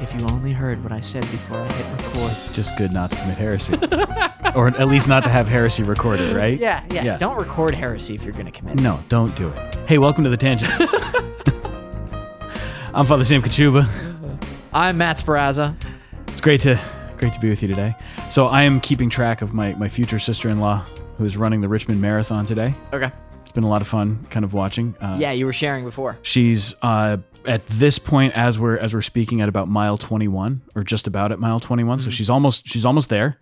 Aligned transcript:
If 0.00 0.12
you 0.14 0.26
only 0.26 0.52
heard 0.52 0.82
what 0.82 0.92
I 0.92 1.00
said 1.00 1.22
before 1.22 1.58
I 1.60 1.72
hit 1.72 1.86
record. 2.04 2.30
It's 2.30 2.52
just 2.52 2.76
good 2.76 2.92
not 2.92 3.10
to 3.12 3.16
commit 3.16 3.38
heresy, 3.38 3.74
or 4.54 4.68
at 4.68 4.88
least 4.88 5.08
not 5.08 5.24
to 5.24 5.30
have 5.30 5.48
heresy 5.48 5.82
recorded, 5.82 6.34
right? 6.36 6.58
Yeah, 6.58 6.84
yeah, 6.90 7.04
Yeah. 7.04 7.16
Don't 7.16 7.36
record 7.38 7.74
heresy 7.74 8.14
if 8.14 8.22
you're 8.22 8.32
going 8.32 8.46
to 8.46 8.52
commit. 8.52 8.78
it. 8.78 8.82
No, 8.82 9.02
don't 9.08 9.34
do 9.36 9.48
it. 9.48 9.74
Hey, 9.88 9.98
welcome 9.98 10.24
to 10.24 10.30
the 10.30 10.36
tangent. 10.36 10.72
I'm 12.94 13.06
Father 13.06 13.24
Sam 13.24 13.40
Kachuba. 13.42 13.88
I'm 14.72 14.98
Matt 14.98 15.16
Sparazza. 15.18 15.74
It's 16.28 16.40
great 16.40 16.60
to 16.62 16.78
great 17.16 17.32
to 17.32 17.40
be 17.40 17.48
with 17.48 17.62
you 17.62 17.68
today. 17.68 17.94
So 18.30 18.46
I 18.46 18.62
am 18.62 18.80
keeping 18.80 19.08
track 19.08 19.40
of 19.42 19.54
my 19.54 19.74
my 19.74 19.88
future 19.88 20.18
sister-in-law 20.18 20.84
who 21.16 21.24
is 21.24 21.36
running 21.36 21.60
the 21.60 21.68
Richmond 21.68 22.00
Marathon 22.00 22.44
today. 22.44 22.74
Okay. 22.92 23.10
Been 23.54 23.64
a 23.64 23.68
lot 23.68 23.80
of 23.82 23.86
fun, 23.88 24.26
kind 24.30 24.44
of 24.44 24.52
watching. 24.52 24.94
Uh, 25.00 25.16
Yeah, 25.18 25.32
you 25.32 25.46
were 25.46 25.52
sharing 25.52 25.84
before. 25.84 26.18
She's 26.22 26.74
uh, 26.82 27.18
at 27.46 27.64
this 27.66 27.98
point 27.98 28.34
as 28.34 28.58
we're 28.58 28.76
as 28.76 28.92
we're 28.92 29.02
speaking 29.02 29.40
at 29.40 29.48
about 29.48 29.68
mile 29.68 29.96
21 29.96 30.62
or 30.74 30.82
just 30.84 31.06
about 31.06 31.30
at 31.32 31.38
mile 31.38 31.60
21. 31.60 32.00
So 32.00 32.10
she's 32.10 32.28
almost 32.28 32.66
she's 32.66 32.84
almost 32.84 33.08
there, 33.10 33.38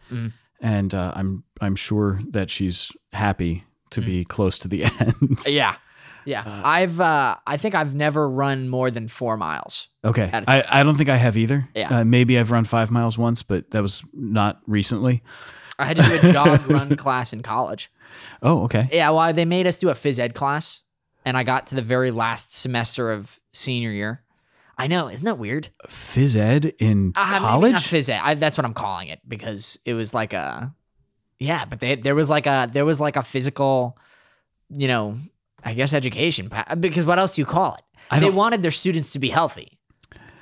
and 0.60 0.94
uh, 0.94 1.12
I'm 1.16 1.44
I'm 1.60 1.74
sure 1.76 2.20
that 2.30 2.50
she's 2.50 2.92
happy 3.12 3.64
to 3.90 4.00
be 4.00 4.24
close 4.24 4.58
to 4.60 4.68
the 4.68 4.84
end. 5.00 5.38
Yeah. 5.46 5.76
Yeah. 6.24 6.44
I've 6.64 7.00
uh 7.00 7.36
I 7.46 7.56
think 7.56 7.74
I've 7.74 7.94
never 7.94 8.28
run 8.30 8.68
more 8.68 8.90
than 8.90 9.08
4 9.08 9.36
miles. 9.36 9.88
okay, 10.04 10.30
I, 10.32 10.62
I 10.68 10.82
don't 10.82 10.96
think 10.96 11.08
I 11.08 11.16
have 11.16 11.36
either. 11.36 11.68
Yeah. 11.74 12.00
uh, 12.00 12.04
maybe 12.04 12.38
I've 12.38 12.50
run 12.50 12.64
five 12.64 12.90
miles 12.90 13.18
once, 13.18 13.42
but 13.42 13.70
that 13.72 13.82
was 13.82 14.04
not 14.14 14.60
recently. 14.66 15.22
I 15.78 15.86
had 15.86 15.96
to 15.96 16.02
do 16.02 16.28
a 16.28 16.32
jog 16.32 16.70
run 16.70 16.96
class 17.04 17.32
in 17.32 17.42
college. 17.42 17.90
Oh, 18.42 18.64
okay. 18.64 18.88
Yeah, 18.92 19.10
well, 19.10 19.32
they 19.32 19.44
made 19.44 19.66
us 19.66 19.76
do 19.76 19.88
a 19.88 19.94
phys 19.94 20.18
ed 20.18 20.34
class 20.34 20.82
and 21.24 21.36
I 21.36 21.42
got 21.44 21.66
to 21.68 21.74
the 21.74 21.82
very 21.82 22.10
last 22.10 22.52
semester 22.54 23.10
of 23.12 23.38
senior 23.52 23.90
year. 23.90 24.22
I 24.78 24.86
know, 24.86 25.08
isn't 25.08 25.24
that 25.24 25.38
weird? 25.38 25.68
Phys 25.88 26.34
ed 26.34 26.74
in 26.78 27.12
Uh, 27.14 27.38
college. 27.38 27.72
not 27.72 27.82
phys 27.82 28.08
ed. 28.08 28.20
I, 28.22 28.34
that's 28.34 28.56
what 28.58 28.64
I'm 28.64 28.74
calling 28.74 29.08
it 29.08 29.20
because 29.28 29.78
it 29.84 29.94
was 29.94 30.12
like 30.14 30.32
a, 30.32 30.74
yeah, 31.38 31.64
but 31.66 31.78
they, 31.80 31.96
there 31.96 32.14
was 32.14 32.28
like 32.30 32.46
a 32.46 32.68
there 32.72 32.84
was 32.84 32.98
like 33.00 33.16
a 33.16 33.22
physical, 33.22 33.98
you 34.70 34.88
know, 34.88 35.18
I 35.62 35.74
guess 35.74 35.92
education. 35.94 36.50
Because 36.80 37.04
what 37.06 37.18
else 37.18 37.34
do 37.36 37.42
you 37.42 37.46
call 37.46 37.74
it? 37.74 37.82
I 38.10 38.18
they 38.18 38.30
wanted 38.30 38.62
their 38.62 38.70
students 38.72 39.12
to 39.12 39.18
be 39.18 39.28
healthy, 39.28 39.78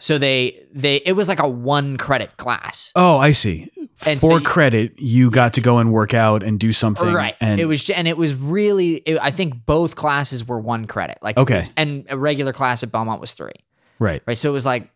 so 0.00 0.18
they 0.18 0.66
they 0.72 0.96
it 0.96 1.12
was 1.12 1.28
like 1.28 1.38
a 1.38 1.46
one 1.48 1.96
credit 1.96 2.36
class. 2.36 2.90
oh, 2.96 3.18
I 3.18 3.30
see. 3.32 3.68
And 4.06 4.18
so 4.20 4.28
For 4.28 4.38
you- 4.38 4.44
credit, 4.44 4.98
you 4.98 5.30
got 5.30 5.52
to 5.54 5.60
go 5.60 5.76
and 5.78 5.92
work 5.92 6.14
out 6.14 6.42
and 6.42 6.58
do 6.58 6.72
something. 6.72 7.12
Right. 7.12 7.36
And 7.40 7.60
it 7.60 7.66
was, 7.66 7.88
and 7.90 8.08
it 8.08 8.16
was 8.16 8.34
really. 8.34 8.94
It, 8.94 9.18
I 9.20 9.30
think 9.30 9.66
both 9.66 9.94
classes 9.94 10.48
were 10.48 10.58
one 10.58 10.86
credit. 10.86 11.18
Like 11.20 11.36
Okay. 11.36 11.56
was- 11.56 11.70
and 11.76 12.06
a 12.08 12.16
regular 12.16 12.52
class 12.54 12.82
at 12.82 12.90
Belmont 12.90 13.20
was 13.20 13.32
three. 13.34 13.52
right. 13.98 14.22
Right. 14.26 14.38
So 14.38 14.48
it 14.48 14.52
was 14.54 14.64
like 14.64 14.88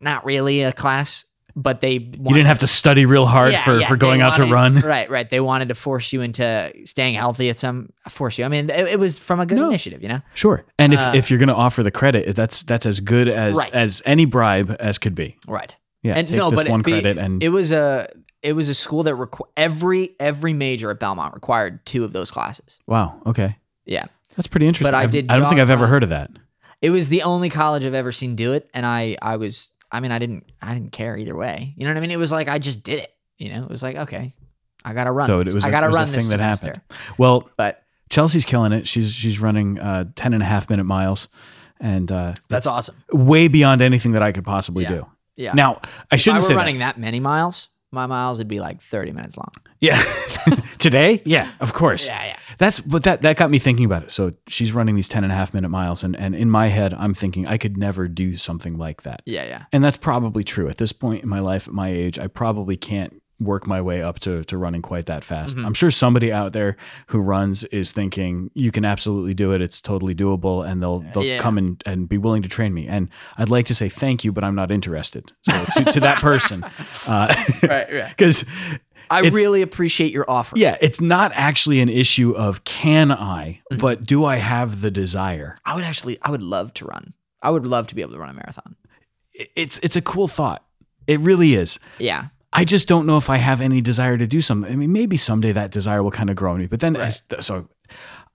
not 0.00 0.24
really 0.24 0.62
a 0.62 0.72
class, 0.72 1.25
but 1.58 1.80
they 1.80 1.92
You 1.94 2.08
didn't 2.34 2.46
have 2.46 2.58
to 2.60 2.66
study 2.66 3.06
real 3.06 3.24
hard 3.26 3.52
Yeah, 3.52 3.64
for, 3.64 3.78
yeah, 3.80 3.88
for 3.88 3.96
going 3.96 4.20
out 4.20 4.36
to 4.36 4.44
run. 4.44 4.80
Right, 4.84 5.08
right. 5.10 5.28
They 5.28 5.40
wanted 5.40 5.68
to 5.70 5.74
force 5.74 6.12
you 6.12 6.20
into 6.20 6.70
staying 6.84 7.14
healthy 7.14 7.48
at 7.48 7.56
some 7.56 7.88
force 8.10 8.36
you. 8.38 8.44
I 8.44 8.48
mean, 8.48 8.68
it, 8.68 8.86
it 8.88 8.98
was 9.00 9.18
from 9.18 9.40
a 9.40 9.46
good 9.46 9.56
No. 9.56 9.68
initiative, 9.68 10.02
you 10.02 10.08
know. 10.08 10.20
Sure. 10.34 10.64
And 10.78 10.92
if, 10.92 11.00
Uh, 11.00 11.12
if 11.14 11.30
you're 11.30 11.38
going 11.38 11.48
to 11.48 11.54
offer 11.54 11.82
the 11.82 11.90
credit, 11.90 12.36
that's 12.36 12.62
that's 12.62 12.84
as 12.86 13.00
good 13.00 13.26
as 13.28 13.56
Right. 13.56 13.72
as 13.72 14.02
any 14.04 14.26
bribe 14.26 14.76
as 14.78 14.98
could 14.98 15.14
be. 15.14 15.38
Right. 15.48 15.74
Yeah. 16.02 16.14
and 16.18 16.30
no, 16.30 16.50
but 16.50 16.68
one 16.68 16.80
it, 16.80 16.84
credit 16.84 17.18
and 17.18 17.42
it 17.42 17.48
was 17.48 17.72
a 17.72 18.08
it 18.42 18.52
was 18.52 18.68
a 18.68 18.74
school 18.74 19.02
that 19.04 19.14
requ- 19.14 19.48
every 19.56 20.14
every 20.20 20.52
major 20.52 20.90
at 20.90 21.00
Belmont 21.00 21.34
required 21.34 21.84
two 21.86 22.04
of 22.04 22.12
those 22.12 22.30
classes. 22.30 22.78
wow. 22.86 23.20
Okay, 23.26 23.56
Yeah, 23.86 24.04
that's 24.36 24.46
pretty 24.46 24.66
interesting. 24.68 24.86
But 24.92 24.94
I've- 24.94 25.10
did 25.10 25.32
I 25.32 25.38
don't 25.38 25.48
think 25.48 25.60
I've 25.60 25.70
ever 25.70 25.86
heard 25.88 26.02
of 26.04 26.10
that. 26.10 26.30
it 26.82 26.90
was 26.90 27.08
the 27.08 27.22
only 27.22 27.48
college 27.50 27.84
I've 27.84 27.94
ever 27.94 28.12
seen 28.12 28.36
do 28.36 28.52
it, 28.52 28.68
and 28.74 28.84
I 28.86 29.16
I 29.22 29.36
was 29.36 29.70
I 29.96 30.00
mean 30.00 30.12
I 30.12 30.18
didn't 30.18 30.44
I 30.62 30.74
didn't 30.74 30.92
care 30.92 31.16
either 31.16 31.34
way. 31.36 31.74
You 31.76 31.84
know 31.84 31.90
what 31.90 31.96
I 31.98 32.00
mean? 32.00 32.10
It 32.10 32.16
was 32.18 32.32
like 32.32 32.48
I 32.48 32.58
just 32.58 32.82
did 32.82 33.00
it. 33.00 33.12
You 33.38 33.52
know, 33.52 33.62
it 33.64 33.70
was 33.70 33.82
like 33.82 33.96
okay, 33.96 34.32
I 34.84 34.92
gotta 34.94 35.10
run. 35.12 35.26
So 35.26 35.40
it 35.40 35.52
was. 35.52 35.64
I 35.64 35.68
a, 35.68 35.70
gotta 35.70 35.86
it 35.86 35.88
was 35.88 35.96
run 35.96 36.08
a 36.08 36.10
this 36.12 36.24
thing 36.28 36.38
that 36.38 36.58
semester. 36.58 36.66
happened. 36.90 37.18
Well, 37.18 37.48
But 37.56 37.82
Chelsea's 38.08 38.44
killing 38.44 38.72
it. 38.72 38.86
She's 38.86 39.12
she's 39.12 39.40
running 39.40 39.78
uh, 39.80 40.04
10 40.14 40.32
and 40.34 40.42
a 40.42 40.46
half 40.46 40.70
minute 40.70 40.84
miles, 40.84 41.28
and 41.80 42.10
uh, 42.12 42.34
that's 42.48 42.66
awesome. 42.66 42.94
way 43.12 43.48
beyond 43.48 43.82
anything 43.82 44.12
that 44.12 44.22
I 44.22 44.32
could 44.32 44.44
possibly 44.44 44.84
Yeah. 44.84 44.90
do. 44.90 45.06
Yeah. 45.36 45.52
Now 45.54 45.80
I 46.10 46.14
if 46.14 46.20
shouldn't 46.20 46.42
were 46.42 46.46
say 46.48 46.54
that. 46.54 46.58
running 46.60 46.78
that. 46.78 46.98
many 46.98 47.20
miles, 47.20 47.68
my 47.92 48.06
miles 48.06 48.38
would 48.38 48.48
be 48.48 48.60
like 48.60 48.80
thirty 48.82 49.12
minutes 49.12 49.36
long. 49.36 49.52
Yeah. 49.80 50.02
Today? 50.78 51.22
Yeah, 51.24 51.50
of 51.60 51.72
course. 51.72 52.06
Yeah, 52.06 52.24
yeah. 52.24 52.36
That's 52.58 52.80
but 52.80 53.04
that 53.04 53.22
that 53.22 53.36
got 53.36 53.50
me 53.50 53.58
thinking 53.58 53.84
about 53.84 54.04
it. 54.04 54.10
So 54.12 54.32
she's 54.46 54.72
running 54.72 54.94
these 54.94 55.08
10 55.08 55.24
and 55.24 55.32
a 55.32 55.36
half 55.36 55.52
minute 55.52 55.68
miles 55.68 56.02
and 56.04 56.16
and 56.16 56.34
in 56.34 56.50
my 56.50 56.68
head 56.68 56.94
I'm 56.94 57.14
thinking 57.14 57.46
I 57.46 57.58
could 57.58 57.76
never 57.76 58.08
do 58.08 58.36
something 58.36 58.78
like 58.78 59.02
that. 59.02 59.22
Yeah, 59.26 59.44
yeah. 59.44 59.64
And 59.72 59.84
that's 59.84 59.96
probably 59.96 60.44
true. 60.44 60.68
At 60.68 60.78
this 60.78 60.92
point 60.92 61.22
in 61.22 61.28
my 61.28 61.40
life, 61.40 61.68
at 61.68 61.74
my 61.74 61.88
age, 61.88 62.18
I 62.18 62.26
probably 62.26 62.76
can't 62.76 63.22
work 63.38 63.66
my 63.66 63.80
way 63.82 64.00
up 64.02 64.18
to, 64.20 64.42
to 64.44 64.56
running 64.56 64.80
quite 64.80 65.06
that 65.06 65.22
fast. 65.22 65.56
Mm-hmm. 65.56 65.66
I'm 65.66 65.74
sure 65.74 65.90
somebody 65.90 66.32
out 66.32 66.52
there 66.54 66.76
who 67.08 67.18
runs 67.18 67.64
is 67.64 67.92
thinking, 67.92 68.50
you 68.54 68.70
can 68.72 68.84
absolutely 68.84 69.34
do 69.34 69.52
it. 69.52 69.60
It's 69.60 69.80
totally 69.82 70.14
doable. 70.14 70.66
And 70.66 70.82
they'll, 70.82 71.00
they'll 71.00 71.22
Yeah. 71.24 71.38
come 71.38 71.58
and, 71.58 71.82
and 71.84 72.08
be 72.08 72.16
willing 72.16 72.42
to 72.42 72.48
train 72.48 72.72
me. 72.72 72.86
And 72.88 73.10
I'd 73.36 73.50
like 73.50 73.66
to 73.66 73.74
say 73.74 73.88
thank 73.90 74.24
you, 74.24 74.32
but 74.32 74.42
I'm 74.42 74.54
not 74.54 74.72
interested. 74.72 75.32
So 75.42 75.64
to, 75.74 75.84
to 75.92 76.00
that 76.00 76.18
person, 76.22 76.64
uh, 77.06 77.34
Right, 77.62 77.92
right. 77.92 78.08
because 78.08 78.44
I 79.10 79.20
really 79.28 79.60
appreciate 79.62 80.12
your 80.12 80.24
offer. 80.28 80.56
yeah, 80.58 80.76
it's 80.80 81.00
not 81.00 81.30
actually 81.34 81.80
an 81.80 81.88
issue 81.90 82.30
of 82.32 82.64
can 82.64 83.12
I, 83.12 83.60
Mm-hmm. 83.70 83.80
but 83.80 84.04
do 84.04 84.24
I 84.24 84.36
have 84.36 84.80
the 84.80 84.90
desire? 84.90 85.56
I 85.64 85.74
would 85.74 85.84
actually, 85.84 86.16
I 86.22 86.30
would 86.30 86.42
love 86.42 86.72
to 86.74 86.86
run. 86.86 87.12
I 87.42 87.50
would 87.50 87.66
love 87.66 87.86
to 87.88 87.94
be 87.94 88.00
able 88.00 88.12
to 88.14 88.18
run 88.18 88.30
a 88.30 88.34
marathon. 88.34 88.76
It's, 89.54 89.78
it's 89.82 89.96
a 89.96 90.00
cool 90.00 90.26
thought. 90.26 90.64
It 91.06 91.20
really 91.20 91.54
is. 91.54 91.78
Yeah. 91.98 92.28
I 92.56 92.64
just 92.64 92.88
don't 92.88 93.06
know 93.06 93.16
if 93.18 93.28
I 93.30 93.36
have 93.36 93.60
any 93.60 93.80
desire 93.80 94.16
to 94.18 94.26
do 94.26 94.40
something. 94.40 94.72
I 94.72 94.76
mean, 94.76 94.92
maybe 94.92 95.16
someday 95.16 95.52
that 95.52 95.70
desire 95.70 96.02
will 96.02 96.10
kind 96.10 96.30
of 96.30 96.36
grow 96.36 96.54
in 96.54 96.60
me. 96.60 96.66
But 96.66 96.80
then, 96.80 96.96
as, 96.96 97.22
so 97.40 97.68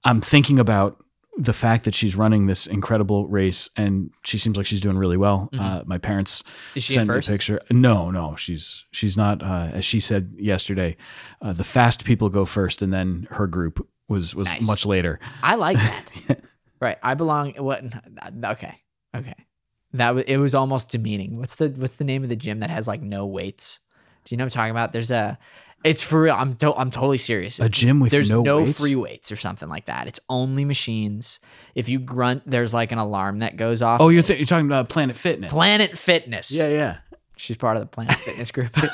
I'm 0.04 0.22
thinking 0.22 0.60
about 0.60 1.04
the 1.38 1.54
fact 1.54 1.86
that 1.86 1.96
she's 1.96 2.16
running 2.16 2.46
this 2.46 2.68
incredible 2.68 3.28
race, 3.28 3.70
and 3.78 4.12
she 4.24 4.38
seems 4.38 4.58
like 4.58 4.66
she's 4.66 4.82
doing 4.82 4.98
really 4.98 5.18
well. 5.18 5.50
Uh, 5.58 5.82
my 5.86 5.98
parents 5.98 6.44
Mm-hmm. 6.76 6.80
Sent 6.94 7.10
me 7.10 7.18
a 7.18 7.22
picture. 7.22 7.60
No, 7.72 8.12
no, 8.12 8.36
she's 8.36 8.86
she's 8.92 9.18
not. 9.18 9.42
Uh, 9.42 9.70
as 9.74 9.86
she 9.86 10.00
said 10.00 10.34
yesterday, 10.38 10.98
uh, 11.42 11.54
the 11.54 11.64
fast 11.64 12.06
people 12.06 12.30
go 12.30 12.46
first, 12.46 12.82
and 12.82 12.94
then 12.94 13.28
her 13.32 13.48
group 13.48 13.88
was 14.08 14.36
was 14.36 14.48
Nice. 14.48 14.62
much 14.62 14.86
later. 14.86 15.20
I 15.42 15.56
like 15.56 15.78
that. 16.28 16.42
right. 16.80 16.98
I 17.02 17.14
belong. 17.16 17.54
What? 17.56 17.84
Okay. 18.46 18.76
Okay. 19.16 19.34
That 19.94 20.12
was. 20.16 20.24
It 20.28 20.38
was 20.38 20.54
almost 20.54 20.90
demeaning. 20.92 21.38
What's 21.40 21.56
the 21.56 21.70
What's 21.70 21.96
the 21.96 22.04
name 22.04 22.24
of 22.24 22.30
the 22.30 22.36
gym 22.36 22.60
that 22.60 22.70
has 22.70 22.88
like 22.88 23.02
no 23.02 23.26
weights? 23.26 23.80
Do 24.26 24.34
you 24.34 24.38
know 24.38 24.44
what 24.46 24.56
I'm 24.56 24.60
talking 24.60 24.72
about? 24.72 24.92
There's 24.94 25.12
a. 25.12 25.38
It's 25.84 26.02
for 26.04 26.22
real. 26.22 26.36
I'm. 26.36 26.56
To, 26.58 26.74
I'm 26.76 26.92
totally 26.92 27.18
serious. 27.18 27.60
A 27.60 27.68
gym 27.68 28.00
with 28.00 28.12
There's 28.12 28.30
no, 28.30 28.42
no, 28.42 28.64
weights? 28.64 28.80
free 28.80 28.96
weights 28.96 29.32
or 29.32 29.36
something 29.36 29.68
like 29.68 29.86
that. 29.86 30.08
It's 30.08 30.20
only 30.30 30.64
machines. 30.64 31.40
If 31.74 31.90
you 31.90 31.98
grunt, 31.98 32.44
there's 32.46 32.72
like 32.74 32.92
an 32.92 33.00
alarm 33.00 33.40
that 33.40 33.58
goes 33.58 33.82
off. 33.82 34.00
Oh, 34.00 34.10
you're 34.10 34.22
th- 34.22 34.38
you're 34.38 34.46
talking 34.46 34.68
about 34.68 34.90
Planet 34.90 35.16
Fitness. 35.16 35.52
Planet 35.52 35.98
Fitness. 35.98 36.52
yeah, 36.52 36.68
yeah. 36.68 36.98
She's 37.36 37.58
part 37.58 37.78
of 37.78 37.82
the 37.82 37.88
Planet 37.88 38.14
Fitness 38.20 38.52
group. 38.52 38.76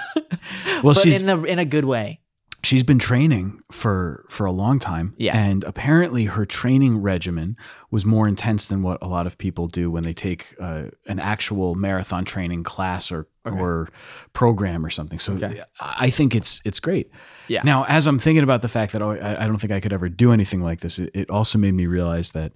Well, 0.83 0.93
but 0.93 0.97
she's 1.01 1.21
in 1.21 1.25
the 1.27 1.43
in 1.43 1.59
a 1.59 1.65
good 1.65 1.83
way. 1.85 2.21
She's 2.67 2.83
been 2.83 2.99
training 2.99 3.59
for 3.71 4.25
for 4.29 4.45
a 4.45 4.51
long 4.51 4.77
time 4.79 5.13
Yeah. 5.17 5.37
and 5.37 5.63
apparently 5.63 6.25
her 6.25 6.45
training 6.45 6.97
regimen 7.11 7.55
was 7.91 8.03
more 8.05 8.27
intense 8.27 8.67
than 8.67 8.81
what 8.83 8.97
a 9.01 9.07
lot 9.07 9.25
of 9.27 9.37
people 9.37 9.67
do 9.67 9.89
when 9.91 10.03
they 10.03 10.13
take 10.13 10.41
uh, 10.59 10.85
an 11.07 11.19
actual 11.19 11.75
marathon 11.75 12.23
training 12.25 12.63
class 12.63 13.11
or 13.11 13.27
or 13.45 13.87
program 14.33 14.85
or 14.85 14.89
something 14.89 15.19
so 15.19 15.33
Okay. 15.33 15.61
i 15.79 16.09
think 16.09 16.35
it's 16.35 16.59
it's 16.65 16.79
great 16.81 17.07
Yeah. 17.47 17.61
now 17.63 17.85
as 17.85 18.05
i'm 18.07 18.19
thinking 18.19 18.43
about 18.43 18.61
the 18.61 18.67
fact 18.77 18.91
that 18.91 19.01
oh, 19.01 19.11
I, 19.11 19.43
I 19.43 19.47
don't 19.47 19.57
think 19.61 19.71
i 19.73 19.79
could 19.79 19.93
ever 19.93 20.09
do 20.09 20.31
anything 20.33 20.61
like 20.61 20.79
this 20.81 20.99
it, 20.99 21.11
it 21.13 21.29
also 21.29 21.57
made 21.57 21.73
me 21.73 21.85
realize 21.85 22.31
that 22.31 22.51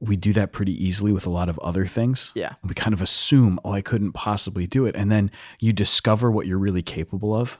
we 0.00 0.16
do 0.16 0.32
that 0.34 0.52
pretty 0.52 0.72
easily 0.84 1.12
with 1.12 1.26
a 1.26 1.30
lot 1.30 1.48
of 1.48 1.58
other 1.60 1.86
things 1.86 2.32
Yeah. 2.34 2.54
we 2.62 2.74
kind 2.74 2.92
of 2.92 3.00
assume 3.00 3.58
oh 3.64 3.72
i 3.72 3.80
couldn't 3.82 4.12
possibly 4.12 4.66
do 4.66 4.84
it 4.84 4.94
and 4.96 5.10
then 5.10 5.30
you 5.60 5.72
discover 5.72 6.30
what 6.30 6.46
you're 6.46 6.58
really 6.58 6.82
capable 6.82 7.34
of 7.34 7.58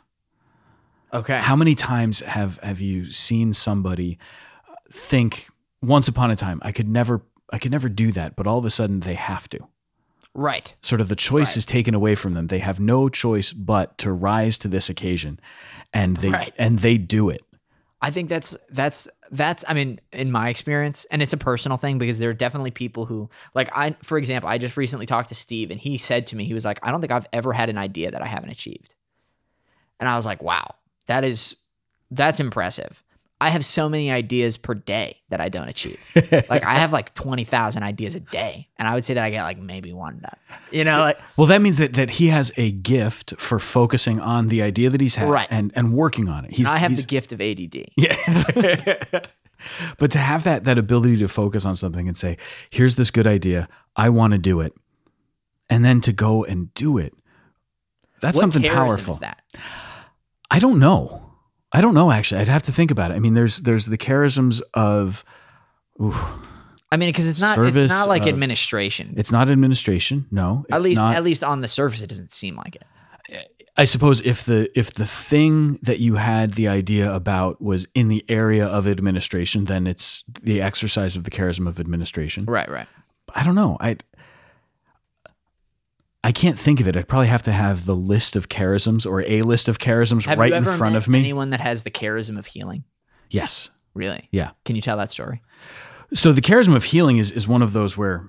Okay. 1.14 1.38
how 1.38 1.56
many 1.56 1.74
times 1.74 2.20
have 2.20 2.58
have 2.62 2.80
you 2.80 3.10
seen 3.10 3.52
somebody 3.52 4.18
think 4.90 5.48
once 5.82 6.08
upon 6.08 6.30
a 6.30 6.36
time 6.36 6.58
I 6.62 6.72
could 6.72 6.88
never 6.88 7.22
I 7.52 7.58
could 7.58 7.70
never 7.70 7.88
do 7.88 8.10
that, 8.12 8.34
but 8.34 8.46
all 8.48 8.58
of 8.58 8.64
a 8.64 8.70
sudden 8.70 9.00
they 9.00 9.14
have 9.14 9.48
to. 9.50 9.60
right. 10.34 10.74
Sort 10.82 11.00
of 11.00 11.08
the 11.08 11.14
choice 11.16 11.50
Right. 11.50 11.56
is 11.58 11.64
taken 11.64 11.94
away 11.94 12.14
from 12.16 12.34
them. 12.34 12.48
They 12.48 12.58
have 12.58 12.80
no 12.80 13.08
choice 13.08 13.52
but 13.52 13.96
to 13.98 14.10
rise 14.12 14.58
to 14.58 14.68
this 14.68 14.88
occasion 14.90 15.38
and 15.92 16.16
they 16.18 16.30
Right. 16.30 16.52
and 16.58 16.80
they 16.80 16.98
do 16.98 17.30
it. 17.30 17.42
I 18.02 18.10
think 18.10 18.28
that's 18.28 18.56
that's 18.70 19.08
that's 19.30 19.64
I 19.68 19.74
mean 19.74 20.00
in 20.12 20.30
my 20.32 20.48
experience 20.48 21.06
and 21.10 21.22
it's 21.22 21.32
a 21.32 21.36
personal 21.38 21.78
thing 21.78 21.98
because 21.98 22.18
there 22.18 22.30
are 22.30 22.34
definitely 22.34 22.70
people 22.72 23.06
who 23.06 23.30
like 23.54 23.70
I 23.74 23.96
for 24.02 24.18
example 24.18 24.50
I 24.50 24.58
just 24.58 24.76
recently 24.76 25.06
talked 25.06 25.28
to 25.30 25.34
Steve 25.36 25.70
and 25.70 25.80
he 25.80 25.96
said 25.98 26.26
to 26.28 26.36
me 26.36 26.44
he 26.44 26.52
was 26.54 26.64
like 26.64 26.78
I 26.82 26.90
don't 26.90 27.00
think 27.00 27.12
I've 27.12 27.26
ever 27.32 27.52
had 27.52 27.68
an 27.70 27.78
idea 27.78 28.10
that 28.10 28.22
I 28.22 28.26
haven't 28.26 28.50
achieved. 28.50 28.94
And 30.00 30.08
I 30.08 30.16
was 30.16 30.26
like 30.26 30.42
wow 30.42 30.74
that 31.06 31.24
is 31.24 31.56
that's 32.10 32.40
impressive. 32.40 33.02
I 33.38 33.50
have 33.50 33.66
so 33.66 33.86
many 33.90 34.10
ideas 34.10 34.56
per 34.56 34.72
day 34.72 35.20
that 35.28 35.42
I 35.42 35.50
don't 35.50 35.68
achieve. 35.68 36.00
like 36.48 36.64
I 36.64 36.76
have 36.76 36.90
like 36.90 37.12
20,000 37.14 37.82
ideas 37.82 38.14
a 38.14 38.20
day 38.20 38.68
and 38.78 38.88
I 38.88 38.94
would 38.94 39.04
say 39.04 39.12
that 39.12 39.22
I 39.22 39.28
get 39.28 39.42
like 39.42 39.58
maybe 39.58 39.92
one 39.92 40.20
done. 40.20 40.58
You 40.70 40.84
know, 40.84 41.00
like 41.00 41.18
Well, 41.36 41.46
that 41.48 41.60
means 41.60 41.76
that 41.76 41.92
that 41.94 42.12
he 42.12 42.28
has 42.28 42.50
a 42.56 42.72
gift 42.72 43.34
for 43.38 43.58
focusing 43.58 44.20
on 44.20 44.48
the 44.48 44.62
idea 44.62 44.88
that 44.88 45.02
he's 45.02 45.16
had 45.16 45.28
Right. 45.28 45.48
and 45.50 45.70
and 45.76 45.92
working 45.92 46.30
on 46.30 46.46
it. 46.46 46.52
He's 46.54 46.66
I 46.66 46.78
have 46.78 46.92
he's- 46.92 47.02
the 47.02 47.06
gift 47.06 47.32
of 47.32 47.40
ADD. 47.42 47.88
Yeah. 47.96 49.20
but 49.98 50.10
to 50.12 50.18
have 50.18 50.44
that 50.44 50.64
that 50.64 50.78
ability 50.78 51.16
to 51.18 51.28
focus 51.28 51.64
on 51.66 51.76
something 51.76 52.08
and 52.08 52.16
say, 52.16 52.38
"Here's 52.70 52.94
this 52.94 53.10
good 53.10 53.26
idea. 53.26 53.68
I 53.96 54.08
want 54.08 54.32
to 54.32 54.38
do 54.38 54.60
it," 54.60 54.72
and 55.68 55.84
then 55.84 56.00
to 56.02 56.12
go 56.12 56.44
and 56.44 56.72
do 56.74 56.96
it. 56.98 57.12
That's 58.22 58.34
What 58.36 58.40
something 58.42 58.62
powerful. 58.62 59.14
that? 59.14 59.42
I 60.50 60.58
don't 60.58 60.78
know. 60.78 61.22
I 61.72 61.80
don't 61.80 61.94
know. 61.94 62.10
Actually, 62.10 62.40
I'd 62.42 62.48
have 62.48 62.62
to 62.62 62.72
think 62.72 62.90
about 62.90 63.10
it. 63.10 63.14
I 63.14 63.18
mean, 63.18 63.34
there's 63.34 63.58
there's 63.58 63.86
the 63.86 63.98
charisms 63.98 64.62
of. 64.74 65.24
ooh, 66.00 66.14
I 66.90 66.96
mean, 66.96 67.08
because 67.08 67.28
it's 67.28 67.40
not 67.40 67.58
it's 67.58 67.88
not 67.92 68.08
like 68.08 68.22
of- 68.22 68.28
administration. 68.28 69.14
it's 69.16 69.32
not 69.32 69.50
administration. 69.50 70.26
No, 70.30 70.64
at 70.70 70.82
least 70.82 71.00
not- 71.00 71.16
at 71.16 71.24
least 71.24 71.42
on 71.42 71.60
the 71.60 71.68
surface, 71.68 72.02
it 72.02 72.08
doesn't 72.08 72.32
seem 72.32 72.56
like 72.56 72.76
it. 72.76 72.84
I 73.78 73.84
suppose 73.84 74.22
if 74.22 74.44
the 74.44 74.70
if 74.78 74.94
the 74.94 75.04
thing 75.04 75.74
that 75.82 75.98
you 75.98 76.14
had 76.14 76.54
the 76.54 76.66
idea 76.68 77.12
about 77.12 77.60
was 77.60 77.86
in 77.94 78.08
the 78.08 78.24
area 78.28 78.64
of 78.66 78.86
administration, 78.88 79.64
then 79.64 79.86
it's 79.86 80.24
the 80.42 80.62
exercise 80.62 81.14
of 81.14 81.24
the 81.24 81.30
charism 81.30 81.66
of 81.68 81.78
administration. 81.78 82.46
Right, 82.46 82.70
right. 82.70 82.86
I 83.34 83.42
don't 83.44 83.54
know. 83.54 83.76
I 83.78 83.98
I 86.26 86.32
can't 86.32 86.58
think 86.58 86.80
of 86.80 86.88
it. 86.88 86.96
I'd 86.96 87.06
probably 87.06 87.28
have 87.28 87.42
to 87.44 87.52
have 87.52 87.86
the 87.86 87.94
list 87.94 88.34
of 88.34 88.48
charisms 88.48 89.06
or 89.06 89.22
a 89.28 89.42
list 89.42 89.68
of 89.68 89.78
charisms 89.78 90.24
Have 90.24 90.40
right 90.40 90.52
in 90.52 90.64
front 90.64 90.96
of 90.96 91.06
me. 91.08 91.20
anyone 91.20 91.50
that 91.50 91.60
has 91.60 91.84
the 91.84 91.90
charism 91.90 92.36
of 92.36 92.46
healing? 92.46 92.82
yes. 93.30 93.70
Really? 93.94 94.28
Yeah. 94.32 94.50
Can 94.64 94.74
you 94.76 94.82
tell 94.82 94.96
that 94.98 95.10
story? 95.10 95.40
So 96.12 96.32
the 96.32 96.40
charism 96.42 96.74
of 96.76 96.84
healing 96.84 97.16
is 97.16 97.30
is 97.30 97.46
one 97.48 97.62
of 97.62 97.72
those 97.72 97.96
where 97.96 98.26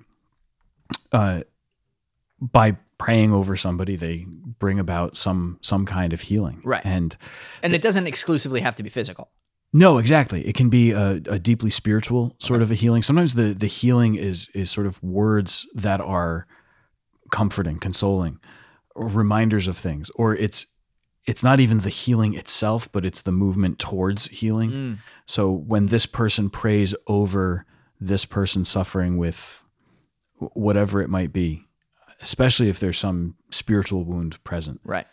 uh 1.12 1.42
by 2.40 2.78
praying 3.00 3.34
over 3.34 3.58
somebody 3.58 3.96
they 3.96 4.26
bring 4.60 4.80
about 4.80 5.18
some 5.18 5.58
some 5.62 5.86
kind 5.86 6.14
of 6.14 6.22
healing. 6.22 6.62
Right. 6.64 6.86
And 6.86 7.18
And 7.64 7.74
it 7.74 7.82
doesn't 7.82 8.08
exclusively 8.08 8.62
have 8.62 8.76
to 8.78 8.84
be 8.84 8.90
physical. 8.90 9.30
No, 9.74 9.98
exactly. 9.98 10.48
It 10.48 10.56
can 10.56 10.70
be 10.70 10.92
a, 10.92 11.20
a 11.28 11.40
deeply 11.40 11.70
spiritual 11.72 12.36
sort 12.40 12.62
of 12.62 12.72
a 12.72 12.76
healing. 12.76 13.02
Sometimes 13.02 13.34
the 13.34 13.54
the 13.54 13.68
healing 13.68 14.16
is 14.16 14.50
is 14.54 14.72
sort 14.72 14.88
of 14.88 15.02
words 15.04 15.68
that 15.76 16.00
are 16.00 16.48
comforting, 17.32 17.80
consoling, 17.80 18.40
or 18.96 19.08
reminders 19.08 19.68
of 19.68 19.78
things, 19.78 20.10
or 20.16 20.36
it's 20.36 20.68
it's 21.26 21.44
not 21.44 21.60
even 21.60 21.80
the 21.80 21.90
healing 21.90 22.36
itself, 22.36 22.90
but 22.92 23.06
it's 23.06 23.22
the 23.22 23.34
movement 23.34 23.80
towards 23.80 24.28
healing. 24.28 24.72
Mm. 24.72 24.98
So 25.26 25.52
when 25.52 25.88
this 25.88 26.06
person 26.06 26.50
prays 26.50 26.96
over 27.06 27.66
this 28.00 28.24
person 28.24 28.64
suffering 28.64 29.18
with 29.18 29.62
whatever 30.38 31.02
it 31.02 31.10
might 31.10 31.34
be, 31.34 31.66
especially 32.22 32.70
if 32.70 32.80
there's 32.80 32.98
some 32.98 33.36
spiritual 33.50 34.06
wound 34.06 34.42
present, 34.46 34.80
Right. 34.86 35.06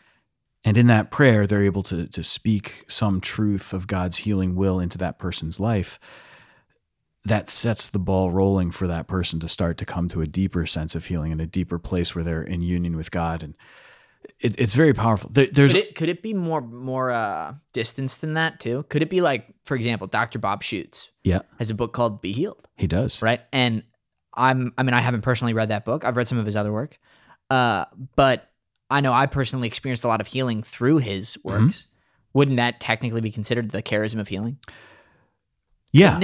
and 0.64 0.78
in 0.78 0.86
that 0.86 1.10
prayer, 1.10 1.46
they're 1.48 1.64
able 1.64 1.82
to, 1.84 2.06
to 2.06 2.22
speak 2.22 2.84
some 2.86 3.20
truth 3.20 3.72
of 3.72 3.86
God's 3.88 4.18
healing 4.18 4.54
will 4.54 4.78
into 4.78 4.98
that 4.98 5.18
person's 5.18 5.58
life. 5.58 5.98
That 7.26 7.48
sets 7.48 7.88
the 7.88 7.98
ball 7.98 8.30
rolling 8.30 8.70
for 8.70 8.86
that 8.86 9.06
person 9.06 9.40
to 9.40 9.48
start 9.48 9.78
to 9.78 9.86
come 9.86 10.08
to 10.08 10.20
a 10.20 10.26
deeper 10.26 10.66
sense 10.66 10.94
of 10.94 11.06
healing 11.06 11.32
and 11.32 11.40
a 11.40 11.46
deeper 11.46 11.78
place 11.78 12.14
where 12.14 12.22
they're 12.22 12.42
in 12.42 12.60
union 12.60 12.96
with 12.96 13.10
God. 13.10 13.42
And 13.42 13.54
it, 14.40 14.54
it's 14.58 14.74
very 14.74 14.92
powerful. 14.92 15.30
There, 15.32 15.46
there's 15.46 15.72
Could 15.72 15.80
it 15.82 15.94
could 15.94 16.08
it 16.10 16.22
be 16.22 16.34
more 16.34 16.60
more 16.60 17.10
uh 17.10 17.54
distance 17.72 18.18
than 18.18 18.34
that 18.34 18.60
too? 18.60 18.84
Could 18.90 19.00
it 19.02 19.08
be 19.08 19.22
like, 19.22 19.46
for 19.64 19.74
example, 19.74 20.06
Dr. 20.06 20.38
Bob 20.38 20.62
Schuchts 20.62 21.08
yeah, 21.22 21.40
has 21.58 21.70
a 21.70 21.74
book 21.74 21.92
called 21.94 22.20
Be 22.20 22.32
Healed, 22.32 22.68
he 22.76 22.86
does. 22.86 23.22
right? 23.22 23.40
And 23.52 23.84
I'm 24.34 24.74
I 24.76 24.82
mean, 24.82 24.92
I 24.94 25.00
haven't 25.00 25.22
personally 25.22 25.54
read 25.54 25.70
that 25.70 25.84
book. 25.86 26.04
I've 26.04 26.16
read 26.18 26.28
some 26.28 26.38
of 26.38 26.44
his 26.44 26.56
other 26.56 26.72
work. 26.72 26.98
Uh, 27.48 27.86
but 28.16 28.50
I 28.90 29.00
know 29.00 29.12
I 29.14 29.26
personally 29.26 29.66
experienced 29.68 30.04
a 30.04 30.08
lot 30.08 30.20
of 30.20 30.26
healing 30.26 30.62
through 30.62 30.98
his 30.98 31.38
Mm-hmm. 31.38 31.64
works. 31.66 31.86
Wouldn't 32.34 32.56
that 32.58 32.80
technically 32.80 33.20
be 33.22 33.30
considered 33.30 33.70
the 33.70 33.82
charism 33.82 34.18
of 34.20 34.28
healing? 34.28 34.58
Yeah. 35.92 36.18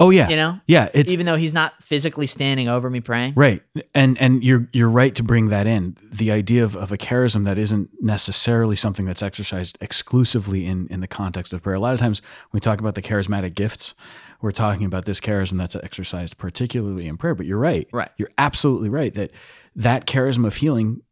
Oh 0.00 0.08
yeah. 0.08 0.30
You 0.30 0.36
know? 0.36 0.58
Yeah. 0.66 0.88
It's 0.94 1.12
Even 1.12 1.26
though 1.26 1.36
he's 1.36 1.52
not 1.52 1.80
physically 1.82 2.26
standing 2.26 2.68
over 2.68 2.88
me 2.88 3.00
praying. 3.00 3.34
Right. 3.36 3.62
And 3.94 4.18
and 4.18 4.42
you're 4.42 4.66
you're 4.72 4.88
right 4.88 5.14
to 5.14 5.22
bring 5.22 5.50
that 5.50 5.66
in. 5.66 5.96
The 6.10 6.32
idea 6.32 6.64
of, 6.64 6.74
of 6.74 6.90
a 6.90 6.96
charism 6.96 7.44
that 7.44 7.58
isn't 7.58 7.90
necessarily 8.00 8.76
something 8.76 9.04
that's 9.04 9.22
exercised 9.22 9.76
exclusively 9.82 10.64
in, 10.64 10.86
in 10.88 11.00
the 11.00 11.06
context 11.06 11.52
of 11.52 11.62
prayer. 11.62 11.76
A 11.76 11.80
lot 11.80 11.92
of 11.92 12.00
times 12.00 12.22
when 12.50 12.56
we 12.56 12.60
talk 12.60 12.80
about 12.80 12.94
the 12.94 13.02
charismatic 13.02 13.54
gifts, 13.54 13.94
we're 14.40 14.52
talking 14.52 14.86
about 14.86 15.04
this 15.04 15.20
charism 15.20 15.58
that's 15.58 15.76
exercised 15.76 16.38
particularly 16.38 17.06
in 17.06 17.18
prayer. 17.18 17.34
But 17.34 17.44
you're 17.44 17.58
right. 17.58 17.86
Right. 17.92 18.10
You're 18.16 18.30
absolutely 18.38 18.88
right 18.88 19.12
that 19.14 19.32
that 19.76 20.06
charism 20.06 20.46
of 20.46 20.56
healing, 20.56 21.02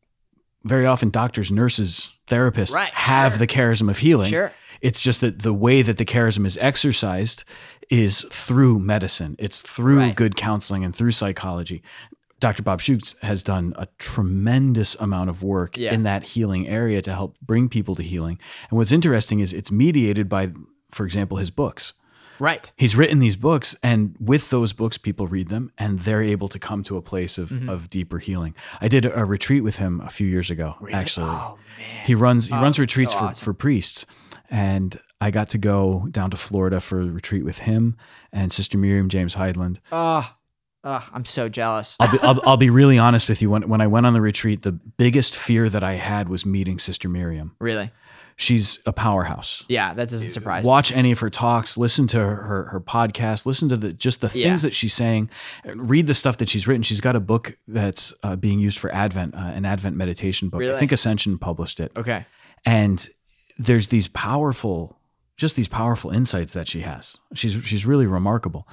very 0.64 0.86
often 0.86 1.10
doctors, 1.10 1.52
nurses, 1.52 2.14
therapists 2.26 2.72
Right, 2.72 2.88
have 2.88 3.32
sure. 3.32 3.38
the 3.38 3.46
charism 3.46 3.90
of 3.90 3.98
healing. 3.98 4.30
Sure. 4.30 4.50
It's 4.80 5.00
just 5.00 5.20
that 5.22 5.42
the 5.42 5.52
way 5.52 5.82
that 5.82 5.98
the 5.98 6.04
charism 6.04 6.46
is 6.46 6.56
exercised 6.58 7.44
is 7.90 8.26
through 8.30 8.78
medicine. 8.78 9.34
It's 9.38 9.60
through 9.62 9.98
Right. 9.98 10.14
good 10.16 10.36
counseling 10.36 10.84
and 10.84 10.94
through 10.94 11.12
psychology. 11.12 11.82
Dr. 12.40 12.62
Bob 12.62 12.80
Schuchts 12.80 13.16
has 13.22 13.42
done 13.42 13.72
a 13.76 13.88
tremendous 13.98 14.94
amount 14.96 15.28
of 15.30 15.42
work 15.42 15.76
Yeah. 15.76 15.92
in 15.92 16.02
that 16.04 16.22
healing 16.22 16.68
area 16.68 17.02
to 17.02 17.12
help 17.12 17.36
bring 17.40 17.68
people 17.68 17.94
to 17.96 18.02
healing. 18.02 18.38
And 18.70 18.78
what's 18.78 18.92
interesting 18.92 19.40
is 19.40 19.52
it's 19.52 19.70
mediated 19.72 20.28
by, 20.28 20.52
for 20.90 21.04
example, 21.04 21.38
his 21.38 21.50
books. 21.50 21.94
Right. 22.38 22.70
He's 22.76 22.94
written 22.94 23.18
these 23.18 23.34
books, 23.34 23.74
and 23.82 24.14
with 24.20 24.50
those 24.50 24.72
books, 24.72 24.96
people 24.96 25.26
read 25.26 25.48
them 25.48 25.72
and 25.76 25.98
they're 26.00 26.22
able 26.22 26.46
to 26.48 26.58
come 26.60 26.84
to 26.84 26.96
a 26.96 27.02
place 27.02 27.36
of, 27.38 27.48
Mm-hmm. 27.50 27.68
of 27.68 27.88
deeper 27.90 28.18
healing. 28.18 28.54
I 28.80 28.86
did 28.86 29.04
a 29.06 29.24
retreat 29.24 29.64
with 29.64 29.78
him 29.78 30.00
a 30.02 30.08
few 30.10 30.28
years 30.28 30.48
ago, 30.48 30.76
actually. 30.92 31.26
Oh 31.28 31.58
man. 31.78 32.04
He 32.06 32.14
runs 32.14 32.46
he 32.46 32.54
runs 32.54 32.76
so 32.76 32.82
retreats 32.82 33.12
for, 33.12 33.34
for 33.34 33.52
priests, 33.54 34.06
and 34.48 35.00
I 35.20 35.30
got 35.30 35.48
to 35.50 35.58
go 35.58 36.06
down 36.10 36.30
to 36.30 36.36
Florida 36.36 36.80
for 36.80 37.00
a 37.00 37.06
retreat 37.06 37.44
with 37.44 37.58
him 37.58 37.96
and 38.32 38.52
Sister 38.52 38.78
Miriam 38.78 39.08
James 39.08 39.34
Heidland. 39.34 39.78
Oh, 39.90 40.32
oh, 40.84 41.08
I'm 41.12 41.24
so 41.24 41.48
jealous. 41.48 41.96
I'll 41.98 42.12
be 42.12 42.18
I'll, 42.20 42.40
I'll 42.46 42.56
be 42.56 42.70
really 42.70 42.98
honest 42.98 43.28
with 43.28 43.42
you. 43.42 43.50
When 43.50 43.68
when 43.68 43.80
I 43.80 43.86
went 43.86 44.06
on 44.06 44.12
the 44.12 44.20
retreat, 44.20 44.62
the 44.62 44.72
biggest 44.72 45.34
fear 45.36 45.68
that 45.68 45.82
I 45.82 45.94
had 45.94 46.28
was 46.28 46.46
meeting 46.46 46.78
Sister 46.78 47.08
Miriam. 47.08 47.56
really? 47.58 47.90
She's 48.40 48.78
a 48.86 48.92
powerhouse. 48.92 49.64
Yeah, 49.68 49.94
that 49.94 50.08
doesn't 50.08 50.30
surprise 50.30 50.62
me. 50.62 50.68
Watch 50.68 50.92
any 50.92 51.10
of 51.10 51.18
her 51.18 51.28
talks, 51.28 51.76
listen 51.76 52.06
to 52.06 52.18
her 52.20 52.68
her 52.70 52.80
podcast, 52.80 53.46
listen 53.46 53.68
to 53.70 53.76
the 53.76 53.92
just 53.92 54.20
the 54.20 54.28
things 54.28 54.44
Yeah. 54.44 54.56
that 54.58 54.74
she's 54.74 54.94
saying, 54.94 55.28
read 55.64 56.06
the 56.06 56.14
stuff 56.14 56.36
that 56.36 56.48
she's 56.48 56.68
written. 56.68 56.84
She's 56.84 57.00
got 57.00 57.16
a 57.16 57.20
book 57.20 57.56
that's 57.66 58.14
uh, 58.22 58.36
being 58.36 58.60
used 58.60 58.78
for 58.78 58.94
Advent, 58.94 59.34
uh, 59.34 59.38
an 59.38 59.64
Advent 59.64 59.96
meditation 59.96 60.50
book. 60.50 60.62
I 60.62 60.78
think 60.78 60.92
Ascension 60.92 61.36
published 61.38 61.80
it. 61.80 61.90
Okay. 61.96 62.26
and 62.64 63.10
there's 63.58 63.88
these 63.88 64.06
powerful 64.06 64.97
just 65.38 65.56
these 65.56 65.68
powerful 65.68 66.10
insights 66.10 66.52
that 66.52 66.68
she 66.68 66.80
has. 66.80 67.16
She's 67.32 67.64
she's 67.64 67.86
really 67.86 68.06
remarkable. 68.06 68.68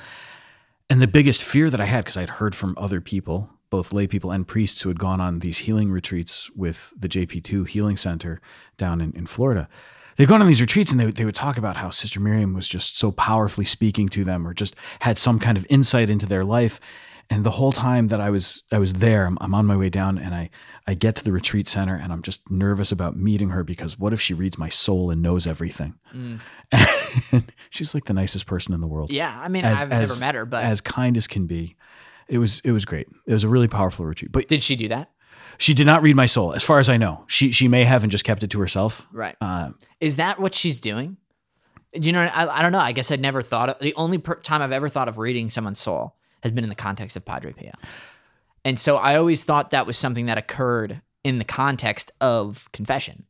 And 0.89 1.01
the 1.01 1.07
biggest 1.07 1.41
fear 1.41 1.72
that 1.72 1.81
i 1.81 1.86
had 1.86 2.03
because 2.03 2.15
i'd 2.15 2.29
heard 2.29 2.53
from 2.53 2.75
other 2.77 3.01
people 3.01 3.50
both 3.72 3.91
lay 3.91 4.05
people 4.05 4.29
and 4.31 4.48
priests 4.48 4.81
who 4.81 4.89
had 4.89 5.00
gone 5.00 5.19
on 5.19 5.39
these 5.39 5.60
healing 5.60 5.91
retreats 5.91 6.51
with 6.55 6.93
the 6.95 7.10
jp2 7.10 7.67
healing 7.67 7.98
center 7.98 8.39
down 8.77 9.01
in, 9.01 9.12
in 9.13 9.25
florida 9.25 9.67
they'd 10.15 10.27
gone 10.27 10.41
on 10.41 10.48
these 10.48 10.62
retreats 10.62 10.91
and 10.91 11.00
they, 11.00 11.10
they 11.10 11.25
would 11.25 11.34
talk 11.34 11.57
about 11.57 11.77
how 11.77 11.89
sister 11.89 12.19
miriam 12.19 12.53
was 12.53 12.67
just 12.67 12.98
so 13.00 13.12
powerfully 13.12 13.65
speaking 13.65 14.07
to 14.07 14.24
them 14.24 14.48
or 14.48 14.53
just 14.53 14.75
had 15.00 15.17
some 15.17 15.39
kind 15.39 15.57
of 15.57 15.65
insight 15.72 16.07
into 16.07 16.27
their 16.27 16.45
life 16.45 16.79
and 17.29 17.44
the 17.44 17.51
whole 17.51 17.72
time 17.72 18.08
that 18.10 18.22
I 18.22 18.29
was 18.29 18.63
I 18.72 18.77
was 18.79 18.94
there, 18.94 19.25
I'm, 19.25 19.38
I'm 19.41 19.53
on 19.55 19.65
my 19.65 19.75
way 19.75 19.89
down, 19.89 20.17
and 20.17 20.34
I 20.36 20.50
I 20.88 20.94
get 20.94 21.15
to 21.17 21.24
the 21.24 21.32
retreat 21.32 21.67
center, 21.67 21.96
and 21.96 22.12
I'm 22.13 22.22
just 22.22 22.50
nervous 22.51 22.91
about 22.91 23.15
meeting 23.17 23.50
her 23.50 23.63
because 23.63 23.98
what 23.98 24.13
if 24.13 24.22
she 24.22 24.34
reads 24.34 24.58
my 24.58 24.70
soul 24.70 25.10
and 25.12 25.22
knows 25.22 25.48
everything? 25.48 25.96
And 26.13 26.39
she's 27.70 27.94
like 27.94 28.05
the 28.05 28.13
nicest 28.13 28.46
person 28.46 28.74
in 28.74 28.82
the 28.82 28.88
world. 28.88 29.12
Yeah, 29.12 29.38
I 29.41 29.48
mean, 29.48 29.65
As- 29.65 29.82
I've 29.82 29.91
as- 29.91 30.10
never 30.10 30.20
met 30.20 30.36
her, 30.36 30.46
but 30.46 30.63
as 30.63 30.82
kind 30.82 31.17
as 31.17 31.27
can 31.27 31.48
be. 31.48 31.75
It 32.27 32.39
was 32.39 32.60
it 32.63 32.72
was 32.72 32.86
great. 32.86 33.08
It 33.27 33.34
was 33.34 33.44
a 33.44 33.50
really 33.50 33.67
powerful 33.67 34.05
retreat. 34.05 34.32
But 34.32 34.48
did 34.48 34.63
she 34.63 34.75
do 34.75 34.88
that? 34.89 35.12
she 35.58 35.74
did 35.74 35.86
not 35.86 36.01
read 36.01 36.15
my 36.17 36.25
soul, 36.25 36.51
as 36.53 36.63
far 36.63 36.79
as 36.79 36.89
I 36.89 36.98
know. 36.98 37.24
She 37.27 37.51
she 37.51 37.67
may 37.67 37.84
have 37.86 38.03
and 38.03 38.12
just 38.12 38.24
kept 38.25 38.44
it 38.44 38.50
to 38.50 38.60
herself. 38.60 39.08
Right. 39.13 39.36
Uh, 39.39 39.70
Is 40.01 40.17
that 40.17 40.39
what 40.39 40.53
she's 40.55 40.79
doing? 40.79 41.17
You 41.94 42.12
know, 42.12 42.24
I, 42.24 42.60
I 42.60 42.62
don't 42.62 42.72
know. 42.74 42.79
I 42.79 42.91
guess 42.91 43.10
I'd 43.10 43.22
never 43.22 43.41
thought 43.41 43.70
of 43.70 43.79
the 43.79 43.94
only 43.96 44.17
per- 44.17 44.36
time 44.41 44.62
I've 44.62 44.74
ever 44.74 44.89
thought 44.89 45.08
of 45.08 45.17
reading 45.17 45.50
someone's 45.50 45.79
soul 45.79 46.15
has 46.46 46.52
been 46.52 46.64
in 46.64 46.70
the 46.70 46.75
context 46.75 47.18
of 47.18 47.25
Padre 47.25 47.52
Pio. 47.54 47.72
And 48.64 48.80
so 48.80 48.98
I 48.98 49.16
always 49.18 49.44
thought 49.44 49.72
that 49.72 49.86
was 49.88 49.98
something 49.98 50.28
that 50.28 50.38
occurred 50.38 51.02
in 51.24 51.40
the 51.40 51.44
context 51.44 52.12
of 52.22 52.70
confession. 52.72 53.25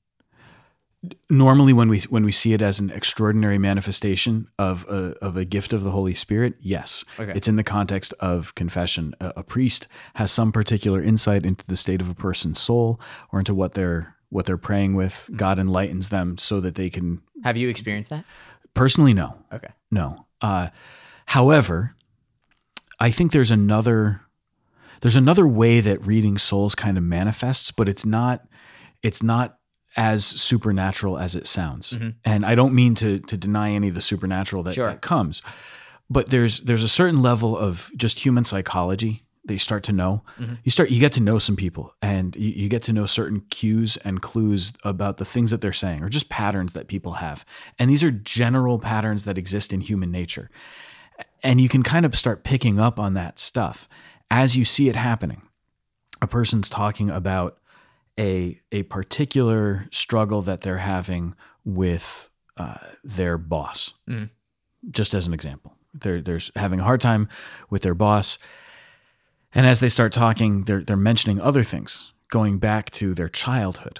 normally 1.29 1.72
when 1.72 1.88
we 1.88 2.00
when 2.10 2.25
we 2.25 2.31
see 2.31 2.51
it 2.53 2.62
as 2.62 2.79
an 2.79 2.89
extraordinary 2.89 3.57
manifestation 3.57 4.48
of 4.60 4.86
a, 4.89 5.13
of 5.22 5.38
a 5.38 5.45
gift 5.45 5.72
of 5.72 5.84
the 5.84 5.91
Holy 5.91 6.13
Spirit, 6.13 6.55
yes, 6.60 7.05
Okay. 7.19 7.31
it's 7.36 7.48
in 7.48 7.55
the 7.55 7.63
context 7.63 8.13
of 8.19 8.53
confession. 8.55 9.13
A, 9.22 9.31
a 9.38 9.43
priest 9.43 9.88
has 10.15 10.31
some 10.31 10.51
particular 10.51 11.01
insight 11.01 11.45
into 11.45 11.65
the 11.67 11.77
state 11.77 12.01
of 12.01 12.10
a 12.10 12.15
person's 12.15 12.60
soul 12.60 13.00
or 13.31 13.39
into 13.39 13.53
what 13.55 13.74
they're 13.75 14.15
what 14.29 14.45
they're 14.45 14.57
praying 14.57 14.95
with. 14.95 15.29
God 15.38 15.57
enlightens 15.60 16.10
them 16.10 16.38
so 16.38 16.60
that 16.60 16.75
they 16.75 16.89
can 16.89 17.22
Have 17.45 17.55
you 17.55 17.69
experienced 17.69 18.10
that? 18.10 18.25
Personally, 18.74 19.13
no. 19.13 19.36
Okay. 19.53 19.69
No. 19.91 20.25
Uh, 20.41 20.67
however, 21.27 21.95
I 22.99 23.11
think 23.11 23.31
there's 23.31 23.51
another 23.51 24.21
there's 25.01 25.15
another 25.15 25.47
way 25.47 25.81
that 25.81 26.05
reading 26.05 26.37
souls 26.37 26.73
kind 26.75 26.97
of 26.97 27.03
manifests, 27.03 27.71
but 27.71 27.89
it's 27.89 28.05
not 28.05 28.47
it's 29.03 29.21
not 29.21 29.57
as 29.97 30.25
supernatural 30.25 31.17
as 31.17 31.35
it 31.35 31.47
sounds. 31.47 31.91
Mm-hmm. 31.91 32.09
And 32.25 32.45
I 32.45 32.55
don't 32.55 32.73
mean 32.73 32.95
to 32.95 33.19
to 33.19 33.37
deny 33.37 33.71
any 33.71 33.89
of 33.89 33.95
the 33.95 34.01
supernatural 34.01 34.63
that, 34.63 34.73
Sure. 34.75 34.87
that 34.89 35.01
comes, 35.01 35.41
but 36.09 36.29
there's 36.29 36.61
there's 36.61 36.83
a 36.83 36.89
certain 36.89 37.21
level 37.21 37.57
of 37.57 37.91
just 37.95 38.19
human 38.25 38.43
psychology 38.43 39.21
that 39.45 39.53
you 39.53 39.59
start 39.59 39.83
to 39.83 39.91
know. 39.93 40.23
Mm-hmm. 40.39 40.55
You 40.63 40.71
start 40.71 40.89
you 40.89 40.99
get 40.99 41.11
to 41.13 41.21
know 41.21 41.37
some 41.37 41.55
people, 41.55 41.93
and 42.01 42.35
you, 42.35 42.49
you 42.63 42.69
get 42.69 42.83
to 42.83 42.93
know 42.93 43.05
certain 43.05 43.41
cues 43.51 43.95
and 43.97 44.21
clues 44.21 44.73
about 44.83 45.17
the 45.17 45.25
things 45.25 45.51
that 45.51 45.61
they're 45.61 45.71
saying, 45.73 46.01
or 46.03 46.09
just 46.09 46.29
patterns 46.29 46.73
that 46.73 46.87
people 46.87 47.13
have. 47.13 47.45
And 47.77 47.89
these 47.89 48.03
are 48.03 48.11
general 48.11 48.79
patterns 48.79 49.23
that 49.25 49.37
exist 49.37 49.71
in 49.71 49.81
human 49.81 50.11
nature, 50.11 50.49
and 51.43 51.62
you 51.62 51.69
can 51.69 51.84
kind 51.84 52.05
of 52.05 52.15
start 52.15 52.43
picking 52.43 52.79
up 52.79 53.00
on 53.00 53.13
that 53.13 53.39
stuff 53.39 53.88
as 54.31 54.55
you 54.57 54.65
see 54.65 54.89
it 54.89 54.95
happening. 54.95 55.41
A 56.22 56.27
person's 56.27 56.69
talking 56.69 57.10
about 57.10 57.57
a 58.19 58.60
a 58.72 58.84
particular 58.84 59.88
struggle 59.91 60.41
that 60.43 60.62
they're 60.62 60.77
having 60.77 61.36
with 61.63 62.29
uh, 62.57 62.77
their 63.03 63.38
boss. 63.38 63.93
Mhm. 64.07 64.29
Just 64.89 65.13
as 65.13 65.27
an 65.27 65.34
example, 65.34 65.75
they're 65.93 66.22
they're 66.22 66.39
having 66.55 66.79
a 66.79 66.84
hard 66.84 67.01
time 67.01 67.27
with 67.69 67.81
their 67.81 67.95
boss, 67.95 68.38
and 69.53 69.65
as 69.67 69.79
they 69.79 69.89
start 69.89 70.13
talking, 70.13 70.63
they're 70.63 70.84
they're 70.84 70.95
mentioning 70.95 71.41
other 71.41 71.63
things, 71.63 72.13
going 72.29 72.57
back 72.60 72.89
to 72.91 73.13
their 73.13 73.29
childhood. 73.29 74.00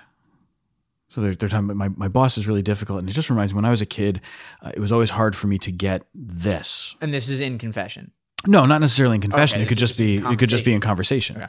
So 1.07 1.21
they're, 1.21 1.35
they're 1.35 1.50
talking 1.50 1.65
about 1.65 1.77
my, 1.77 1.89
my 1.89 2.07
boss 2.07 2.38
is 2.38 2.47
really 2.47 2.62
difficult. 2.63 3.00
And 3.00 3.09
it 3.09 3.13
just 3.13 3.29
reminds 3.29 3.53
me 3.53 3.57
when 3.57 3.65
I 3.65 3.69
was 3.69 3.81
a 3.81 3.85
kid, 3.85 4.21
uh, 4.62 4.71
it 4.74 4.79
was 4.79 4.91
always 4.91 5.12
hard 5.12 5.35
for 5.35 5.47
me 5.47 5.57
to 5.59 5.71
get 5.71 6.03
this. 6.13 6.95
And 7.00 7.13
this 7.13 7.29
is 7.29 7.39
in 7.41 7.57
confession. 7.57 8.12
No, 8.47 8.65
not 8.65 8.81
necessarily 8.81 9.15
in 9.15 9.21
confession. 9.21 9.57
Okay, 9.57 9.63
it 9.65 9.67
could 9.67 9.77
just 9.77 9.97
be 9.97 10.17
in 10.17 10.25
it 10.25 10.38
could 10.39 10.50
just 10.50 10.65
be 10.65 10.74
in 10.74 10.81
conversation. 10.81 11.38
Okay. 11.38 11.47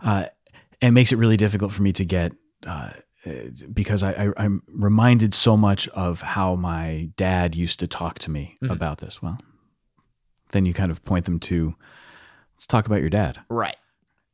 Uh, 0.00 0.24
it 0.80 0.90
makes 0.92 1.12
it 1.12 1.16
really 1.16 1.36
difficult 1.36 1.72
for 1.72 1.82
me 1.82 1.92
to 1.92 2.04
get 2.04 2.32
uh, 2.66 2.90
uh, 3.26 3.30
because 3.72 4.02
I, 4.02 4.12
I, 4.12 4.32
I'm 4.44 4.62
reminded 4.66 5.34
so 5.34 5.56
much 5.56 5.88
of 5.88 6.20
how 6.22 6.54
my 6.54 7.10
dad 7.16 7.54
used 7.54 7.80
to 7.80 7.86
talk 7.86 8.18
to 8.20 8.30
me 8.30 8.56
Mhm. 8.62 8.70
about 8.70 8.98
this. 8.98 9.20
Well, 9.22 9.38
then 10.52 10.64
you 10.66 10.72
kind 10.72 10.90
of 10.90 11.04
point 11.04 11.26
them 11.26 11.38
to 11.40 11.74
let's 12.54 12.66
talk 12.66 12.86
about 12.86 13.00
your 13.00 13.10
dad. 13.10 13.40
Right. 13.50 13.76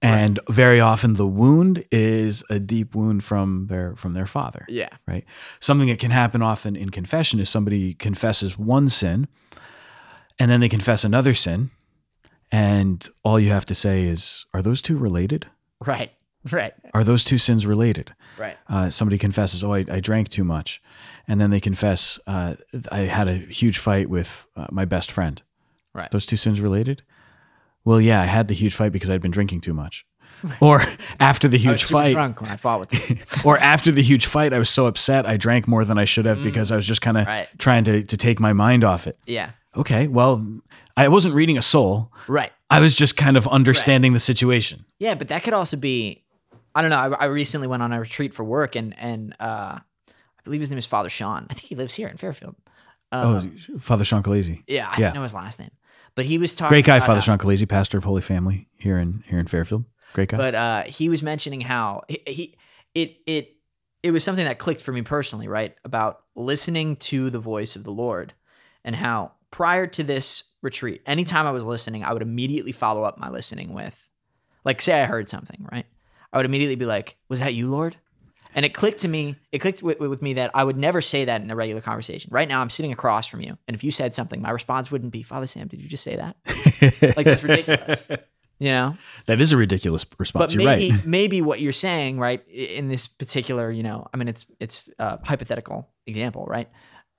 And 0.07 0.39
very 0.49 0.81
often 0.81 1.15
the 1.15 1.27
wound 1.27 1.85
is 1.91 2.45
a 2.51 2.59
deep 2.61 2.95
wound 2.95 3.25
from 3.25 3.67
their 3.67 3.95
from 3.97 4.13
their 4.15 4.27
father 4.27 4.65
Yeah. 4.69 4.89
right? 5.07 5.25
Something 5.61 5.89
that 5.89 5.99
can 5.99 6.11
happen 6.11 6.43
often 6.43 6.77
in 6.77 6.91
confession 6.91 7.41
is 7.41 7.49
somebody 7.49 7.95
confesses 7.95 8.59
one 8.59 8.89
sin 8.89 9.27
and 10.39 10.51
then 10.51 10.61
they 10.61 10.69
confess 10.69 11.05
another 11.05 11.35
sin. 11.35 11.71
And 12.53 13.07
all 13.25 13.41
you 13.41 13.51
have 13.51 13.65
to 13.67 13.75
say 13.75 14.05
is, 14.05 14.45
are 14.55 14.63
those 14.63 14.81
two 14.83 14.97
related? 14.97 15.47
Right. 15.85 16.11
Right. 16.53 16.75
Are 16.95 17.03
those 17.03 17.25
two 17.25 17.39
sins 17.39 17.67
related? 17.67 18.15
Right. 18.39 18.57
Uh, 18.69 18.89
somebody 18.89 19.19
confesses, 19.19 19.65
oh, 19.65 19.73
I, 19.75 19.85
I 19.91 19.99
drank 19.99 20.29
too 20.29 20.45
much. 20.45 20.81
And 21.27 21.41
then 21.41 21.51
they 21.51 21.59
confess, 21.59 22.21
uh, 22.29 22.55
I 22.93 23.01
had 23.01 23.27
a 23.27 23.35
huge 23.35 23.79
fight 23.79 24.09
with 24.09 24.47
uh, 24.57 24.69
my 24.71 24.85
best 24.85 25.11
friend. 25.11 25.43
Right. 25.93 26.09
Those 26.13 26.25
two 26.25 26.37
sins 26.37 26.61
related? 26.61 27.03
Well, 27.87 28.01
yeah, 28.03 28.21
I 28.21 28.27
had 28.27 28.49
the 28.49 28.55
huge 28.55 28.75
fight 28.75 28.93
because 28.93 29.09
I'd 29.09 29.23
been 29.23 29.31
drinking 29.31 29.63
too 29.63 29.73
much. 29.73 30.05
Or 30.61 30.83
after 31.19 31.49
the 31.49 31.57
I 31.57 31.73
was 31.73 31.81
huge 31.81 31.85
fight, 31.85 32.13
drunk 32.13 32.43
when 32.43 32.51
I 32.51 32.57
fought 32.57 32.81
with 32.81 32.91
him. 32.93 33.19
or 33.45 33.57
after 33.57 33.91
the 33.91 34.03
huge 34.03 34.27
fight, 34.27 34.53
I 34.53 34.59
was 34.59 34.69
so 34.69 34.85
upset 34.85 35.25
I 35.25 35.39
drank 35.39 35.67
more 35.67 35.83
than 35.87 35.97
I 35.97 36.05
should 36.05 36.27
have 36.27 36.43
because 36.43 36.71
I 36.71 36.77
was 36.77 36.87
just 36.87 37.01
kind 37.01 37.17
of 37.17 37.25
Mm. 37.25 37.29
Right. 37.29 37.49
trying 37.59 37.85
to 37.85 38.03
to 38.03 38.17
take 38.19 38.39
my 38.39 38.53
mind 38.53 38.85
off 38.85 39.07
it. 39.07 39.17
yeah. 39.27 39.51
Okay, 39.75 40.09
well, 40.09 40.45
I 40.97 41.09
wasn't 41.09 41.35
reading 41.35 41.57
a 41.59 41.63
soul. 41.63 42.11
Right. 42.29 42.51
I 42.71 42.81
was 42.81 42.95
just 42.95 43.17
kind 43.17 43.37
of 43.37 43.47
understanding 43.49 44.13
the 44.15 44.19
situation. 44.19 44.85
Yeah, 44.99 45.15
but 45.15 45.29
that 45.29 45.43
could 45.43 45.55
also 45.55 45.77
be. 45.79 46.23
I 46.75 46.81
don't 46.83 46.91
know. 46.91 46.97
I, 46.99 47.25
I 47.25 47.25
recently 47.27 47.67
went 47.69 47.83
on 47.83 47.93
a 47.93 48.01
retreat 48.01 48.35
for 48.35 48.45
work, 48.45 48.77
and 48.77 48.95
and 48.99 49.35
uh, 49.41 49.79
I 49.79 50.43
believe 50.45 50.61
his 50.61 50.71
name 50.71 50.79
is 50.79 50.87
Father 50.87 51.09
Sean. 51.11 51.47
I 51.51 51.55
think 51.55 51.67
he 51.69 51.75
lives 51.77 51.95
here 51.95 52.09
in 52.09 52.17
Fairfield. 52.19 52.57
Um, 53.13 53.53
oh, 53.75 53.79
Father 53.79 54.05
Sean 54.05 54.23
Calese. 54.23 54.63
yeah, 54.67 54.89
I 54.91 55.01
yeah. 55.01 55.07
don't 55.07 55.15
know 55.15 55.23
his 55.23 55.35
last 55.35 55.59
name, 55.61 55.71
but 56.17 56.25
he 56.25 56.39
was 56.39 56.55
talking. 56.55 56.71
Great 56.71 56.85
guy, 56.85 56.99
Father 56.99 57.21
Sean 57.21 57.39
Calese, 57.39 57.69
pastor 57.69 57.99
of 57.99 58.05
Holy 58.05 58.23
Family 58.23 58.69
here 58.77 58.99
in 58.99 59.23
here 59.29 59.39
in 59.39 59.47
Fairfield. 59.47 59.85
Great 60.15 60.31
guy. 60.31 60.39
But 60.39 60.55
uh, 60.57 60.83
he 60.85 61.09
was 61.09 61.23
mentioning 61.23 61.61
how 61.61 62.03
he, 62.09 62.23
he 62.27 62.55
it 62.95 63.19
it 63.27 63.57
it 64.03 64.11
was 64.11 64.25
something 64.25 64.45
that 64.45 64.59
clicked 64.59 64.81
for 64.81 64.93
me 64.93 65.03
personally, 65.03 65.47
right? 65.47 65.77
About 65.85 66.23
listening 66.35 66.97
to 66.97 67.31
the 67.31 67.39
voice 67.39 67.77
of 67.77 67.85
the 67.85 67.93
Lord, 67.93 68.33
and 68.85 68.97
how 68.97 69.33
prior 69.51 69.87
to 69.87 70.03
this 70.03 70.45
retreat, 70.63 71.03
anytime 71.07 71.47
I 71.47 71.53
was 71.53 71.65
listening, 71.65 72.03
I 72.03 72.13
would 72.13 72.23
immediately 72.23 72.73
follow 72.73 73.05
up 73.05 73.19
my 73.19 73.29
listening 73.29 73.73
with, 73.73 74.09
like, 74.65 74.83
say 74.83 75.01
I 75.01 75.07
heard 75.07 75.29
something, 75.29 75.69
right? 75.71 75.87
I 76.33 76.39
would 76.39 76.47
immediately 76.47 76.77
be 76.77 76.87
like, 76.87 77.17
"Was 77.29 77.41
that 77.41 77.55
you, 77.55 77.69
Lord?" 77.69 77.97
And 78.57 78.65
it 78.65 78.73
clicked 78.73 79.01
to 79.01 79.09
me. 79.09 79.37
It 79.53 79.59
clicked 79.59 79.83
with, 79.83 80.01
with 80.01 80.23
me 80.23 80.35
that 80.35 80.51
I 80.55 80.65
would 80.65 80.79
never 80.79 81.03
say 81.03 81.27
that 81.27 81.43
in 81.43 81.51
a 81.51 81.55
regular 81.55 81.83
conversation. 81.83 82.31
Right 82.33 82.49
now, 82.49 82.63
I'm 82.63 82.71
sitting 82.71 82.91
across 82.91 83.27
from 83.27 83.43
you, 83.43 83.59
and 83.69 83.75
if 83.75 83.85
you 83.85 83.91
said 83.91 84.15
something, 84.15 84.41
my 84.41 84.51
response 84.51 84.91
wouldn't 84.91 85.13
be, 85.13 85.23
"Father 85.23 85.47
Sam, 85.47 85.69
did 85.69 85.81
you 85.81 85.89
just 85.89 86.03
say 86.03 86.17
that?" 86.17 86.37
Like 87.17 87.27
that's 87.27 87.43
ridiculous. 87.43 88.09
You 88.59 88.71
know. 88.71 88.97
that 89.27 89.39
is 89.39 89.53
a 89.53 89.57
ridiculous 89.59 90.07
response. 90.19 90.55
But 90.55 90.63
You're 90.63 90.71
maybe 90.71 90.91
right. 90.91 91.07
maybe 91.07 91.43
what 91.43 91.61
you're 91.61 91.73
saying, 91.73 92.19
right, 92.19 92.47
in 92.49 92.89
this 92.89 93.07
particular, 93.07 93.71
you 93.71 93.83
know, 93.83 94.07
I 94.15 94.17
mean, 94.17 94.29
it's 94.29 94.47
it's 94.59 94.89
a 94.99 95.23
hypothetical 95.23 95.91
example, 96.07 96.47
right? 96.47 96.71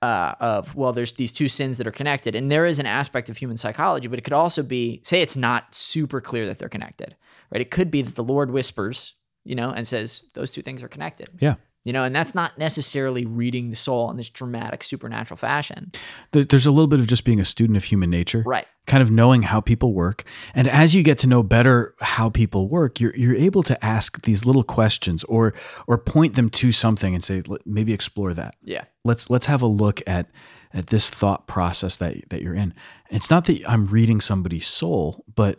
Uh, 0.02 0.34
of 0.40 0.74
well, 0.74 0.92
there's 0.92 1.12
these 1.12 1.32
two 1.32 1.48
sins 1.48 1.78
that 1.78 1.86
are 1.86 1.92
connected, 1.92 2.34
and 2.34 2.50
there 2.50 2.66
is 2.66 2.80
an 2.80 2.86
aspect 2.86 3.28
of 3.28 3.36
human 3.36 3.56
psychology, 3.56 4.08
but 4.08 4.18
it 4.18 4.22
could 4.22 4.32
also 4.32 4.62
be, 4.62 5.00
say, 5.04 5.22
it's 5.22 5.36
not 5.36 5.72
super 5.74 6.20
clear 6.20 6.46
that 6.46 6.58
they're 6.58 6.68
connected, 6.68 7.16
right? 7.52 7.60
It 7.60 7.70
could 7.70 7.90
be 7.90 8.02
that 8.02 8.16
the 8.16 8.24
Lord 8.24 8.50
whispers, 8.50 9.14
you 9.48 9.54
know, 9.54 9.70
and 9.70 9.86
says 9.86 10.22
those 10.34 10.50
two 10.50 10.62
things 10.62 10.82
are 10.82 10.88
connected, 10.88 11.28
Yeah. 11.40 11.54
you 11.84 11.92
know, 11.92 12.04
and 12.04 12.14
that's 12.14 12.34
not 12.34 12.58
necessarily 12.58 13.24
reading 13.24 13.70
the 13.70 13.76
soul 13.76 14.10
in 14.10 14.16
this 14.18 14.28
dramatic 14.30 14.84
supernatural 14.84 15.38
fashion, 15.38 15.90
There's 16.32 16.66
a 16.66 16.70
little 16.70 16.86
bit 16.86 17.00
of 17.00 17.06
just 17.06 17.24
being 17.24 17.40
a 17.40 17.44
student 17.44 17.76
of 17.76 17.84
human 17.84 18.10
nature. 18.10 18.42
right? 18.46 18.66
kind 18.86 19.02
of 19.02 19.10
knowing 19.10 19.42
how 19.42 19.60
people 19.60 19.92
work. 19.92 20.24
And 20.54 20.66
as 20.66 20.94
you 20.94 21.02
get 21.02 21.18
to 21.18 21.26
know 21.26 21.42
better 21.42 21.94
how 22.00 22.30
people 22.30 22.68
work, 22.68 23.00
you're 23.00 23.14
you're 23.16 23.36
able 23.48 23.62
to 23.64 23.76
ask 23.84 24.22
these 24.22 24.46
little 24.46 24.62
questions 24.62 25.24
or 25.24 25.52
or 25.86 25.98
point 25.98 26.34
them 26.36 26.48
to 26.50 26.72
something 26.72 27.14
and 27.14 27.22
say 27.22 27.42
maybe 27.66 27.92
explore 27.92 28.32
that. 28.34 28.54
Yeah, 28.64 28.84
Let's 29.04 29.28
let's 29.28 29.44
have 29.46 29.60
a 29.62 29.66
look 29.66 30.00
at 30.06 30.30
at 30.72 30.86
this 30.86 31.10
thought 31.10 31.46
process 31.46 31.98
that 31.98 32.12
that 32.30 32.40
you're 32.42 32.54
in. 32.64 32.72
It's 33.10 33.30
not 33.30 33.44
that 33.44 33.58
I'm 33.68 33.86
reading 33.86 34.22
somebody's 34.22 34.66
soul, 34.66 35.22
but 35.34 35.58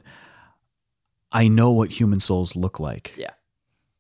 I 1.32 1.48
know 1.48 1.70
what 1.72 1.92
human 2.00 2.20
souls 2.20 2.56
look 2.56 2.80
like. 2.80 3.14
Yeah. 3.16 3.32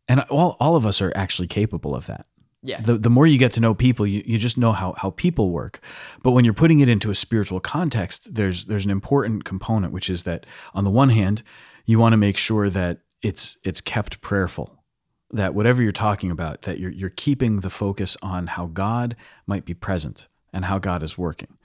And 0.09 0.21
all, 0.21 0.57
all 0.59 0.75
of 0.75 0.85
us 0.85 1.01
are 1.01 1.13
actually 1.15 1.47
capable 1.47 1.95
of 1.95 2.07
that. 2.07 2.25
Yeah, 2.61 2.81
the, 2.81 2.97
the 2.97 3.09
more 3.09 3.25
you 3.25 3.37
get 3.37 3.53
to 3.53 3.61
know 3.61 3.73
people 3.73 4.05
you, 4.05 4.21
you 4.25 4.37
just 4.37 4.57
know 4.57 4.73
how, 4.73 4.93
how 4.97 5.11
people 5.11 5.51
work. 5.51 5.79
But 6.23 6.31
when 6.31 6.43
you're 6.43 6.53
putting 6.53 6.81
it 6.81 6.89
into 6.89 7.09
a 7.09 7.15
spiritual 7.15 7.61
context 7.61 8.35
there's 8.35 8.65
there's 8.65 8.83
an 8.83 8.91
important 8.91 9.45
component 9.45 9.93
which 9.93 10.09
is 10.09 10.23
that 10.23 10.45
on 10.73 10.83
the 10.83 10.89
one 10.89 11.09
hand 11.09 11.41
you 11.85 11.99
want 11.99 12.11
to 12.11 12.17
make 12.17 12.35
sure 12.35 12.69
that 12.69 12.99
it's 13.21 13.57
it's 13.63 13.79
kept 13.79 14.19
prayerful 14.19 14.75
that 15.31 15.53
whatever 15.53 15.81
you're 15.81 15.93
talking 15.93 16.31
about 16.31 16.63
that 16.63 16.79
you're 16.79 16.91
you're 16.91 17.09
keeping 17.09 17.61
the 17.61 17.69
focus 17.69 18.17
on 18.21 18.47
how 18.47 18.65
God 18.65 19.15
might 19.47 19.63
be 19.63 19.73
present 19.73 20.27
and 20.51 20.65
how 20.65 20.79
God 20.79 21.01
is 21.01 21.17
working. 21.17 21.57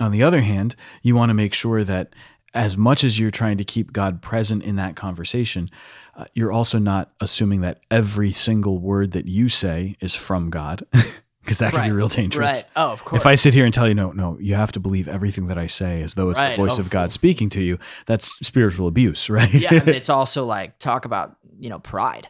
On 0.00 0.10
the 0.10 0.24
other 0.24 0.40
hand 0.40 0.74
you 1.02 1.14
want 1.14 1.30
to 1.30 1.34
make 1.34 1.54
sure 1.54 1.84
that 1.84 2.12
as 2.54 2.76
much 2.76 3.04
as 3.04 3.18
you're 3.18 3.30
trying 3.30 3.58
to 3.58 3.64
keep 3.64 3.92
God 3.92 4.22
present 4.22 4.62
in 4.62 4.76
that 4.76 4.94
conversation, 4.96 5.68
uh, 6.16 6.24
you're 6.34 6.52
also 6.52 6.78
not 6.78 7.10
assuming 7.20 7.60
that 7.62 7.80
every 7.90 8.32
single 8.32 8.78
word 8.78 9.12
that 9.12 9.26
you 9.26 9.48
say 9.48 9.96
is 10.00 10.14
from 10.14 10.50
God, 10.50 10.84
because 11.42 11.58
that 11.58 11.72
can 11.72 11.84
be 11.88 11.92
real 11.92 12.08
dangerous. 12.08 12.52
right. 12.52 12.64
Oh, 12.76 12.90
of 12.92 13.04
course. 13.04 13.20
If 13.20 13.26
I 13.26 13.34
sit 13.34 13.52
here 13.54 13.64
and 13.64 13.74
tell 13.74 13.86
you, 13.88 13.94
no, 13.94 14.12
no, 14.12 14.38
you 14.40 14.54
have 14.54 14.72
to 14.72 14.80
believe 14.80 15.08
everything 15.08 15.46
that 15.48 15.58
I 15.58 15.66
say 15.66 16.02
as 16.02 16.14
though 16.14 16.30
it's 16.30 16.38
Right. 16.40 16.50
the 16.50 16.56
voice 16.56 16.78
Oh, 16.78 16.80
of 16.80 16.90
God 16.90 17.12
speaking 17.12 17.48
to 17.50 17.60
you, 17.60 17.78
that's 18.06 18.34
spiritual 18.46 18.86
abuse, 18.88 19.28
right? 19.38 19.52
yeah, 19.52 19.70
I 19.70 19.84
mean, 19.84 19.94
it's 19.94 20.08
also 20.08 20.44
like 20.46 20.78
talk 20.78 21.04
about 21.04 21.36
you 21.58 21.68
know 21.70 21.78
pride. 21.78 22.28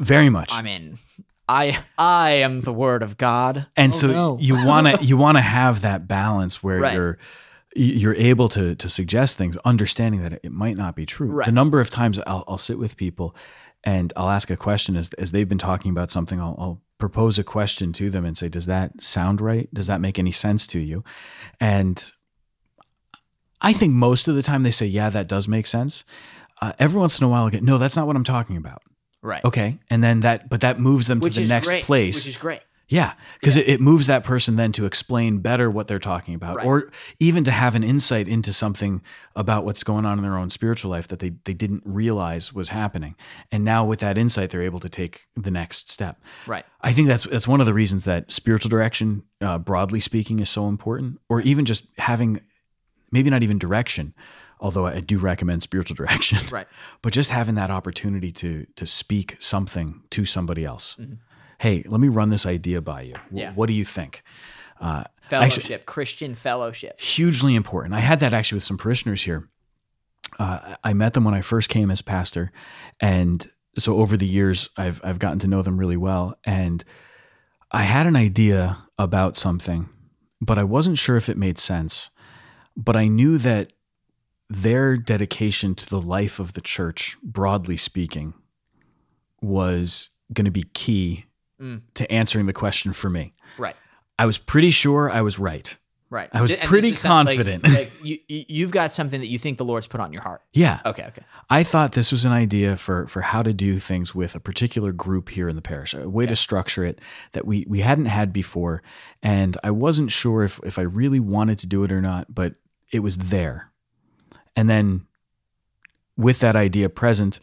Very 0.00 0.30
much. 0.30 0.52
I 0.52 0.62
mean, 0.62 0.98
I 1.48 1.78
I 1.98 2.30
am 2.42 2.60
the 2.62 2.72
word 2.72 3.02
of 3.02 3.16
God. 3.18 3.66
and 3.76 3.92
Oh, 3.92 3.96
so 3.96 4.06
no. 4.06 4.38
you 4.40 4.54
want 4.64 4.86
to 4.86 5.04
you 5.04 5.16
want 5.16 5.36
to 5.36 5.42
have 5.42 5.82
that 5.82 6.06
balance 6.08 6.62
where 6.62 6.78
Right. 6.80 6.94
you're 6.94 7.18
you're 7.76 8.14
able 8.16 8.48
to 8.48 8.74
to 8.74 8.88
suggest 8.88 9.38
things 9.38 9.56
understanding 9.64 10.22
that 10.22 10.32
it 10.44 10.50
might 10.52 10.76
not 10.76 10.96
be 10.96 11.06
true 11.06 11.28
Right. 11.28 11.46
the 11.46 11.52
number 11.52 11.80
of 11.80 11.88
times 11.90 12.18
I'll, 12.26 12.44
I'll 12.48 12.58
sit 12.58 12.78
with 12.78 12.96
people 12.96 13.34
and 13.84 14.12
i'll 14.16 14.28
ask 14.30 14.50
a 14.50 14.56
question 14.56 14.96
as, 14.96 15.10
as 15.18 15.30
they've 15.30 15.48
been 15.48 15.56
talking 15.58 15.90
about 15.92 16.10
something 16.10 16.40
I'll, 16.40 16.56
I'll 16.58 16.82
propose 16.98 17.38
a 17.38 17.44
question 17.44 17.92
to 17.94 18.10
them 18.10 18.24
and 18.24 18.36
say 18.36 18.48
does 18.48 18.66
that 18.66 19.00
sound 19.00 19.40
right 19.40 19.72
does 19.72 19.86
that 19.86 20.00
make 20.00 20.18
any 20.18 20.32
sense 20.32 20.66
to 20.68 20.78
you 20.80 21.04
and 21.60 22.12
i 23.60 23.72
think 23.72 23.92
most 23.94 24.28
of 24.28 24.34
the 24.34 24.42
time 24.42 24.62
they 24.64 24.70
say 24.70 24.86
yeah 24.86 25.08
that 25.08 25.28
does 25.28 25.46
make 25.48 25.66
sense 25.66 26.04
uh, 26.60 26.72
every 26.78 27.00
once 27.00 27.18
in 27.20 27.24
a 27.24 27.28
while 27.28 27.46
i 27.46 27.50
get 27.50 27.62
no 27.62 27.78
that's 27.78 27.96
not 27.96 28.06
what 28.06 28.16
i'm 28.16 28.24
talking 28.24 28.56
about 28.56 28.82
right. 29.22 29.44
okay 29.44 29.78
and 29.88 30.02
then 30.04 30.20
that 30.20 30.48
but 30.50 30.60
that 30.60 30.78
moves 30.78 31.06
them 31.06 31.20
Which 31.20 31.36
to 31.36 31.40
the 31.42 31.48
next 31.48 31.68
great. 31.68 31.84
place 31.84 32.16
Which 32.16 32.28
is 32.28 32.36
great. 32.36 32.60
Yeah, 32.92 33.12
because 33.40 33.56
it, 33.56 33.68
it 33.68 33.80
moves 33.80 34.08
that 34.08 34.24
person 34.24 34.56
then 34.56 34.72
to 34.72 34.84
explain 34.84 35.38
better 35.38 35.70
what 35.70 35.86
they're 35.86 36.00
talking 36.00 36.34
about, 36.34 36.56
Right. 36.56 36.66
or 36.66 36.90
even 37.20 37.44
to 37.44 37.50
have 37.52 37.76
an 37.76 37.84
insight 37.84 38.26
into 38.26 38.52
something 38.52 39.00
about 39.36 39.64
what's 39.64 39.84
going 39.84 40.04
on 40.04 40.18
in 40.18 40.24
their 40.24 40.36
own 40.36 40.50
spiritual 40.50 40.90
life 40.90 41.06
that 41.08 41.20
they, 41.20 41.30
they 41.44 41.54
didn't 41.54 41.82
realize 41.86 42.52
was 42.52 42.70
happening. 42.70 43.14
And 43.52 43.64
now 43.64 43.84
with 43.84 44.00
that 44.00 44.18
insight, 44.18 44.50
they're 44.50 44.62
able 44.64 44.80
to 44.80 44.88
take 44.88 45.22
the 45.36 45.52
next 45.52 45.88
step. 45.88 46.20
Right. 46.48 46.64
I 46.80 46.92
think 46.92 47.06
that's 47.06 47.24
that's 47.24 47.46
one 47.46 47.60
of 47.60 47.66
the 47.66 47.74
reasons 47.74 48.04
that 48.06 48.32
spiritual 48.32 48.68
direction, 48.70 49.22
uh, 49.40 49.58
broadly 49.58 50.00
speaking, 50.00 50.40
is 50.40 50.50
so 50.50 50.66
important, 50.66 51.20
or 51.28 51.40
even 51.42 51.64
just 51.64 51.84
having 51.98 52.40
maybe 53.12 53.30
not 53.30 53.42
even 53.44 53.58
direction, 53.58 54.14
although 54.60 54.86
I 54.86 54.98
do 55.00 55.18
recommend 55.18 55.62
spiritual 55.62 55.94
direction, 56.02 56.38
Right. 56.50 56.66
but 57.02 57.12
just 57.12 57.30
having 57.30 57.54
that 57.54 57.70
opportunity 57.70 58.32
to 58.32 58.66
to 58.74 58.84
speak 58.84 59.36
something 59.38 60.02
to 60.10 60.24
somebody 60.24 60.64
else. 60.64 60.96
Hey, 61.60 61.84
let 61.86 62.00
me 62.00 62.08
run 62.08 62.30
this 62.30 62.46
idea 62.46 62.80
by 62.80 63.02
you. 63.02 63.12
Mm-hmm. 63.12 63.36
Yeah. 63.36 63.52
What 63.52 63.66
do 63.66 63.74
you 63.74 63.84
think? 63.84 64.22
Uh, 64.80 65.04
Fellowship, 65.20 65.84
Christian 65.84 66.34
fellowship. 66.34 66.98
hugely 66.98 67.54
important. 67.54 67.92
I 67.92 68.00
had 68.00 68.20
that 68.20 68.32
actually 68.32 68.56
with 68.56 68.64
some 68.64 68.78
parishioners 68.78 69.22
here. 69.24 69.46
Uh, 70.38 70.76
I 70.82 70.94
met 70.94 71.12
them 71.12 71.24
when 71.24 71.34
I 71.34 71.42
first 71.42 71.68
came 71.68 71.90
as 71.90 72.00
pastor, 72.00 72.50
and 72.98 73.46
so 73.76 73.96
over 73.96 74.16
the 74.16 74.26
years, 74.26 74.70
I've 74.78 75.02
I've 75.04 75.18
gotten 75.18 75.38
to 75.40 75.46
know 75.46 75.60
them 75.60 75.76
really 75.76 75.98
well. 75.98 76.34
And 76.44 76.82
I 77.70 77.82
had 77.82 78.06
an 78.06 78.16
idea 78.16 78.78
about 78.98 79.36
something, 79.36 79.90
but 80.40 80.56
I 80.56 80.64
wasn't 80.64 80.96
sure 80.96 81.16
if 81.16 81.28
it 81.28 81.36
made 81.36 81.58
sense. 81.58 82.08
But 82.74 82.96
I 82.96 83.06
knew 83.06 83.36
that 83.36 83.74
their 84.48 84.96
dedication 84.96 85.74
to 85.74 85.86
the 85.86 86.00
life 86.00 86.38
of 86.38 86.54
the 86.54 86.62
church, 86.62 87.18
broadly 87.22 87.76
speaking, 87.76 88.32
was 89.42 90.08
going 90.32 90.46
to 90.46 90.50
be 90.50 90.64
key 90.72 91.26
Mm. 91.60 91.82
to 91.94 92.10
answering 92.12 92.46
the 92.46 92.52
question 92.52 92.92
for 92.92 93.10
me. 93.10 93.34
Right. 93.58 93.76
I 94.18 94.26
was 94.26 94.38
pretty 94.38 94.70
sure 94.70 95.10
I 95.10 95.20
was 95.22 95.38
right. 95.38 95.76
Right. 96.08 96.28
I 96.32 96.42
was 96.42 96.50
and 96.50 96.60
pretty 96.62 96.94
something 96.94 97.38
like- 97.38 97.46
confident. 97.46 97.72
Like, 97.72 97.92
you, 98.04 98.18
you- 98.28 98.44
you've 98.48 98.70
got 98.72 98.92
something 98.92 99.20
that 99.20 99.28
you 99.28 99.38
think 99.38 99.58
the 99.58 99.64
Lord's 99.64 99.86
put 99.86 100.00
on 100.00 100.12
your 100.12 100.22
heart. 100.22 100.40
Yeah. 100.52 100.80
Okay. 100.84 101.04
Okay. 101.04 101.22
I 101.48 101.62
thought 101.62 101.92
this 101.92 102.10
was 102.10 102.24
an 102.24 102.32
idea 102.32 102.76
for 102.76 103.06
for 103.06 103.20
how 103.20 103.42
to 103.42 103.52
do 103.52 103.78
things 103.78 104.12
with 104.14 104.34
a 104.34 104.40
particular 104.40 104.90
group 104.92 105.28
here 105.28 105.48
in 105.48 105.54
the 105.54 105.62
parish, 105.62 105.94
a 105.94 106.08
way 106.08 106.26
to 106.26 106.34
structure 106.34 106.84
it 106.84 107.00
that 107.32 107.46
we 107.46 107.64
we 107.68 107.80
hadn't 107.80 108.06
had 108.06 108.32
before, 108.32 108.82
and 109.22 109.56
I 109.62 109.70
wasn't 109.70 110.10
sure 110.10 110.42
if 110.42 110.58
if 110.64 110.78
I 110.78 110.82
really 110.82 111.20
wanted 111.20 111.58
to 111.60 111.66
do 111.68 111.84
it 111.84 111.92
or 111.92 112.00
not, 112.00 112.34
but 112.34 112.54
it 112.92 113.00
was 113.00 113.16
there. 113.18 113.70
And 114.56 114.68
then 114.68 115.06
with 116.16 116.40
that 116.40 116.56
idea 116.56 116.88
present, 116.88 117.38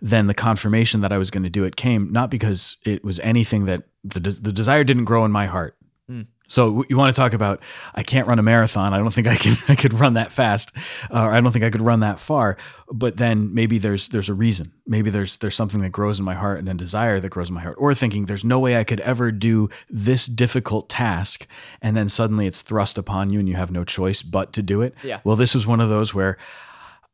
then 0.00 0.26
the 0.26 0.34
confirmation 0.34 1.00
that 1.00 1.12
I 1.12 1.18
was 1.18 1.30
going 1.30 1.42
to 1.42 1.50
do 1.50 1.64
it 1.64 1.76
came 1.76 2.12
not 2.12 2.30
because 2.30 2.76
it 2.84 3.04
was 3.04 3.18
anything 3.20 3.64
that 3.66 3.84
the 4.04 4.20
des- 4.20 4.40
the 4.40 4.52
desire 4.52 4.84
didn't 4.84 5.04
grow 5.04 5.24
in 5.24 5.32
my 5.32 5.46
heart. 5.46 5.76
Mm. 6.10 6.26
So 6.48 6.82
you 6.88 6.96
want 6.96 7.14
to 7.14 7.20
talk 7.20 7.34
about 7.34 7.62
I 7.94 8.02
can't 8.02 8.26
run 8.26 8.38
a 8.38 8.42
marathon. 8.42 8.94
I 8.94 8.98
don't 8.98 9.12
think 9.12 9.26
I 9.26 9.36
can 9.36 9.56
I 9.68 9.74
could 9.74 9.92
run 9.92 10.14
that 10.14 10.32
fast, 10.32 10.72
uh, 11.10 11.22
or 11.22 11.34
I 11.34 11.40
don't 11.40 11.52
think 11.52 11.64
I 11.64 11.70
could 11.70 11.82
run 11.82 12.00
that 12.00 12.18
far. 12.18 12.56
But 12.90 13.18
then 13.18 13.54
maybe 13.54 13.78
there's 13.78 14.08
there's 14.08 14.28
a 14.28 14.34
reason. 14.34 14.72
Maybe 14.86 15.10
there's 15.10 15.36
there's 15.36 15.54
something 15.54 15.82
that 15.82 15.90
grows 15.90 16.18
in 16.18 16.24
my 16.24 16.34
heart 16.34 16.58
and 16.58 16.68
a 16.68 16.74
desire 16.74 17.20
that 17.20 17.28
grows 17.28 17.50
in 17.50 17.54
my 17.54 17.60
heart, 17.60 17.76
or 17.78 17.94
thinking 17.94 18.24
there's 18.24 18.44
no 18.44 18.58
way 18.58 18.78
I 18.78 18.84
could 18.84 19.00
ever 19.00 19.30
do 19.30 19.68
this 19.90 20.26
difficult 20.26 20.88
task, 20.88 21.46
and 21.82 21.96
then 21.96 22.08
suddenly 22.08 22.46
it's 22.46 22.62
thrust 22.62 22.96
upon 22.96 23.30
you 23.30 23.38
and 23.38 23.48
you 23.48 23.56
have 23.56 23.70
no 23.70 23.84
choice 23.84 24.22
but 24.22 24.52
to 24.54 24.62
do 24.62 24.80
it. 24.80 24.94
Yeah. 25.02 25.20
Well, 25.24 25.36
this 25.36 25.54
was 25.54 25.66
one 25.66 25.80
of 25.80 25.90
those 25.90 26.14
where 26.14 26.38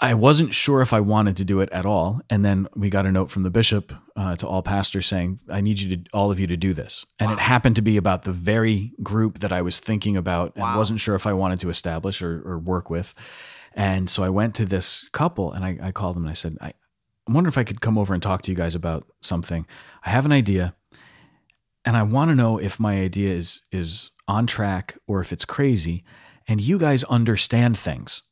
I 0.01 0.15
wasn't 0.15 0.53
sure 0.53 0.83
if 0.83 0.93
I 0.93 1.01
wanted 1.01 1.37
to 1.37 1.45
do 1.45 1.61
it 1.61 1.71
at 1.71 1.87
all, 1.87 2.21
and 2.29 2.45
then 2.45 2.67
we 2.75 2.91
got 2.91 3.07
a 3.07 3.13
note 3.13 3.31
from 3.31 3.45
the 3.45 3.51
bishop 3.51 3.93
uh, 4.17 4.35
to 4.37 4.47
all 4.47 4.63
pastors 4.63 5.07
saying, 5.07 5.39
"I 5.49 5.61
need 5.61 5.79
you 5.79 5.97
to, 5.97 6.05
all 6.13 6.31
of 6.31 6.41
you, 6.41 6.47
to 6.49 6.57
do 6.57 6.75
this." 6.75 7.07
And 7.21 7.31
it 7.31 7.39
happened 7.39 7.77
to 7.77 7.83
be 7.83 7.97
about 7.97 8.23
the 8.25 8.33
very 8.33 8.93
group 9.03 9.39
that 9.39 9.53
I 9.53 9.63
was 9.63 9.79
thinking 9.79 10.17
about 10.17 10.57
and 10.57 10.77
wasn't 10.77 11.01
sure 11.01 11.15
if 11.15 11.27
I 11.27 11.33
wanted 11.33 11.61
to 11.61 11.71
establish 11.71 12.23
or, 12.23 12.43
or 12.45 12.59
work 12.59 12.91
with. 12.91 13.15
And 13.73 14.11
so 14.11 14.23
I 14.23 14.31
went 14.31 14.55
to 14.57 14.65
this 14.65 15.09
couple 15.11 15.53
and 15.53 15.65
I, 15.65 15.79
I 15.83 15.93
called 15.93 16.17
them 16.17 16.25
and 16.25 16.31
I 16.31 16.35
said, 16.35 16.57
I, 16.61 16.75
I 17.29 17.33
wonder 17.33 17.49
if 17.49 17.59
I 17.59 17.65
could 17.65 17.81
come 17.81 17.97
over 17.97 18.15
and 18.15 18.23
talk 18.23 18.43
to 18.43 18.51
you 18.51 18.57
guys 18.57 18.75
about 18.75 19.07
something. 19.21 19.67
I 20.05 20.11
have 20.11 20.27
an 20.27 20.33
idea, 20.33 20.75
and 21.85 21.97
I 21.97 22.03
want 22.03 22.31
to 22.31 22.35
know 22.35 22.59
if 22.59 22.81
my 22.81 23.01
idea 23.01 23.33
is 23.33 23.63
is 23.71 24.11
on 24.27 24.47
track 24.47 24.99
or 25.07 25.21
if 25.21 25.33
it's 25.33 25.45
crazy. 25.45 26.05
And 26.47 26.61
you 26.61 26.79
guys 26.79 27.05
understand 27.05 27.79
things. 27.79 28.23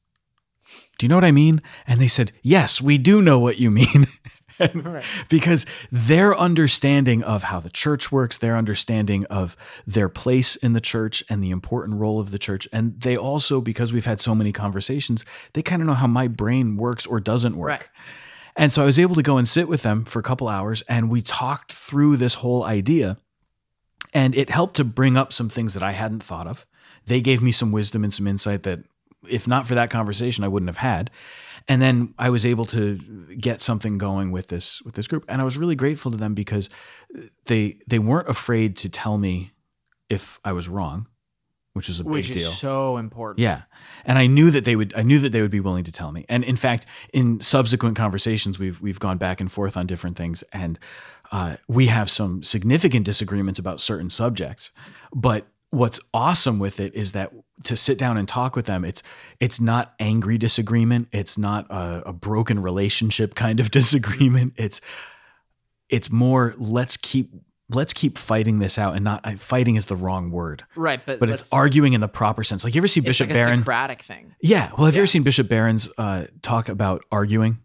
Do 0.99 1.07
you 1.07 1.09
know 1.09 1.17
what 1.17 1.25
I 1.25 1.33
mean? 1.33 1.63
And 1.87 2.01
they 2.01 2.09
said, 2.09 2.33
Yes, 2.43 2.81
we 2.81 2.99
do 2.99 3.23
know 3.23 3.39
what 3.39 3.59
you 3.59 3.71
mean. 3.71 4.07
And- 4.59 5.03
because 5.29 5.67
their 5.91 6.37
understanding 6.37 7.23
of 7.25 7.45
how 7.45 7.59
the 7.59 7.71
church 7.71 8.13
works, 8.13 8.37
their 8.37 8.57
understanding 8.57 9.25
of 9.27 9.57
their 9.87 10.09
place 10.09 10.55
in 10.57 10.73
the 10.73 10.81
church 10.81 11.25
and 11.29 11.43
the 11.43 11.51
important 11.51 11.99
role 11.99 12.21
of 12.21 12.31
the 12.31 12.39
church, 12.39 12.69
and 12.73 13.01
they 13.01 13.17
also, 13.17 13.61
because 13.61 13.93
we've 13.93 14.05
had 14.05 14.21
so 14.21 14.35
many 14.35 14.53
conversations, 14.53 15.25
they 15.55 15.63
kind 15.63 15.83
of 15.83 15.89
know 15.89 15.95
how 15.95 16.07
my 16.07 16.29
brain 16.29 16.77
works 16.77 17.07
or 17.07 17.19
doesn't 17.19 17.57
work. 17.57 17.69
Right. 17.69 17.89
And 18.55 18.71
so 18.71 18.83
I 18.83 18.85
was 18.87 18.99
able 18.99 19.15
to 19.15 19.23
go 19.23 19.39
and 19.39 19.49
sit 19.49 19.67
with 19.67 19.83
them 19.83 20.05
for 20.05 20.19
a 20.19 20.23
couple 20.23 20.47
hours 20.47 20.83
and 20.83 21.11
we 21.11 21.23
talked 21.23 21.73
through 21.73 22.19
this 22.19 22.35
whole 22.35 22.65
idea. 22.65 23.17
And 24.15 24.35
it 24.37 24.51
helped 24.51 24.77
to 24.77 24.85
bring 24.85 25.17
up 25.17 25.33
some 25.33 25.49
things 25.49 25.73
that 25.75 25.83
I 25.83 25.93
hadn't 25.93 26.23
thought 26.23 26.47
of. 26.47 26.67
They 27.07 27.23
gave 27.23 27.43
me 27.43 27.51
some 27.51 27.73
wisdom 27.73 28.05
and 28.05 28.13
some 28.13 28.27
insight 28.27 28.63
that, 28.65 28.81
if 29.29 29.47
not 29.47 29.67
for 29.67 29.75
that 29.75 29.91
conversation, 29.91 30.45
I 30.45 30.49
wouldn't 30.49 30.69
have 30.69 30.79
had. 30.79 31.11
And 31.69 31.81
then 31.81 32.15
I 32.19 32.31
was 32.31 32.45
able 32.45 32.65
to 32.67 32.97
get 33.39 33.61
something 33.61 33.99
going 33.99 34.33
with 34.33 34.49
this 34.49 34.83
with 34.83 34.95
this 34.95 35.07
group, 35.07 35.25
and 35.29 35.41
I 35.41 35.45
was 35.45 35.57
really 35.57 35.77
grateful 35.77 36.11
to 36.11 36.17
them 36.17 36.35
because 36.35 36.69
they 37.47 37.79
they 37.87 37.99
weren't 37.99 38.29
afraid 38.29 38.77
to 38.79 38.89
tell 38.89 39.19
me 39.19 39.53
if 40.09 40.41
I 40.45 40.53
was 40.53 40.69
wrong, 40.69 41.07
which 41.75 41.89
was 41.89 42.01
a 42.01 42.05
Which 42.05 42.29
big 42.29 42.37
is 42.37 42.43
deal. 42.43 42.53
so 42.53 42.97
important. 42.97 43.39
Yeah. 43.41 43.63
And 44.05 44.19
I 44.19 44.27
knew 44.27 44.51
that 44.51 44.65
they 44.65 44.75
would 44.77 44.93
I 44.97 45.03
knew 45.03 45.21
that 45.21 45.31
they 45.31 45.41
would 45.41 45.53
be 45.53 45.61
willing 45.61 45.85
to 45.85 45.93
tell 45.93 46.11
me. 46.11 46.25
And 46.29 46.43
in 46.43 46.57
fact, 46.57 46.85
in 47.13 47.41
subsequent 47.41 47.97
conversations 47.97 48.59
we've 48.59 48.81
we've 48.83 48.99
gone 48.99 49.19
back 49.19 49.41
and 49.41 49.51
forth 49.51 49.77
on 49.77 49.87
different 49.87 50.17
things 50.17 50.43
and 50.53 50.79
uh, 51.31 51.57
we 51.67 51.87
have 51.87 52.11
some 52.11 52.43
significant 52.43 53.07
disagreements 53.07 53.59
about 53.59 53.81
certain 53.81 54.11
subjects. 54.11 54.71
But 55.15 55.47
what's 55.73 55.99
awesome 56.15 56.59
with 56.61 56.79
it 56.79 56.95
is 56.95 57.13
that 57.13 57.33
to 57.65 57.75
sit 57.77 57.99
down 57.99 58.17
and 58.17 58.29
talk 58.29 58.55
with 58.55 58.67
them, 58.67 58.85
it's 58.85 59.03
it's 59.41 59.61
not 59.61 59.95
angry 59.99 60.39
disagreement, 60.39 61.09
it's 61.13 61.37
not 61.37 61.69
a, 61.71 62.05
a 62.11 62.13
broken 62.13 62.61
relationship 62.63 63.35
kind 63.35 63.59
of 63.59 63.71
disagreement. 63.81 64.53
It's 64.57 64.81
it's 65.89 66.11
more 66.11 66.55
let's 66.59 66.97
keep 66.97 67.33
let's 67.71 67.93
keep 67.95 68.19
fighting 68.19 68.59
this 68.59 68.77
out 68.79 68.95
and 68.95 69.03
not 69.05 69.21
I- 69.25 69.37
fighting 69.37 69.77
is 69.77 69.87
the 69.87 69.97
wrong 69.97 70.31
word 70.31 70.63
Right. 70.77 71.01
But, 71.05 71.21
but 71.21 71.31
it's 71.31 71.49
arguing 71.51 71.95
in 71.95 72.03
the 72.03 72.09
proper 72.09 72.45
sense. 72.45 72.65
Like 72.65 72.75
you 72.75 72.81
ever 72.81 72.89
see 72.89 73.01
Bishop 73.01 73.29
like 73.31 73.37
a 73.39 73.43
Barron? 73.43 73.61
Socratic 73.61 74.03
thing. 74.03 74.35
Yeah. 74.43 74.71
Well, 74.77 74.87
have 74.87 74.95
you 74.95 75.01
ever 75.01 75.07
seen 75.07 75.23
Bishop 75.23 75.49
Barron's 75.49 75.89
uh, 75.97 76.27
talk 76.43 76.69
about 76.69 77.03
arguing? 77.11 77.59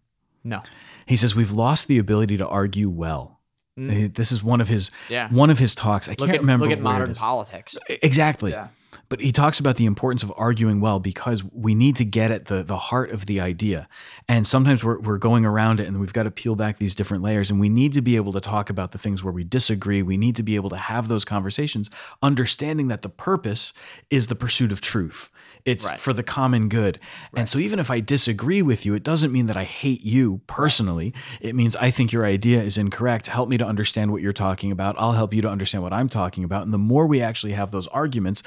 No. 0.46 0.62
He 1.08 1.18
says 1.18 1.36
we've 1.36 1.52
lost 1.52 1.88
the 1.88 1.98
ability 1.98 2.38
to 2.38 2.48
argue 2.48 2.90
well. 2.90 3.37
Mm. 3.78 4.06
Uh, 4.06 4.10
This 4.14 4.32
is 4.32 4.44
one 4.44 4.62
of 4.62 4.68
his 4.68 4.92
Yeah. 5.10 5.30
one 5.30 5.50
of 5.50 5.60
his 5.60 5.76
talks. 5.76 6.08
I 6.08 6.12
Look 6.12 6.20
can't 6.20 6.32
at 6.36 6.40
remember. 6.42 6.66
look 6.66 6.74
at 6.78 6.82
modern 6.82 7.14
politics. 7.14 7.76
Exactly. 7.90 8.52
Yeah. 8.52 8.68
But 9.10 9.22
he 9.22 9.32
talks 9.32 9.58
about 9.60 9.78
the 9.78 9.86
importance 9.86 10.22
of 10.22 10.34
arguing 10.36 10.82
well 10.82 11.00
because 11.00 11.42
we 11.54 11.74
need 11.76 11.96
to 11.98 12.04
get 12.04 12.30
at 12.30 12.46
the 12.46 12.62
the 12.64 12.76
heart 12.76 13.12
of 13.12 13.26
the 13.26 13.40
idea. 13.40 13.88
And 14.28 14.46
sometimes 14.46 14.84
we're 14.84 15.00
we're 15.00 15.18
going 15.18 15.46
around 15.46 15.80
it 15.80 15.88
and 15.88 16.00
we've 16.00 16.12
got 16.12 16.24
to 16.24 16.32
peel 16.32 16.56
back 16.56 16.78
these 16.78 16.94
different 16.94 17.24
layers 17.24 17.50
and 17.50 17.58
we 17.60 17.70
need 17.70 17.94
to 17.94 18.02
be 18.02 18.18
able 18.18 18.34
to 18.34 18.42
talk 18.42 18.70
about 18.70 18.92
the 18.92 18.98
things 18.98 19.24
where 19.24 19.32
we 19.32 19.46
disagree. 19.46 20.02
We 20.02 20.18
need 20.18 20.36
to 20.36 20.44
be 20.44 20.56
able 20.58 20.70
to 20.72 20.78
have 20.78 21.08
those 21.08 21.24
conversations 21.24 21.90
understanding 22.22 22.90
that 22.90 23.02
the 23.02 23.10
purpose 23.10 23.72
is 24.10 24.28
the 24.28 24.36
pursuit 24.36 24.72
of 24.74 24.82
truth. 24.82 25.32
It's 25.66 25.86
Right. 25.86 26.00
for 26.00 26.14
the 26.14 26.24
common 26.24 26.70
good. 26.70 27.00
And 27.36 27.48
so 27.50 27.60
even 27.60 27.80
if 27.80 27.92
I 27.92 28.00
disagree 28.00 28.62
with 28.62 28.86
you, 28.86 28.94
it 28.94 29.04
doesn't 29.04 29.32
mean 29.32 29.48
that 29.48 29.58
I 29.58 29.64
hate 29.64 30.04
you 30.04 30.42
personally. 30.48 31.14
It 31.42 31.56
means 31.56 31.76
I 31.76 31.92
think 31.92 32.12
your 32.12 32.26
idea 32.26 32.62
is 32.62 32.78
incorrect. 32.78 33.28
Help 33.28 33.50
me 33.50 33.58
to 33.58 33.66
understand 33.66 34.12
what 34.12 34.22
you're 34.22 34.34
talking 34.34 34.72
about. 34.72 34.96
I'll 34.98 35.14
help 35.14 35.34
you 35.34 35.42
to 35.42 35.50
understand 35.50 35.84
what 35.84 35.94
I'm 35.94 36.10
talking 36.10 36.44
about. 36.44 36.64
And 36.64 36.74
the 36.74 36.78
more 36.78 37.06
we 37.08 37.22
actually 37.22 37.54
have 37.54 37.72
those 37.72 37.88
arguments, 37.88 38.44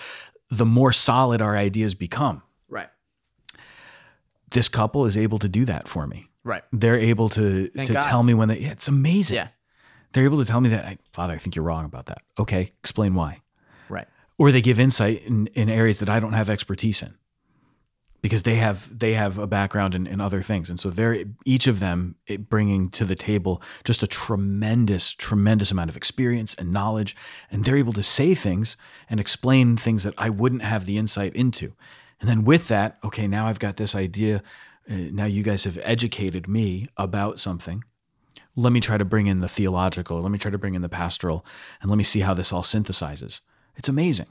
the 0.50 0.66
more 0.66 0.92
solid 0.92 1.40
our 1.42 1.56
ideas 1.56 1.94
become. 1.94 2.42
Right. 2.68 2.88
This 4.50 4.68
couple 4.68 5.06
is 5.06 5.16
able 5.16 5.38
to 5.38 5.48
do 5.48 5.64
that 5.66 5.86
for 5.88 6.06
me. 6.06 6.28
Right. 6.42 6.62
They're 6.72 6.96
able 6.96 7.28
to 7.30 7.68
Thank 7.68 7.88
to 7.88 7.92
God. 7.94 8.02
tell 8.02 8.22
me 8.22 8.34
when 8.34 8.48
they 8.48 8.58
yeah, 8.60 8.70
it's 8.70 8.88
amazing. 8.88 9.36
Yeah. 9.36 9.48
They're 10.12 10.24
able 10.24 10.38
to 10.38 10.44
tell 10.44 10.60
me 10.60 10.70
that 10.70 10.84
I, 10.84 10.98
Father, 11.12 11.34
I 11.34 11.38
think 11.38 11.54
you're 11.54 11.64
wrong 11.64 11.84
about 11.84 12.06
that. 12.06 12.22
Okay, 12.38 12.72
explain 12.82 13.14
why. 13.14 13.39
Or 14.40 14.50
they 14.50 14.62
give 14.62 14.80
insight 14.80 15.22
in, 15.30 15.48
in 15.48 15.68
areas 15.68 15.98
that 15.98 16.08
I 16.08 16.18
don't 16.18 16.38
have 16.40 16.48
expertise 16.50 17.02
in. 17.02 17.14
Because 18.22 18.42
they 18.42 18.56
have 18.56 18.98
they 18.98 19.14
have 19.14 19.38
a 19.38 19.46
background 19.46 19.94
in, 19.94 20.06
in 20.06 20.20
other 20.20 20.42
things, 20.42 20.70
and 20.70 20.78
so 20.78 20.90
they're 20.90 21.24
each 21.44 21.66
of 21.66 21.80
them 21.80 22.16
bringing 22.48 22.90
to 22.90 23.04
the 23.04 23.14
table 23.14 23.62
just 23.82 24.02
a 24.02 24.06
tremendous, 24.06 25.14
tremendous 25.14 25.70
amount 25.70 25.90
of 25.90 25.96
experience 25.96 26.54
and 26.58 26.70
knowledge, 26.70 27.16
and 27.50 27.64
they're 27.64 27.82
able 27.84 27.94
to 27.94 28.02
say 28.02 28.34
things 28.34 28.76
and 29.08 29.20
explain 29.20 29.76
things 29.76 30.02
that 30.02 30.14
I 30.18 30.28
wouldn't 30.30 30.62
have 30.62 30.84
the 30.84 30.98
insight 30.98 31.34
into. 31.34 31.72
And 32.20 32.28
then 32.28 32.44
with 32.44 32.68
that, 32.68 32.98
okay, 33.02 33.26
now 33.26 33.46
I've 33.46 33.58
got 33.66 33.76
this 33.76 33.94
idea. 33.94 34.42
Uh, 34.90 35.10
now 35.12 35.26
you 35.26 35.42
guys 35.42 35.64
have 35.64 35.78
educated 35.82 36.46
me 36.46 36.86
about 36.96 37.38
something. 37.38 37.84
let 38.56 38.72
me 38.72 38.80
try 38.80 38.96
to 38.98 39.04
bring 39.04 39.26
in 39.26 39.40
the 39.40 39.48
theological, 39.48 40.20
let 40.20 40.30
me 40.30 40.38
try 40.38 40.50
to 40.50 40.58
bring 40.58 40.74
in 40.74 40.82
the 40.82 40.88
pastoral, 40.88 41.44
and 41.80 41.90
let 41.90 41.96
me 41.96 42.04
see 42.04 42.20
how 42.20 42.34
this 42.34 42.52
all 42.52 42.62
synthesizes. 42.62 43.40
It's 43.80 43.88
amazing. 43.88 44.26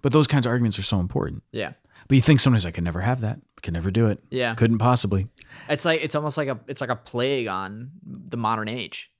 But 0.00 0.12
those 0.12 0.28
kinds 0.28 0.46
of 0.46 0.50
arguments 0.50 0.78
are 0.78 0.84
so 0.84 1.00
important. 1.00 1.42
Yeah. 1.50 1.72
But 2.06 2.14
you 2.14 2.22
think 2.22 2.38
sometimes 2.38 2.64
I 2.64 2.70
could 2.70 2.84
never 2.84 3.00
have 3.00 3.20
that, 3.22 3.40
could 3.62 3.74
never 3.74 3.90
do 3.90 4.06
it. 4.06 4.22
Yeah. 4.30 4.54
Couldn't 4.54 4.78
possibly. 4.78 5.26
It's 5.68 5.84
like 5.84 6.02
it's 6.04 6.14
almost 6.14 6.36
like 6.36 6.46
a 6.46 6.60
it's 6.68 6.80
like 6.80 6.88
a 6.90 6.94
plague 6.94 7.48
on 7.48 7.90
the 8.04 8.36
modern 8.36 8.68
age. 8.68 9.10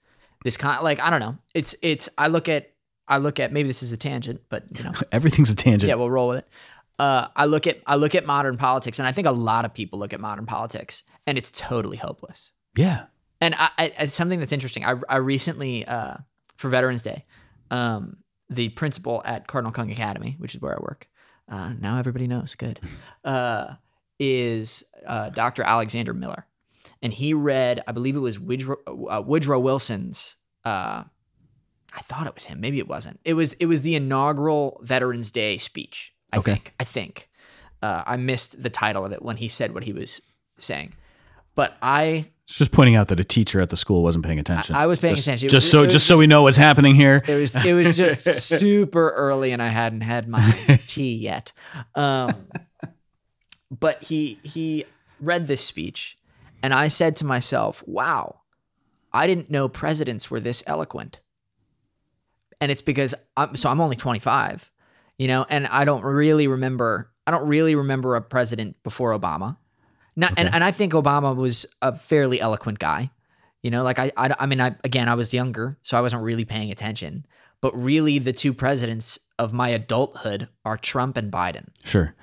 This 0.45 0.57
kind 0.57 0.81
like 0.85 1.01
I 1.01 1.11
don't 1.11 1.19
know. 1.19 1.37
It's 1.53 1.75
it's 1.83 2.09
I 2.17 2.29
look 2.29 2.49
at 2.49 2.71
I 3.09 3.19
look 3.19 3.41
at 3.41 3.53
maybe 3.53 3.67
this 3.67 3.83
is 3.83 3.91
a 3.91 3.97
tangent, 3.97 4.43
but 4.49 4.67
you 4.77 4.85
know. 4.85 4.93
Everything's 5.13 5.51
a 5.51 5.57
tangent. 5.57 5.89
yeah, 5.89 5.97
we'll 5.97 6.11
roll 6.11 6.29
with 6.29 6.39
it. 6.39 6.49
Uh, 6.97 7.27
I 7.35 7.47
look 7.47 7.67
at 7.67 7.81
I 7.89 7.97
look 7.97 8.15
at 8.15 8.25
modern 8.25 8.57
politics, 8.57 9.01
and 9.01 9.09
I 9.09 9.11
think 9.11 9.27
a 9.27 9.33
lot 9.33 9.65
of 9.65 9.75
people 9.75 9.99
look 9.99 10.13
at 10.13 10.21
modern 10.21 10.47
politics, 10.47 11.03
and 11.27 11.37
it's 11.37 11.51
totally 11.51 11.97
hopeless. 11.97 12.53
Yeah. 12.77 13.07
And 13.41 13.57
I, 13.57 13.71
I, 13.77 13.93
it's 13.99 14.15
something 14.15 14.39
that's 14.39 14.53
interesting. 14.53 14.85
I, 14.85 14.95
I 15.09 15.17
recently, 15.17 15.85
uh, 15.85 16.19
for 16.57 16.69
Veterans 16.69 17.03
Day, 17.03 17.25
um, 17.73 18.19
the 18.55 18.69
principal 18.71 19.23
at 19.25 19.47
Cardinal 19.47 19.73
Kung 19.73 19.91
Academy, 19.91 20.37
which 20.39 20.55
is 20.55 20.61
where 20.61 20.73
I 20.73 20.81
work, 20.81 21.09
uh, 21.49 21.73
now 21.79 21.99
everybody 21.99 22.27
knows, 22.27 22.55
good, 22.55 22.81
uh, 23.25 23.75
is 24.19 24.85
uh, 25.07 25.31
Dr. 25.31 25.63
Alexander 25.63 26.15
Miller. 26.15 26.47
And 27.03 27.13
he 27.13 27.35
read, 27.35 27.83
I 27.87 27.93
believe 27.93 28.15
it 28.15 28.21
was 28.21 28.39
Woodrow, 28.39 28.77
uh, 29.11 29.23
Woodrow 29.27 29.59
Wilson's. 29.59 30.37
Uh, 30.65 31.03
I 31.95 32.01
thought 32.03 32.27
it 32.29 32.35
was 32.35 32.45
him. 32.45 32.61
Maybe 32.61 32.79
it 32.79 32.87
wasn't. 32.89 33.19
It 33.25 33.35
was. 33.35 33.53
It 33.55 33.67
was 33.67 33.83
the 33.83 33.97
inaugural 33.97 34.81
Veterans 34.83 35.31
Day 35.33 35.59
speech. 35.59 36.15
I 36.33 36.39
Okay. 36.39 36.53
think. 36.53 36.75
I 36.79 36.85
think. 36.85 37.29
Uh, 37.83 38.05
I 38.07 38.17
missed 38.17 38.63
the 38.63 38.71
title 38.71 39.05
of 39.05 39.11
it 39.13 39.23
when 39.23 39.37
he 39.37 39.49
said 39.49 39.75
what 39.75 39.83
he 39.83 39.93
was 39.93 40.21
saying, 40.59 40.95
but 41.57 41.77
I 41.83 42.29
It's 42.53 42.59
just 42.59 42.71
pointing 42.73 42.97
out 42.97 43.09
that 43.09 43.19
a 43.19 43.25
teacher 43.25 43.63
at 43.63 43.71
the 43.71 43.79
school 43.79 44.03
wasn't 44.03 44.27
paying 44.27 44.39
attention. 44.39 44.75
I 44.77 44.85
was 44.87 45.01
paying 45.01 45.15
Just- 45.15 45.27
attention. 45.27 45.47
It 45.47 45.51
Just 45.53 45.65
was- 45.65 45.71
so 45.71 45.83
was 45.85 45.93
just 45.95 46.07
so 46.07 46.19
we 46.19 46.27
know 46.27 46.43
what's 46.43 46.59
happening 46.59 46.95
here. 46.95 47.23
It 47.27 47.37
was 47.37 47.57
it 47.65 47.73
was 47.73 47.97
just 47.97 48.25
super 48.61 49.09
early, 49.13 49.53
and 49.53 49.63
I 49.63 49.69
hadn't 49.69 50.03
had 50.03 50.29
my 50.29 50.51
tea 50.87 51.15
yet. 51.15 51.53
Um, 51.95 52.47
but 53.71 54.03
he 54.03 54.39
he 54.43 54.85
read 55.19 55.47
this 55.47 55.65
speech, 55.65 56.19
and 56.63 56.75
I 56.75 56.89
said 56.89 57.17
to 57.17 57.25
myself, 57.25 57.83
"Wow, 57.87 58.41
I 59.15 59.27
didn't 59.27 59.51
know 59.51 59.67
presidents 59.71 60.31
were 60.31 60.39
this 60.41 60.63
eloquent." 60.67 61.21
And 62.61 62.71
it's 62.71 62.83
because 62.83 63.15
I'm 63.35 63.57
so 63.57 63.71
I'm 63.71 63.81
only 63.81 63.97
25, 63.97 64.71
you 65.17 65.27
know, 65.27 65.47
and 65.49 65.67
I 65.69 65.87
don't 65.87 66.05
really 66.05 66.49
remember 66.49 67.11
I 67.27 67.31
don't 67.31 67.49
really 67.49 67.75
remember 67.75 68.15
a 68.15 68.21
president 68.21 68.77
before 68.83 69.19
Obama. 69.19 69.57
Not, 70.17 70.31
and, 70.37 70.49
Okay. 70.49 70.55
and 70.55 70.63
I 70.65 70.71
think 70.73 70.93
Obama 70.93 71.35
was 71.35 71.67
a 71.81 71.95
fairly 71.97 72.41
eloquent 72.41 72.79
guy. 72.79 73.11
You 73.63 73.71
know, 73.71 73.83
like 73.83 73.99
I, 73.99 74.11
I, 74.17 74.35
I 74.41 74.47
mean, 74.47 74.61
I 74.61 74.75
again, 74.85 75.09
I 75.09 75.15
was 75.15 75.33
younger, 75.33 75.79
so 75.83 75.97
I 75.97 76.01
wasn't 76.01 76.23
really 76.23 76.45
paying 76.45 76.71
attention. 76.71 77.25
But 77.61 77.81
really, 77.81 78.19
the 78.19 78.33
two 78.33 78.53
presidents 78.53 79.19
of 79.39 79.53
my 79.53 79.69
adulthood 79.69 80.49
are 80.65 80.77
Trump 80.77 81.17
and 81.17 81.31
Biden. 81.33 81.69
Sure. 81.85 82.15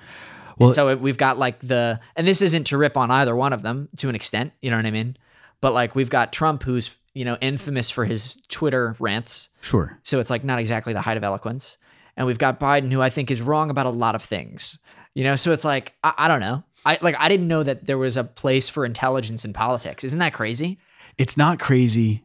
Well, 0.58 0.72
so 0.72 0.94
we've 0.94 1.16
got 1.16 1.38
like 1.38 1.58
the, 1.60 1.98
and 2.14 2.26
this 2.26 2.42
isn't 2.42 2.64
to 2.64 2.76
rip 2.76 2.98
on 2.98 3.10
either 3.10 3.34
one 3.34 3.54
of 3.54 3.62
them 3.62 3.88
to 3.96 4.10
an 4.10 4.14
extent, 4.14 4.52
you 4.60 4.70
know 4.70 4.76
what 4.76 4.84
I 4.84 4.90
mean? 4.90 5.16
But 5.62 5.72
like 5.72 5.94
we've 5.94 6.10
got 6.10 6.34
Trump, 6.34 6.62
who's 6.62 6.94
you 7.14 7.24
know 7.24 7.38
infamous 7.40 7.90
for 7.90 8.04
his 8.04 8.36
Twitter 8.48 8.94
rants, 8.98 9.48
sure. 9.62 9.98
so 10.02 10.20
it's 10.20 10.28
like 10.28 10.44
not 10.44 10.58
exactly 10.58 10.92
the 10.92 11.00
height 11.00 11.16
of 11.16 11.24
eloquence. 11.24 11.78
And 12.18 12.26
we've 12.26 12.38
got 12.38 12.60
Biden, 12.60 12.92
who 12.92 13.00
I 13.00 13.08
think 13.08 13.30
is 13.30 13.40
wrong 13.40 13.70
about 13.70 13.86
a 13.86 13.90
lot 13.90 14.14
of 14.14 14.22
things. 14.22 14.78
You 15.14 15.24
know, 15.24 15.36
so 15.36 15.52
it's 15.52 15.64
like 15.64 15.94
I, 16.04 16.12
I 16.18 16.28
don't 16.28 16.40
know. 16.40 16.62
I 16.84 16.98
like 17.00 17.16
I 17.18 17.28
didn't 17.28 17.48
know 17.48 17.62
that 17.62 17.84
there 17.86 17.98
was 17.98 18.16
a 18.16 18.24
place 18.24 18.68
for 18.68 18.84
intelligence 18.84 19.44
in 19.44 19.52
politics. 19.52 20.04
Isn't 20.04 20.18
that 20.18 20.32
crazy? 20.32 20.78
It's 21.18 21.36
not 21.36 21.58
crazy 21.58 22.24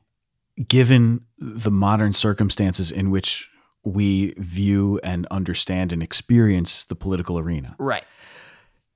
given 0.68 1.22
the 1.38 1.72
modern 1.72 2.14
circumstances 2.14 2.92
in 2.92 3.12
which 3.12 3.50
we 3.84 4.34
view 4.38 5.00
and 5.04 5.28
understand 5.30 5.92
and 5.92 6.02
experience 6.02 6.86
the 6.86 6.96
political 6.96 7.38
arena. 7.38 7.76
Right. 7.78 8.04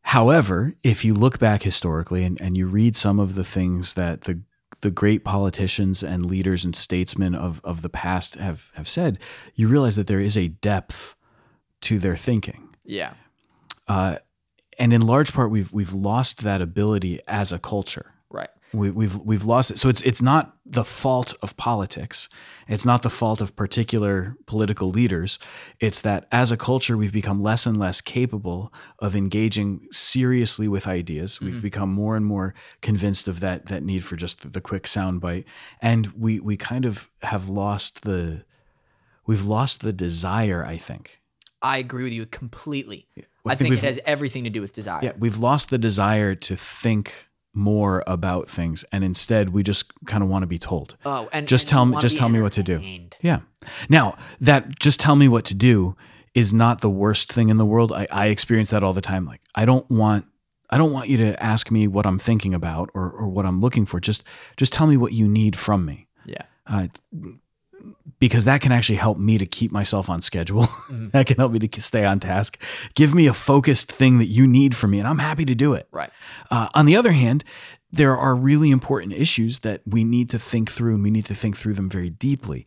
However, 0.01 0.73
if 0.83 1.03
you 1.03 1.13
look 1.13 1.37
back 1.37 1.63
historically 1.63 2.23
and, 2.23 2.39
and 2.41 2.57
you 2.57 2.65
read 2.65 2.95
some 2.95 3.19
of 3.19 3.35
the 3.35 3.43
things 3.43 3.93
that 3.95 4.21
the 4.21 4.41
the 4.81 4.91
great 4.91 5.25
politicians 5.25 6.03
and 6.03 6.25
leaders 6.25 6.63
and 6.63 6.75
statesmen 6.75 7.35
of, 7.35 7.59
of 7.63 7.81
the 7.81 7.89
past 7.89 8.35
have, 8.35 8.71
have 8.75 8.87
said, 8.87 9.19
you 9.55 9.67
realize 9.67 9.95
that 9.97 10.07
there 10.07 10.21
is 10.21 10.37
a 10.37 10.47
depth 10.47 11.15
to 11.81 11.99
their 11.99 12.15
thinking. 12.15 12.69
Yeah. 12.85 13.13
Uh, 13.87 14.17
and 14.79 14.93
in 14.93 15.01
large 15.01 15.33
part, 15.33 15.51
we've 15.51 15.71
we've 15.71 15.93
lost 15.93 16.41
that 16.43 16.61
ability 16.61 17.19
as 17.27 17.51
a 17.51 17.59
culture. 17.59 18.13
Right. 18.31 18.49
We, 18.71 18.91
we've 18.91 19.17
we've 19.19 19.45
lost 19.45 19.71
it. 19.71 19.79
So 19.79 19.89
it's 19.89 20.01
it's 20.01 20.21
not 20.21 20.55
the 20.65 20.85
fault 20.85 21.33
of 21.41 21.57
politics. 21.57 22.29
It's 22.67 22.85
not 22.85 23.01
the 23.01 23.09
fault 23.09 23.41
of 23.41 23.55
particular 23.55 24.37
political 24.45 24.89
leaders. 24.89 25.39
It's 25.79 25.99
that 26.01 26.27
as 26.31 26.51
a 26.51 26.57
culture, 26.57 26.95
we've 26.95 27.11
become 27.11 27.41
less 27.41 27.65
and 27.65 27.77
less 27.77 27.99
capable 27.99 28.71
of 28.99 29.15
engaging 29.15 29.87
seriously 29.91 30.67
with 30.67 30.87
ideas. 30.87 31.41
We've 31.41 31.53
mm-hmm. 31.53 31.61
become 31.61 31.89
more 31.89 32.15
and 32.15 32.25
more 32.25 32.53
convinced 32.81 33.27
of 33.27 33.39
that 33.41 33.65
that 33.65 33.83
need 33.83 34.05
for 34.05 34.15
just 34.15 34.53
the 34.53 34.61
quick 34.61 34.83
soundbite, 34.83 35.45
and 35.81 36.07
we 36.07 36.39
we 36.39 36.55
kind 36.55 36.85
of 36.85 37.09
have 37.23 37.49
lost 37.49 38.03
the 38.03 38.45
we've 39.25 39.45
lost 39.45 39.81
the 39.81 39.93
desire. 39.93 40.63
I 40.63 40.77
think. 40.77 41.19
I 41.61 41.79
agree 41.79 42.03
with 42.03 42.13
you 42.13 42.25
completely. 42.25 43.07
I 43.49 43.53
I, 43.53 43.55
think 43.55 43.73
think, 43.73 43.83
it 43.83 43.87
has 43.87 43.99
everything 44.05 44.43
to 44.45 44.49
do 44.49 44.61
with 44.61 44.73
desire. 44.73 44.99
Yeah, 45.03 45.13
we've 45.17 45.37
lost 45.37 45.69
the 45.69 45.77
desire 45.77 46.35
to 46.35 46.55
think 46.55 47.29
more 47.53 48.03
about 48.05 48.47
things, 48.47 48.85
and 48.91 49.03
instead 49.03 49.49
we 49.49 49.63
just 49.63 49.91
kind 50.05 50.23
of 50.23 50.29
want 50.29 50.43
to 50.43 50.47
be 50.47 50.59
told. 50.59 50.95
Oh, 51.05 51.27
and 51.33 51.47
Just 51.47 51.63
and 51.63 51.69
tell 51.69 51.85
me- 51.85 51.97
just 51.99 52.17
tell 52.17 52.29
me 52.29 52.41
what 52.41 52.53
to 52.53 52.63
do. 52.63 52.81
Yeah. 53.21 53.39
Now 53.89 54.17
that 54.39 54.79
just 54.79 54.99
tell 54.99 55.15
me 55.15 55.27
what 55.27 55.45
to 55.45 55.53
do 55.53 55.95
is 56.35 56.53
not 56.53 56.81
the 56.81 56.89
worst 56.89 57.33
thing 57.33 57.49
in 57.49 57.57
the 57.57 57.65
world. 57.65 57.91
I, 57.91 58.07
I 58.11 58.27
experience 58.27 58.69
that 58.69 58.83
all 58.83 58.93
the 58.93 59.01
time. 59.01 59.25
Like 59.25 59.41
I 59.55 59.65
don't 59.65 59.89
want 59.89 60.25
I 60.69 60.77
don't 60.77 60.91
want 60.91 61.09
you 61.09 61.17
to 61.17 61.43
ask 61.43 61.71
me 61.71 61.87
what 61.87 62.05
I'm 62.05 62.19
thinking 62.19 62.53
about 62.53 62.91
or, 62.93 63.09
or 63.09 63.27
what 63.27 63.45
I'm 63.45 63.59
looking 63.59 63.85
for. 63.85 63.99
Just 63.99 64.23
just 64.55 64.71
tell 64.71 64.85
me 64.87 64.97
what 64.97 65.11
you 65.13 65.27
need 65.27 65.55
from 65.55 65.85
me. 65.85 66.07
Yeah. 66.25 66.43
Uh, 66.67 66.87
because 68.19 68.45
that 68.45 68.61
can 68.61 68.71
actually 68.71 68.97
help 68.97 69.17
me 69.17 69.37
to 69.37 69.45
keep 69.45 69.71
myself 69.71 70.09
on 70.09 70.21
schedule. 70.21 70.67
that 70.89 71.25
can 71.25 71.37
help 71.37 71.51
me 71.51 71.59
to 71.59 71.81
stay 71.81 72.05
on 72.05 72.19
task. 72.19 72.61
Give 72.93 73.13
me 73.13 73.27
a 73.27 73.33
focused 73.33 73.91
thing 73.91 74.19
that 74.19 74.25
you 74.25 74.45
need 74.45 74.75
from 74.75 74.91
me, 74.91 74.99
and 74.99 75.07
I'm 75.07 75.19
happy 75.19 75.45
to 75.45 75.55
do 75.55 75.73
it. 75.73 75.87
Right. 75.91 76.11
Uh, 76.51 76.69
on 76.73 76.85
the 76.85 76.95
other 76.95 77.11
hand, 77.11 77.43
there 77.91 78.15
are 78.15 78.35
really 78.35 78.71
important 78.71 79.13
issues 79.13 79.59
that 79.59 79.81
we 79.85 80.03
need 80.03 80.29
to 80.31 80.39
think 80.39 80.69
through, 80.69 80.95
and 80.95 81.03
we 81.03 81.11
need 81.11 81.25
to 81.25 81.35
think 81.35 81.57
through 81.57 81.73
them 81.73 81.89
very 81.89 82.09
deeply. 82.09 82.65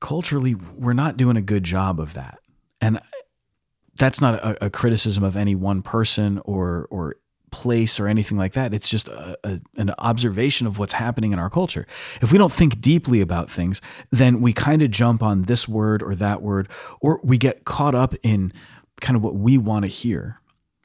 Culturally, 0.00 0.54
we're 0.54 0.92
not 0.92 1.16
doing 1.16 1.36
a 1.36 1.42
good 1.42 1.64
job 1.64 1.98
of 1.98 2.14
that, 2.14 2.38
and 2.80 3.00
that's 3.96 4.20
not 4.20 4.34
a, 4.34 4.66
a 4.66 4.70
criticism 4.70 5.22
of 5.22 5.36
any 5.36 5.54
one 5.54 5.82
person 5.82 6.40
or 6.44 6.86
or 6.90 7.16
place 7.50 7.98
or 8.00 8.08
anything 8.08 8.36
like 8.38 8.52
that. 8.54 8.72
It's 8.74 8.88
just 8.88 9.08
a, 9.08 9.38
a, 9.44 9.60
an 9.76 9.92
observation 9.98 10.66
of 10.66 10.78
what's 10.78 10.92
happening 10.94 11.32
in 11.32 11.38
our 11.38 11.50
culture. 11.50 11.86
If 12.22 12.32
we 12.32 12.38
don't 12.38 12.52
think 12.52 12.80
deeply 12.80 13.20
about 13.20 13.50
things, 13.50 13.80
then 14.10 14.40
we 14.40 14.52
kind 14.52 14.82
of 14.82 14.90
jump 14.90 15.22
on 15.22 15.42
this 15.42 15.68
word 15.68 16.02
or 16.02 16.14
that 16.16 16.42
word, 16.42 16.68
or 17.00 17.20
we 17.22 17.38
get 17.38 17.64
caught 17.64 17.94
up 17.94 18.14
in 18.22 18.52
kind 19.00 19.16
of 19.16 19.22
what 19.22 19.34
we 19.34 19.58
want 19.58 19.84
to 19.84 19.90
hear. 19.90 20.36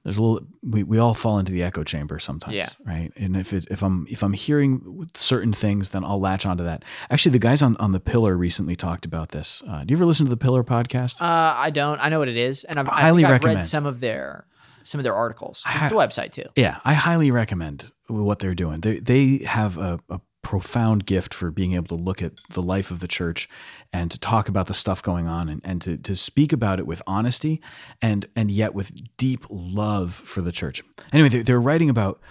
There's 0.03 0.17
a 0.17 0.21
little 0.21 0.47
we, 0.61 0.83
we 0.83 0.99
all 0.99 1.15
fall 1.15 1.39
into 1.39 1.51
the 1.51 1.63
echo 1.63 1.83
chamber 1.83 2.19
sometimes, 2.19 2.55
Yeah. 2.55 2.69
right? 2.85 3.11
And 3.15 3.35
if 3.35 3.53
it, 3.53 3.65
if 3.71 3.81
I'm 3.81 4.05
if 4.07 4.21
I'm 4.21 4.33
hearing 4.33 5.07
certain 5.15 5.51
things, 5.51 5.89
then 5.89 6.03
I'll 6.03 6.19
latch 6.19 6.45
onto 6.45 6.63
that. 6.63 6.83
Actually, 7.09 7.31
the 7.31 7.39
guys 7.39 7.63
on 7.63 7.75
on 7.77 7.91
the 7.91 7.99
Pillar 7.99 8.37
recently 8.37 8.75
talked 8.75 9.05
about 9.05 9.29
this. 9.29 9.63
Uh, 9.67 9.83
do 9.83 9.91
you 9.91 9.97
ever 9.97 10.05
listen 10.05 10.27
to 10.27 10.29
the 10.29 10.37
Pillar 10.37 10.63
podcast? 10.63 11.19
Uh, 11.19 11.55
I 11.57 11.71
don't. 11.71 11.99
I 11.99 12.09
know 12.09 12.19
what 12.19 12.27
it 12.27 12.37
is, 12.37 12.63
and 12.65 12.79
I've, 12.79 12.87
I 12.87 13.01
Highly 13.01 13.25
I've 13.25 13.31
recommend. 13.31 13.55
read 13.57 13.65
some 13.65 13.87
of 13.87 13.99
their 13.99 14.45
some 14.85 14.99
of 14.99 15.03
their 15.03 15.15
articles. 15.15 15.63
It's 15.67 15.91
a 15.91 15.95
website 15.95 16.31
too. 16.31 16.45
Yeah, 16.55 16.79
I 16.85 16.93
highly 16.93 17.31
recommend 17.31 17.91
what 18.07 18.39
they're 18.39 18.55
doing. 18.55 18.81
They 18.81 18.99
they 18.99 19.39
have 19.45 19.77
a, 19.77 19.99
a 20.09 20.19
profound 20.41 21.07
gift 21.07 21.33
for 21.33 21.49
being 21.49 21.73
able 21.73 21.87
to 21.87 21.95
look 21.95 22.21
at 22.21 22.33
the 22.51 22.61
life 22.61 22.91
of 22.91 22.99
the 22.99 23.07
church 23.07 23.49
and 23.91 24.11
to 24.11 24.19
talk 24.19 24.47
about 24.47 24.67
the 24.67 24.75
stuff 24.75 25.01
going 25.01 25.27
on 25.27 25.49
and, 25.49 25.59
and 25.63 25.81
to, 25.81 25.97
to 25.97 26.15
speak 26.15 26.53
about 26.53 26.79
it 26.79 26.85
with 26.85 27.01
honesty 27.07 27.59
and 27.99 28.27
and 28.35 28.51
yet 28.51 28.75
with 28.75 28.91
deep 29.17 29.43
love 29.49 30.13
for 30.13 30.41
the 30.41 30.51
church. 30.51 30.83
Anyway, 31.11 31.29
they, 31.29 31.41
they're 31.41 31.59
writing 31.59 31.89
about 31.89 32.21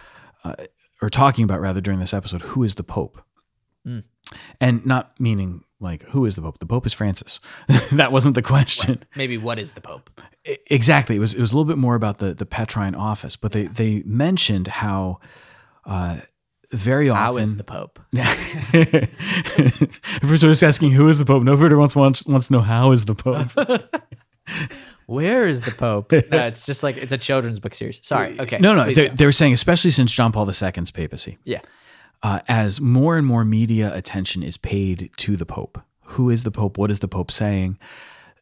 uh, 0.44 0.54
or 1.02 1.10
talking 1.10 1.42
about 1.44 1.60
rather 1.60 1.80
during 1.80 1.98
this 1.98 2.14
episode 2.14 2.42
who 2.42 2.62
is 2.62 2.76
the 2.76 2.84
Pope, 2.84 3.20
Mm. 3.86 4.04
and 4.60 4.86
not 4.86 5.18
meaning 5.20 5.62
like 5.85 6.03
who 6.11 6.25
is 6.27 6.35
the 6.35 6.42
Pope. 6.42 6.59
The 6.59 6.66
Pope 6.66 6.87
is 6.87 6.92
Francis. 6.92 7.38
that 7.92 8.11
wasn't 8.11 8.35
the 8.35 8.42
question. 8.42 9.05
Maybe 9.14 9.38
what 9.38 9.59
is 9.59 9.73
the 9.73 9.81
Pope? 9.81 10.11
Exactly. 10.70 11.16
It 11.16 11.20
was 11.20 11.35
it 11.35 11.40
was 11.40 11.53
a 11.53 11.57
little 11.57 11.68
bit 11.68 11.79
more 11.79 11.94
about 11.94 12.18
the 12.18 12.35
the 12.35 12.47
Petrine 12.47 12.94
office, 12.94 13.37
but 13.37 13.53
they 13.53 13.66
they 13.66 14.03
mentioned 14.05 14.66
how 14.66 15.20
uh, 15.87 16.18
very 16.70 17.09
often 17.09 17.23
How 17.23 17.37
is 17.37 17.57
the 17.57 17.64
Pope? 17.64 18.01
Everyone's 20.23 20.40
just 20.40 20.62
asking 20.62 20.90
who 20.90 21.09
is 21.09 21.18
the 21.18 21.25
Pope. 21.25 21.42
Nobody 21.42 21.75
wants 21.75 21.94
wants 21.94 22.27
wants 22.27 22.49
to 22.49 22.55
know 22.55 22.61
how 22.61 22.90
is 22.90 23.05
the 23.05 23.14
Pope. 23.14 23.51
Where 25.07 25.47
is 25.47 25.61
the 25.61 25.70
Pope? 25.70 26.12
no, 26.12 26.47
it's 26.47 26.66
just 26.66 26.83
like 26.83 26.97
it's 26.97 27.12
a 27.12 27.18
children's 27.18 27.61
book 27.61 27.75
series. 27.75 28.01
Sorry. 28.07 28.38
Okay. 28.40 28.59
no, 28.59 28.75
no, 28.75 28.92
they, 28.92 29.09
they 29.09 29.27
were 29.27 29.33
saying 29.33 29.53
especially 29.53 29.90
since 29.90 30.12
John 30.12 30.33
Paul 30.33 30.49
II's 30.49 30.90
papacy, 30.90 31.38
Yeah. 31.44 31.61
Uh, 32.24 32.40
as 32.48 32.80
more 32.80 33.18
and 33.18 33.26
more 33.26 33.44
media 33.44 33.94
attention 33.94 34.42
is 34.42 34.56
paid 34.56 35.10
to 35.18 35.37
the 35.37 35.44
Pope. 35.44 35.78
Who 36.06 36.30
is 36.30 36.42
the 36.42 36.50
Pope? 36.50 36.78
What 36.78 36.90
is 36.90 37.00
the 37.00 37.06
Pope 37.06 37.30
saying? 37.30 37.78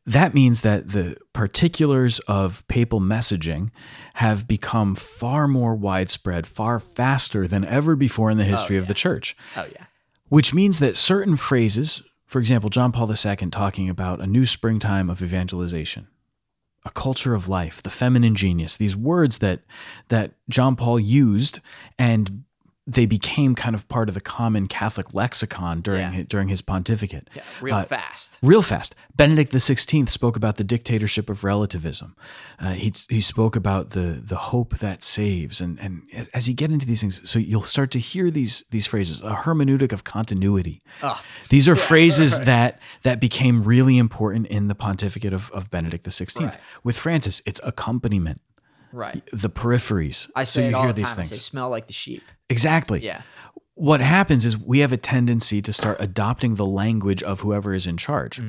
That 0.06 0.34
means 0.34 0.60
that 0.60 0.90
the 0.90 1.16
particulars 1.32 2.20
of 2.20 2.66
papal 2.68 3.00
messaging 3.00 3.70
have 4.14 4.46
become 4.46 4.94
far 4.94 5.48
more 5.48 5.74
widespread, 5.74 6.46
far 6.46 6.78
faster 6.78 7.48
than 7.48 7.64
ever 7.64 7.96
before 7.96 8.30
in 8.30 8.38
the 8.38 8.44
history 8.44 8.76
of 8.76 8.86
the 8.86 8.94
church. 8.94 9.36
Oh 9.56 9.66
yeah. 9.70 9.86
Which 10.28 10.54
means 10.54 10.78
that 10.78 10.96
certain 10.96 11.36
phrases, 11.36 12.02
for 12.24 12.38
example, 12.38 12.70
John 12.70 12.92
Paul 12.92 13.10
II 13.10 13.36
talking 13.50 13.90
about 13.90 14.20
a 14.20 14.26
new 14.26 14.46
springtime 14.46 15.10
of 15.10 15.22
evangelization, 15.22 16.06
a 16.84 16.90
culture 16.90 17.34
of 17.34 17.48
life, 17.48 17.82
the 17.82 17.90
feminine 17.90 18.36
genius, 18.36 18.76
these 18.76 18.96
words 18.96 19.38
that 19.38 19.60
that 20.08 20.32
John 20.48 20.76
Paul 20.76 21.00
used 21.00 21.58
and 21.98 22.44
they 22.84 23.06
became 23.06 23.54
kind 23.54 23.76
of 23.76 23.86
part 23.88 24.08
of 24.08 24.14
the 24.14 24.20
common 24.20 24.66
Catholic 24.66 25.14
lexicon 25.14 25.82
during 25.82 26.00
Yeah. 26.00 26.10
his, 26.10 26.26
during 26.26 26.48
his 26.48 26.62
pontificate. 26.62 27.30
Yeah. 27.32 27.42
Real 27.60 27.76
Uh, 27.76 27.84
fast. 27.84 28.38
Real 28.42 28.60
fast. 28.62 28.96
Benedict 29.14 29.52
XVI 29.52 30.08
spoke 30.08 30.34
about 30.36 30.56
the 30.56 30.64
dictatorship 30.64 31.30
of 31.30 31.44
relativism. 31.44 32.16
Uh, 32.58 32.72
he, 32.72 32.92
he 33.08 33.20
spoke 33.20 33.54
about 33.54 33.90
the 33.90 34.20
the 34.24 34.36
hope 34.50 34.78
that 34.78 35.02
saves. 35.04 35.60
And, 35.60 35.78
and 35.78 36.02
as 36.34 36.48
you 36.48 36.54
get 36.54 36.72
into 36.72 36.84
these 36.84 37.00
things, 37.00 37.22
so 37.30 37.38
you'll 37.38 37.62
start 37.62 37.92
to 37.92 38.00
hear 38.00 38.32
these 38.32 38.64
these 38.70 38.88
phrases, 38.88 39.20
a 39.20 39.34
hermeneutic 39.44 39.92
of 39.92 40.02
continuity. 40.02 40.82
Oh, 41.04 41.22
These 41.50 41.68
are 41.68 41.76
phrases 41.76 42.40
that 42.52 42.80
that 43.02 43.20
became 43.20 43.62
really 43.62 43.96
important 43.96 44.48
in 44.48 44.66
the 44.66 44.74
pontificate 44.74 45.32
of, 45.32 45.52
of 45.52 45.70
Benedict 45.70 46.04
XVI. 46.04 46.46
Right. 46.46 46.56
With 46.82 46.96
Francis, 46.96 47.42
it's 47.46 47.60
accompaniment, 47.62 48.40
right. 48.92 49.22
the 49.32 49.50
peripheries. 49.50 50.30
I 50.36 50.44
so 50.44 50.60
say 50.60 50.64
you 50.64 50.70
it 50.70 50.74
all 50.74 50.82
hear 50.84 50.92
the 50.92 51.02
these 51.02 51.12
time. 51.12 51.20
I 51.20 51.24
say 51.24 51.36
smell 51.36 51.70
like 51.70 51.86
the 51.86 51.92
sheep. 51.92 52.22
exactly 52.48 53.02
Yeah. 53.04 53.22
what 53.74 54.00
happens 54.00 54.44
is 54.44 54.56
we 54.58 54.80
have 54.80 54.92
a 54.92 54.96
tendency 54.96 55.62
to 55.62 55.72
start 55.72 55.96
adopting 56.00 56.54
the 56.56 56.66
language 56.66 57.22
of 57.22 57.40
whoever 57.40 57.74
is 57.74 57.86
in 57.86 57.96
charge. 57.96 58.40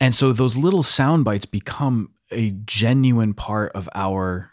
And 0.00 0.14
so 0.14 0.32
those 0.32 0.56
little 0.56 0.82
sound 0.82 1.24
bites 1.24 1.46
become 1.46 2.10
a 2.30 2.52
genuine 2.64 3.34
part 3.34 3.72
of 3.72 3.88
our 3.94 4.50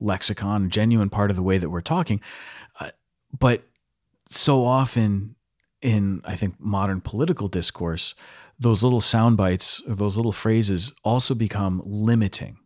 lexicon, 0.00 0.68
genuine 0.70 1.08
part 1.08 1.30
of 1.30 1.36
the 1.36 1.42
way 1.42 1.56
that 1.58 1.70
we're 1.70 1.80
talking. 1.80 2.20
Uh, 2.80 2.90
but 3.38 3.62
so 4.28 4.64
often 4.64 5.36
in, 5.80 6.20
I 6.24 6.36
think, 6.36 6.56
modern 6.58 7.00
political 7.00 7.48
discourse, 7.48 8.14
those 8.58 8.82
little 8.82 9.00
sound 9.00 9.36
bites 9.36 9.82
or 9.88 9.94
those 9.94 10.16
little 10.16 10.32
phrases 10.32 10.92
also 11.04 11.34
become 11.34 11.80
limiting. 11.84 12.58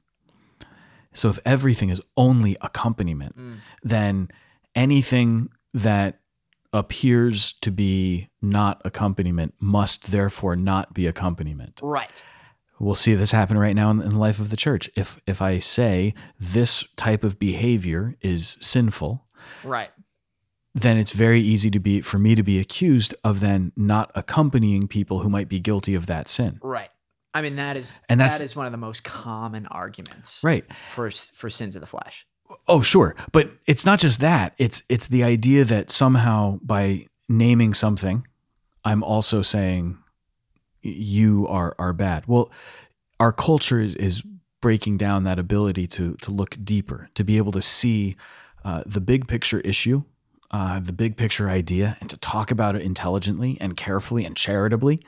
So 1.18 1.28
if 1.28 1.38
everything 1.44 1.90
is 1.90 2.00
only 2.16 2.57
accompaniment, 2.61 3.37
mm. 3.37 3.57
then 3.83 4.28
anything 4.74 5.50
that 5.74 6.20
appears 6.72 7.54
to 7.54 7.70
be 7.70 8.28
not 8.40 8.81
accompaniment 8.85 9.54
must 9.59 10.12
therefore 10.12 10.54
not 10.54 10.94
be 10.94 11.07
accompaniment. 11.07 11.81
Right. 11.83 12.24
We'll 12.78 12.94
see 12.94 13.14
this 13.14 13.33
happen 13.33 13.59
right 13.59 13.74
now 13.74 13.90
in, 13.90 14.00
in 14.00 14.11
the 14.11 14.18
life 14.18 14.38
of 14.38 14.50
the 14.50 14.57
church. 14.57 14.88
If 14.94 15.20
if 15.26 15.42
I 15.42 15.59
say 15.59 16.14
this 16.38 16.87
type 16.96 17.24
of 17.24 17.38
behavior 17.38 18.14
is 18.20 18.57
sinful, 18.61 19.26
Right. 19.64 19.90
then 20.74 20.96
it's 20.96 21.12
very 21.12 21.40
easy 21.40 21.70
to 21.70 21.81
be 21.81 22.00
for 22.00 22.18
me 22.20 22.37
to 22.37 22.44
be 22.44 22.61
accused 22.61 23.14
of 23.24 23.40
then 23.40 23.72
not 23.76 24.12
accompanying 24.14 24.87
people 24.87 25.20
who 25.20 25.28
might 25.28 25.48
be 25.48 25.59
guilty 25.59 25.96
of 25.96 26.07
that 26.07 26.28
sin. 26.28 26.61
Right. 26.62 26.90
I 27.38 27.42
mean 27.42 27.57
that 27.57 27.77
is 27.77 28.01
And 28.09 28.20
that's- 28.20 28.38
that 28.38 28.44
is 28.44 28.57
one 28.57 28.66
of 28.66 28.72
the 28.72 28.79
most 28.79 29.05
common 29.05 29.66
arguments 29.66 30.40
Right. 30.42 30.64
for 30.94 31.11
for 31.11 31.48
sins 31.51 31.77
of 31.77 31.81
the 31.81 31.87
flesh. 31.87 32.27
Oh, 32.66 32.81
sure. 32.83 33.14
But 33.33 33.51
it's 33.66 33.85
not 33.85 33.98
just 34.01 34.20
that. 34.20 34.55
It's 34.59 34.83
it's 34.88 35.07
the 35.07 35.22
idea 35.24 35.64
that 35.64 35.90
somehow 35.90 36.59
by 36.62 37.07
naming 37.29 37.74
something, 37.74 38.27
I'm 38.85 39.03
also 39.03 39.42
saying 39.42 39.98
you 40.83 41.46
are 41.48 41.74
are 41.79 41.92
bad. 41.92 42.24
Well, 42.27 42.51
our 43.20 43.33
culture 43.33 43.81
is, 43.81 43.94
is 43.96 44.22
breaking 44.61 44.96
down 44.96 45.24
that 45.24 45.38
ability 45.38 45.87
to 45.88 46.14
to 46.22 46.31
look 46.31 46.57
deeper, 46.64 47.09
to 47.14 47.24
be 47.24 47.37
able 47.37 47.53
to 47.53 47.62
see 47.62 48.16
uh, 48.64 48.83
the 48.87 49.01
big 49.01 49.29
picture 49.29 49.61
issue, 49.61 50.03
uh, 50.51 50.81
the 50.81 50.92
big 50.92 51.16
picture 51.16 51.48
idea, 51.48 51.96
and 52.01 52.09
to 52.11 52.16
talk 52.16 52.51
about 52.51 52.74
it 52.77 52.83
intelligently 52.83 53.57
and 53.61 53.77
carefully 53.77 54.24
and 54.24 54.37
charitably. 54.37 55.01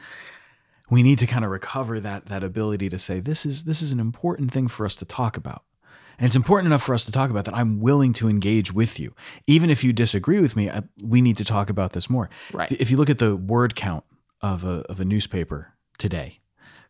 We 0.90 1.02
need 1.02 1.18
to 1.20 1.26
kind 1.26 1.44
of 1.44 1.50
recover 1.50 2.00
that 2.00 2.26
that 2.26 2.42
ability 2.42 2.88
to 2.88 2.98
say 2.98 3.20
this 3.20 3.46
is 3.46 3.64
this 3.64 3.80
is 3.80 3.92
an 3.92 4.00
important 4.00 4.50
thing 4.50 4.68
for 4.68 4.84
us 4.84 4.96
to 4.96 5.04
talk 5.04 5.36
about. 5.36 5.64
And 6.18 6.26
it's 6.26 6.36
important 6.36 6.66
enough 6.66 6.82
for 6.82 6.94
us 6.94 7.06
to 7.06 7.12
talk 7.12 7.30
about 7.30 7.46
that 7.46 7.56
I'm 7.56 7.80
willing 7.80 8.12
to 8.14 8.28
engage 8.28 8.74
with 8.74 9.00
you. 9.00 9.14
Even 9.46 9.70
if 9.70 9.82
you 9.82 9.92
disagree 9.94 10.38
with 10.40 10.54
me, 10.54 10.68
I, 10.68 10.82
we 11.02 11.22
need 11.22 11.38
to 11.38 11.44
talk 11.44 11.70
about 11.70 11.94
this 11.94 12.10
more. 12.10 12.28
Right. 12.52 12.70
If 12.72 12.90
you 12.90 12.98
look 12.98 13.08
at 13.08 13.18
the 13.18 13.36
word 13.36 13.74
count 13.74 14.04
of 14.42 14.62
a, 14.62 14.82
of 14.90 15.00
a 15.00 15.04
newspaper 15.06 15.72
today, 15.96 16.40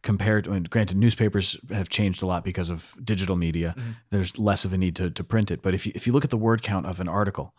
compared 0.02 0.44
to, 0.44 0.52
and 0.52 0.68
granted, 0.68 0.96
newspapers 0.96 1.56
have 1.70 1.88
changed 1.88 2.22
a 2.22 2.26
lot 2.26 2.42
because 2.42 2.70
of 2.70 2.96
digital 3.04 3.36
media. 3.36 3.74
There's 4.10 4.38
less 4.38 4.64
of 4.64 4.72
a 4.72 4.78
need 4.78 4.96
to, 4.96 5.10
to 5.10 5.22
print 5.22 5.50
it. 5.50 5.62
But 5.62 5.74
if 5.74 5.86
you, 5.86 5.92
if 5.94 6.06
you 6.06 6.12
look 6.12 6.24
at 6.24 6.30
the 6.30 6.36
word 6.38 6.62
count 6.62 6.86
of 6.86 7.00
an 7.00 7.08
article, 7.08 7.54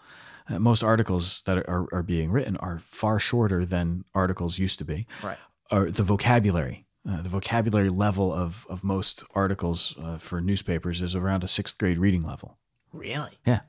uh, 0.49 0.59
most 0.59 0.83
articles 0.83 1.43
that 1.43 1.57
are, 1.69 1.87
are 1.93 2.03
being 2.03 2.31
written 2.31 2.57
are 2.57 2.79
far 2.79 3.19
shorter 3.19 3.63
than 3.63 4.03
articles 4.13 4.57
used 4.57 4.79
to 4.79 4.85
be 4.85 5.07
Right. 5.23 5.37
Or 5.71 5.89
the 5.89 6.03
vocabulary. 6.03 6.85
Uh, 7.09 7.21
the 7.21 7.29
vocabulary 7.29 7.89
level 7.89 8.31
of, 8.31 8.67
of 8.69 8.83
most 8.83 9.23
articles 9.33 9.97
uh, 9.99 10.17
for 10.17 10.39
newspapers 10.39 11.01
is 11.01 11.15
around 11.15 11.43
a 11.43 11.47
sixth 11.47 11.77
grade 11.79 11.97
reading 11.97 12.21
level. 12.21 12.59
Really? 12.93 13.39
Yeah. 13.45 13.61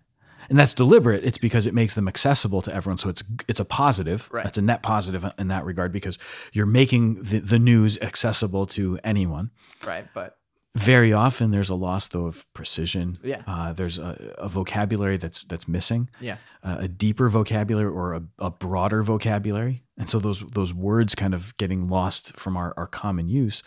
And 0.50 0.58
that's 0.58 0.74
deliberate. 0.74 1.24
It's 1.24 1.38
because 1.38 1.66
it 1.66 1.72
makes 1.72 1.94
them 1.94 2.08
accessible 2.08 2.60
to 2.62 2.74
everyone. 2.74 2.98
So 2.98 3.08
it's 3.08 3.22
it's 3.48 3.60
a 3.60 3.64
positive. 3.64 4.28
Right. 4.32 4.44
It's 4.44 4.58
a 4.58 4.62
net 4.62 4.82
positive 4.82 5.24
in 5.38 5.48
that 5.48 5.64
regard 5.64 5.92
because 5.92 6.18
you're 6.52 6.66
making 6.66 7.22
the, 7.22 7.38
the 7.38 7.58
news 7.58 7.96
accessible 8.02 8.66
to 8.66 8.98
anyone. 9.04 9.50
Right. 9.86 10.06
But 10.12 10.36
Very 10.74 11.12
often 11.12 11.50
there's 11.50 11.68
a 11.68 11.74
loss 11.74 12.08
though 12.08 12.24
of 12.24 12.50
precision. 12.54 13.18
Yeah. 13.22 13.42
Uh, 13.46 13.74
there's 13.74 13.98
a, 13.98 14.34
a 14.38 14.48
vocabulary 14.48 15.18
that's 15.18 15.44
that's 15.44 15.68
missing 15.68 16.08
yeah. 16.18 16.38
uh, 16.62 16.78
a 16.80 16.88
deeper 16.88 17.28
vocabulary 17.28 17.90
or 17.90 18.14
a, 18.14 18.22
a 18.38 18.50
broader 18.50 19.02
vocabulary. 19.02 19.82
And 19.98 20.08
so 20.08 20.18
those 20.18 20.40
those 20.40 20.72
words 20.72 21.14
kind 21.14 21.34
of 21.34 21.54
getting 21.58 21.88
lost 21.88 22.38
from 22.38 22.56
our, 22.56 22.72
our 22.78 22.86
common 22.86 23.28
use. 23.28 23.62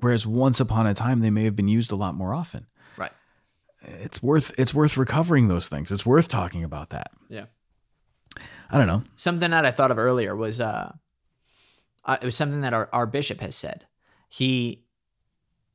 Whereas 0.00 0.26
once 0.26 0.60
upon 0.60 0.86
a 0.86 0.92
time 0.92 1.20
they 1.20 1.30
may 1.30 1.44
have 1.44 1.56
been 1.56 1.68
used 1.68 1.90
a 1.90 1.96
lot 1.96 2.14
more 2.14 2.34
often. 2.34 2.66
Right. 2.98 3.12
It's 3.80 4.22
worth 4.22 4.54
it's 4.58 4.74
worth 4.74 4.98
recovering 4.98 5.48
those 5.48 5.68
things. 5.68 5.90
It's 5.90 6.04
worth 6.04 6.28
talking 6.28 6.62
about 6.62 6.90
that. 6.90 7.10
Yeah. 7.30 7.46
I 8.70 8.76
don't 8.76 8.86
know. 8.86 9.02
Something 9.16 9.50
that 9.50 9.64
I 9.64 9.70
thought 9.70 9.90
of 9.90 9.96
earlier 9.98 10.36
was 10.36 10.60
uh, 10.60 10.92
uh 12.04 12.18
it 12.20 12.24
was 12.26 12.36
something 12.36 12.60
that 12.60 12.74
our, 12.74 12.90
our 12.92 13.06
bishop 13.06 13.40
has 13.40 13.56
said. 13.56 13.86
He 14.28 14.83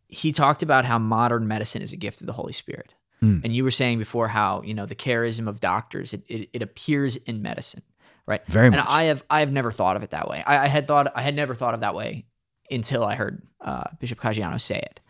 he 0.09 0.31
talked 0.31 0.63
about 0.63 0.85
how 0.85 0.99
modern 0.99 1.47
medicine 1.47 1.81
is 1.81 1.93
a 1.93 1.97
gift 1.97 2.19
of 2.19 2.27
the 2.27 2.33
Holy 2.33 2.51
Spirit. 2.53 2.95
Hmm. 3.19 3.39
And 3.43 3.55
you 3.55 3.63
were 3.63 3.71
saying 3.71 3.99
before 3.99 4.27
how, 4.27 4.61
you 4.63 4.73
know, 4.73 4.85
the 4.85 4.95
charism 4.95 5.47
of 5.47 5.59
doctors, 5.59 6.13
it, 6.13 6.23
it, 6.27 6.49
it 6.53 6.61
appears 6.61 7.15
in 7.15 7.41
medicine, 7.41 7.83
right? 8.25 8.45
Very 8.47 8.67
and 8.67 8.77
much. 8.77 8.85
I 8.87 9.03
have 9.03 9.23
I 9.29 9.41
have 9.41 9.51
never 9.51 9.71
thought 9.71 9.95
of 9.95 10.03
it 10.03 10.11
that 10.11 10.27
way. 10.27 10.43
I, 10.45 10.65
I 10.65 10.67
had 10.67 10.87
thought 10.87 11.11
I 11.15 11.21
had 11.21 11.35
never 11.35 11.53
thought 11.53 11.73
of 11.73 11.81
that 11.81 11.95
way 11.95 12.25
until 12.71 13.03
I 13.03 13.15
heard 13.15 13.41
uh, 13.61 13.85
Bishop 13.99 14.19
Caggiano 14.19 14.59
say 14.59 14.79
it. 14.79 15.01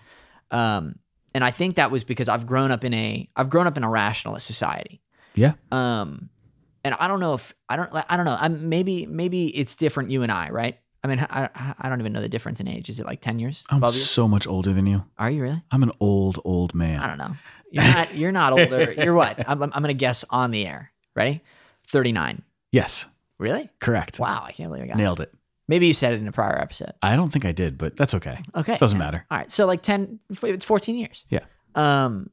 Um, 0.52 0.96
and 1.34 1.44
I 1.44 1.52
think 1.52 1.76
that 1.76 1.92
was 1.92 2.04
because 2.04 2.28
I've 2.28 2.48
grown 2.48 2.72
up 2.72 2.84
in 2.84 2.94
a 2.94 3.30
I've 3.36 3.50
grown 3.50 3.68
up 3.68 3.78
in 3.78 3.84
a 3.84 3.90
rationalist 3.90 4.46
society. 4.46 5.02
Yeah. 5.36 5.54
Um, 5.72 6.30
and 6.84 6.96
I 6.96 7.08
don't 7.08 7.20
know 7.20 7.36
if 7.36 7.54
I 7.70 7.76
don't 7.76 7.90
I 7.94 8.18
don't 8.18 8.26
know. 8.26 8.38
I'm 8.40 8.70
maybe 8.70 9.06
maybe 9.06 9.56
it's 9.56 9.76
different. 9.76 10.12
You 10.12 10.24
and 10.24 10.32
I, 10.32 10.50
right? 10.50 10.78
I 11.04 11.08
mean, 11.08 11.20
I, 11.20 11.50
I- 11.80 11.90
don't 11.90 12.00
even 12.00 12.14
know 12.14 12.22
the 12.22 12.30
difference 12.30 12.60
in 12.60 12.68
age. 12.68 12.90
Is 12.90 13.00
it 13.00 13.06
like 13.06 13.22
ten 13.22 13.40
years? 13.40 13.64
I'm 13.70 13.90
so 13.92 14.28
much 14.28 14.48
older 14.48 14.74
than 14.74 14.86
you. 14.86 15.04
Are 15.18 15.30
you 15.30 15.42
really? 15.42 15.64
I'm 15.72 15.84
an 15.84 15.92
old, 16.00 16.40
old 16.44 16.76
man. 16.76 17.00
I 17.00 17.08
don't 17.08 17.18
know. 17.18 17.36
You're 17.72 17.84
not. 17.84 18.16
You're 18.16 18.32
not 18.32 18.54
older. 18.54 18.94
You're 18.94 19.14
what? 19.14 19.48
I'm, 19.48 19.62
I'm 19.62 19.70
gonna 19.70 19.94
guess 19.94 20.26
on 20.30 20.52
the 20.52 20.66
air. 20.66 20.92
Ready? 21.16 21.42
Thirty 21.88 22.12
nine. 22.12 22.44
Yes. 22.72 23.06
Really? 23.38 23.70
Correct. 23.80 24.20
Wow! 24.20 24.44
I 24.46 24.52
can't 24.52 24.70
believe 24.70 24.84
I 24.84 24.88
got. 24.88 24.96
it. 24.96 25.00
Nailed 25.00 25.22
it. 25.22 25.34
Maybe 25.70 25.86
you 25.86 25.94
said 25.94 26.14
it 26.14 26.20
in 26.20 26.28
a 26.28 26.32
prior 26.32 26.60
episode. 26.60 26.94
I 27.04 27.16
don't 27.16 27.32
think 27.32 27.46
I 27.46 27.52
did, 27.52 27.78
but 27.78 27.96
that's 27.96 28.16
okay. 28.16 28.40
Okay. 28.56 28.76
Doesn't 28.78 28.98
yeah. 28.98 29.06
matter. 29.06 29.26
All 29.30 29.38
right. 29.38 29.52
So 29.52 29.68
like 29.68 29.84
10, 29.84 30.20
it's 30.42 30.66
14 30.66 30.96
years. 30.96 31.26
Yeah. 31.30 31.42
Um, 31.76 32.32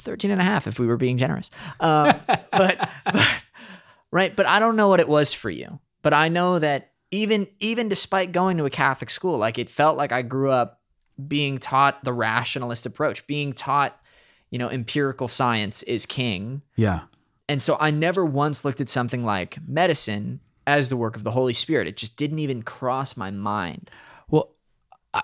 13 0.00 0.32
and 0.32 0.40
a 0.40 0.44
half 0.44 0.66
if 0.66 0.80
we 0.80 0.88
were 0.88 0.96
being 0.96 1.16
generous. 1.16 1.52
Um, 1.78 2.20
but, 2.26 2.50
but, 2.50 3.30
right. 4.10 4.34
But 4.34 4.46
I 4.46 4.58
don't 4.58 4.74
know 4.74 4.88
what 4.88 4.98
it 4.98 5.06
was 5.06 5.32
for 5.32 5.48
you, 5.48 5.78
but 6.02 6.12
I 6.12 6.28
know 6.28 6.58
that 6.58 6.90
even, 7.14 7.46
even 7.60 7.88
despite 7.88 8.32
going 8.32 8.56
to 8.58 8.64
a 8.64 8.70
Catholic 8.70 9.10
school, 9.10 9.38
like 9.38 9.58
it 9.58 9.70
felt 9.70 9.96
like 9.96 10.12
I 10.12 10.22
grew 10.22 10.50
up 10.50 10.80
being 11.28 11.58
taught 11.58 12.04
the 12.04 12.12
rationalist 12.12 12.86
approach, 12.86 13.26
being 13.26 13.52
taught, 13.52 13.98
you 14.50 14.58
know, 14.58 14.68
empirical 14.68 15.28
science 15.28 15.82
is 15.84 16.06
king. 16.06 16.62
Yeah. 16.76 17.02
And 17.48 17.60
so 17.62 17.76
I 17.78 17.90
never 17.90 18.24
once 18.24 18.64
looked 18.64 18.80
at 18.80 18.88
something 18.88 19.24
like 19.24 19.58
medicine 19.66 20.40
as 20.66 20.88
the 20.88 20.96
work 20.96 21.14
of 21.14 21.24
the 21.24 21.30
Holy 21.30 21.52
Spirit. 21.52 21.86
It 21.86 21.96
just 21.96 22.16
didn't 22.16 22.38
even 22.38 22.62
cross 22.62 23.16
my 23.16 23.30
mind. 23.30 23.90
Well, 24.28 24.50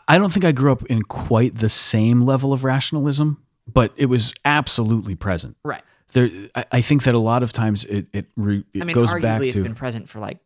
I- 0.06 0.18
don't 0.18 0.32
think 0.32 0.44
I 0.44 0.52
grew 0.52 0.70
up 0.70 0.84
in 0.86 1.02
quite 1.02 1.58
the 1.58 1.68
same 1.68 2.22
level 2.22 2.52
of 2.52 2.62
rationalism, 2.62 3.42
but 3.66 3.92
it 3.96 4.06
was 4.06 4.32
absolutely 4.44 5.14
present. 5.16 5.56
Right. 5.64 5.82
there 6.12 6.28
I, 6.54 6.64
I 6.72 6.80
think 6.82 7.04
that 7.04 7.14
a 7.14 7.18
lot 7.18 7.42
of 7.42 7.52
times 7.52 7.84
it 7.84 8.06
it, 8.12 8.26
re, 8.36 8.64
it 8.74 8.82
I 8.82 8.84
mean, 8.84 8.94
goes 8.94 9.08
arguably, 9.08 9.22
back 9.22 9.42
it's 9.42 9.54
to 9.54 9.62
been 9.62 9.74
present 9.74 10.08
for 10.08 10.20
like 10.20 10.38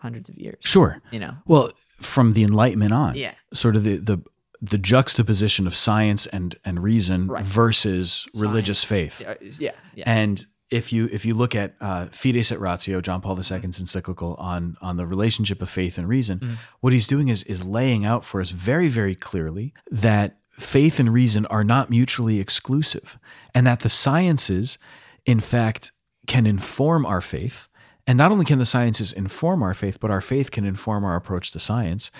hundreds 0.00 0.28
of 0.28 0.36
years. 0.36 0.58
sure 0.60 1.00
You 1.10 1.20
know. 1.20 1.34
well 1.46 1.72
from 2.00 2.32
the 2.32 2.42
enlightenment 2.42 2.92
on 2.92 3.14
Yeah. 3.16 3.34
sort 3.52 3.76
of 3.76 3.84
the 3.84 3.96
the 3.96 4.18
the 4.62 4.78
juxtaposition 4.78 5.66
of 5.66 5.74
science 5.74 6.26
and 6.26 6.56
and 6.64 6.82
reason 6.82 7.26
Right. 7.28 7.44
versus 7.44 8.26
religious 8.38 8.84
faith 8.84 9.22
Uh, 9.26 9.34
Yeah. 9.58 9.72
Yeah. 9.94 10.04
and 10.06 10.44
if 10.70 10.92
you 10.92 11.08
if 11.12 11.24
you 11.24 11.34
look 11.34 11.54
at 11.54 11.74
uh, 11.80 12.06
Fides 12.12 12.52
et 12.52 12.60
Ratio, 12.60 13.00
John 13.00 13.20
Paul 13.20 13.36
II's 13.38 13.80
encyclical 13.80 14.34
on 14.36 14.76
on 14.80 14.96
the 14.96 15.06
relationship 15.06 15.60
of 15.62 15.68
faith 15.68 15.98
and 15.98 16.06
reason, 16.08 16.58
what 16.80 16.92
he's 16.92 17.06
doing 17.08 17.28
is 17.28 17.42
is 17.44 17.64
laying 17.64 18.04
out 18.04 18.24
for 18.24 18.40
us 18.40 18.50
very 18.50 18.88
very 18.88 19.14
clearly 19.14 19.72
that 19.90 20.36
faith 20.50 21.00
and 21.00 21.12
reason 21.12 21.46
are 21.46 21.64
not 21.64 21.88
mutually 21.90 22.38
exclusive, 22.38 23.18
and 23.54 23.66
that 23.66 23.80
the 23.80 23.88
sciences, 23.88 24.78
in 25.24 25.40
fact, 25.40 25.90
can 26.26 26.46
inform 26.46 27.04
our 27.06 27.20
faith. 27.22 27.66
And 28.06 28.16
not 28.18 28.32
only 28.32 28.44
can 28.44 28.58
the 28.58 28.64
sciences 28.64 29.12
inform 29.12 29.62
our 29.62 29.74
faith, 29.74 30.00
but 30.00 30.10
our 30.10 30.20
faith 30.20 30.50
can 30.50 30.64
inform 30.64 31.04
our 31.04 31.16
approach 31.16 31.50
to 31.52 31.58
science, 31.58 32.10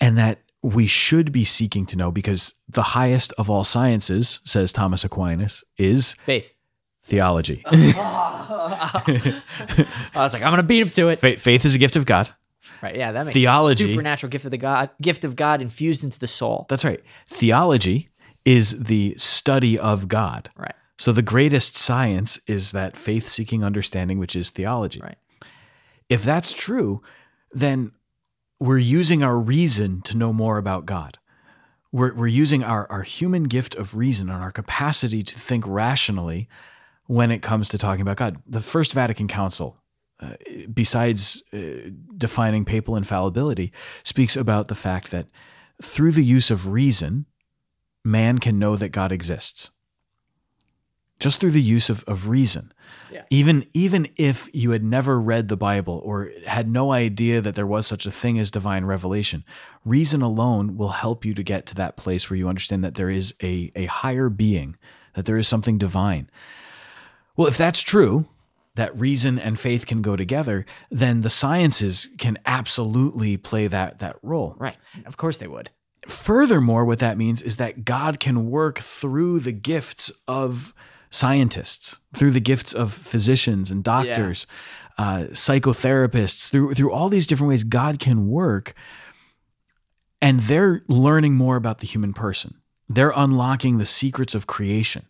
and 0.00 0.16
that 0.18 0.40
we 0.62 0.86
should 0.86 1.32
be 1.32 1.44
seeking 1.44 1.86
to 1.86 1.96
know 1.96 2.10
because 2.10 2.54
the 2.68 2.82
highest 2.82 3.32
of 3.38 3.48
all 3.50 3.64
sciences, 3.64 4.40
says 4.44 4.72
Thomas 4.72 5.04
Aquinas, 5.04 5.62
is 5.78 6.14
Faith. 6.24 6.54
theology. 7.04 7.62
I 7.66 9.42
was 10.14 10.32
like, 10.32 10.42
I'm 10.42 10.50
gonna 10.52 10.62
beat 10.62 10.80
him 10.80 10.88
to 10.90 11.08
it. 11.08 11.18
Fa- 11.18 11.36
Faith 11.38 11.64
is 11.64 11.74
a 11.74 11.78
gift 11.78 11.96
of 11.96 12.04
God. 12.06 12.30
Right. 12.82 12.96
Yeah. 12.96 13.12
That 13.12 13.26
makes 13.26 13.34
Theology. 13.34 13.90
supernatural 13.92 14.30
gift 14.30 14.44
of 14.44 14.50
the 14.50 14.58
God, 14.58 14.90
gift 15.00 15.24
of 15.24 15.36
God 15.36 15.62
infused 15.62 16.04
into 16.04 16.18
the 16.18 16.26
soul. 16.26 16.66
That's 16.68 16.84
right. 16.84 17.00
Theology 17.28 18.08
is 18.44 18.84
the 18.84 19.14
study 19.18 19.78
of 19.78 20.08
God. 20.08 20.50
Right. 20.56 20.74
So 20.98 21.12
the 21.12 21.22
greatest 21.22 21.76
science 21.76 22.40
is 22.46 22.72
that 22.72 22.96
faith 22.96 23.28
seeking 23.28 23.62
understanding, 23.62 24.18
which 24.18 24.34
is 24.34 24.50
theology. 24.50 25.00
Right. 25.00 25.18
If 26.08 26.24
that's 26.24 26.52
true, 26.52 27.02
then 27.52 27.92
we're 28.58 28.78
using 28.78 29.22
our 29.22 29.38
reason 29.38 30.00
to 30.02 30.16
know 30.16 30.32
more 30.32 30.58
about 30.58 30.86
God. 30.86 31.18
We're, 31.92 32.14
we're 32.14 32.26
using 32.26 32.64
our, 32.64 32.90
our 32.90 33.02
human 33.02 33.44
gift 33.44 33.74
of 33.74 33.96
reason 33.96 34.30
and 34.30 34.42
our 34.42 34.50
capacity 34.50 35.22
to 35.22 35.38
think 35.38 35.64
rationally 35.66 36.48
when 37.06 37.30
it 37.30 37.42
comes 37.42 37.68
to 37.70 37.78
talking 37.78 38.02
about 38.02 38.16
God. 38.16 38.42
The 38.46 38.60
First 38.60 38.92
Vatican 38.92 39.28
Council, 39.28 39.78
uh, 40.20 40.34
besides 40.72 41.42
uh, 41.52 41.90
defining 42.16 42.64
papal 42.64 42.96
infallibility, 42.96 43.72
speaks 44.02 44.36
about 44.36 44.68
the 44.68 44.74
fact 44.74 45.10
that 45.10 45.26
through 45.82 46.12
the 46.12 46.24
use 46.24 46.50
of 46.50 46.68
reason, 46.68 47.26
man 48.04 48.38
can 48.38 48.58
know 48.58 48.76
that 48.76 48.88
God 48.90 49.12
exists. 49.12 49.70
Just 51.18 51.40
through 51.40 51.52
the 51.52 51.62
use 51.62 51.88
of, 51.88 52.04
of 52.04 52.28
reason. 52.28 52.72
Yeah. 53.10 53.22
Even 53.30 53.66
even 53.72 54.08
if 54.16 54.50
you 54.52 54.72
had 54.72 54.84
never 54.84 55.18
read 55.20 55.48
the 55.48 55.56
Bible 55.56 56.00
or 56.04 56.30
had 56.46 56.68
no 56.68 56.92
idea 56.92 57.40
that 57.40 57.54
there 57.54 57.66
was 57.66 57.86
such 57.86 58.04
a 58.04 58.10
thing 58.10 58.38
as 58.38 58.50
divine 58.50 58.84
revelation, 58.84 59.44
reason 59.84 60.20
alone 60.22 60.76
will 60.76 60.90
help 60.90 61.24
you 61.24 61.32
to 61.34 61.42
get 61.42 61.66
to 61.66 61.74
that 61.76 61.96
place 61.96 62.28
where 62.28 62.36
you 62.36 62.48
understand 62.48 62.84
that 62.84 62.96
there 62.96 63.10
is 63.10 63.34
a, 63.42 63.72
a 63.74 63.86
higher 63.86 64.28
being, 64.28 64.76
that 65.14 65.24
there 65.24 65.38
is 65.38 65.48
something 65.48 65.78
divine. 65.78 66.28
Well, 67.36 67.48
if 67.48 67.56
that's 67.56 67.80
true, 67.80 68.26
that 68.74 68.98
reason 68.98 69.38
and 69.38 69.58
faith 69.58 69.86
can 69.86 70.02
go 70.02 70.16
together, 70.16 70.66
then 70.90 71.22
the 71.22 71.30
sciences 71.30 72.10
can 72.18 72.38
absolutely 72.44 73.36
play 73.36 73.68
that 73.68 74.00
that 74.00 74.16
role. 74.22 74.54
Right. 74.58 74.76
Of 75.06 75.16
course 75.16 75.38
they 75.38 75.48
would. 75.48 75.70
Furthermore, 76.06 76.84
what 76.84 77.00
that 77.00 77.18
means 77.18 77.42
is 77.42 77.56
that 77.56 77.84
God 77.84 78.20
can 78.20 78.50
work 78.50 78.78
through 78.78 79.40
the 79.40 79.52
gifts 79.52 80.12
of 80.28 80.72
scientists, 81.10 82.00
through 82.14 82.32
the 82.32 82.40
gifts 82.40 82.72
of 82.72 82.92
physicians 82.92 83.70
and 83.70 83.82
doctors, 83.84 84.46
uh, 84.98 85.26
psychotherapists, 85.30 86.50
through 86.50 86.74
through 86.74 86.92
all 86.92 87.08
these 87.08 87.26
different 87.26 87.48
ways 87.48 87.64
God 87.64 87.98
can 87.98 88.28
work, 88.28 88.74
and 90.20 90.40
they're 90.40 90.82
learning 90.88 91.34
more 91.34 91.56
about 91.56 91.78
the 91.78 91.86
human 91.86 92.12
person. 92.12 92.54
They're 92.88 93.12
unlocking 93.14 93.78
the 93.78 93.84
secrets 93.84 94.34
of 94.34 94.46
creation. 94.46 95.06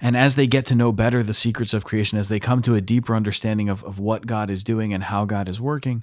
And 0.00 0.16
as 0.16 0.34
they 0.34 0.46
get 0.46 0.64
to 0.66 0.74
know 0.74 0.92
better 0.92 1.22
the 1.22 1.34
secrets 1.34 1.74
of 1.74 1.84
creation, 1.84 2.18
as 2.18 2.28
they 2.30 2.40
come 2.40 2.62
to 2.62 2.74
a 2.74 2.80
deeper 2.80 3.14
understanding 3.14 3.68
of, 3.68 3.84
of 3.84 3.98
what 3.98 4.26
God 4.26 4.50
is 4.50 4.64
doing 4.64 4.94
and 4.94 5.04
how 5.04 5.26
God 5.26 5.48
is 5.48 5.60
working, 5.60 6.02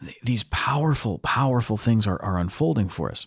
th- 0.00 0.18
these 0.22 0.44
powerful, 0.44 1.18
powerful 1.18 1.76
things 1.76 2.06
are, 2.06 2.20
are 2.22 2.38
unfolding 2.38 2.88
for 2.88 3.10
us. 3.10 3.26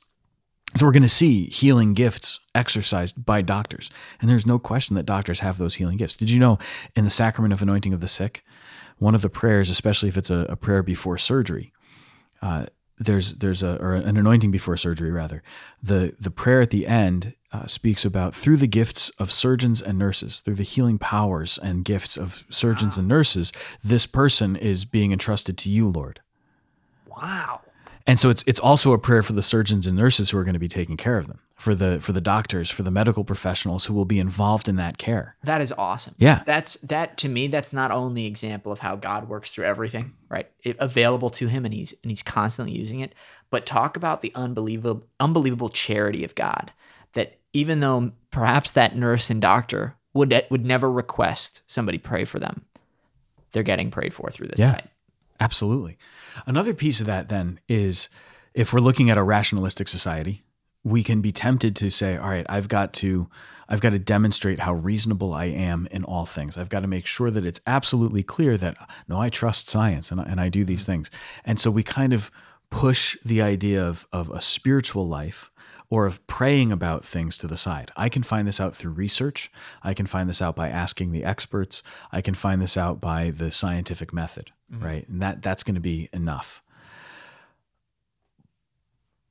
So 0.75 0.85
we're 0.85 0.91
going 0.91 1.03
to 1.03 1.09
see 1.09 1.45
healing 1.45 1.93
gifts 1.93 2.41
exercised 2.53 3.25
by 3.25 3.41
doctors. 3.41 3.89
And 4.19 4.29
there's 4.29 4.45
no 4.45 4.59
question 4.59 4.95
that 4.97 5.05
doctors 5.05 5.39
have 5.39 5.57
those 5.57 5.75
healing 5.75 5.95
gifts. 5.95 6.17
Did 6.17 6.29
you 6.29 6.39
know 6.39 6.59
in 6.95 7.05
the 7.05 7.09
sacrament 7.09 7.53
of 7.53 7.61
anointing 7.61 7.93
of 7.93 8.01
the 8.01 8.09
sick, 8.09 8.43
one 8.97 9.15
of 9.15 9.21
the 9.21 9.29
prayers, 9.29 9.69
especially 9.69 10.09
if 10.09 10.17
it's 10.17 10.29
a, 10.29 10.45
a 10.49 10.55
prayer 10.57 10.83
before 10.83 11.17
surgery, 11.17 11.71
uh, 12.41 12.65
there's 12.97 13.35
there's 13.35 13.61
a 13.61 13.81
or 13.81 13.93
an 13.93 14.17
anointing 14.17 14.51
before 14.51 14.77
surgery 14.77 15.11
rather. 15.11 15.43
The 15.83 16.15
the 16.19 16.31
prayer 16.31 16.61
at 16.61 16.69
the 16.69 16.87
end 16.87 17.33
uh, 17.51 17.67
speaks 17.67 18.05
about 18.05 18.33
through 18.33 18.57
the 18.57 18.67
gifts 18.67 19.09
of 19.19 19.31
surgeons 19.31 19.81
and 19.81 19.97
nurses, 19.97 20.41
through 20.41 20.55
the 20.55 20.63
healing 20.63 20.97
powers 20.97 21.57
and 21.61 21.83
gifts 21.83 22.17
of 22.17 22.45
surgeons 22.49 22.97
and 22.97 23.07
nurses, 23.07 23.51
this 23.83 24.05
person 24.05 24.55
is 24.55 24.85
being 24.85 25.11
entrusted 25.11 25.57
to 25.59 25.69
you, 25.69 25.89
Lord. 25.89 26.21
Wow. 27.07 27.61
And 28.07 28.19
so 28.19 28.29
it's 28.29 28.43
it's 28.45 28.59
also 28.59 28.93
a 28.93 28.99
prayer 28.99 29.23
for 29.23 29.33
the 29.33 29.41
surgeons 29.41 29.87
and 29.87 29.97
nurses 29.97 30.29
who 30.29 30.37
are 30.37 30.43
going 30.43 30.53
to 30.53 30.59
be 30.59 30.67
taking 30.67 30.95
care 30.95 31.17
of 31.17 31.27
them, 31.27 31.39
for 31.55 31.73
the 31.73 31.99
for 31.99 32.11
the 32.11 32.21
doctors, 32.21 32.69
for 32.69 32.83
the 32.83 32.91
medical 32.91 33.23
professionals 33.23 33.85
who 33.85 33.95
will 33.95 34.05
be 34.05 34.19
involved 34.19 34.67
in 34.67 34.75
that 34.75 34.99
care. 34.99 35.35
That 35.43 35.59
is 35.59 35.73
awesome. 35.75 36.13
Yeah. 36.19 36.43
That's 36.45 36.75
that 36.81 37.17
to 37.17 37.29
me. 37.29 37.47
That's 37.47 37.73
not 37.73 37.91
only 37.91 38.25
example 38.25 38.71
of 38.71 38.79
how 38.79 38.95
God 38.95 39.27
works 39.27 39.53
through 39.53 39.65
everything, 39.65 40.13
right? 40.29 40.47
It, 40.63 40.77
available 40.79 41.31
to 41.31 41.47
Him, 41.47 41.65
and 41.65 41.73
He's 41.73 41.93
and 42.03 42.11
He's 42.11 42.21
constantly 42.21 42.77
using 42.77 42.99
it. 42.99 43.13
But 43.49 43.65
talk 43.65 43.97
about 43.97 44.21
the 44.21 44.31
unbelievable, 44.35 45.07
unbelievable 45.19 45.69
charity 45.69 46.23
of 46.23 46.35
God. 46.35 46.71
That 47.13 47.39
even 47.53 47.79
though 47.79 48.11
perhaps 48.29 48.71
that 48.73 48.95
nurse 48.95 49.31
and 49.31 49.41
doctor 49.41 49.95
would 50.13 50.45
would 50.51 50.65
never 50.65 50.91
request 50.91 51.61
somebody 51.65 51.97
pray 51.97 52.23
for 52.23 52.37
them, 52.37 52.65
they're 53.51 53.63
getting 53.63 53.89
prayed 53.89 54.13
for 54.13 54.29
through 54.29 54.49
this. 54.49 54.59
Yeah. 54.59 54.81
Absolutely. 55.39 55.97
Another 56.45 56.73
piece 56.73 56.99
of 56.99 57.07
that 57.07 57.29
then 57.29 57.59
is 57.67 58.09
if 58.53 58.71
we're 58.71 58.79
looking 58.79 59.09
at 59.09 59.17
a 59.17 59.23
rationalistic 59.23 59.87
society, 59.87 60.43
we 60.83 61.03
can 61.03 61.21
be 61.21 61.31
tempted 61.31 61.75
to 61.75 61.89
say, 61.89 62.15
all 62.15 62.29
right, 62.29 62.45
I've 62.47 62.69
got 62.69 62.93
to 62.93 63.29
I've 63.67 63.81
got 63.81 63.91
to 63.91 63.99
demonstrate 63.99 64.59
how 64.59 64.73
reasonable 64.73 65.33
I 65.33 65.45
am 65.45 65.87
in 65.89 66.03
all 66.03 66.27
things. 66.27 66.55
I've 66.55 66.69
got 66.69 66.81
to 66.81 66.87
make 66.87 67.07
sure 67.07 67.31
that 67.31 67.45
it's 67.45 67.59
absolutely 67.65 68.21
clear 68.21 68.57
that 68.57 68.77
no, 69.07 69.19
I 69.19 69.29
trust 69.29 69.67
science 69.67 70.11
and, 70.11 70.21
I- 70.21 70.25
and 70.25 70.39
I 70.39 70.49
do 70.49 70.63
these 70.63 70.83
mm. 70.83 70.87
things. 70.87 71.09
And 71.43 71.59
so 71.59 71.71
we 71.71 71.81
kind 71.81 72.13
of 72.13 72.29
push 72.69 73.17
the 73.25 73.41
idea 73.41 73.83
of, 73.83 74.07
of 74.13 74.29
a 74.29 74.41
spiritual 74.41 75.07
life 75.07 75.51
or 75.89 76.05
of 76.05 76.25
praying 76.27 76.71
about 76.71 77.05
things 77.05 77.37
to 77.37 77.47
the 77.47 77.57
side. 77.57 77.91
I 77.95 78.09
can 78.09 78.23
find 78.23 78.47
this 78.47 78.59
out 78.59 78.75
through 78.75 78.91
research. 78.91 79.51
I 79.83 79.93
can 79.93 80.05
find 80.05 80.27
this 80.27 80.41
out 80.41 80.55
by 80.55 80.69
asking 80.69 81.11
the 81.11 81.23
experts. 81.23 81.83
I 82.11 82.21
can 82.21 82.33
find 82.33 82.61
this 82.61 82.75
out 82.75 82.99
by 82.99 83.31
the 83.31 83.51
scientific 83.51 84.13
method, 84.13 84.51
Mm-hmm. 84.71 84.85
right? 84.85 85.07
And 85.07 85.21
that 85.21 85.41
that's 85.41 85.63
going 85.63 85.75
to 85.75 85.81
be 85.81 86.09
enough. 86.11 86.63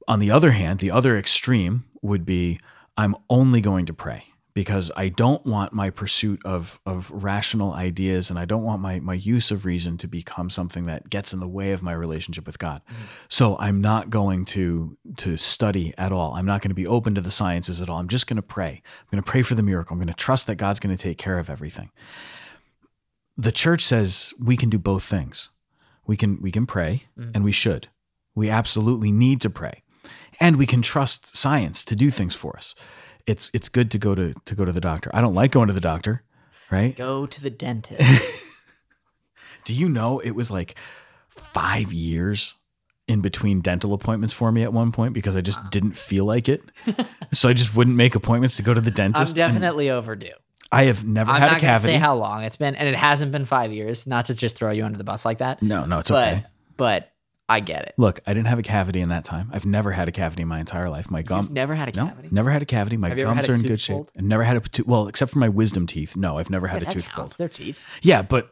On 0.06 0.18
the 0.18 0.30
other 0.30 0.50
hand, 0.50 0.80
the 0.80 0.90
other 0.90 1.16
extreme 1.16 1.84
would 2.02 2.24
be 2.24 2.60
I'm 2.96 3.16
only 3.28 3.60
going 3.60 3.86
to 3.86 3.94
pray 3.94 4.26
because 4.54 4.92
I 4.96 5.08
don't 5.08 5.44
want 5.44 5.72
my 5.72 5.90
pursuit 5.90 6.40
of, 6.44 6.78
of 6.86 7.10
rational 7.10 7.72
ideas 7.72 8.30
and 8.30 8.38
I 8.38 8.44
don't 8.44 8.62
want 8.62 8.80
my, 8.80 9.00
my 9.00 9.14
use 9.14 9.50
of 9.50 9.64
reason 9.64 9.98
to 9.98 10.06
become 10.06 10.48
something 10.48 10.86
that 10.86 11.10
gets 11.10 11.32
in 11.32 11.40
the 11.40 11.48
way 11.48 11.72
of 11.72 11.82
my 11.82 11.92
relationship 11.92 12.46
with 12.46 12.60
God. 12.60 12.80
Mm-hmm. 12.86 13.02
So 13.28 13.58
I'm 13.58 13.80
not 13.80 14.10
going 14.10 14.44
to 14.46 14.96
to 15.16 15.36
study 15.36 15.92
at 15.98 16.12
all. 16.12 16.34
I'm 16.34 16.46
not 16.46 16.62
going 16.62 16.70
to 16.70 16.74
be 16.74 16.86
open 16.86 17.16
to 17.16 17.20
the 17.20 17.32
sciences 17.32 17.82
at 17.82 17.88
all. 17.88 17.98
I'm 17.98 18.08
just 18.08 18.28
going 18.28 18.36
to 18.36 18.42
pray. 18.42 18.80
I'm 18.84 19.08
going 19.10 19.22
to 19.22 19.28
pray 19.28 19.42
for 19.42 19.56
the 19.56 19.62
miracle. 19.62 19.94
I'm 19.94 19.98
going 19.98 20.06
to 20.06 20.14
trust 20.14 20.46
that 20.46 20.56
God's 20.56 20.78
going 20.78 20.96
to 20.96 21.02
take 21.02 21.18
care 21.18 21.40
of 21.40 21.50
everything. 21.50 21.90
The 23.36 23.52
church 23.52 23.82
says 23.82 24.32
we 24.40 24.56
can 24.56 24.70
do 24.70 24.78
both 24.78 25.02
things. 25.02 25.50
We 26.06 26.16
can 26.16 26.40
we 26.40 26.50
can 26.50 26.66
pray 26.66 27.04
mm-hmm. 27.18 27.30
and 27.34 27.44
we 27.44 27.52
should. 27.52 27.88
We 28.34 28.50
absolutely 28.50 29.12
need 29.12 29.40
to 29.42 29.50
pray. 29.50 29.82
And 30.40 30.56
we 30.56 30.66
can 30.66 30.82
trust 30.82 31.36
science 31.36 31.84
to 31.86 31.96
do 31.96 32.10
things 32.10 32.34
for 32.34 32.56
us. 32.56 32.74
It's 33.26 33.50
it's 33.54 33.68
good 33.68 33.90
to 33.92 33.98
go 33.98 34.14
to 34.14 34.34
to 34.44 34.54
go 34.54 34.64
to 34.64 34.72
the 34.72 34.80
doctor. 34.80 35.10
I 35.14 35.20
don't 35.20 35.34
like 35.34 35.52
going 35.52 35.68
to 35.68 35.74
the 35.74 35.80
doctor, 35.80 36.22
right? 36.70 36.96
Go 36.96 37.26
to 37.26 37.40
the 37.40 37.50
dentist. 37.50 38.02
Do 39.64 39.72
you 39.72 39.88
know 39.88 40.18
it 40.18 40.32
was 40.32 40.50
like 40.50 40.74
5 41.30 41.90
years 41.90 42.54
in 43.06 43.20
between 43.20 43.60
dental 43.60 43.92
appointments 43.94 44.34
for 44.34 44.50
me 44.52 44.62
at 44.62 44.72
one 44.72 44.92
point 44.92 45.14
because 45.14 45.36
I 45.36 45.40
just 45.40 45.58
didn't 45.70 45.92
feel 45.92 46.24
like 46.24 46.48
it. 46.48 46.62
so 47.32 47.48
I 47.48 47.52
just 47.52 47.74
wouldn't 47.74 47.96
make 47.96 48.14
appointments 48.14 48.56
to 48.56 48.62
go 48.62 48.74
to 48.74 48.80
the 48.80 48.90
dentist. 48.90 49.30
I'm 49.30 49.34
dentist. 49.34 49.38
and 49.38 49.54
definitely 49.54 49.90
overdue. 49.90 50.32
I 50.74 50.84
have 50.84 51.04
never 51.06 51.30
I'm 51.30 51.40
had 51.40 51.46
not 51.46 51.58
a 51.58 51.60
gonna 51.60 51.72
cavity. 51.74 51.92
say 51.94 51.98
how 51.98 52.14
long 52.14 52.42
it's 52.44 52.56
been, 52.56 52.74
and 52.74 52.88
it 52.88 52.96
hasn't 52.96 53.32
been 53.32 53.44
five 53.44 53.72
years. 53.72 54.06
Not 54.06 54.26
to 54.26 54.34
just 54.34 54.56
throw 54.56 54.70
you 54.72 54.84
under 54.84 54.98
the 54.98 55.04
bus 55.04 55.24
like 55.24 55.38
that. 55.38 55.62
no, 55.62 55.84
no, 55.84 56.00
it's 56.00 56.10
but 56.10 56.28
okay. 56.34 56.44
but 56.76 57.10
I 57.48 57.60
get 57.60 57.82
it. 57.84 57.94
Look, 57.98 58.20
I 58.26 58.32
didn't 58.32 58.46
have 58.48 58.58
a 58.58 58.62
cavity 58.62 59.00
in 59.00 59.10
that 59.10 59.22
time. 59.24 59.50
I've 59.52 59.66
never 59.66 59.92
had 59.92 60.08
a 60.08 60.12
cavity 60.12 60.42
in 60.42 60.48
my 60.48 60.60
entire 60.60 60.88
life. 60.88 61.10
My 61.10 61.20
gum. 61.22 61.42
You've 61.44 61.52
never 61.52 61.74
had 61.74 61.88
a 61.90 61.96
no, 61.96 62.06
cavity. 62.06 62.28
never 62.32 62.50
had 62.50 62.62
a 62.62 62.66
cavity. 62.66 62.96
My 62.96 63.10
Have 63.10 63.18
you 63.18 63.24
ever 63.24 63.34
gums 63.34 63.46
had 63.46 63.50
a 63.50 63.52
are 63.52 63.54
in 63.56 63.60
tooth 63.62 63.68
good 63.70 63.80
shape. 63.80 63.94
pulled? 63.96 64.12
I've 64.18 64.24
never 64.24 64.42
had 64.44 64.56
a 64.56 64.60
tooth. 64.60 64.86
Well, 64.86 65.08
except 65.08 65.30
for 65.30 65.38
my 65.38 65.48
wisdom 65.50 65.86
teeth. 65.86 66.16
No, 66.16 66.38
I've 66.38 66.48
never 66.50 66.66
had 66.68 66.82
Yeah, 66.82 66.82
a 66.82 66.86
that 66.86 66.92
tooth 66.94 67.08
counts. 67.10 67.36
pulled. 67.36 67.38
They're 67.38 67.48
teeth. 67.64 67.84
Yeah, 68.02 68.22
but 68.22 68.50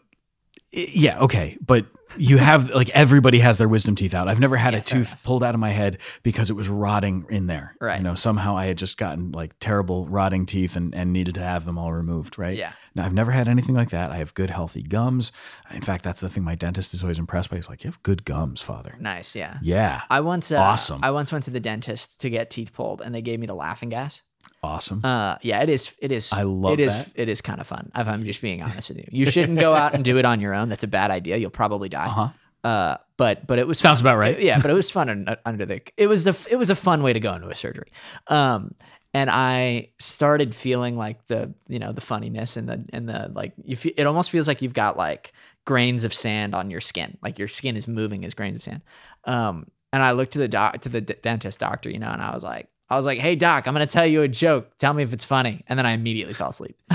yeah, 0.73 1.21
okay, 1.21 1.57
but 1.65 1.87
you 2.19 2.37
have 2.39 2.71
like 2.75 2.91
everybody 2.91 3.39
has 3.39 3.57
their 3.57 3.69
wisdom 3.69 3.95
teeth 3.97 4.13
out. 4.15 4.29
I've 4.29 4.41
never 4.41 4.57
had 4.57 4.75
Yeah, 4.75 4.81
a 4.81 4.83
tooth 4.83 5.23
pulled 5.25 5.43
out 5.43 5.55
of 5.55 5.61
my 5.61 5.71
head 5.71 5.99
because 6.23 6.51
it 6.51 6.53
was 6.53 6.69
rotting 6.69 7.25
in 7.31 7.47
there. 7.47 7.75
Right. 7.81 7.97
You 7.99 8.03
know, 8.05 8.15
somehow 8.15 8.55
I 8.57 8.67
had 8.67 8.77
just 8.77 8.99
gotten 8.99 9.33
like 9.33 9.59
terrible 9.61 10.07
rotting 10.07 10.45
teeth 10.45 10.77
and, 10.77 10.95
and 10.95 11.13
needed 11.13 11.35
to 11.37 11.41
have 11.43 11.65
them 11.65 11.79
all 11.79 11.93
removed. 11.93 12.39
Right. 12.39 12.57
Yeah. 12.57 12.73
No, 12.95 13.03
I've 13.03 13.15
never 13.15 13.31
had 13.33 13.49
anything 13.49 13.75
like 13.75 13.91
that. 13.91 14.11
I 14.11 14.17
have 14.19 14.35
good, 14.35 14.51
healthy 14.51 14.83
gums. 14.83 15.33
In 15.71 15.81
fact, 15.81 16.05
that's 16.05 16.21
the 16.21 16.29
thing 16.29 16.45
my 16.45 16.55
dentist 16.55 16.93
is 16.93 17.03
always 17.03 17.19
impressed 17.19 17.49
by. 17.49 17.57
He's 17.57 17.69
like, 17.71 17.83
"You 17.85 17.89
have 17.89 18.03
good 18.03 18.25
gums, 18.27 18.61
father." 18.61 18.95
Nice. 19.01 19.35
Yeah. 19.35 19.57
Yeah. 19.63 20.03
I 20.11 20.21
once 20.21 20.53
uh, 20.53 20.59
Awesome. 20.59 21.01
I 21.03 21.11
once 21.13 21.33
went 21.33 21.45
to 21.45 21.51
the 21.51 21.61
dentist 21.61 22.21
to 22.21 22.29
get 22.31 22.51
teeth 22.51 22.73
pulled, 22.75 23.01
and 23.01 23.15
they 23.15 23.23
gave 23.23 23.41
me 23.41 23.47
the 23.47 23.55
laughing 23.55 23.89
gas. 23.89 24.23
Awesome. 24.63 25.01
Uh, 25.05 25.37
yeah, 25.43 25.61
it 25.61 25.69
is. 25.69 25.95
It 26.01 26.13
is. 26.13 26.33
I 26.33 26.43
love 26.43 26.75
it 26.75 26.81
is, 26.81 26.95
that. 26.95 27.11
It 27.15 27.29
is 27.29 27.41
kind 27.41 27.61
of 27.61 27.67
fun. 27.67 27.91
If 27.97 28.07
I'm 28.07 28.25
just 28.25 28.41
being 28.41 28.63
honest 28.63 28.89
with 28.91 28.99
you, 28.99 29.09
you 29.11 29.27
shouldn't 29.27 29.59
go 29.59 29.75
out 29.75 29.95
and 29.95 30.05
do 30.05 30.19
it 30.19 30.25
on 30.25 30.41
your 30.41 30.55
own. 30.55 30.69
That's 30.69 30.85
a 30.85 30.89
bad 30.89 31.11
idea. 31.11 31.37
You'll 31.37 31.51
probably 31.51 31.89
die. 31.89 32.07
Uh-huh. 32.07 32.29
Uh, 32.63 32.97
but 33.17 33.45
but 33.47 33.59
it 33.59 33.67
was 33.67 33.79
Sounds 33.79 34.01
about 34.01 34.19
right. 34.19 34.41
yeah, 34.41 34.61
but 34.61 34.71
it 34.71 34.75
was 34.75 34.89
fun 34.91 35.27
under 35.45 35.67
the. 35.67 35.81
It 35.97 36.07
was 36.07 36.23
the. 36.23 36.47
It 36.49 36.57
was 36.57 36.71
a 36.71 36.77
fun 36.77 37.03
way 37.03 37.13
to 37.13 37.19
go 37.19 37.35
into 37.35 37.49
a 37.49 37.55
surgery. 37.57 37.91
Um, 38.29 38.75
and 39.13 39.29
I 39.29 39.91
started 39.99 40.55
feeling 40.55 40.97
like 40.97 41.27
the 41.27 41.53
you 41.67 41.81
know 41.81 41.93
the 41.93 42.01
funniness 42.01 42.57
and 42.57 42.69
the 42.69 42.85
and 42.93 43.09
the 43.09 43.33
like. 43.35 43.55
You 43.65 43.75
feel, 43.75 43.93
it 43.97 44.07
almost 44.07 44.31
feels 44.31 44.47
like 44.47 44.63
you've 44.63 44.75
got 44.75 44.97
like 44.97 45.33
grains 45.65 46.05
of 46.05 46.15
sand 46.15 46.55
on 46.55 46.71
your 46.71 46.81
skin, 46.81 47.19
like 47.21 47.39
your 47.39 47.49
skin 47.49 47.77
is 47.77 47.89
moving 47.89 48.25
as 48.25 48.35
grains 48.35 48.57
of 48.57 48.63
sand. 48.63 48.83
Um, 49.25 49.67
and 49.93 50.01
I 50.01 50.13
looked 50.13 50.35
to 50.35 50.39
the 50.39 50.49
doc 50.49 50.83
to 50.83 50.89
the 50.89 51.01
d- 51.01 51.15
dentist 51.21 51.59
doctor, 51.59 51.91
you 51.91 51.99
know, 51.99 52.11
and 52.11 52.23
I 52.23 52.33
was 52.33 52.45
like. 52.45 52.69
I 52.93 52.97
was 52.97 53.07
like, 53.07 53.19
"Hey 53.19 53.35
doc, 53.37 53.67
I'm 53.67 53.75
gonna 53.75 53.87
tell 53.87 54.07
you 54.07 54.23
a 54.23 54.29
joke. 54.29 54.77
Tell 54.79 54.93
me 54.93 55.03
if 55.03 55.13
it's 55.13 55.25
funny." 55.25 55.65
And 55.69 55.79
then 55.79 55.87
I 55.87 55.93
immediately 55.93 56.35
fell 56.35 56.51
asleep. 56.51 56.77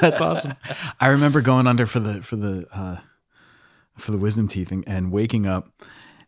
That's 0.00 0.20
awesome. 0.20 0.54
I 1.00 1.08
remember 1.08 1.40
going 1.40 1.66
under 1.66 1.86
for 1.86 2.00
the 2.00 2.22
for 2.22 2.36
the 2.36 2.66
uh, 2.72 2.98
for 3.96 4.12
the 4.12 4.18
wisdom 4.18 4.48
teeth 4.48 4.70
and, 4.72 4.84
and 4.86 5.10
waking 5.12 5.46
up, 5.46 5.70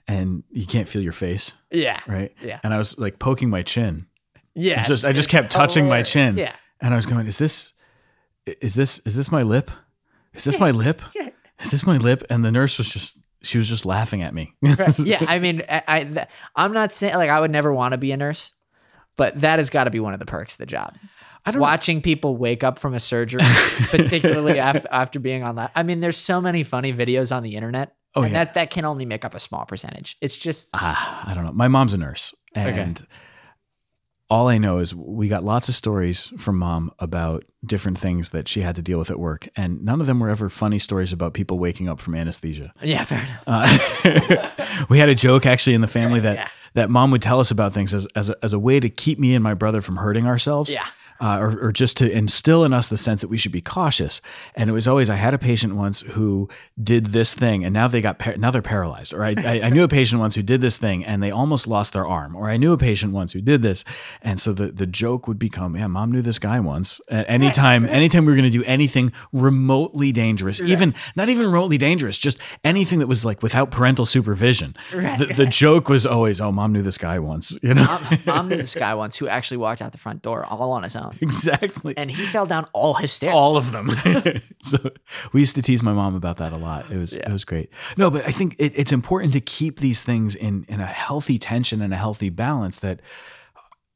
and 0.06 0.42
you 0.50 0.66
can't 0.66 0.88
feel 0.88 1.02
your 1.02 1.12
face, 1.12 1.54
yeah, 1.70 2.00
right? 2.06 2.32
Yeah. 2.42 2.60
And 2.62 2.72
I 2.74 2.78
was 2.78 2.98
like 2.98 3.18
poking 3.18 3.50
my 3.50 3.62
chin. 3.62 4.06
yeah. 4.54 4.86
Just 4.86 5.04
I 5.04 5.12
just 5.12 5.28
kept 5.28 5.50
touching 5.50 5.88
my 5.88 6.02
chin, 6.02 6.36
Yeah, 6.36 6.54
and 6.80 6.92
I 6.92 6.96
was 6.96 7.06
going, 7.06 7.26
"Is 7.26 7.38
this, 7.38 7.72
is 8.46 8.74
this, 8.74 9.00
is 9.00 9.14
this 9.16 9.30
my 9.30 9.42
lip? 9.42 9.70
Is 10.34 10.44
this 10.44 10.58
my 10.58 10.70
lip? 10.84 11.02
Yeah. 11.14 11.30
Is 11.60 11.70
this 11.70 11.86
my 11.86 11.96
lip?" 11.98 12.24
And 12.30 12.44
the 12.44 12.52
nurse 12.52 12.78
was 12.78 12.88
just 12.88 13.18
she 13.48 13.58
was 13.58 13.68
just 13.68 13.86
laughing 13.86 14.22
at 14.22 14.34
me. 14.34 14.54
yeah. 14.98 15.24
I 15.26 15.38
mean, 15.38 15.62
I, 15.68 15.82
I 15.88 16.26
I'm 16.54 16.72
not 16.72 16.92
saying 16.92 17.14
like 17.14 17.30
I 17.30 17.40
would 17.40 17.50
never 17.50 17.72
want 17.72 17.92
to 17.92 17.98
be 17.98 18.12
a 18.12 18.16
nurse, 18.16 18.52
but 19.16 19.40
that 19.40 19.58
has 19.58 19.70
got 19.70 19.84
to 19.84 19.90
be 19.90 20.00
one 20.00 20.12
of 20.14 20.20
the 20.20 20.26
perks 20.26 20.54
of 20.54 20.58
the 20.58 20.66
job. 20.66 20.94
I 21.46 21.50
don't. 21.52 21.60
Watching 21.60 22.02
people 22.02 22.36
wake 22.36 22.62
up 22.62 22.78
from 22.78 22.94
a 22.94 23.00
surgery, 23.00 23.40
particularly 23.90 24.58
after, 24.58 24.86
after 24.90 25.18
being 25.18 25.42
on 25.42 25.56
that. 25.56 25.72
I 25.74 25.82
mean, 25.82 26.00
there's 26.00 26.16
so 26.18 26.40
many 26.40 26.62
funny 26.62 26.92
videos 26.92 27.34
on 27.34 27.42
the 27.42 27.56
internet, 27.56 27.94
Oh, 28.14 28.22
and 28.22 28.32
yeah. 28.32 28.44
that 28.44 28.54
that 28.54 28.70
can 28.70 28.84
only 28.84 29.06
make 29.06 29.24
up 29.24 29.34
a 29.34 29.40
small 29.40 29.64
percentage. 29.64 30.16
It's 30.20 30.36
just 30.36 30.68
Ah, 30.74 31.24
I 31.26 31.34
don't 31.34 31.44
know. 31.46 31.52
My 31.52 31.68
mom's 31.68 31.94
a 31.94 31.98
nurse, 31.98 32.34
and 32.54 33.04
all 34.30 34.48
I 34.48 34.58
know 34.58 34.78
is 34.78 34.94
we 34.94 35.28
got 35.28 35.42
lots 35.42 35.68
of 35.68 35.74
stories 35.74 36.32
from 36.36 36.58
mom 36.58 36.92
about 36.98 37.44
different 37.64 37.98
things 37.98 38.30
that 38.30 38.46
she 38.46 38.60
had 38.60 38.76
to 38.76 38.82
deal 38.82 38.98
with 38.98 39.10
at 39.10 39.18
work, 39.18 39.48
and 39.56 39.82
none 39.82 40.00
of 40.00 40.06
them 40.06 40.20
were 40.20 40.28
ever 40.28 40.48
funny 40.48 40.78
stories 40.78 41.12
about 41.12 41.32
people 41.32 41.58
waking 41.58 41.88
up 41.88 41.98
from 41.98 42.14
anesthesia. 42.14 42.72
yeah, 42.82 43.04
fair 43.04 43.20
enough. 43.20 43.42
Uh, 43.46 44.84
we 44.90 44.98
had 44.98 45.08
a 45.08 45.14
joke 45.14 45.46
actually 45.46 45.74
in 45.74 45.80
the 45.80 45.88
family 45.88 46.20
that 46.20 46.36
yeah. 46.36 46.48
that 46.74 46.90
mom 46.90 47.10
would 47.10 47.22
tell 47.22 47.40
us 47.40 47.50
about 47.50 47.72
things 47.72 47.94
as 47.94 48.06
as 48.14 48.28
a, 48.28 48.36
as 48.42 48.52
a 48.52 48.58
way 48.58 48.78
to 48.78 48.90
keep 48.90 49.18
me 49.18 49.34
and 49.34 49.42
my 49.42 49.54
brother 49.54 49.80
from 49.80 49.96
hurting 49.96 50.26
ourselves. 50.26 50.70
Yeah. 50.70 50.86
Uh, 51.20 51.38
or, 51.38 51.58
or 51.66 51.72
just 51.72 51.96
to 51.96 52.10
instill 52.10 52.64
in 52.64 52.72
us 52.72 52.88
the 52.88 52.96
sense 52.96 53.20
that 53.20 53.28
we 53.28 53.36
should 53.36 53.50
be 53.52 53.60
cautious. 53.60 54.20
And 54.54 54.70
it 54.70 54.72
was 54.72 54.86
always 54.86 55.10
I 55.10 55.16
had 55.16 55.34
a 55.34 55.38
patient 55.38 55.74
once 55.74 56.00
who 56.02 56.48
did 56.80 57.06
this 57.06 57.34
thing, 57.34 57.64
and 57.64 57.74
now 57.74 57.88
they 57.88 58.00
got 58.00 58.18
par- 58.18 58.36
now 58.36 58.50
they're 58.52 58.62
paralyzed. 58.62 59.12
Or 59.12 59.24
I, 59.24 59.34
I, 59.36 59.60
I 59.64 59.70
knew 59.70 59.82
a 59.82 59.88
patient 59.88 60.20
once 60.20 60.34
who 60.36 60.42
did 60.42 60.60
this 60.60 60.76
thing, 60.76 61.04
and 61.04 61.22
they 61.22 61.30
almost 61.30 61.66
lost 61.66 61.92
their 61.92 62.06
arm. 62.06 62.36
Or 62.36 62.48
I 62.48 62.56
knew 62.56 62.72
a 62.72 62.78
patient 62.78 63.12
once 63.12 63.32
who 63.32 63.40
did 63.40 63.62
this, 63.62 63.84
and 64.22 64.38
so 64.40 64.52
the 64.52 64.66
the 64.68 64.86
joke 64.86 65.26
would 65.26 65.38
become, 65.38 65.74
yeah, 65.76 65.86
mom 65.88 66.12
knew 66.12 66.22
this 66.22 66.38
guy 66.38 66.60
once. 66.60 67.00
Uh, 67.10 67.24
anytime 67.26 67.84
anytime 68.00 68.24
we 68.24 68.32
were 68.32 68.36
going 68.36 68.50
to 68.50 68.58
do 68.58 68.64
anything 68.64 69.12
remotely 69.32 70.12
dangerous, 70.12 70.60
even 70.60 70.94
not 71.16 71.28
even 71.28 71.46
remotely 71.46 71.78
dangerous, 71.78 72.18
just 72.18 72.38
anything 72.64 72.98
that 73.00 73.06
was 73.06 73.24
like 73.24 73.42
without 73.42 73.70
parental 73.70 74.06
supervision, 74.06 74.76
Right, 74.94 75.18
the, 75.18 75.26
the 75.26 75.46
joke 75.46 75.88
was 75.88 76.06
always, 76.06 76.40
oh, 76.40 76.52
mom 76.52 76.72
knew 76.72 76.82
this 76.82 76.98
guy 76.98 77.18
once. 77.18 77.56
You 77.62 77.74
know 77.74 77.84
Mom, 77.84 78.18
mom 78.26 78.48
knew 78.48 78.56
this 78.56 78.74
guy 78.74 78.94
once 78.94 79.16
who 79.16 79.28
actually 79.28 79.56
walked 79.58 79.82
out 79.82 79.92
the 79.92 79.98
front 79.98 80.22
door 80.22 80.44
all 80.44 80.72
on 80.72 80.82
his 80.82 80.94
own, 80.96 81.07
exactly. 81.20 81.94
and 81.96 82.10
he 82.10 82.22
fell 82.26 82.46
down 82.46 82.66
all 82.72 82.94
his 82.94 83.12
stairs. 83.12 83.34
all 83.34 83.56
of 83.56 83.72
them. 83.72 83.90
so 84.62 84.78
we 85.32 85.40
used 85.40 85.54
to 85.54 85.62
tease 85.62 85.82
my 85.82 85.92
mom 85.92 86.14
about 86.14 86.38
that 86.38 86.52
a 86.52 86.58
lot. 86.58 86.90
It 86.90 86.96
was 86.96 87.14
it 87.14 87.30
was 87.30 87.44
great. 87.44 87.70
No, 87.96 88.10
but 88.10 88.26
I 88.26 88.30
think 88.30 88.56
it, 88.58 88.72
it's 88.76 88.92
important 88.92 89.32
to 89.34 89.40
keep 89.40 89.80
these 89.80 90.02
things 90.02 90.34
in 90.34 90.64
in 90.68 90.80
a 90.80 90.86
healthy 90.86 91.38
tension 91.38 91.82
and 91.82 91.92
a 91.92 91.96
healthy 91.96 92.30
balance. 92.30 92.78
That 92.78 93.00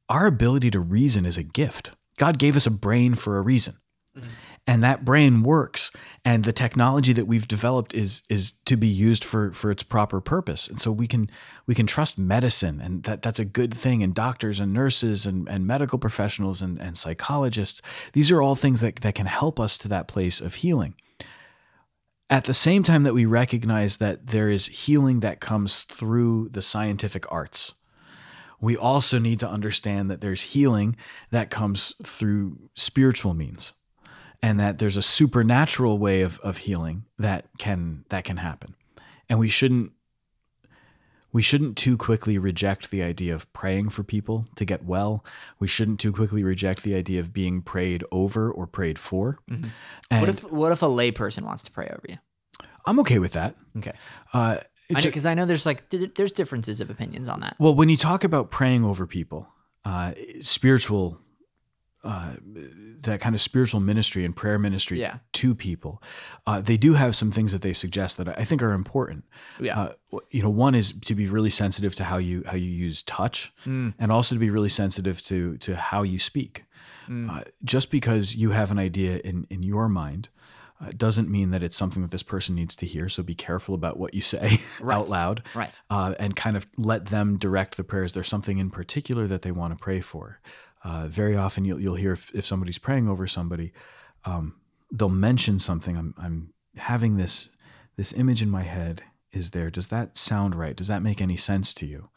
our 0.09 0.27
ability 0.27 0.71
to 0.73 0.81
reason 0.81 1.27
is 1.27 1.37
a 1.37 1.43
gift. 1.43 1.95
God 2.19 2.39
gave 2.39 2.57
us 2.57 2.67
a 2.67 2.71
brain 2.71 3.15
for 3.15 3.39
a 3.39 3.41
reason. 3.41 3.79
Mm-hmm. 4.17 4.29
And 4.65 4.85
that 4.85 5.05
brain 5.05 5.43
works, 5.43 5.91
and 6.25 6.45
the 6.45 6.53
technology 6.53 7.13
that 7.15 7.27
we've 7.27 7.49
developed 7.49 7.95
is 7.95 8.23
is 8.29 8.53
to 8.65 8.77
be 8.77 8.87
used 8.87 9.25
for 9.25 9.51
for 9.53 9.73
its 9.73 9.83
proper 9.83 10.21
purpose. 10.21 10.69
And 10.69 10.81
so 10.81 10.93
we 10.93 11.09
can 11.09 11.29
we 11.67 11.75
can 11.75 11.87
trust 11.87 12.17
medicine, 12.17 12.81
and 12.81 13.03
that 13.03 13.23
that's 13.23 13.41
a 13.41 13.45
good 13.45 13.75
thing. 13.75 14.05
And 14.05 14.15
doctors 14.15 14.61
and 14.61 14.73
nurses 14.73 15.27
and, 15.27 15.49
and 15.49 15.67
medical 15.67 15.99
professionals 15.99 16.63
and, 16.63 16.81
and 16.81 16.97
psychologists, 16.97 17.83
these 18.13 18.31
are 18.31 18.41
all 18.41 18.55
things 18.55 18.81
that, 18.83 18.97
that 18.97 19.17
can 19.17 19.27
help 19.27 19.59
us 19.59 19.77
to 19.79 19.89
that 19.89 20.07
place 20.07 20.41
of 20.41 20.55
healing. 20.55 20.95
At 22.31 22.45
the 22.45 22.55
same 22.55 22.85
time 22.85 23.03
that 23.03 23.15
we 23.15 23.27
recognize 23.27 23.97
that 23.97 24.29
there 24.29 24.49
is 24.49 24.67
healing 24.67 25.21
that 25.21 25.41
comes 25.41 25.85
through 25.85 26.51
the 26.51 26.63
scientific 26.63 27.31
arts, 27.33 27.75
we 28.61 28.77
also 28.77 29.19
need 29.19 29.41
to 29.41 29.49
understand 29.49 30.09
that 30.09 30.21
there's 30.21 30.41
healing 30.41 30.95
that 31.33 31.51
comes 31.51 31.97
through 32.05 32.71
spiritual 32.75 33.35
means 33.35 33.75
and 34.43 34.59
that 34.59 34.79
there's 34.79 34.97
a 34.97 35.03
supernatural 35.03 35.99
way 35.99 36.23
of, 36.23 36.39
of 36.41 36.59
healing 36.59 37.05
that 37.19 37.47
can 37.59 38.05
that 38.09 38.25
can 38.25 38.39
happen. 38.39 38.75
And 39.29 39.39
we 39.39 39.49
shouldn't 39.49 39.93
we 41.33 41.41
shouldn't 41.41 41.79
too 41.79 41.97
quickly 41.97 42.37
reject 42.37 42.91
the 42.91 43.03
idea 43.03 43.35
of 43.35 43.51
praying 43.55 43.89
for 43.89 44.03
people 44.03 44.47
to 44.57 44.65
get 44.65 44.85
well. 44.85 45.25
We 45.59 45.67
shouldn't 45.67 45.99
too 45.99 46.13
quickly 46.13 46.43
reject 46.43 46.83
the 46.83 46.95
idea 46.95 47.21
of 47.21 47.33
being 47.33 47.63
prayed 47.63 48.05
over 48.13 48.51
or 48.51 48.67
prayed 48.67 48.99
for. 48.99 49.39
And 49.49 49.71
What 50.11 50.29
if 50.29 50.53
what 50.53 50.73
if 50.73 50.83
a 50.83 50.87
layperson 50.87 51.45
wants 51.45 51.63
to 51.65 51.71
pray 51.71 51.87
over 51.87 52.03
you? 52.09 52.17
i'm 52.85 52.99
okay 52.99 53.19
with 53.21 53.33
that. 53.33 53.55
Okay, 53.79 53.93
uh, 54.33 54.59
because 54.89 55.25
I, 55.25 55.35
know 55.35 55.47
there's 55.47 55.65
like 55.65 55.89
there's 55.91 56.33
differences 56.33 56.81
of 56.81 56.91
opinions 56.91 57.29
on 57.29 57.41
that. 57.41 57.57
Well, 57.59 57.75
when 57.75 57.89
you 57.89 57.97
talk 57.97 58.25
about 58.25 58.51
praying 58.51 58.85
over 58.85 59.07
people, 59.07 59.49
uh, 59.85 60.13
spiritual, 60.41 61.19
uh, 62.05 62.33
that 63.03 63.21
kind 63.21 63.35
of 63.35 63.41
spiritual 63.41 63.81
ministry 63.81 64.25
and 64.25 64.35
prayer 64.35 64.59
ministry 64.59 65.01
Yeah. 65.01 65.19
to 65.35 65.55
people, 65.55 66.03
uh, 66.47 66.61
they 66.61 66.77
do 66.77 66.95
have 66.95 67.15
some 67.15 67.31
things 67.31 67.53
that 67.53 67.63
they 67.63 67.73
suggest 67.73 68.17
that 68.17 68.29
I 68.39 68.45
think 68.45 68.63
are 68.63 68.73
important. 68.73 69.25
Yeah. 69.61 69.79
Uh, 70.13 70.19
you 70.31 70.43
know, 70.43 70.51
one 70.51 70.75
is 70.75 70.93
to 71.03 71.15
be 71.15 71.27
really 71.27 71.51
sensitive 71.51 71.95
to 71.97 72.05
how 72.05 72.19
you 72.19 72.43
how 72.47 72.57
you 72.57 72.71
use 72.71 73.03
touch, 73.03 73.53
Mm. 73.65 73.95
and 73.99 74.11
also 74.13 74.35
to 74.35 74.39
be 74.41 74.51
really 74.51 74.69
sensitive 74.69 75.23
to 75.23 75.57
to 75.59 75.77
how 75.77 76.03
you 76.03 76.19
speak. 76.19 76.65
Mm. 77.09 77.31
Uh, 77.31 77.45
just 77.65 77.91
because 77.91 78.37
you 78.37 78.51
have 78.51 78.71
an 78.71 78.79
idea 78.79 79.19
in 79.25 79.47
in 79.51 79.63
your 79.63 79.89
mind. 79.89 80.29
Uh, 80.85 80.91
doesn't 80.97 81.29
mean 81.31 81.53
that 81.53 81.63
it's 81.63 81.77
something 81.77 82.03
that 82.03 82.11
this 82.11 82.25
person 82.25 82.57
needs 82.57 82.75
to 82.75 82.85
hear. 82.87 83.09
So 83.09 83.23
be 83.23 83.37
careful 83.37 83.73
about 83.73 84.01
what 84.01 84.15
you 84.15 84.21
say 84.21 84.59
Right. 84.81 84.97
out 84.97 85.09
loud 85.09 85.43
Right. 85.55 85.71
uh, 85.89 86.17
and 86.19 86.35
kind 86.35 86.57
of 86.57 86.67
let 86.77 87.07
them 87.07 87.39
direct 87.39 87.77
the 87.77 87.85
prayers. 87.85 88.15
There's 88.15 88.27
something 88.27 88.59
in 88.59 88.69
particular 88.69 89.29
that 89.29 89.43
they 89.43 89.53
want 89.53 89.73
to 89.73 89.81
pray 89.81 90.01
for. 90.01 90.41
Uh, 90.85 91.07
very 91.09 91.37
often, 91.37 91.65
you'll, 91.65 91.81
you'll 91.81 91.95
hear 91.95 92.13
if, 92.13 92.31
if 92.35 92.45
somebody's 92.45 92.79
praying 92.79 93.09
over 93.09 93.27
somebody, 93.27 93.73
um, 94.25 94.57
they'll 94.91 95.09
mention 95.09 95.59
something. 95.59 95.97
I'm, 95.97 96.15
I'm 96.19 96.53
having 96.77 97.17
this 97.17 97.49
this 97.97 98.13
image 98.15 98.43
in 98.43 98.51
my 98.51 98.63
head. 98.63 99.03
Is 99.33 99.51
there? 99.51 99.71
Does 99.71 99.87
that 99.89 100.17
sound 100.17 100.55
right? 100.55 100.77
Does 100.77 100.89
that 100.89 101.03
make 101.03 101.21
any 101.23 101.37
sense 101.37 101.73
to 101.75 101.87
you? 101.87 102.09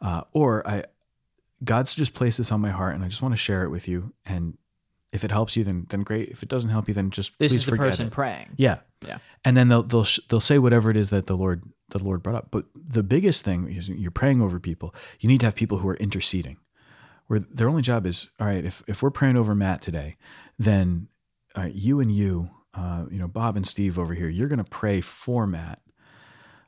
Uh, 0.00 0.22
or 0.32 0.66
I, 0.68 0.84
God's 1.64 1.94
just 1.94 2.14
placed 2.14 2.38
this 2.38 2.52
on 2.52 2.60
my 2.60 2.70
heart, 2.70 2.94
and 2.94 3.04
I 3.04 3.08
just 3.08 3.22
want 3.22 3.32
to 3.32 3.36
share 3.38 3.64
it 3.64 3.70
with 3.70 3.88
you. 3.88 4.12
And 4.24 4.56
if 5.12 5.24
it 5.24 5.30
helps 5.32 5.56
you, 5.56 5.64
then 5.64 5.86
then 5.90 6.02
great. 6.02 6.28
If 6.28 6.42
it 6.42 6.48
doesn't 6.48 6.70
help 6.70 6.86
you, 6.88 6.94
then 6.94 7.10
just 7.10 7.32
This 7.38 7.50
please 7.52 7.58
is 7.58 7.64
the 7.64 7.70
forget 7.72 7.86
person 7.86 8.06
it. 8.06 8.12
praying. 8.12 8.50
Yeah. 8.56 8.78
Yeah. 9.06 9.18
And 9.44 9.56
then 9.56 9.68
they'll 9.68 9.82
they'll 9.82 10.04
sh- 10.04 10.20
they'll 10.28 10.40
say 10.40 10.58
whatever 10.58 10.90
it 10.90 10.96
is 10.96 11.10
that 11.10 11.26
the 11.26 11.36
Lord 11.36 11.62
the 11.88 11.98
Lord 11.98 12.22
brought 12.22 12.36
up. 12.36 12.48
But 12.50 12.66
the 12.74 13.02
biggest 13.02 13.42
thing 13.42 13.68
is 13.68 13.88
you're 13.88 14.10
praying 14.12 14.40
over 14.40 14.60
people. 14.60 14.94
You 15.18 15.28
need 15.28 15.40
to 15.40 15.46
have 15.46 15.56
people 15.56 15.78
who 15.78 15.88
are 15.88 15.96
interceding, 15.96 16.58
where 17.30 17.40
their 17.40 17.68
only 17.68 17.82
job 17.82 18.06
is 18.06 18.28
all 18.40 18.46
right. 18.48 18.64
If 18.64 18.82
if 18.88 19.02
we're 19.02 19.10
praying 19.10 19.36
over 19.36 19.54
Matt 19.54 19.80
today, 19.82 20.16
then 20.58 21.08
all 21.56 21.62
right, 21.64 21.74
you 21.74 22.00
and 22.00 22.10
you, 22.12 22.50
uh, 22.74 23.04
you 23.10 23.18
know, 23.18 23.28
Bob 23.28 23.56
and 23.56 23.66
Steve 23.66 23.98
over 23.98 24.14
here, 24.14 24.28
you're 24.28 24.48
going 24.48 24.64
to 24.64 24.64
pray 24.82 25.00
for 25.00 25.46
Matt. 25.46 25.80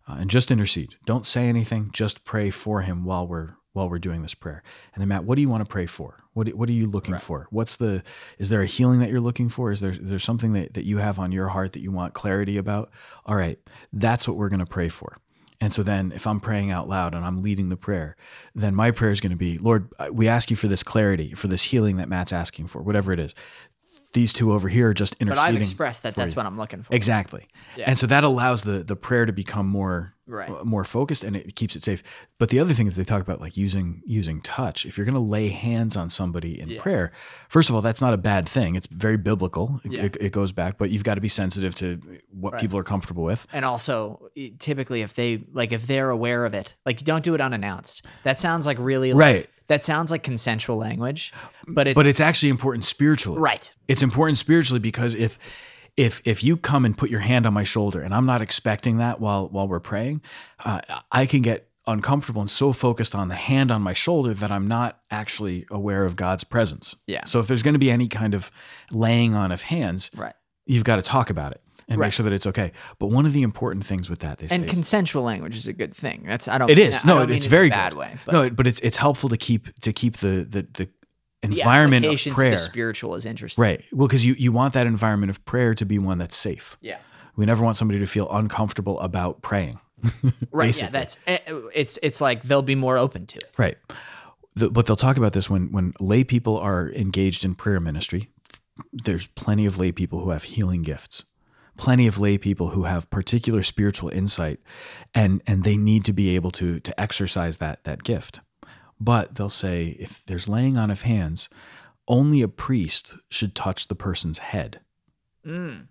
uh, 0.08 0.16
and 0.18 0.30
just 0.30 0.50
intercede. 0.50 0.96
Don't 1.06 1.26
say 1.26 1.48
anything. 1.48 1.90
Just 1.92 2.24
pray 2.24 2.50
for 2.50 2.82
him 2.82 3.04
while 3.04 3.26
we're 3.26 3.50
while 3.74 3.88
we're 3.88 3.98
doing 4.00 4.22
this 4.22 4.34
prayer. 4.34 4.62
And 4.94 5.00
then 5.00 5.08
Matt, 5.08 5.24
what 5.24 5.36
do 5.36 5.42
you 5.42 5.48
want 5.48 5.64
to 5.64 5.70
pray 5.70 5.86
for? 5.86 6.24
What 6.34 6.48
what 6.54 6.68
are 6.68 6.72
you 6.72 6.86
looking 6.86 7.14
Right. 7.14 7.22
for? 7.22 7.46
What's 7.50 7.76
the 7.76 8.02
is 8.38 8.48
there 8.48 8.62
a 8.62 8.66
healing 8.66 9.00
that 9.00 9.10
you're 9.10 9.20
looking 9.28 9.48
for? 9.48 9.70
Is 9.72 9.80
there 9.80 9.92
is 9.92 10.10
there 10.10 10.18
something 10.18 10.52
that, 10.54 10.74
that 10.74 10.84
you 10.84 10.98
have 10.98 11.18
on 11.20 11.32
your 11.32 11.48
heart 11.48 11.72
that 11.74 11.80
you 11.80 11.92
want 11.92 12.14
clarity 12.14 12.56
about? 12.58 12.90
All 13.26 13.36
right, 13.36 13.58
that's 13.92 14.26
what 14.28 14.36
we're 14.36 14.48
going 14.50 14.66
to 14.66 14.66
pray 14.66 14.88
for. 14.88 15.18
And 15.62 15.72
so 15.72 15.84
then 15.84 16.10
if 16.10 16.26
I'm 16.26 16.40
praying 16.40 16.72
out 16.72 16.88
loud 16.88 17.14
and 17.14 17.24
I'm 17.24 17.38
leading 17.38 17.68
the 17.68 17.76
prayer, 17.76 18.16
then 18.52 18.74
my 18.74 18.90
prayer 18.90 19.12
is 19.12 19.20
going 19.20 19.30
to 19.30 19.36
be, 19.36 19.58
Lord, 19.58 19.88
we 20.10 20.26
ask 20.26 20.50
you 20.50 20.56
for 20.56 20.66
this 20.66 20.82
clarity, 20.82 21.34
for 21.34 21.46
this 21.46 21.62
healing 21.62 21.98
that 21.98 22.08
Matt's 22.08 22.32
asking 22.32 22.66
for, 22.66 22.82
whatever 22.82 23.12
it 23.12 23.20
is. 23.20 23.32
These 24.12 24.32
two 24.34 24.52
over 24.52 24.68
here 24.68 24.88
are 24.90 24.94
just 24.94 25.18
But 25.18 25.22
interceding. 25.28 25.56
I've 25.56 25.62
expressed 25.62 26.02
that 26.02 26.14
for 26.14 26.20
that's 26.20 26.32
you. 26.34 26.36
what 26.36 26.44
I'm 26.46 26.58
looking 26.58 26.82
for. 26.82 26.94
Exactly. 26.94 27.48
Yeah. 27.76 27.84
And 27.88 27.98
so 27.98 28.06
that 28.08 28.24
allows 28.24 28.62
the 28.64 28.84
the 28.84 28.96
prayer 28.96 29.24
to 29.26 29.32
become 29.32 29.66
more 29.66 30.14
Right. 30.26 30.48
uh, 30.48 30.64
more 30.64 30.84
focused 30.84 31.24
and 31.24 31.34
it 31.34 31.56
keeps 31.56 31.74
it 31.76 31.82
safe. 31.82 32.02
But 32.38 32.48
the 32.50 32.60
other 32.60 32.74
thing 32.74 32.86
is 32.86 32.96
they 32.96 33.04
talk 33.04 33.22
about 33.22 33.40
like 33.40 33.56
using 33.56 34.02
using 34.06 34.40
touch. 34.42 34.84
If 34.86 34.96
you're 34.96 35.04
going 35.06 35.16
to 35.16 35.20
lay 35.20 35.48
hands 35.48 35.96
on 35.96 36.10
somebody 36.10 36.60
in 36.60 36.68
Yeah. 36.68 36.80
prayer, 36.82 37.12
first 37.48 37.68
of 37.70 37.74
all, 37.74 37.80
that's 37.80 38.00
not 38.00 38.12
a 38.14 38.16
bad 38.18 38.48
thing. 38.48 38.74
It's 38.76 38.86
very 38.86 39.16
biblical. 39.16 39.80
It, 39.84 39.92
Yeah. 39.92 40.02
it, 40.04 40.16
it 40.20 40.32
goes 40.32 40.52
back, 40.52 40.76
but 40.78 40.90
you've 40.90 41.04
got 41.04 41.14
to 41.14 41.20
be 41.20 41.28
sensitive 41.28 41.74
to 41.76 42.00
what 42.30 42.52
Right. 42.52 42.60
people 42.62 42.78
are 42.78 42.84
comfortable 42.84 43.24
with. 43.24 43.46
And 43.52 43.64
also, 43.64 44.28
i- 44.38 44.52
typically, 44.58 45.02
if 45.02 45.14
they 45.14 45.44
like, 45.52 45.72
if 45.72 45.86
they're 45.86 46.10
aware 46.10 46.44
of 46.44 46.54
it, 46.54 46.74
like, 46.86 47.02
don't 47.02 47.24
do 47.24 47.34
it 47.34 47.40
unannounced. 47.40 48.04
That 48.24 48.38
sounds 48.38 48.64
like 48.66 48.78
really, 48.78 49.12
like, 49.14 49.20
Right. 49.20 49.50
That 49.68 49.84
sounds 49.84 50.10
like 50.10 50.22
consensual 50.22 50.76
language, 50.76 51.32
but 51.68 51.86
it's 51.88 51.94
But 51.94 52.06
it's 52.06 52.20
actually 52.20 52.48
important 52.50 52.84
spiritually. 52.84 53.40
right. 53.40 53.74
It's 53.88 54.02
important 54.02 54.38
spiritually 54.38 54.80
because 54.80 55.14
if 55.14 55.38
if 55.96 56.22
if 56.24 56.42
you 56.42 56.56
come 56.56 56.84
and 56.86 56.96
put 56.96 57.10
your 57.10 57.20
hand 57.20 57.46
on 57.46 57.52
my 57.52 57.64
shoulder 57.64 58.00
and 58.00 58.14
I'm 58.14 58.26
not 58.26 58.40
expecting 58.42 58.98
that 58.98 59.20
while 59.20 59.48
while 59.48 59.68
we're 59.68 59.80
praying, 59.80 60.22
uh, 60.64 60.80
I 61.10 61.26
can 61.26 61.42
get 61.42 61.68
uncomfortable 61.86 62.40
and 62.40 62.50
so 62.50 62.72
focused 62.72 63.14
on 63.14 63.28
the 63.28 63.34
hand 63.34 63.70
on 63.72 63.82
my 63.82 63.92
shoulder 63.92 64.32
that 64.34 64.50
I'm 64.52 64.68
not 64.68 65.00
actually 65.10 65.66
aware 65.70 66.04
of 66.04 66.14
God's 66.16 66.44
presence. 66.44 66.94
Yeah. 67.06 67.24
So 67.24 67.40
if 67.40 67.46
there's 67.48 67.62
going 67.62 67.74
to 67.74 67.80
be 67.80 67.90
any 67.90 68.06
kind 68.08 68.34
of 68.34 68.50
laying 68.92 69.34
on 69.34 69.50
of 69.52 69.62
hands, 69.62 70.08
Right. 70.16 70.34
you've 70.64 70.84
got 70.84 70.96
to 70.96 71.02
talk 71.02 71.28
about 71.28 71.50
it 71.52 71.60
and 71.88 71.98
Right. 71.98 72.06
make 72.06 72.12
sure 72.12 72.24
that 72.24 72.32
it's 72.32 72.46
okay. 72.46 72.72
But 72.98 73.06
one 73.08 73.26
of 73.26 73.32
the 73.32 73.42
important 73.42 73.84
things 73.84 74.08
with 74.10 74.20
that, 74.20 74.38
they 74.38 74.46
say, 74.48 74.54
And 74.54 74.68
consensual 74.68 75.22
language 75.22 75.56
is 75.56 75.66
a 75.68 75.72
good 75.72 75.94
thing. 75.94 76.24
That's 76.26 76.48
I 76.48 76.58
don't. 76.58 76.70
it 76.70 76.78
mean- 76.78 76.88
is 76.88 77.04
no, 77.04 77.20
it's 77.22 77.46
very 77.46 77.70
bad 77.70 77.92
good. 77.92 77.98
way. 77.98 78.16
But 78.24 78.32
no, 78.32 78.50
but 78.50 78.66
it's 78.66 78.80
it's 78.80 78.96
helpful 78.96 79.28
to 79.30 79.36
keep 79.36 79.72
to 79.80 79.92
keep 79.92 80.16
the 80.18 80.44
the 80.48 80.66
the 80.72 80.88
the 81.42 81.48
environment 81.48 82.04
of 82.06 82.20
prayer 82.34 82.52
the 82.52 82.56
spiritual 82.58 83.14
is 83.16 83.26
interesting. 83.26 83.60
right. 83.62 83.82
Well, 83.92 84.06
because 84.06 84.24
you 84.24 84.34
you 84.34 84.52
want 84.52 84.74
that 84.74 84.86
environment 84.86 85.30
of 85.30 85.44
prayer 85.44 85.74
to 85.74 85.84
be 85.84 85.98
one 85.98 86.18
that's 86.18 86.36
safe. 86.36 86.76
Yeah. 86.80 86.98
We 87.36 87.46
never 87.46 87.64
want 87.64 87.76
somebody 87.76 87.98
to 88.00 88.06
feel 88.06 88.30
uncomfortable 88.30 89.00
about 89.00 89.42
praying. 89.42 89.78
Right. 90.52 90.66
Basically. 90.68 90.86
Yeah. 90.86 90.90
That's 90.90 91.16
eh, 91.26 91.38
it's 91.74 91.98
it's 92.02 92.20
like 92.20 92.42
they'll 92.42 92.62
be 92.62 92.74
more 92.74 92.98
open 92.98 93.26
to 93.26 93.38
it. 93.38 93.50
Right. 93.56 93.76
The, 94.54 94.68
but 94.70 94.86
they'll 94.86 94.96
talk 94.96 95.16
about 95.16 95.32
this 95.32 95.48
when 95.50 95.72
when 95.72 95.94
lay 95.98 96.24
people 96.24 96.58
are 96.58 96.90
engaged 96.90 97.44
in 97.44 97.54
prayer 97.54 97.80
ministry. 97.80 98.28
There's 98.92 99.26
plenty 99.28 99.66
of 99.66 99.78
lay 99.78 99.92
people 99.92 100.20
who 100.20 100.30
have 100.30 100.44
healing 100.44 100.82
gifts. 100.82 101.24
Plenty 101.76 102.06
of 102.06 102.18
lay 102.18 102.38
people 102.38 102.68
who 102.70 102.84
have 102.84 103.10
particular 103.10 103.62
spiritual 103.62 104.10
insight 104.10 104.60
and 105.14 105.42
and 105.46 105.64
they 105.64 105.76
need 105.76 106.04
to 106.04 106.12
be 106.12 106.34
able 106.36 106.50
to 106.52 106.80
to 106.80 107.00
exercise 107.00 107.56
that 107.58 107.84
that 107.84 108.04
gift. 108.04 108.40
But 109.00 109.34
they'll 109.34 109.48
say 109.48 109.96
if 109.98 110.24
there's 110.26 110.48
laying 110.48 110.76
on 110.76 110.90
of 110.90 111.02
hands, 111.02 111.48
only 112.06 112.42
a 112.42 112.48
priest 112.48 113.16
should 113.30 113.54
touch 113.54 113.88
the 113.88 113.94
person's 113.96 114.38
head. 114.38 114.80
Mm. 115.44 115.88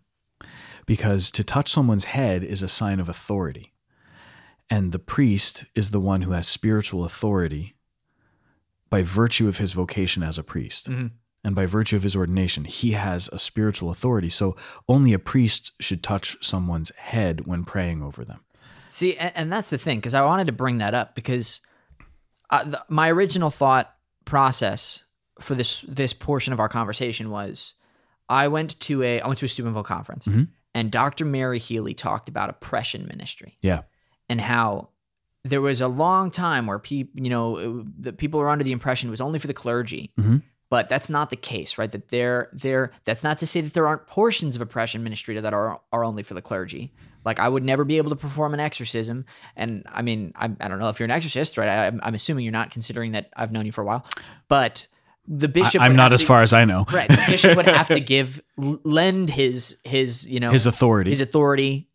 because 0.85 1.29
to 1.31 1.43
touch 1.43 1.69
someone's 1.71 2.05
head 2.05 2.41
is 2.43 2.63
a 2.63 2.67
sign 2.69 2.99
of 3.01 3.09
authority. 3.09 3.73
And 4.69 4.93
the 4.93 4.99
priest 4.99 5.65
is 5.75 5.89
the 5.89 5.99
one 5.99 6.21
who 6.21 6.31
has 6.31 6.47
spiritual 6.47 7.03
authority 7.03 7.75
by 8.89 9.03
virtue 9.03 9.47
of 9.49 9.57
his 9.57 9.73
vocation 9.73 10.23
as 10.23 10.37
a 10.37 10.43
priest. 10.43 10.89
Mhm. 10.89 11.11
And 11.43 11.55
by 11.55 11.65
virtue 11.65 11.95
of 11.95 12.03
his 12.03 12.15
ordination, 12.15 12.65
he 12.65 12.91
has 12.91 13.27
a 13.33 13.39
spiritual 13.39 13.89
authority. 13.89 14.29
So 14.29 14.55
only 14.87 15.11
a 15.13 15.19
priest 15.19 15.71
should 15.79 16.03
touch 16.03 16.37
someone's 16.45 16.91
head 16.97 17.47
when 17.47 17.63
praying 17.63 18.03
over 18.03 18.23
them. 18.23 18.41
See, 18.89 19.15
and, 19.17 19.31
and 19.35 19.51
that's 19.51 19.69
the 19.71 19.77
thing 19.79 19.97
because 19.97 20.13
I 20.13 20.23
wanted 20.23 20.45
to 20.47 20.53
bring 20.53 20.77
that 20.79 20.93
up 20.93 21.15
because 21.15 21.61
uh, 22.51 22.65
the, 22.65 22.85
my 22.89 23.09
original 23.09 23.49
thought 23.49 23.91
process 24.25 25.03
for 25.39 25.55
this 25.55 25.81
this 25.87 26.13
portion 26.13 26.53
of 26.53 26.59
our 26.59 26.69
conversation 26.69 27.31
was 27.31 27.73
I 28.29 28.47
went 28.47 28.79
to 28.81 29.01
a 29.01 29.19
I 29.21 29.25
went 29.27 29.39
to 29.39 29.45
a 29.45 29.49
Steubenville 29.49 29.83
conference 29.83 30.27
Mhm. 30.27 30.49
and 30.75 30.91
Dr. 30.91 31.25
Mary 31.25 31.57
Healy 31.57 31.93
talked 31.95 32.29
about 32.29 32.49
oppression 32.49 33.07
ministry 33.07 33.57
Yeah. 33.61 33.81
and 34.29 34.39
how 34.39 34.89
there 35.43 35.61
was 35.61 35.81
a 35.81 35.87
long 35.87 36.29
time 36.29 36.67
where 36.67 36.77
people, 36.77 37.19
you 37.23 37.31
know, 37.31 37.83
the 37.97 38.13
people 38.13 38.39
were 38.39 38.49
under 38.49 38.63
the 38.63 38.71
impression 38.73 39.07
it 39.07 39.11
was 39.11 39.21
only 39.21 39.39
for 39.39 39.47
the 39.47 39.53
clergy. 39.55 40.11
Mhm. 40.19 40.43
But 40.71 40.87
that's 40.89 41.09
not 41.09 41.29
the 41.29 41.35
case, 41.35 41.77
right? 41.77 41.91
That 41.91 42.07
there, 42.07 42.49
there. 42.53 42.91
That's 43.05 43.23
not 43.23 43.37
to 43.39 43.45
say 43.45 43.59
that 43.61 43.73
there 43.73 43.85
aren't 43.85 44.07
portions 44.07 44.55
of 44.55 44.61
oppression 44.61 45.03
ministry 45.03 45.39
that 45.39 45.53
are 45.53 45.81
are 45.91 46.03
only 46.05 46.23
for 46.23 46.33
the 46.33 46.41
clergy. 46.41 46.93
Like 47.25 47.39
I 47.39 47.47
would 47.49 47.63
never 47.63 47.83
be 47.83 47.97
able 47.97 48.09
to 48.11 48.15
perform 48.15 48.53
an 48.53 48.59
exorcism, 48.61 49.25
and 49.57 49.83
I 49.91 50.01
mean, 50.01 50.31
I, 50.35 50.45
I 50.45 50.67
don't 50.69 50.79
know 50.79 50.87
if 50.89 50.97
you're 50.99 51.05
an 51.05 51.11
exorcist, 51.11 51.57
right? 51.57 51.67
I, 51.67 51.87
I'm, 51.87 51.99
I'm 52.01 52.15
assuming 52.15 52.45
you're 52.45 52.51
not, 52.53 52.71
considering 52.71 53.11
that 53.11 53.29
I've 53.35 53.51
known 53.51 53.65
you 53.65 53.71
for 53.73 53.81
a 53.81 53.85
while. 53.85 54.05
But 54.47 54.87
the 55.27 55.47
bishop, 55.49 55.81
I, 55.81 55.85
am 55.87 55.95
not 55.97 56.13
as 56.13 56.21
to- 56.21 56.25
far 56.25 56.41
as 56.41 56.53
I 56.53 56.63
know. 56.65 56.85
Right, 56.91 57.09
the 57.09 57.23
bishop 57.27 57.57
would 57.57 57.65
have 57.67 57.89
to 57.89 57.99
give 58.15 58.41
lend 58.57 59.29
his 59.29 59.77
his 59.83 60.25
you 60.25 60.39
know 60.39 60.51
His 60.51 60.65
authority. 60.65 61.09
his 61.11 61.21
authority 61.21 61.89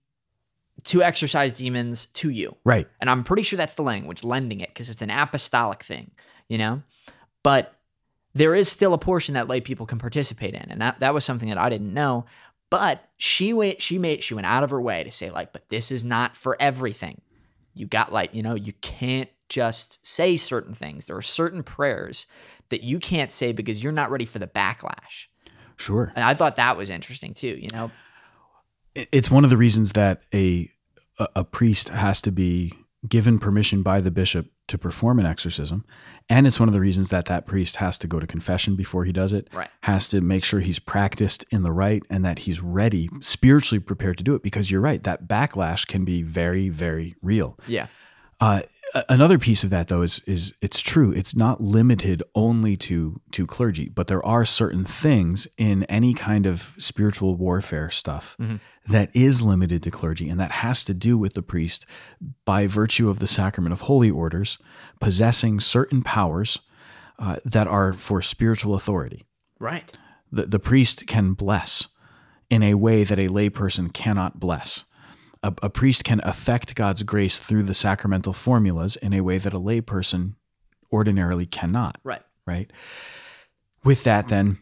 to 0.85 1.03
exorcise 1.03 1.55
demons 1.55 2.07
to 2.07 2.29
you. 2.29 2.55
right. 2.63 2.87
And 3.01 3.09
I'm 3.09 3.25
pretty 3.25 3.43
sure 3.43 3.57
that's 3.57 3.75
the 3.75 3.83
language, 3.83 4.23
lending 4.23 4.61
it, 4.61 4.69
because 4.69 4.91
it's 4.91 5.01
an 5.03 5.11
apostolic 5.11 5.83
thing, 5.83 6.11
you 6.49 6.59
know? 6.59 6.83
But 7.43 7.76
there 8.37 8.55
is 8.55 8.69
still 8.69 8.93
a 8.93 8.99
portion 8.99 9.35
that 9.35 9.49
lay 9.49 9.61
people 9.61 9.87
can 9.87 9.99
participate 9.99 10.55
in. 10.55 10.67
And 10.71 10.81
that, 10.81 11.01
that 11.01 11.15
was 11.15 11.25
something 11.25 11.49
that 11.49 11.59
I 11.59 11.71
didn't 11.71 11.95
know. 11.95 12.27
But 12.69 13.03
she 13.17 13.53
went, 13.53 13.81
she 13.81 13.99
made, 13.99 14.23
she 14.23 14.35
went 14.35 14.47
out 14.47 14.63
of 14.63 14.71
her 14.71 14.81
way 14.81 15.05
to 15.05 15.11
say, 15.11 15.31
like, 15.31 15.53
but 15.53 15.69
this 15.71 15.91
is 15.91 16.05
not 16.05 16.37
for 16.37 16.57
everything. 16.61 17.21
You 17.75 17.87
got 17.87 18.13
like, 18.13 18.35
you 18.35 18.43
know, 18.43 18.55
you 18.55 18.73
can't 18.75 19.31
just 19.49 20.05
say 20.05 20.37
certain 20.37 20.75
things. 20.75 21.05
There 21.07 21.17
are 21.17 21.23
certain 21.23 21.63
prayers 21.63 22.27
that 22.69 22.83
you 22.83 22.99
can't 22.99 23.33
say 23.33 23.53
because 23.53 23.83
you're 23.83 23.93
not 23.93 24.11
ready 24.11 24.25
for 24.25 24.39
the 24.39 24.47
backlash. 24.47 25.27
Sure. 25.77 26.13
And 26.15 26.25
I 26.25 26.35
thought 26.35 26.57
that 26.57 26.77
was 26.77 26.91
interesting 26.91 27.33
too, 27.35 27.59
you 27.61 27.71
know? 27.73 27.91
it's 29.13 29.31
one 29.31 29.45
of 29.45 29.51
the 29.51 29.59
reasons 29.59 29.93
that 29.93 30.23
a 30.33 30.71
a, 31.19 31.29
a 31.37 31.45
priest 31.45 31.91
has 31.91 32.21
to 32.23 32.31
be 32.31 32.73
given 33.07 33.39
permission 33.39 33.83
by 33.83 34.01
the 34.01 34.11
bishop 34.11 34.47
to 34.69 34.77
perform 34.79 35.19
an 35.19 35.27
exorcism 35.27 35.85
and 36.29 36.47
it's 36.47 36.59
one 36.59 36.69
of 36.69 36.73
the 36.73 36.81
reasons 36.81 37.09
that 37.11 37.27
that 37.27 37.47
priest 37.47 37.77
has 37.77 37.97
to 37.99 38.07
go 38.09 38.19
to 38.19 38.27
confession 38.27 38.75
before 38.75 39.05
he 39.05 39.13
does 39.13 39.33
it 39.33 39.49
Right. 39.53 39.69
has 39.83 40.09
to 40.09 40.21
make 40.21 40.45
sure 40.45 40.61
he's 40.61 40.79
practiced 40.81 41.45
in 41.51 41.63
the 41.63 41.71
right 41.73 42.03
and 42.11 42.25
that 42.25 42.41
he's 42.41 42.61
ready 42.61 43.09
spiritually 43.21 43.79
prepared 43.81 44.19
to 44.19 44.25
do 44.25 44.35
it 44.35 44.43
because 44.43 44.71
you're 44.71 44.81
right 44.81 45.03
that 45.05 45.29
backlash 45.29 45.87
can 45.87 46.05
be 46.05 46.23
very 46.23 46.69
very 46.69 47.15
real 47.23 47.59
Yeah. 47.69 47.87
Uh, 48.41 48.63
another 49.09 49.39
piece 49.39 49.65
of 49.65 49.71
that, 49.71 49.89
though, 49.89 50.03
is 50.03 50.21
is 50.27 50.55
it's 50.61 50.81
true. 50.81 51.11
It's 51.13 51.35
not 51.35 51.61
limited 51.61 52.23
only 52.35 52.77
to 52.79 53.21
to 53.33 53.47
clergy, 53.47 53.89
but 53.89 54.07
there 54.07 54.25
are 54.25 54.45
certain 54.45 54.85
things 54.85 55.49
in 55.57 55.85
any 55.85 56.15
kind 56.15 56.47
of 56.47 56.75
spiritual 56.79 57.35
warfare 57.35 57.91
stuff 57.91 58.37
that 58.89 59.11
is 59.15 59.43
limited 59.43 59.83
to 59.83 59.91
clergy, 59.91 60.29
and 60.29 60.39
that 60.39 60.53
has 60.53 60.85
to 60.85 60.95
do 60.95 61.19
with 61.19 61.35
the 61.35 61.43
priest 61.43 61.87
by 62.45 62.67
virtue 62.67 63.09
of 63.09 63.19
the 63.19 63.27
sacrament 63.27 63.73
of 63.73 63.83
holy 63.83 64.11
orders 64.11 64.59
possessing 65.01 65.59
certain 65.61 66.03
powers 66.03 66.59
uh, 67.19 67.37
that 67.45 67.67
are 67.67 67.93
for 67.93 68.23
spiritual 68.23 68.75
authority. 68.75 69.25
Right. 69.59 69.97
The 70.31 70.47
the 70.47 70.59
priest 70.61 71.07
can 71.07 71.33
bless 71.33 71.89
in 72.51 72.63
a 72.63 72.75
way 72.75 73.03
that 73.05 73.19
a 73.19 73.29
layperson 73.29 73.93
cannot 73.93 74.39
bless. 74.39 74.85
A, 75.47 75.55
a 75.63 75.71
priest 75.71 76.05
can 76.05 76.21
affect 76.25 76.75
God's 76.75 77.03
grace 77.03 77.39
through 77.39 77.63
the 77.63 77.75
sacramental 77.75 78.33
formulas 78.33 78.97
in 78.97 79.13
a 79.15 79.21
way 79.23 79.39
that 79.39 79.55
a 79.55 79.61
layperson 79.61 80.35
ordinarily 80.93 81.47
cannot, 81.47 81.99
Right. 82.05 82.23
right? 82.47 82.71
With 83.85 84.05
that, 84.05 84.29
then, 84.29 84.59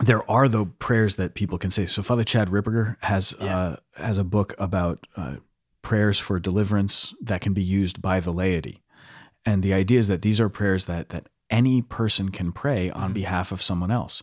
there 0.00 0.28
are 0.30 0.48
though 0.48 0.66
prayers 0.66 1.16
that 1.16 1.34
people 1.34 1.58
can 1.58 1.70
say. 1.70 1.86
So 1.86 2.02
Father 2.02 2.24
Chad 2.24 2.48
Ripperger 2.48 2.96
has 3.02 3.34
Yeah. 3.40 3.56
uh, 3.56 3.76
has 3.96 4.18
a 4.18 4.24
book 4.24 4.54
about 4.58 5.06
uh, 5.16 5.36
prayers 5.82 6.18
for 6.18 6.38
deliverance 6.38 7.14
that 7.22 7.40
can 7.40 7.52
be 7.54 7.62
used 7.62 8.00
by 8.02 8.20
the 8.20 8.32
laity, 8.32 8.82
and 9.44 9.62
the 9.62 9.72
idea 9.72 9.98
is 9.98 10.08
that 10.08 10.22
these 10.22 10.40
are 10.40 10.48
prayers 10.48 10.84
that 10.86 11.10
that 11.10 11.28
any 11.48 11.80
person 11.80 12.30
can 12.30 12.50
pray 12.52 12.90
on 12.90 13.10
Mhm. 13.10 13.14
behalf 13.14 13.52
of 13.52 13.62
someone 13.62 13.90
else. 13.90 14.22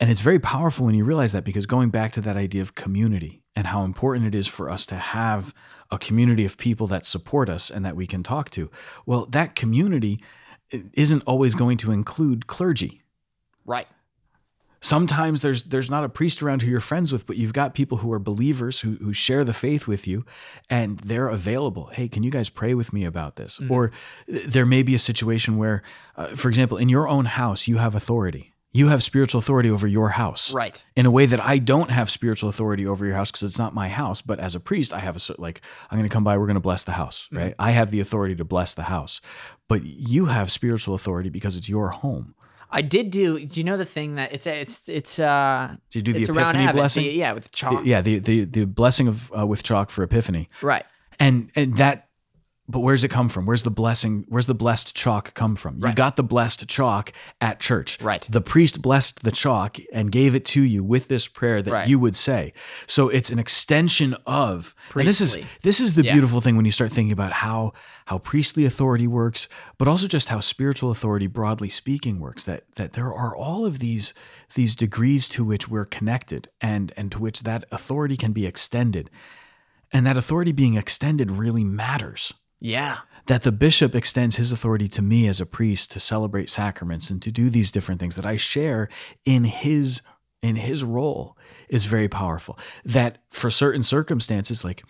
And 0.00 0.10
it's 0.10 0.20
very 0.20 0.40
powerful 0.40 0.86
when 0.86 0.94
you 0.94 1.04
realize 1.04 1.32
that 1.32 1.44
because 1.44 1.66
going 1.66 1.90
back 1.90 2.12
to 2.12 2.20
that 2.22 2.36
idea 2.36 2.62
of 2.62 2.74
community 2.74 3.42
and 3.54 3.68
how 3.68 3.84
important 3.84 4.26
it 4.26 4.34
is 4.34 4.46
for 4.46 4.68
us 4.68 4.86
to 4.86 4.96
have 4.96 5.54
a 5.90 5.98
community 5.98 6.44
of 6.44 6.56
people 6.58 6.86
that 6.88 7.06
support 7.06 7.48
us 7.48 7.70
and 7.70 7.84
that 7.84 7.96
we 7.96 8.06
can 8.06 8.22
talk 8.22 8.50
to. 8.50 8.70
Well, 9.06 9.26
that 9.26 9.54
community 9.54 10.20
isn't 10.94 11.22
always 11.22 11.54
going 11.54 11.76
to 11.78 11.92
include 11.92 12.46
clergy. 12.46 13.02
Right. 13.64 13.86
Sometimes 14.80 15.40
there's 15.40 15.64
there's 15.64 15.90
not 15.90 16.04
a 16.04 16.10
priest 16.10 16.42
around 16.42 16.60
who 16.60 16.68
you're 16.68 16.78
friends 16.78 17.10
with, 17.10 17.26
but 17.26 17.38
you've 17.38 17.54
got 17.54 17.72
people 17.72 17.98
who 17.98 18.12
are 18.12 18.18
believers 18.18 18.80
who 18.80 18.96
who 18.96 19.14
share 19.14 19.42
the 19.42 19.54
faith 19.54 19.86
with 19.86 20.06
you, 20.06 20.26
and 20.68 20.98
they're 20.98 21.28
available. 21.28 21.86
Hey, 21.86 22.06
can 22.06 22.22
you 22.22 22.30
guys 22.30 22.50
pray 22.50 22.74
with 22.74 22.92
me 22.92 23.06
about 23.06 23.36
this? 23.36 23.58
Mm-hmm. 23.58 23.72
Or 23.72 23.92
there 24.26 24.66
may 24.66 24.82
be 24.82 24.94
a 24.94 24.98
situation 24.98 25.56
where, 25.56 25.82
uh, 26.16 26.26
for 26.28 26.50
example, 26.50 26.76
in 26.76 26.90
your 26.90 27.08
own 27.08 27.24
house, 27.24 27.66
you 27.66 27.78
have 27.78 27.94
authority. 27.94 28.52
You 28.76 28.88
have 28.88 29.02
spiritual 29.04 29.38
authority 29.38 29.70
over 29.70 29.86
your 29.86 30.08
house, 30.10 30.52
Right. 30.52 30.82
In 30.96 31.06
a 31.06 31.10
way 31.10 31.26
that 31.26 31.40
I 31.40 31.58
don't 31.58 31.90
have 31.92 32.10
spiritual 32.10 32.48
authority 32.48 32.84
over 32.86 33.06
your 33.06 33.14
house 33.14 33.30
because 33.30 33.44
it's 33.44 33.58
not 33.58 33.72
my 33.72 33.88
house. 33.88 34.20
But 34.20 34.40
as 34.40 34.54
a 34.56 34.60
priest, 34.60 34.92
I 34.92 34.98
have 34.98 35.16
a 35.16 35.34
like 35.40 35.60
I'm 35.90 35.98
going 35.98 36.08
to 36.08 36.12
come 36.12 36.24
by. 36.24 36.36
We're 36.36 36.46
going 36.46 36.54
to 36.54 36.60
bless 36.60 36.82
the 36.84 36.92
house, 36.92 37.28
Mm-hmm. 37.32 37.36
right? 37.38 37.54
I 37.58 37.70
have 37.70 37.90
the 37.92 38.00
authority 38.00 38.34
to 38.34 38.44
bless 38.44 38.74
the 38.74 38.82
house, 38.82 39.20
but 39.68 39.84
you 39.84 40.26
have 40.26 40.50
spiritual 40.50 40.94
authority 40.96 41.30
because 41.30 41.56
it's 41.56 41.68
your 41.68 41.90
home. 41.90 42.34
I 42.68 42.82
did 42.82 43.12
do. 43.12 43.38
Do 43.46 43.60
you 43.60 43.64
know 43.64 43.76
the 43.76 43.84
thing 43.84 44.16
that 44.16 44.32
it's 44.32 44.46
it's 44.48 44.88
it's 44.88 45.20
uh? 45.20 45.76
Did 45.90 46.08
you 46.08 46.12
do 46.14 46.18
the 46.26 46.32
Epiphany 46.32 46.72
blessing? 46.72 47.04
the- 47.04 47.12
yeah, 47.12 47.32
with 47.32 47.44
the 47.44 47.50
chalk. 47.50 47.84
Yeah, 47.84 48.00
the 48.00 48.18
the 48.18 48.44
the 48.44 48.64
blessing 48.66 49.06
of 49.06 49.30
uh, 49.38 49.46
with 49.46 49.62
chalk 49.62 49.90
for 49.90 50.02
Epiphany, 50.02 50.48
Right. 50.60 50.84
and 51.20 51.50
and 51.54 51.76
that. 51.76 52.08
But 52.66 52.80
where's 52.80 53.04
it 53.04 53.08
come 53.08 53.28
from? 53.28 53.44
Where's 53.44 53.62
the 53.62 53.70
blessing? 53.70 54.24
Where's 54.28 54.46
the 54.46 54.54
blessed 54.54 54.94
chalk 54.96 55.34
come 55.34 55.54
from? 55.54 55.76
You 55.76 55.84
Right. 55.84 55.94
got 55.94 56.16
the 56.16 56.22
blessed 56.22 56.66
chalk 56.66 57.12
at 57.38 57.60
church. 57.60 58.00
Right. 58.00 58.26
The 58.30 58.40
priest 58.40 58.80
blessed 58.80 59.22
the 59.22 59.30
chalk 59.32 59.76
and 59.92 60.10
gave 60.10 60.34
it 60.34 60.46
to 60.46 60.62
you 60.62 60.82
with 60.82 61.08
this 61.08 61.28
prayer 61.28 61.60
that 61.60 61.70
Right. 61.70 61.88
you 61.88 61.98
would 61.98 62.16
say. 62.16 62.54
So 62.86 63.10
it's 63.10 63.28
an 63.28 63.38
extension 63.38 64.14
of. 64.26 64.74
And 64.94 65.06
this 65.06 65.20
is 65.20 65.36
this 65.62 65.78
is 65.78 65.92
the 65.92 66.04
Yeah. 66.04 66.12
beautiful 66.14 66.40
thing 66.40 66.56
when 66.56 66.64
you 66.64 66.72
start 66.72 66.90
thinking 66.90 67.12
about 67.12 67.32
how 67.32 67.74
how 68.06 68.16
priestly 68.18 68.64
authority 68.64 69.06
works, 69.06 69.46
but 69.78 69.86
also 69.86 70.06
just 70.08 70.28
how 70.30 70.40
spiritual 70.40 70.90
authority, 70.90 71.26
broadly 71.26 71.68
speaking, 71.68 72.18
works. 72.18 72.44
That 72.44 72.64
that 72.76 72.94
there 72.94 73.12
are 73.12 73.36
all 73.36 73.66
of 73.66 73.78
these 73.78 74.14
these 74.54 74.74
degrees 74.74 75.28
to 75.30 75.44
which 75.44 75.68
we're 75.68 75.84
connected, 75.84 76.48
and 76.62 76.92
and 76.96 77.12
to 77.12 77.18
which 77.18 77.42
that 77.42 77.64
authority 77.70 78.16
can 78.16 78.32
be 78.32 78.46
extended, 78.46 79.10
and 79.92 80.06
that 80.06 80.16
authority 80.16 80.52
being 80.52 80.76
extended 80.76 81.30
really 81.30 81.64
matters 81.64 82.32
Yeah. 82.64 82.98
that 83.26 83.42
the 83.42 83.52
bishop 83.52 83.94
extends 83.94 84.36
his 84.36 84.52
authority 84.52 84.88
to 84.88 85.02
me 85.02 85.28
as 85.28 85.40
a 85.40 85.46
priest 85.46 85.90
to 85.92 86.00
celebrate 86.00 86.50
sacraments 86.50 87.10
and 87.10 87.20
to 87.22 87.30
do 87.30 87.48
these 87.50 87.70
different 87.72 88.00
things 88.00 88.16
that 88.16 88.26
I 88.26 88.36
share 88.36 88.88
in 89.24 89.44
his 89.44 90.02
in 90.42 90.56
his 90.56 90.84
role 90.84 91.36
is 91.70 91.84
very 91.86 92.08
powerful. 92.08 92.58
That 92.84 93.18
for 93.30 93.48
certain 93.50 93.82
circumstances, 93.82 94.62
like 94.62 94.82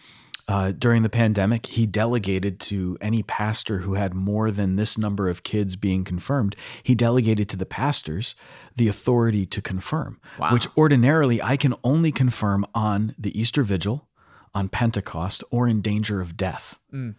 uh, 0.49 0.72
during 0.72 1.03
the 1.05 1.09
pandemic, 1.09 1.66
he 1.66 1.87
delegated 1.87 2.59
to 2.61 2.99
any 3.01 3.22
pastor 3.22 3.79
who 3.79 3.95
had 3.95 4.14
more 4.14 4.51
than 4.51 4.75
this 4.77 4.99
number 4.99 5.29
of 5.29 5.43
kids 5.45 5.77
being 5.77 6.03
confirmed. 6.05 6.55
He 6.83 6.95
delegated 6.97 7.49
to 7.51 7.57
the 7.57 7.64
pastors 7.66 8.35
the 8.77 8.89
authority 8.89 9.47
to 9.47 9.62
confirm, 9.62 10.20
Wow. 10.39 10.53
which 10.53 10.66
ordinarily 10.77 11.41
I 11.41 11.57
can 11.57 11.75
only 11.85 12.11
confirm 12.12 12.66
on 12.75 13.14
the 13.16 13.33
Easter 13.41 13.62
Vigil, 13.62 14.09
on 14.55 14.68
Pentecost, 14.68 15.45
or 15.53 15.66
in 15.68 15.81
danger 15.81 16.20
of 16.20 16.37
death 16.37 16.79
Mm. 16.93 17.14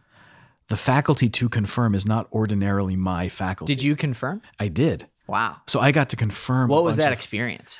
The 0.67 0.77
faculty 0.77 1.29
to 1.29 1.49
confirm 1.49 1.93
is 1.95 2.07
not 2.07 2.27
ordinarily 2.31 2.95
my 2.95 3.29
faculty. 3.29 3.73
Did 3.75 3.83
you 3.83 3.95
confirm? 3.95 4.41
I 4.59 4.67
did. 4.67 5.07
Wow. 5.27 5.57
So 5.67 5.79
I 5.79 5.91
got 5.91 6.09
to 6.09 6.15
confirm. 6.15 6.69
What 6.69 6.83
was 6.83 6.97
that 6.97 7.11
of- 7.11 7.17
experience? 7.17 7.79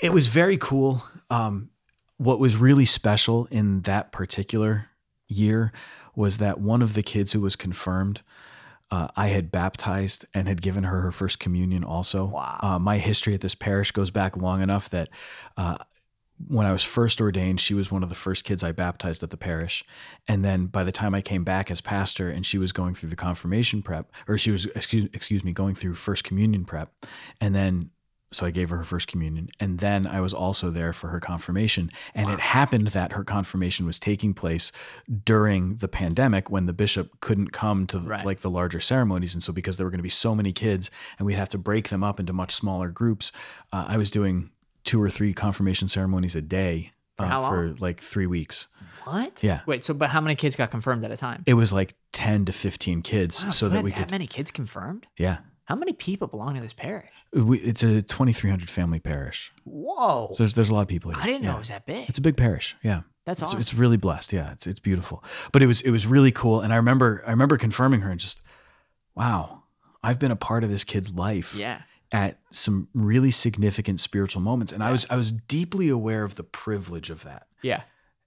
it 0.00 0.12
was 0.12 0.28
very 0.28 0.56
cool. 0.56 1.02
Um, 1.30 1.70
what 2.18 2.38
was 2.38 2.56
really 2.56 2.84
special 2.84 3.46
in 3.50 3.82
that 3.82 4.12
particular 4.12 4.86
year 5.26 5.72
was 6.14 6.38
that 6.38 6.60
one 6.60 6.82
of 6.82 6.94
the 6.94 7.02
kids 7.02 7.32
who 7.32 7.40
was 7.40 7.56
confirmed, 7.56 8.22
uh, 8.90 9.08
I 9.16 9.28
had 9.28 9.50
baptized 9.52 10.24
and 10.34 10.48
had 10.48 10.62
given 10.62 10.84
her 10.84 11.00
her 11.02 11.12
first 11.12 11.38
communion 11.38 11.84
also. 11.84 12.26
Wow. 12.26 12.58
Uh, 12.60 12.78
my 12.78 12.98
history 12.98 13.34
at 13.34 13.40
this 13.40 13.54
parish 13.54 13.90
goes 13.92 14.10
back 14.10 14.36
long 14.36 14.62
enough 14.62 14.88
that 14.90 15.08
uh, 15.56 15.78
when 16.46 16.66
I 16.66 16.72
was 16.72 16.84
first 16.84 17.20
ordained, 17.20 17.60
she 17.60 17.74
was 17.74 17.90
one 17.90 18.02
of 18.02 18.08
the 18.08 18.14
first 18.14 18.44
kids 18.44 18.62
I 18.62 18.72
baptized 18.72 19.22
at 19.22 19.30
the 19.30 19.36
parish. 19.36 19.84
And 20.28 20.44
then 20.44 20.66
by 20.66 20.84
the 20.84 20.92
time 20.92 21.14
I 21.14 21.20
came 21.20 21.42
back 21.44 21.70
as 21.70 21.80
pastor 21.80 22.30
and 22.30 22.46
she 22.46 22.58
was 22.58 22.72
going 22.72 22.94
through 22.94 23.08
the 23.08 23.16
confirmation 23.16 23.82
prep, 23.82 24.10
or 24.28 24.38
she 24.38 24.50
was, 24.50 24.66
excuse, 24.66 25.08
excuse 25.12 25.42
me, 25.42 25.52
going 25.52 25.74
through 25.74 25.94
first 25.94 26.22
communion 26.24 26.64
prep. 26.64 26.92
And 27.40 27.54
then, 27.54 27.90
so 28.30 28.44
I 28.44 28.50
gave 28.50 28.68
her 28.70 28.76
her 28.76 28.84
first 28.84 29.08
communion. 29.08 29.48
And 29.58 29.78
then 29.78 30.06
I 30.06 30.20
was 30.20 30.34
also 30.34 30.70
there 30.70 30.92
for 30.92 31.08
her 31.08 31.18
confirmation. 31.18 31.90
And 32.14 32.30
it 32.30 32.40
happened 32.40 32.88
that 32.88 33.12
her 33.12 33.24
confirmation 33.24 33.86
was 33.86 33.98
taking 33.98 34.34
place 34.34 34.70
during 35.24 35.76
the 35.76 35.88
pandemic 35.88 36.50
when 36.50 36.66
the 36.66 36.74
bishop 36.74 37.20
couldn't 37.20 37.52
come 37.52 37.86
to 37.88 37.98
Right. 37.98 38.24
like 38.24 38.40
the 38.40 38.50
larger 38.50 38.80
ceremonies. 38.80 39.34
And 39.34 39.42
so, 39.42 39.52
because 39.52 39.76
there 39.76 39.86
were 39.86 39.90
going 39.90 39.98
to 39.98 40.02
be 40.02 40.08
so 40.10 40.34
many 40.34 40.52
kids 40.52 40.90
and 41.18 41.26
we'd 41.26 41.34
have 41.34 41.48
to 41.48 41.58
break 41.58 41.88
them 41.88 42.04
up 42.04 42.20
into 42.20 42.32
much 42.34 42.54
smaller 42.54 42.90
groups, 42.90 43.32
uh, 43.72 43.86
I 43.88 43.96
was 43.96 44.10
doing 44.10 44.50
two 44.88 45.02
or 45.02 45.10
three 45.10 45.32
confirmation 45.34 45.86
ceremonies 45.88 46.34
a 46.34 46.40
day 46.42 46.92
uh, 47.18 47.26
how 47.26 47.40
long? 47.42 47.52
for 47.52 47.80
like 47.80 48.00
three 48.00 48.26
weeks. 48.26 48.68
What? 49.04 49.42
Yeah. 49.42 49.60
Wait. 49.66 49.84
So, 49.84 49.92
but 49.94 50.10
how 50.10 50.20
many 50.20 50.34
kids 50.34 50.56
got 50.56 50.70
confirmed 50.70 51.04
at 51.04 51.10
a 51.10 51.16
time? 51.16 51.42
It 51.46 51.54
was 51.54 51.72
like 51.72 51.94
10 52.12 52.44
to 52.46 52.52
15 52.52 53.02
kids 53.02 53.44
Wow, 53.44 53.50
so 53.50 53.68
that 53.68 53.82
we 53.84 53.90
that 53.90 53.98
could, 53.98 54.10
many 54.10 54.26
kids 54.26 54.50
confirmed. 54.50 55.06
yeah. 55.16 55.38
How 55.64 55.74
many 55.74 55.92
people 55.92 56.28
belong 56.28 56.54
to 56.54 56.62
this 56.62 56.72
parish? 56.72 57.10
We, 57.34 57.58
it's 57.58 57.82
a 57.82 58.00
2,300 58.00 58.70
family 58.70 58.98
parish. 59.00 59.52
Whoa. 59.64 60.30
So 60.32 60.38
there's, 60.44 60.54
there's 60.54 60.70
a 60.70 60.74
lot 60.74 60.80
of 60.80 60.88
people 60.88 61.10
here. 61.12 61.20
I 61.22 61.26
didn't 61.26 61.42
know 61.42 61.56
it 61.56 61.58
was 61.58 61.68
that 61.68 61.84
big. 61.84 62.08
It's 62.08 62.16
a 62.16 62.22
big 62.22 62.38
parish. 62.38 62.74
Yeah. 62.82 63.02
That's 63.26 63.42
It's, 63.42 63.48
awesome. 63.48 63.60
it's 63.60 63.74
really 63.74 63.98
blessed. 63.98 64.32
Yeah. 64.32 64.52
It's, 64.52 64.66
it's 64.66 64.80
beautiful. 64.80 65.22
But 65.52 65.62
it 65.62 65.66
was, 65.66 65.82
it 65.82 65.90
was 65.90 66.06
really 66.06 66.32
cool. 66.32 66.62
And 66.62 66.72
I 66.72 66.76
remember, 66.76 67.22
I 67.26 67.30
remember 67.32 67.58
confirming 67.58 68.00
her 68.00 68.10
and 68.10 68.18
just, 68.18 68.42
wow, 69.14 69.64
I've 70.02 70.18
been 70.18 70.30
a 70.30 70.36
part 70.36 70.64
of 70.64 70.70
this 70.70 70.84
kid's 70.84 71.12
life. 71.12 71.54
yeah. 71.54 71.82
At 72.12 72.38
some 72.50 72.88
really 72.94 73.30
significant 73.30 74.00
spiritual 74.00 74.40
moments 74.42 74.72
and 74.72 74.82
I 74.82 74.90
was 74.90 75.06
I 75.10 75.16
was 75.16 75.30
deeply 75.32 75.88
aware 75.88 76.24
of 76.24 76.34
the 76.36 76.42
privilege 76.44 77.10
of 77.10 77.22
that 77.24 77.46
Yeah. 77.62 77.82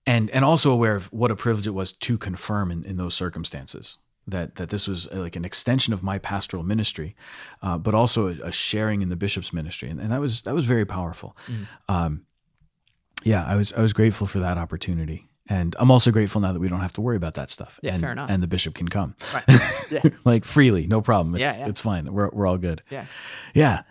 and 0.05 0.29
and 0.29 0.45
also 0.45 0.71
aware 0.71 0.95
of 0.95 1.11
what 1.11 1.31
a 1.31 1.35
privilege 1.35 1.65
it 1.67 1.73
was 1.73 1.91
to 1.91 2.17
confirm 2.17 2.71
in, 2.71 2.85
in 2.85 2.97
those 2.97 3.15
circumstances 3.15 3.97
that 4.27 4.53
that 4.55 4.69
this 4.69 4.87
was 4.87 5.07
uh, 5.07 5.15
like 5.15 5.35
an 5.35 5.43
extension 5.45 5.93
of 5.93 6.03
my 6.03 6.19
pastoral 6.19 6.61
ministry 6.63 7.15
uh, 7.63 7.77
but 7.79 7.95
also 7.95 8.27
a, 8.27 8.31
a 8.49 8.51
sharing 8.51 9.01
in 9.01 9.09
the 9.09 9.15
bishop's 9.15 9.51
ministry 9.51 9.89
and, 9.89 9.99
and 9.99 10.11
that 10.11 10.21
was 10.21 10.43
that 10.43 10.53
was 10.53 10.65
very 10.65 10.85
powerful 10.85 11.35
Mm. 11.47 11.67
um, 11.89 12.25
yeah 13.23 13.43
I 13.45 13.55
was 13.55 13.73
I 13.73 13.81
was 13.81 13.93
grateful 13.93 14.27
for 14.27 14.39
that 14.39 14.57
opportunity 14.59 15.27
and 15.49 15.75
I'm 15.79 15.91
also 15.91 16.11
grateful 16.11 16.39
now 16.41 16.53
that 16.53 16.59
we 16.59 16.67
don't 16.69 16.81
have 16.81 16.93
to 16.93 17.01
worry 17.01 17.15
about 17.17 17.33
that 17.35 17.49
stuff 17.49 17.79
Yeah, 17.83 17.93
and, 17.93 18.01
fair 18.01 18.11
enough. 18.11 18.29
and 18.29 18.41
the 18.43 18.47
bishop 18.47 18.73
can 18.75 18.87
come 18.87 19.15
Right. 19.33 19.43
Yeah. 19.91 20.01
like 20.23 20.45
freely 20.45 20.87
no 20.87 21.01
problem 21.01 21.35
it's, 21.35 21.41
Yeah, 21.41 21.57
yeah. 21.57 21.67
it's 21.67 21.81
fine 21.81 22.11
we're, 22.13 22.29
we're 22.31 22.47
all 22.47 22.57
good 22.57 22.81
Yeah. 22.89 23.05
yeah. 23.53 23.83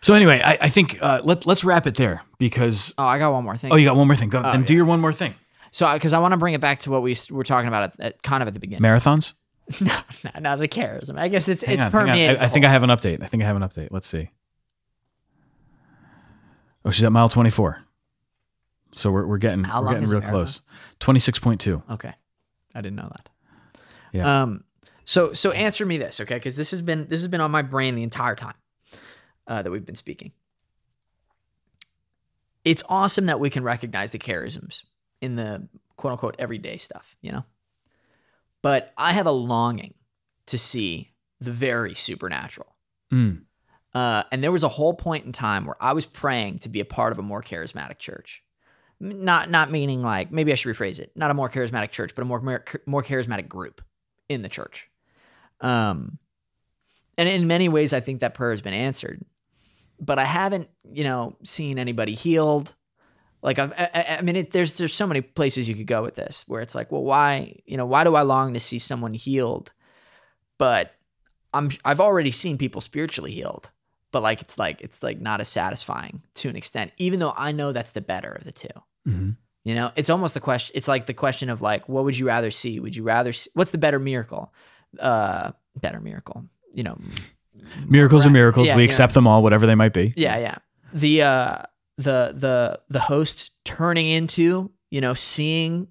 So 0.00 0.14
anyway, 0.14 0.40
I, 0.44 0.58
I 0.62 0.68
think 0.68 0.98
uh, 1.00 1.20
let 1.22 1.46
let's 1.46 1.62
wrap 1.62 1.86
it 1.86 1.94
there 1.94 2.22
because 2.38 2.92
Oh, 2.98 3.04
I 3.04 3.18
got 3.20 3.32
one 3.32 3.44
more 3.44 3.56
thing. 3.56 3.70
oh, 3.72 3.76
you 3.76 3.84
got 3.86 3.94
one 3.94 4.08
more 4.08 4.16
thing. 4.16 4.30
Go 4.30 4.42
then 4.42 4.64
do 4.64 4.72
yeah. 4.72 4.78
your 4.78 4.84
one 4.86 5.00
more 5.00 5.12
thing. 5.12 5.36
So, 5.70 5.90
because 5.94 6.12
I 6.12 6.18
want 6.18 6.32
to 6.32 6.36
bring 6.38 6.54
it 6.54 6.60
back 6.60 6.80
to 6.80 6.90
what 6.90 7.02
we 7.02 7.16
were 7.30 7.44
talking 7.44 7.68
about 7.68 7.84
at, 7.84 8.00
at 8.00 8.22
kind 8.24 8.42
of 8.42 8.48
at 8.48 8.52
the 8.52 8.58
beginning. 8.58 8.82
Marathons. 8.82 9.34
no, 9.80 9.96
no, 10.24 10.40
not 10.40 10.58
the 10.58 10.66
charism. 10.66 11.16
I 11.18 11.28
guess 11.28 11.46
it's 11.46 11.62
Hang 11.62 11.76
it's 11.76 11.84
on. 11.84 11.92
permeated. 11.92 12.38
I, 12.38 12.46
I 12.46 12.48
think 12.48 12.64
I 12.64 12.68
have 12.70 12.82
an 12.82 12.90
update. 12.90 13.22
I 13.22 13.26
think 13.26 13.44
I 13.44 13.46
have 13.46 13.54
an 13.54 13.62
update. 13.62 13.88
Let's 13.92 14.08
see. 14.08 14.30
Oh, 16.84 16.90
she's 16.90 17.04
at 17.04 17.12
mile 17.12 17.28
twenty 17.28 17.50
four. 17.50 17.78
So 18.92 19.10
we're 19.10 19.26
we're 19.26 19.38
getting 19.38 19.64
How 19.64 19.80
we're 19.80 19.86
long 19.86 19.94
getting 19.94 20.04
is 20.04 20.12
real 20.12 20.22
close. 20.22 20.60
Twenty 21.00 21.20
six 21.20 21.38
point 21.38 21.60
two. 21.60 21.82
Okay, 21.90 22.12
I 22.74 22.80
didn't 22.80 22.96
know 22.96 23.10
that. 23.10 23.28
Yeah. 24.12 24.42
Um. 24.42 24.64
So 25.04 25.32
so 25.32 25.50
answer 25.50 25.84
me 25.84 25.98
this, 25.98 26.20
okay? 26.20 26.34
Because 26.34 26.56
this 26.56 26.70
has 26.70 26.80
been 26.80 27.06
this 27.08 27.20
has 27.22 27.28
been 27.28 27.40
on 27.40 27.50
my 27.50 27.62
brain 27.62 27.94
the 27.94 28.02
entire 28.02 28.34
time 28.34 28.54
uh, 29.46 29.62
that 29.62 29.70
we've 29.70 29.84
been 29.84 29.96
speaking. 29.96 30.32
It's 32.64 32.82
awesome 32.88 33.26
that 33.26 33.40
we 33.40 33.50
can 33.50 33.64
recognize 33.64 34.12
the 34.12 34.18
charisms 34.18 34.82
in 35.20 35.36
the 35.36 35.68
quote 35.96 36.12
unquote 36.12 36.36
everyday 36.38 36.76
stuff, 36.76 37.16
you 37.20 37.32
know. 37.32 37.44
But 38.60 38.92
I 38.96 39.12
have 39.12 39.26
a 39.26 39.32
longing 39.32 39.94
to 40.46 40.58
see 40.58 41.12
the 41.40 41.50
very 41.50 41.94
supernatural. 41.94 42.76
Mm. 43.12 43.42
Uh, 43.94 44.22
and 44.30 44.42
there 44.42 44.52
was 44.52 44.62
a 44.62 44.68
whole 44.68 44.94
point 44.94 45.24
in 45.24 45.32
time 45.32 45.66
where 45.66 45.76
I 45.80 45.92
was 45.92 46.06
praying 46.06 46.60
to 46.60 46.68
be 46.68 46.80
a 46.80 46.84
part 46.84 47.12
of 47.12 47.18
a 47.18 47.22
more 47.22 47.42
charismatic 47.42 47.98
church. 47.98 48.41
Not 49.04 49.50
not 49.50 49.68
meaning 49.72 50.00
like 50.00 50.30
maybe 50.30 50.52
I 50.52 50.54
should 50.54 50.74
rephrase 50.74 51.00
it. 51.00 51.10
Not 51.16 51.32
a 51.32 51.34
more 51.34 51.50
charismatic 51.50 51.90
church, 51.90 52.14
but 52.14 52.22
a 52.22 52.24
more 52.24 52.40
more, 52.40 53.02
charismatic 53.02 53.48
group 53.48 53.82
in 54.28 54.42
the 54.42 54.48
church. 54.48 54.88
Um, 55.60 56.18
and 57.18 57.28
in 57.28 57.48
many 57.48 57.68
ways, 57.68 57.92
I 57.92 57.98
think 57.98 58.20
that 58.20 58.34
prayer 58.34 58.52
has 58.52 58.62
been 58.62 58.72
answered. 58.74 59.24
But 59.98 60.20
I 60.20 60.24
haven't, 60.24 60.68
you 60.88 61.02
know, 61.02 61.36
seen 61.42 61.80
anybody 61.80 62.14
healed. 62.14 62.76
Like 63.42 63.58
I've, 63.58 63.72
I, 63.72 63.90
I- 63.92 64.16
I 64.18 64.22
mean, 64.22 64.36
it, 64.36 64.52
there's 64.52 64.74
there's 64.74 64.94
so 64.94 65.06
many 65.08 65.20
places 65.20 65.68
you 65.68 65.74
could 65.74 65.88
go 65.88 66.02
with 66.02 66.14
this, 66.14 66.44
where 66.46 66.60
it's 66.60 66.76
like, 66.76 66.92
well, 66.92 67.02
why, 67.02 67.56
you 67.66 67.76
know, 67.76 67.86
why 67.86 68.04
do 68.04 68.14
I 68.14 68.22
long 68.22 68.54
to 68.54 68.60
see 68.60 68.78
someone 68.78 69.14
healed? 69.14 69.72
But 70.58 70.92
I'm 71.52 71.70
I've 71.84 72.00
already 72.00 72.30
seen 72.30 72.56
people 72.56 72.80
spiritually 72.80 73.32
healed, 73.32 73.72
but 74.12 74.22
like 74.22 74.42
it's 74.42 74.58
like 74.58 74.80
it's 74.80 75.02
like 75.02 75.20
not 75.20 75.40
as 75.40 75.48
satisfying 75.48 76.22
to 76.34 76.48
an 76.48 76.54
extent, 76.54 76.92
even 76.98 77.18
though 77.18 77.34
I 77.36 77.50
know 77.50 77.72
that's 77.72 77.90
the 77.92 78.00
better 78.00 78.30
of 78.30 78.44
the 78.44 78.52
two. 78.52 78.68
Hmm 79.04 79.30
You 79.64 79.74
know, 79.74 79.90
it's 79.96 80.10
almost 80.10 80.34
the 80.34 80.40
question. 80.40 80.72
It's 80.76 80.88
like 80.88 81.06
the 81.06 81.14
question 81.14 81.50
of 81.50 81.62
like, 81.62 81.88
what 81.88 82.04
would 82.04 82.18
you 82.18 82.26
rather 82.26 82.50
see? 82.50 82.80
Would 82.80 82.96
you 82.96 83.02
rather? 83.02 83.32
See, 83.32 83.50
what's 83.54 83.70
the 83.70 83.78
better 83.78 83.98
miracle? 83.98 84.52
Uh, 84.98 85.52
better 85.76 86.00
miracle. 86.00 86.44
You 86.72 86.84
know. 86.84 86.98
Miracles 87.86 88.26
are 88.26 88.30
miracles. 88.30 88.66
Yeah, 88.66 88.76
we 88.76 88.84
accept 88.84 89.14
them 89.14 89.26
all, 89.26 89.42
whatever 89.42 89.66
they 89.66 89.74
might 89.74 89.92
be. 89.92 90.12
Yeah, 90.16 90.38
yeah. 90.38 90.56
the 90.92 91.22
uh 91.22 91.62
the 91.96 92.34
the 92.34 92.80
the 92.88 93.00
host 93.00 93.52
turning 93.64 94.08
into 94.08 94.70
you 94.90 95.00
know 95.00 95.14
seeing 95.14 95.88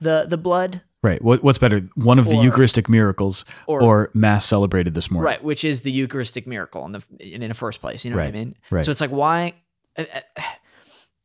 the 0.00 0.26
the 0.28 0.38
blood 0.38 0.82
Right. 1.02 1.22
What, 1.22 1.42
what's 1.42 1.56
better, 1.56 1.80
one 1.94 2.18
of 2.18 2.26
the 2.26 2.36
Eucharistic 2.36 2.86
miracles 2.86 3.46
or, 3.66 3.82
or, 3.82 4.10
Mass 4.12 4.44
celebrated 4.44 4.92
this 4.92 5.10
morning? 5.10 5.26
right 5.26 5.42
which 5.42 5.64
is 5.64 5.80
the 5.80 5.90
eucharistic 5.90 6.46
miracle 6.46 6.84
in 6.84 6.92
the 6.92 7.02
in, 7.18 7.42
in 7.42 7.48
the 7.48 7.54
first 7.54 7.80
place 7.80 8.04
you 8.04 8.10
know 8.10 8.18
what 8.18 8.26
i 8.26 8.30
mean 8.30 8.54
right. 8.70 8.84
so 8.84 8.90
it's 8.90 9.00
like 9.00 9.10
why 9.10 9.54
uh, 9.96 10.04
uh, 10.36 10.42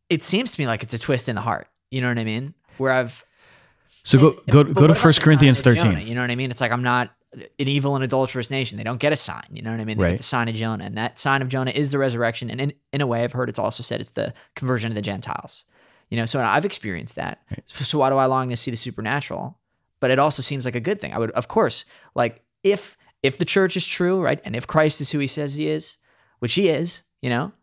it 0.10 0.24
seems 0.24 0.54
to 0.56 0.62
me 0.62 0.68
like 0.68 0.84
it's 0.84 0.94
a 0.94 1.00
twist 1.00 1.28
in 1.30 1.36
the 1.36 1.42
heart. 1.42 1.68
You 1.92 2.02
know 2.02 2.08
what 2.10 2.18
i 2.20 2.24
mean? 2.24 2.54
Where 2.78 2.92
i've 2.92 3.24
So 4.04 4.18
go 4.20 4.30
and- 4.32 4.52
go 4.52 4.64
go 4.82 4.88
to 4.88 4.96
First 4.96 5.22
Corinthians 5.22 5.60
of 5.60 5.64
Jonah? 5.78 5.94
thirteen. 5.94 6.08
you 6.08 6.16
know 6.16 6.22
what 6.22 6.32
i 6.32 6.36
mean? 6.36 6.52
It's 6.52 6.62
like 6.62 6.72
i'm 6.72 6.84
not 6.84 7.12
an 7.34 7.68
evil 7.68 7.96
and 7.96 8.04
adulterous 8.04 8.50
nation. 8.50 8.78
They 8.78 8.84
don't 8.86 9.00
get 9.00 9.12
a 9.12 9.18
sign. 9.18 9.44
You 9.52 9.62
know 9.62 9.72
what 9.72 9.80
i 9.80 9.86
mean? 9.86 9.98
They 9.98 10.04
Right. 10.04 10.12
get 10.12 10.18
the 10.18 10.24
sign 10.24 10.48
of 10.48 10.56
jonah 10.56 10.84
and 10.86 10.98
that 10.98 11.20
sign 11.20 11.42
of 11.42 11.50
jonah 11.50 11.72
is 11.72 11.92
the 11.92 12.00
resurrection. 12.00 12.50
And 12.50 12.60
in, 12.62 12.74
in 12.94 13.02
a 13.02 13.08
way 13.08 13.24
i've 13.24 13.34
heard 13.34 13.50
it's 13.50 13.60
also 13.60 13.84
said 13.84 14.02
it's 14.02 14.12
the 14.12 14.34
conversion 14.56 14.92
of 14.92 14.96
the 14.96 15.02
gentiles. 15.02 15.66
You 16.10 16.18
know 16.18 16.26
so 16.26 16.40
i've 16.42 16.66
experienced 16.66 17.16
that. 17.16 17.42
So, 17.66 17.84
so 17.84 17.98
why 18.00 18.10
do 18.10 18.18
i 18.18 18.26
long 18.26 18.50
to 18.50 18.58
see 18.58 18.72
the 18.72 18.78
supernatural? 18.78 19.58
But 20.02 20.12
it 20.12 20.20
also 20.20 20.42
seems 20.44 20.66
like 20.66 20.76
a 20.76 20.80
good 20.82 21.00
thing. 21.02 21.14
I 21.14 21.20
would 21.20 21.32
of 21.32 21.48
course 21.48 21.86
like 22.16 22.42
if 22.64 22.98
if 23.24 23.38
the 23.38 23.46
church 23.46 23.76
is 23.76 23.86
true 23.88 24.22
right 24.22 24.40
and 24.46 24.56
if 24.56 24.68
christ 24.68 25.02
is 25.02 25.10
who 25.12 25.20
he 25.20 25.26
says 25.28 25.56
he 25.56 25.68
is 25.68 25.98
which 26.40 26.54
he 26.54 26.68
is 26.70 27.02
you 27.22 27.30
know 27.30 27.54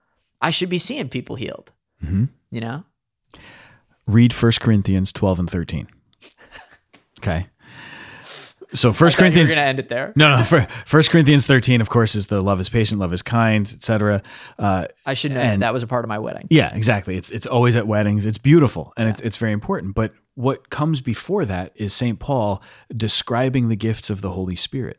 i 0.41 0.51
should 0.51 0.69
be 0.69 0.79
seeing 0.79 1.09
people 1.09 1.37
healed 1.37 1.71
Mhm. 2.05 2.29
you 2.51 2.61
know 2.61 2.85
Read 4.07 4.33
First 4.33 4.61
Corinthians 4.61 5.13
twelve 5.13 5.39
and 5.39 5.49
thirteen. 5.49 5.87
Okay. 7.21 7.47
So 8.75 8.91
First 8.93 9.17
I 9.17 9.19
thought 9.19 9.25
you 9.25 9.29
were 9.29 9.33
Corinthians. 9.35 9.55
gonna 9.55 9.67
end 9.67 9.79
it 9.81 9.89
there 9.91 10.13
No, 10.17 10.39
no. 10.39 10.45
fir- 10.45 10.67
First 10.87 11.11
Corinthians 11.11 11.45
thirteen, 11.47 11.81
of 11.83 11.91
course, 11.91 12.15
is 12.15 12.29
the 12.29 12.41
love 12.43 12.59
is 12.59 12.69
patient, 12.71 12.99
love 13.01 13.13
is 13.13 13.21
kind, 13.23 13.67
etc. 13.67 14.23
Uh, 14.59 14.87
i 15.05 15.13
should 15.15 15.33
know 15.33 15.41
And- 15.41 15.61
that 15.63 15.73
was 15.75 15.83
a 15.83 15.87
part 15.87 16.05
of 16.05 16.09
my 16.09 16.19
wedding 16.19 16.47
Yeah, 16.51 16.75
exactly. 16.75 17.17
It's 17.17 17.31
it's 17.31 17.47
always 17.47 17.77
at 17.77 17.87
weddings. 17.87 18.25
It's 18.25 18.39
beautiful 18.39 18.93
and 18.97 19.09
it's 19.11 19.21
it's 19.21 19.37
very 19.37 19.53
important. 19.53 19.95
But 19.95 20.15
what 20.35 20.71
comes 20.71 21.03
before 21.03 21.45
that 21.45 21.73
is 21.77 21.93
St. 21.93 22.19
Paul 22.19 22.63
describing 22.97 23.69
the 23.69 23.77
gifts 23.77 24.09
of 24.09 24.23
the 24.23 24.31
Holy 24.31 24.57
Spirit. 24.57 24.99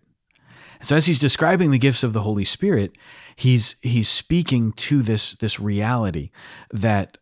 And 0.83 0.89
so 0.89 0.97
as 0.97 1.05
he's 1.05 1.17
describing 1.17 1.71
the 1.71 1.77
gifts 1.77 2.03
of 2.03 2.11
the 2.11 2.23
Holy 2.23 2.43
Spirit, 2.43 2.97
he's 3.37 3.77
he's 3.81 4.09
speaking 4.09 4.73
to 4.73 5.01
this 5.01 5.33
this 5.33 5.57
reality 5.57 6.29
that 6.71 7.19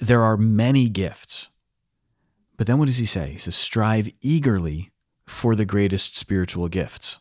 there 0.00 0.24
are 0.24 0.36
many 0.36 0.88
gifts. 0.88 1.50
But 2.56 2.66
then 2.66 2.78
what 2.78 2.86
does 2.86 2.96
he 2.96 3.06
say? 3.06 3.30
He 3.30 3.38
says 3.38 3.54
strive 3.54 4.10
eagerly 4.22 4.90
for 5.24 5.54
the 5.54 5.64
greatest 5.64 6.16
spiritual 6.16 6.66
gifts. 6.66 7.20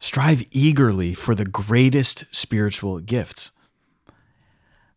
Strive 0.00 0.44
eagerly 0.50 1.14
for 1.14 1.36
the 1.36 1.44
greatest 1.44 2.24
spiritual 2.32 2.98
gifts. 2.98 3.52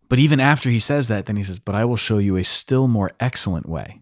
But 0.09 0.18
even 0.18 0.39
after 0.39 0.72
he 0.72 0.80
says 0.80 1.07
that, 1.07 1.28
then 1.28 1.36
he 1.36 1.43
says, 1.43 1.59
But 1.59 1.76
I 1.76 1.86
will 1.86 1.97
show 1.97 2.18
you 2.18 2.36
a 2.36 2.43
still 2.43 2.88
more 2.88 3.12
excellent 3.20 3.70
way. 3.70 4.01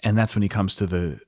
And 0.00 0.18
that's 0.18 0.34
when 0.34 0.42
he 0.42 0.48
comes 0.50 0.76
to 0.76 0.84
the, 0.84 1.20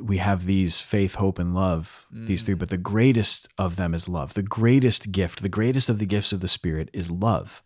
we 0.00 0.18
have 0.18 0.46
these 0.46 0.80
faith, 0.80 1.14
hope, 1.16 1.38
and 1.38 1.54
love, 1.54 2.06
these 2.10 2.42
three, 2.42 2.54
but 2.54 2.70
the 2.70 2.78
mm. 2.78 2.82
greatest 2.82 3.48
of 3.58 3.76
them 3.76 3.94
is 3.94 4.08
love. 4.08 4.34
The 4.34 4.42
greatest 4.42 5.12
gift, 5.12 5.42
the 5.42 5.48
greatest 5.48 5.88
of 5.88 5.98
the 5.98 6.06
gifts 6.06 6.32
of 6.32 6.40
the 6.40 6.48
Spirit 6.48 6.90
is 6.92 7.10
love. 7.10 7.62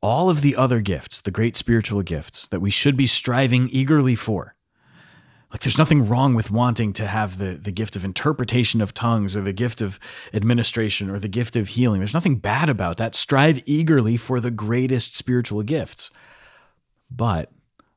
All 0.00 0.30
of 0.30 0.42
the 0.42 0.54
other 0.54 0.80
gifts, 0.80 1.20
the 1.20 1.30
great 1.30 1.56
spiritual 1.56 2.02
gifts 2.02 2.46
that 2.48 2.60
we 2.60 2.70
should 2.70 2.96
be 2.96 3.06
striving 3.06 3.68
eagerly 3.70 4.14
for, 4.14 4.54
like 5.50 5.62
there's 5.62 5.78
nothing 5.78 6.06
wrong 6.06 6.34
with 6.34 6.50
wanting 6.50 6.92
to 6.94 7.06
have 7.06 7.38
the, 7.38 7.54
the 7.54 7.72
gift 7.72 7.96
of 7.96 8.04
interpretation 8.04 8.82
of 8.82 8.92
tongues 8.92 9.34
or 9.34 9.40
the 9.40 9.52
gift 9.52 9.80
of 9.80 9.98
administration 10.34 11.08
or 11.08 11.18
the 11.18 11.28
gift 11.28 11.56
of 11.56 11.68
healing. 11.68 12.00
There's 12.00 12.14
nothing 12.14 12.36
bad 12.36 12.68
about 12.68 12.98
that. 12.98 13.14
Strive 13.14 13.62
eagerly 13.64 14.18
for 14.18 14.40
the 14.40 14.50
greatest 14.50 15.16
spiritual 15.16 15.62
gifts. 15.62 16.10
But 17.10 17.50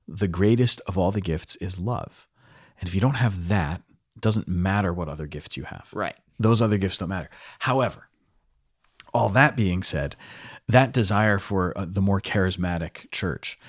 the 0.07 0.29
greatest 0.29 0.79
of 0.87 0.97
all 0.97 1.11
the 1.11 1.19
gifts 1.19 1.57
is 1.57 1.77
love. 1.77 2.27
And 2.81 2.89
if 2.89 2.95
you 2.95 2.99
don't 2.99 3.15
have 3.15 3.47
that, 3.47 3.81
it 4.15 4.21
doesn't 4.21 4.47
matter 4.47 4.91
what 4.91 5.07
other 5.07 5.27
gifts 5.27 5.55
you 5.55 5.63
have. 5.63 5.89
right 5.93 6.15
Those 6.39 6.61
other 6.61 6.77
gifts 6.77 6.97
don't 6.97 7.09
matter. 7.09 7.29
However, 7.59 8.09
all 9.13 9.29
that 9.29 9.55
being 9.55 9.83
said, 9.83 10.15
that 10.67 10.91
desire 10.91 11.37
for 11.37 11.77
uh, 11.77 11.85
the 11.87 12.01
more 12.01 12.19
charismatic 12.19 13.09
church, 13.11 13.59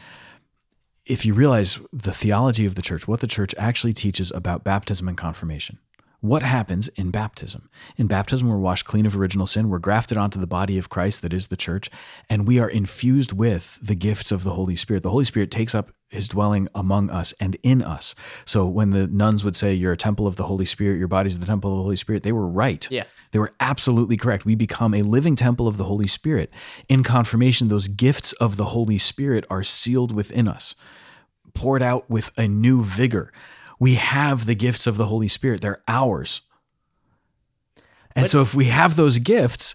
if 1.04 1.26
you 1.26 1.34
realize 1.34 1.80
the 1.92 2.12
theology 2.12 2.64
of 2.64 2.74
the 2.74 2.82
church, 2.82 3.06
what 3.06 3.20
the 3.20 3.26
church 3.26 3.54
actually 3.58 3.92
teaches 3.92 4.30
about 4.30 4.64
baptism 4.64 5.08
and 5.08 5.16
confirmation, 5.16 5.78
what 6.22 6.44
happens 6.44 6.86
in 6.88 7.10
baptism? 7.10 7.68
In 7.96 8.06
baptism, 8.06 8.48
we're 8.48 8.56
washed 8.56 8.86
clean 8.86 9.06
of 9.06 9.16
original 9.16 9.44
sin, 9.44 9.68
we're 9.68 9.80
grafted 9.80 10.16
onto 10.16 10.38
the 10.38 10.46
body 10.46 10.78
of 10.78 10.88
Christ 10.88 11.20
that 11.22 11.32
is 11.32 11.48
the 11.48 11.56
church, 11.56 11.90
and 12.30 12.46
we 12.46 12.60
are 12.60 12.68
infused 12.68 13.32
with 13.32 13.76
the 13.82 13.96
gifts 13.96 14.30
of 14.30 14.44
the 14.44 14.52
Holy 14.52 14.76
Spirit. 14.76 15.02
The 15.02 15.10
Holy 15.10 15.24
Spirit 15.24 15.50
takes 15.50 15.74
up 15.74 15.90
his 16.08 16.28
dwelling 16.28 16.68
among 16.76 17.10
us 17.10 17.34
and 17.40 17.56
in 17.64 17.82
us. 17.82 18.14
So 18.44 18.68
when 18.68 18.90
the 18.90 19.08
nuns 19.08 19.42
would 19.42 19.56
say, 19.56 19.74
You're 19.74 19.92
a 19.92 19.96
temple 19.96 20.28
of 20.28 20.36
the 20.36 20.44
Holy 20.44 20.64
Spirit, 20.64 20.98
your 20.98 21.08
body's 21.08 21.40
the 21.40 21.46
temple 21.46 21.72
of 21.72 21.78
the 21.78 21.82
Holy 21.82 21.96
Spirit, 21.96 22.22
they 22.22 22.32
were 22.32 22.46
right. 22.46 22.88
Yeah. 22.88 23.04
They 23.32 23.40
were 23.40 23.52
absolutely 23.58 24.16
correct. 24.16 24.44
We 24.44 24.54
become 24.54 24.94
a 24.94 25.02
living 25.02 25.34
temple 25.34 25.66
of 25.66 25.76
the 25.76 25.84
Holy 25.84 26.06
Spirit. 26.06 26.52
In 26.88 27.02
confirmation, 27.02 27.66
those 27.66 27.88
gifts 27.88 28.32
of 28.34 28.56
the 28.56 28.66
Holy 28.66 28.98
Spirit 28.98 29.44
are 29.50 29.64
sealed 29.64 30.14
within 30.14 30.46
us, 30.46 30.76
poured 31.52 31.82
out 31.82 32.08
with 32.08 32.30
a 32.36 32.46
new 32.46 32.84
vigor. 32.84 33.32
We 33.82 33.94
have 33.96 34.46
the 34.46 34.54
gifts 34.54 34.86
of 34.86 34.96
the 34.96 35.06
Holy 35.06 35.26
Spirit, 35.28 35.60
they're 35.60 35.82
ours. 35.88 36.42
And 38.14 38.24
But- 38.24 38.30
so, 38.30 38.40
if 38.42 38.54
we 38.54 38.66
have 38.66 38.94
those 38.94 39.18
gifts, 39.18 39.74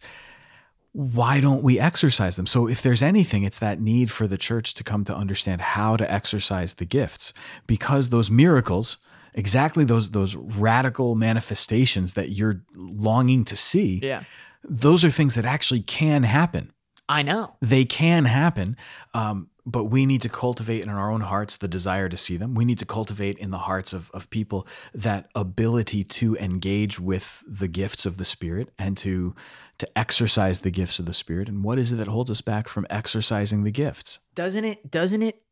why 0.94 1.42
don't 1.42 1.62
we 1.62 1.78
exercise 1.80 2.36
them? 2.38 2.46
So, 2.48 2.68
if 2.68 2.82
there's 2.82 3.02
anything, 3.02 3.44
it's 3.44 3.60
that 3.60 3.82
need 3.82 4.10
for 4.10 4.26
the 4.26 4.38
church 4.38 4.74
to 4.76 4.84
come 4.84 5.04
to 5.06 5.16
understand 5.24 5.60
how 5.62 5.98
to 5.98 6.10
exercise 6.10 6.76
the 6.76 6.86
gifts 6.86 7.34
because 7.66 8.08
those 8.10 8.32
miracles, 8.32 8.98
exactly 9.34 9.84
those 9.84 10.12
those 10.12 10.36
radical 10.36 11.16
manifestations 11.16 12.14
that 12.14 12.30
you're 12.30 12.62
longing 12.76 13.44
to 13.46 13.56
see, 13.56 14.00
yeah 14.02 14.24
those 14.70 15.04
are 15.06 15.12
things 15.12 15.34
that 15.36 15.46
actually 15.46 15.82
can 15.82 16.24
happen. 16.24 16.72
i 17.10 17.22
know 17.22 17.56
They 17.62 17.86
can 17.86 18.26
happen, 18.26 18.78
um, 19.14 19.50
but 19.68 19.86
we 19.86 20.06
need 20.06 20.22
to 20.22 20.30
cultivate 20.30 20.82
in 20.82 20.90
our 20.90 21.12
own 21.12 21.20
hearts 21.20 21.58
the 21.58 21.68
desire 21.68 22.08
to 22.08 22.16
see 22.16 22.38
them. 22.38 22.56
We 22.56 22.64
need 22.64 22.80
to 22.80 22.86
cultivate 22.86 23.38
in 23.38 23.52
the 23.52 23.58
hearts 23.58 23.92
of, 23.92 24.10
of 24.14 24.30
people 24.30 24.66
that 24.94 25.30
ability 25.36 26.06
to 26.06 26.38
engage 26.38 27.02
with 27.02 27.44
the 27.46 27.68
gifts 27.68 28.06
of 28.06 28.16
the 28.16 28.24
Spirit 28.24 28.70
and 28.80 28.96
to 28.98 29.36
to 29.80 29.98
exercise 29.98 30.62
the 30.62 30.72
gifts 30.72 30.98
of 31.00 31.06
the 31.06 31.14
Spirit. 31.14 31.50
And 31.50 31.64
what 31.64 31.78
is 31.78 31.92
it 31.92 31.98
that 31.98 32.08
holds 32.08 32.32
us 32.32 32.42
back 32.42 32.68
from 32.70 32.88
exercising 32.90 33.64
the 33.64 33.72
gifts? 33.72 34.20
doesn't 34.34 34.64
it 34.64 34.90
doesn't 34.90 35.22
it 35.22 35.44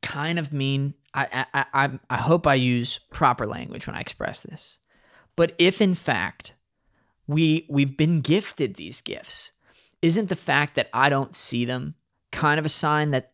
kind 0.00 0.38
of 0.38 0.50
mean 0.50 0.94
I, 1.12 1.46
I 1.52 1.64
I 1.74 1.98
I 2.08 2.16
hope 2.16 2.46
I 2.46 2.54
use 2.54 2.98
proper 3.10 3.46
language 3.46 3.86
when 3.86 3.94
I 3.94 4.00
express 4.00 4.42
this. 4.42 4.78
But 5.36 5.54
if 5.58 5.82
in 5.82 5.94
fact 5.94 6.54
we 7.26 7.66
we've 7.68 7.96
been 7.96 8.22
gifted 8.22 8.76
these 8.76 9.02
gifts, 9.02 9.52
isn't 10.00 10.30
the 10.30 10.36
fact 10.36 10.76
that 10.76 10.88
I 10.94 11.10
don't 11.10 11.36
see 11.36 11.66
them 11.66 11.94
kind 12.32 12.58
of 12.58 12.66
a 12.66 12.70
sign 12.70 13.10
that 13.10 13.32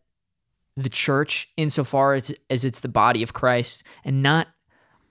the 0.77 0.89
church, 0.89 1.49
insofar 1.57 2.13
as, 2.15 2.35
as 2.49 2.65
it's 2.65 2.81
the 2.81 2.87
body 2.87 3.23
of 3.23 3.33
Christ, 3.33 3.83
and 4.03 4.21
not 4.21 4.47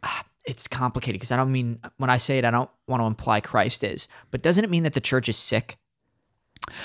ah, 0.03 0.25
it's 0.45 0.69
complicated 0.69 1.21
because 1.21 1.33
I 1.33 1.37
don't 1.37 1.53
mean 1.53 1.81
when 1.97 2.11
I 2.11 2.19
say 2.19 2.39
it, 2.39 2.45
I 2.45 2.51
don't 2.51 2.71
want 2.87 3.01
to 3.01 3.07
imply 3.07 3.41
Christ 3.41 3.83
is, 3.83 4.09
but 4.31 4.43
doesn't 4.43 4.65
it 4.65 4.71
mean 4.71 4.83
that 4.83 4.93
the 4.93 5.01
church 5.01 5.29
is 5.29 5.39
sick? 5.39 5.79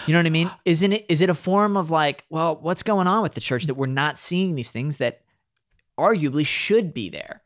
You 0.08 0.14
know 0.14 0.20
what 0.20 0.26
I 0.26 0.30
mean? 0.30 0.50
Isn't 0.66 0.94
it 0.94 1.06
is 1.10 1.22
it 1.22 1.30
a 1.30 1.36
form 1.36 1.78
of 1.78 1.92
like, 1.92 2.26
well, 2.30 2.58
what's 2.62 2.84
going 2.84 3.08
on 3.08 3.22
with 3.22 3.34
the 3.34 3.42
church 3.42 3.66
that 3.66 3.76
we're 3.76 3.86
not 3.86 4.18
seeing 4.18 4.56
these 4.56 4.72
things 4.72 4.98
that 4.98 5.22
arguably 5.98 6.46
should 6.46 6.94
be 6.94 7.10
there? 7.10 7.42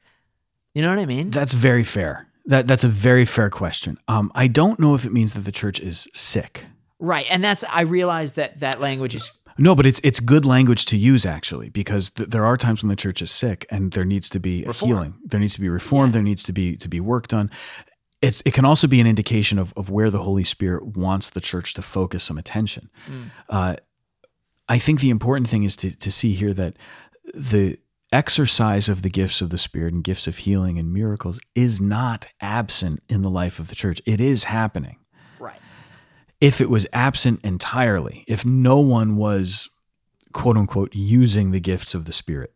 You 0.73 0.81
know 0.81 0.89
what 0.89 0.99
I 0.99 1.05
mean? 1.05 1.29
That's 1.31 1.53
very 1.53 1.83
fair. 1.83 2.27
That 2.45 2.67
that's 2.67 2.83
a 2.83 2.89
very 2.89 3.25
fair 3.25 3.49
question. 3.49 3.97
Um, 4.07 4.31
I 4.35 4.47
don't 4.47 4.79
know 4.79 4.95
if 4.95 5.05
it 5.05 5.13
means 5.13 5.33
that 5.33 5.41
the 5.41 5.51
church 5.51 5.79
is 5.79 6.07
sick. 6.13 6.65
right. 6.99 7.25
And 7.29 7.43
that's 7.43 7.63
I 7.63 7.81
realize 7.81 8.33
that 8.33 8.59
that 8.59 8.79
language 8.79 9.15
is 9.15 9.31
No, 9.57 9.75
but 9.75 9.85
it's 9.85 9.99
it's 10.03 10.19
good 10.19 10.45
language 10.45 10.85
to 10.85 10.97
use 10.97 11.25
actually 11.25 11.69
because 11.69 12.09
th- 12.11 12.29
there 12.29 12.45
are 12.45 12.57
times 12.57 12.81
when 12.81 12.89
the 12.89 12.95
church 12.95 13.21
is 13.21 13.31
sick 13.31 13.65
and 13.69 13.91
there 13.91 14.05
needs 14.05 14.29
to 14.29 14.39
be 14.39 14.63
a 14.63 14.67
Reform. 14.67 14.89
healing. 14.89 15.13
There 15.25 15.39
needs 15.39 15.53
to 15.55 15.61
be 15.61 15.69
reform. 15.69 16.11
There 16.11 16.23
needs 16.23 16.43
to 16.43 16.53
be 16.53 16.75
to 16.77 16.87
be 16.89 16.99
work 16.99 17.27
done. 17.27 17.51
It's, 18.21 18.41
it 18.45 18.53
can 18.53 18.63
also 18.63 18.87
be 18.87 19.01
an 19.01 19.07
indication 19.07 19.59
of, 19.59 19.73
of 19.75 19.89
where 19.89 20.09
the 20.09 20.19
Holy 20.23 20.45
Spirit 20.45 20.95
wants 20.95 21.29
the 21.29 21.41
church 21.41 21.73
to 21.73 21.81
focus 21.81 22.23
some 22.23 22.37
attention. 22.37 22.89
Uh, 23.49 23.75
I 24.69 24.79
think 24.79 25.01
the 25.01 25.09
important 25.09 25.49
thing 25.49 25.63
is 25.63 25.75
to, 25.75 25.93
to 25.93 26.09
see 26.09 26.31
here 26.31 26.53
that 26.53 26.77
the 27.33 27.77
exercise 28.13 28.87
of 28.87 29.01
the 29.01 29.09
gifts 29.09 29.41
of 29.41 29.49
the 29.49 29.57
Spirit 29.57 29.93
and 29.93 30.03
gifts 30.05 30.25
of 30.25 30.37
healing 30.37 30.79
and 30.79 30.93
miracles 30.93 31.41
is 31.53 31.81
not 31.81 32.27
absent 32.39 33.03
in 33.09 33.23
the 33.23 33.29
life 33.29 33.59
of 33.59 33.67
the 33.67 33.75
church. 33.75 34.01
It 34.05 34.21
is 34.21 34.45
happening. 34.45 34.97
If 36.43 36.59
it 36.59 36.69
was 36.69 36.85
absent 36.91 37.39
entirely, 37.43 38.25
if 38.27 38.45
no 38.45 38.77
one 38.79 39.15
was 39.15 39.69
quote 40.33 40.57
unquote 40.57 40.93
using 40.93 41.51
the 41.51 41.59
gifts 41.61 41.95
of 41.95 42.03
the 42.03 42.11
Spirit, 42.11 42.51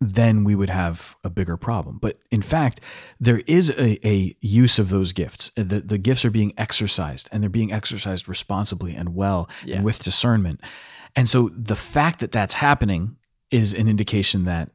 then 0.00 0.44
we 0.44 0.54
would 0.54 0.70
have 0.70 1.14
a 1.22 1.28
bigger 1.28 1.56
problem. 1.58 1.98
But 2.00 2.18
in 2.30 2.40
fact, 2.42 2.80
there 3.20 3.42
is 3.46 3.68
a, 3.70 4.06
a 4.06 4.34
use 4.40 4.78
of 4.78 4.88
those 4.88 5.12
gifts. 5.12 5.50
Uh, 5.58 5.62
the, 5.64 5.80
the 5.80 5.98
gifts 5.98 6.24
are 6.24 6.30
being 6.30 6.52
exercised 6.56 7.28
and 7.30 7.42
they're 7.42 7.50
being 7.50 7.72
exercised 7.72 8.28
responsibly 8.28 8.94
and 8.94 9.14
well 9.14 9.48
Yeah. 9.64 9.76
and 9.76 9.84
with 9.84 10.02
discernment. 10.02 10.60
And 11.14 11.28
so 11.28 11.50
the 11.54 11.76
fact 11.76 12.20
that 12.20 12.32
that's 12.32 12.54
happening 12.54 13.16
is 13.50 13.74
an 13.74 13.88
indication 13.88 14.44
that, 14.44 14.70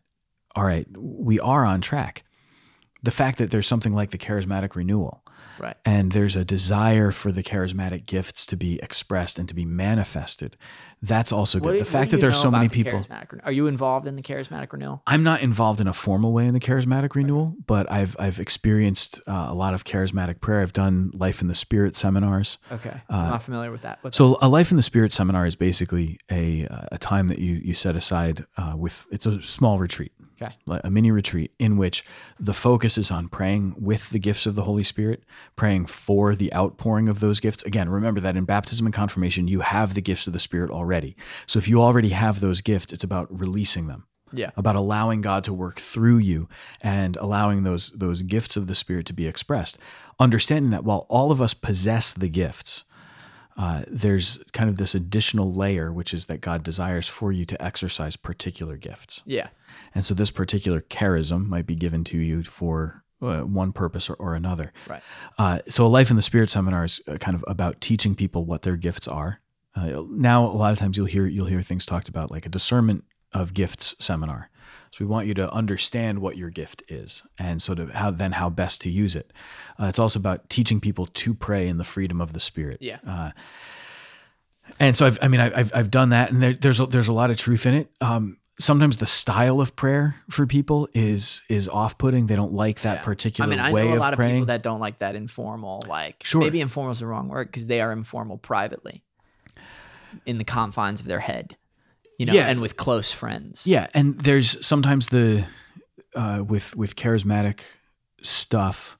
all 0.55 0.63
right, 0.63 0.87
we 0.95 1.39
are 1.39 1.65
on 1.65 1.81
track. 1.81 2.23
The 3.03 3.11
fact 3.11 3.39
that 3.39 3.49
there's 3.51 3.67
something 3.67 3.93
like 3.93 4.11
the 4.11 4.17
charismatic 4.17 4.75
renewal 4.75 5.23
Right. 5.59 5.75
and 5.85 6.11
there's 6.13 6.35
a 6.37 6.45
desire 6.45 7.11
for 7.11 7.31
the 7.31 7.43
charismatic 7.43 8.05
gifts 8.05 8.45
to 8.45 8.55
be 8.55 8.79
expressed 8.81 9.37
and 9.37 9.47
to 9.49 9.53
be 9.53 9.65
manifested, 9.65 10.55
that's 11.01 11.31
also 11.31 11.59
good. 11.59 11.73
do- 11.73 11.79
the 11.79 11.85
fact 11.85 12.11
that 12.11 12.19
there's 12.21 12.39
so 12.39 12.51
many 12.51 12.67
the 12.67 12.73
people. 12.73 13.05
Are 13.43 13.51
you 13.51 13.67
involved 13.67 14.07
in 14.07 14.15
the 14.15 14.21
charismatic 14.21 14.71
renewal? 14.71 15.01
I'm 15.07 15.23
not 15.23 15.41
involved 15.41 15.81
in 15.81 15.87
a 15.87 15.93
formal 15.93 16.31
way 16.33 16.45
in 16.45 16.53
the 16.53 16.59
charismatic 16.59 17.15
renewal, 17.15 17.55
but 17.65 17.91
I've 17.91 18.15
I've 18.19 18.39
experienced 18.39 19.21
uh, 19.27 19.47
a 19.49 19.53
lot 19.53 19.73
of 19.73 19.83
charismatic 19.83 20.41
prayer. 20.41 20.61
I've 20.61 20.73
done 20.73 21.11
life 21.13 21.41
in 21.41 21.47
the 21.47 21.55
spirit 21.55 21.95
seminars. 21.95 22.57
Okay. 22.71 23.01
I'm 23.09 23.29
not 23.31 23.43
familiar 23.43 23.71
with 23.71 23.81
that. 23.81 23.99
What's 24.01 24.17
So 24.17 24.37
a 24.41 24.49
life 24.49 24.71
in 24.71 24.77
the 24.77 24.83
spirit 24.83 25.11
seminar 25.11 25.45
is 25.45 25.55
basically 25.55 26.19
a 26.31 26.67
a 26.91 26.97
time 26.97 27.27
that 27.27 27.39
you 27.39 27.55
you 27.63 27.73
set 27.73 27.95
aside 27.95 28.45
uh, 28.57 28.73
with 28.75 29.07
it's 29.11 29.25
a 29.25 29.41
small 29.41 29.79
retreat. 29.79 30.11
Okay. 30.41 30.53
like 30.65 30.81
A 30.83 30.89
mini 30.89 31.11
retreat 31.11 31.51
in 31.59 31.77
which 31.77 32.05
the 32.39 32.53
focus 32.53 32.97
is 32.97 33.11
on 33.11 33.27
praying 33.27 33.75
with 33.77 34.09
the 34.09 34.19
gifts 34.19 34.45
of 34.45 34.55
the 34.55 34.63
Holy 34.63 34.83
Spirit, 34.83 35.23
praying 35.55 35.87
for 35.87 36.35
the 36.35 36.53
outpouring 36.53 37.09
of 37.09 37.19
those 37.19 37.39
gifts. 37.39 37.63
Again, 37.63 37.89
remember 37.89 38.19
that 38.21 38.37
in 38.37 38.45
baptism 38.45 38.85
and 38.85 38.93
confirmation, 38.93 39.47
you 39.47 39.61
have 39.61 39.93
the 39.93 40.01
gifts 40.01 40.27
of 40.27 40.33
the 40.33 40.39
Spirit 40.39 40.71
already. 40.71 41.15
So 41.45 41.59
if 41.59 41.67
you 41.67 41.81
already 41.81 42.09
have 42.09 42.39
those 42.39 42.61
gifts, 42.61 42.93
it's 42.93 43.03
about 43.03 43.27
releasing 43.29 43.87
them 43.87 44.05
yeah. 44.33 44.51
about 44.55 44.75
allowing 44.75 45.21
God 45.21 45.43
to 45.45 45.53
work 45.53 45.79
through 45.79 46.17
you 46.17 46.47
and 46.81 47.17
allowing 47.17 47.63
those 47.63 47.91
those 47.91 48.21
gifts 48.21 48.55
of 48.55 48.67
the 48.67 48.75
Spirit 48.75 49.05
to 49.07 49.13
be 49.13 49.27
expressed. 49.27 49.77
Understanding 50.19 50.71
that 50.71 50.83
while 50.83 51.05
all 51.09 51.31
of 51.31 51.41
us 51.41 51.53
possess 51.53 52.13
the 52.13 52.29
gifts, 52.29 52.83
uh, 53.57 53.83
there's 53.87 54.39
kind 54.53 54.69
of 54.69 54.77
this 54.77 54.95
additional 54.95 55.51
layer, 55.51 55.91
which 55.91 56.13
is 56.13 56.25
that 56.25 56.41
God 56.41 56.63
desires 56.63 57.07
for 57.07 57.31
you 57.31 57.45
to 57.45 57.61
exercise 57.61 58.15
particular 58.15 58.77
gifts. 58.77 59.21
Yeah. 59.25 59.49
And 59.95 60.05
so 60.05 60.13
this 60.13 60.31
particular 60.31 60.81
charism 60.81 61.47
might 61.47 61.65
be 61.65 61.75
given 61.75 62.03
to 62.05 62.17
you 62.17 62.43
for 62.43 63.03
uh, 63.21 63.41
one 63.41 63.73
purpose 63.73 64.09
or, 64.09 64.13
or 64.15 64.35
another. 64.35 64.71
Right. 64.87 65.01
Uh, 65.37 65.59
so 65.67 65.85
a 65.85 65.87
life 65.87 66.09
in 66.09 66.15
the 66.15 66.21
spirit 66.21 66.49
seminar 66.49 66.85
is 66.85 67.01
uh, 67.07 67.17
kind 67.17 67.35
of 67.35 67.43
about 67.47 67.81
teaching 67.81 68.15
people 68.15 68.45
what 68.45 68.61
their 68.61 68.77
gifts 68.77 69.07
are. 69.07 69.41
Uh, 69.75 70.03
now, 70.09 70.45
a 70.45 70.47
lot 70.47 70.71
of 70.71 70.79
times 70.79 70.97
you'll 70.97 71.05
hear 71.05 71.25
you'll 71.25 71.45
hear 71.45 71.61
things 71.61 71.85
talked 71.85 72.09
about 72.09 72.31
like 72.31 72.45
a 72.45 72.49
discernment 72.49 73.03
of 73.33 73.53
gifts 73.53 73.95
seminar. 73.99 74.49
So 74.91 75.05
we 75.05 75.05
want 75.05 75.27
you 75.27 75.35
to 75.35 75.51
understand 75.53 76.19
what 76.19 76.35
your 76.35 76.49
gift 76.49 76.81
is, 76.87 77.23
and 77.37 77.61
sort 77.61 77.79
of 77.79 77.91
how 77.91 78.09
then 78.09 78.31
how 78.31 78.49
best 78.49 78.81
to 78.81 78.89
use 78.89 79.15
it. 79.15 79.31
Uh, 79.79 79.85
it's 79.85 79.99
also 79.99 80.17
about 80.17 80.49
teaching 80.49 80.79
people 80.79 81.05
to 81.05 81.33
pray 81.33 81.67
in 81.67 81.77
the 81.77 81.83
freedom 81.83 82.21
of 82.21 82.33
the 82.33 82.39
spirit. 82.39 82.79
Yeah. 82.81 82.97
Uh, 83.07 83.31
and 84.79 84.95
so 84.95 85.05
I've, 85.05 85.19
I 85.21 85.27
mean, 85.27 85.39
I've, 85.39 85.71
I've 85.75 85.91
done 85.91 86.09
that 86.09 86.31
and 86.31 86.41
there, 86.41 86.53
there's, 86.53 86.79
a, 86.79 86.85
there's 86.85 87.07
a 87.07 87.13
lot 87.13 87.31
of 87.31 87.37
truth 87.37 87.65
in 87.65 87.73
it. 87.73 87.89
Um, 88.01 88.37
sometimes 88.59 88.97
the 88.97 89.07
style 89.07 89.61
of 89.61 89.75
prayer 89.75 90.15
for 90.29 90.45
people 90.45 90.87
is, 90.93 91.41
is 91.49 91.67
off 91.69 91.97
putting. 91.97 92.27
They 92.27 92.35
don't 92.35 92.53
like 92.53 92.81
that 92.81 92.97
Yeah. 92.97 93.01
particular 93.03 93.47
I 93.47 93.49
mean, 93.49 93.59
I 93.59 93.71
know 93.71 93.93
a 93.93 93.99
lot 93.99 94.13
of 94.13 94.17
praying. 94.17 94.35
people 94.35 94.45
that 94.47 94.61
don't 94.63 94.79
like 94.81 94.99
that 94.99 95.15
informal, 95.15 95.83
like 95.87 96.23
Sure. 96.25 96.41
maybe 96.41 96.59
informal 96.61 96.91
is 96.91 96.99
the 96.99 97.07
wrong 97.07 97.29
word 97.29 97.47
because 97.47 97.67
they 97.67 97.79
are 97.81 97.91
informal 97.91 98.37
privately 98.37 99.03
in 100.25 100.37
the 100.39 100.43
confines 100.43 100.99
of 101.01 101.07
their 101.07 101.19
head, 101.21 101.55
you 102.17 102.25
know, 102.25 102.33
Yeah. 102.33 102.47
and 102.47 102.59
with 102.61 102.75
close 102.75 103.11
friends. 103.11 103.65
yeah. 103.65 103.87
And 103.93 104.19
there's 104.19 104.63
sometimes 104.65 105.07
the, 105.07 105.45
uh, 106.15 106.43
with, 106.45 106.75
with 106.75 106.95
charismatic 106.95 107.61
stuff, 108.21 108.97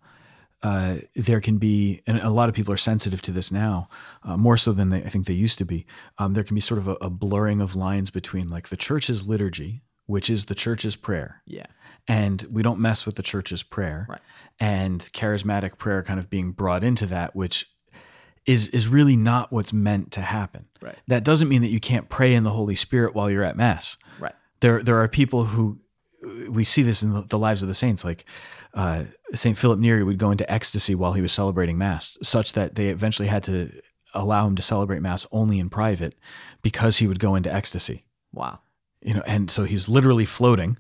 uh, 0.64 0.96
there 1.16 1.40
can 1.40 1.58
be, 1.58 2.02
and 2.06 2.18
a 2.20 2.30
lot 2.30 2.50
of 2.50 2.56
people 2.56 2.74
are 2.74 2.78
sensitive 2.78 3.22
to 3.24 3.32
this 3.32 3.52
now, 3.52 3.88
uh, 4.24 4.36
more 4.38 4.58
so 4.58 4.74
than 4.74 4.90
they, 4.90 4.98
I 5.04 5.10
think 5.10 5.26
they 5.26 5.34
used 5.34 5.58
to 5.60 5.66
be. 5.66 5.86
Um, 6.18 6.34
there 6.34 6.44
can 6.44 6.56
be 6.56 6.62
sort 6.62 6.78
of 6.80 6.88
a, 6.88 6.94
a 6.96 7.10
blurring 7.10 7.62
of 7.62 7.76
lines 7.76 8.10
between 8.10 8.50
like 8.50 8.68
the 8.70 8.78
church's 8.78 9.28
liturgy, 9.30 9.84
which 10.06 10.30
is 10.30 10.46
the 10.46 10.56
church's 10.56 10.96
prayer, 10.96 11.42
Yeah. 11.46 11.68
and 12.08 12.46
we 12.52 12.62
don't 12.64 12.80
mess 12.80 13.06
with 13.06 13.16
the 13.16 13.24
church's 13.24 13.64
prayer 13.64 14.06
Right. 14.10 14.22
and 14.60 15.00
charismatic 15.14 15.78
prayer 15.78 16.04
kind 16.04 16.20
of 16.20 16.30
being 16.30 16.52
brought 16.52 16.84
into 16.84 17.06
that 17.06 17.36
which 17.36 17.68
is 18.46 18.68
is 18.70 18.88
really 18.88 19.16
not 19.16 19.52
what's 19.52 19.72
meant 19.74 20.12
to 20.12 20.22
happen 20.22 20.66
Right. 20.82 20.98
that 21.08 21.24
doesn't 21.24 21.48
mean 21.50 21.62
that 21.62 21.68
you 21.70 21.80
can't 21.80 22.10
pray 22.10 22.34
in 22.34 22.44
the 22.44 22.52
holy 22.52 22.76
spirit 22.76 23.14
while 23.14 23.30
you're 23.30 23.44
at 23.44 23.56
mass 23.58 23.98
Right. 24.20 24.34
there 24.62 24.82
there 24.82 24.98
are 25.02 25.08
people 25.08 25.46
who 25.46 25.78
we 26.50 26.64
see 26.64 26.82
this 26.84 27.02
in 27.04 27.26
the, 27.28 27.40
lives 27.40 27.62
of 27.62 27.68
the 27.68 27.74
saints 27.74 28.04
like 28.04 28.26
uh, 28.74 29.04
Saint 29.34 29.58
Philip 29.58 29.80
Neri 29.80 30.04
would 30.04 30.18
go 30.18 30.32
into 30.32 30.50
ecstasy 30.52 30.94
while 30.96 31.14
he 31.14 31.22
was 31.22 31.32
celebrating 31.32 31.78
mass 31.78 32.18
such 32.22 32.54
that 32.54 32.76
they 32.76 32.88
eventually 32.90 33.28
had 33.30 33.44
to 33.44 33.72
allow 34.14 34.46
him 34.48 34.56
to 34.56 34.62
celebrate 34.62 35.02
mass 35.02 35.26
only 35.32 35.60
in 35.60 35.70
private 35.70 36.16
because 36.62 36.98
he 36.98 37.08
would 37.08 37.20
go 37.20 37.36
into 37.36 37.54
ecstasy 37.54 38.06
Wow. 38.34 38.60
you 39.02 39.14
know 39.14 39.24
and 39.26 39.50
so 39.50 39.64
he's 39.64 39.88
literally 39.90 40.26
floating 40.26 40.78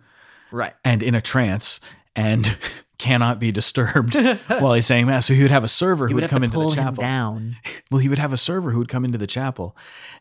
Right. 0.52 0.74
and 0.84 1.02
in 1.04 1.16
a 1.16 1.22
trance 1.22 1.80
and 2.16 2.58
cannot 2.98 3.40
be 3.40 3.52
disturbed 3.52 4.14
while 4.48 4.74
he's 4.74 4.86
saying 4.88 5.06
mass. 5.06 5.26
So 5.28 5.34
he 5.34 5.42
would 5.44 5.52
have 5.52 5.64
a 5.64 5.70
server 5.70 6.06
You 6.06 6.16
who 6.16 6.22
would 6.22 6.30
come 6.30 6.42
to 6.42 6.46
into 6.46 6.60
the 6.60 6.76
chapel. 6.76 7.02
down. 7.02 7.56
Well, 7.92 8.00
he 8.00 8.10
would 8.10 8.20
have 8.20 8.34
a 8.34 8.38
server 8.38 8.72
who 8.72 8.78
would 8.80 8.90
come 8.90 9.06
into 9.06 9.18
the 9.18 9.26
chapel 9.26 9.76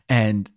and 0.07 0.49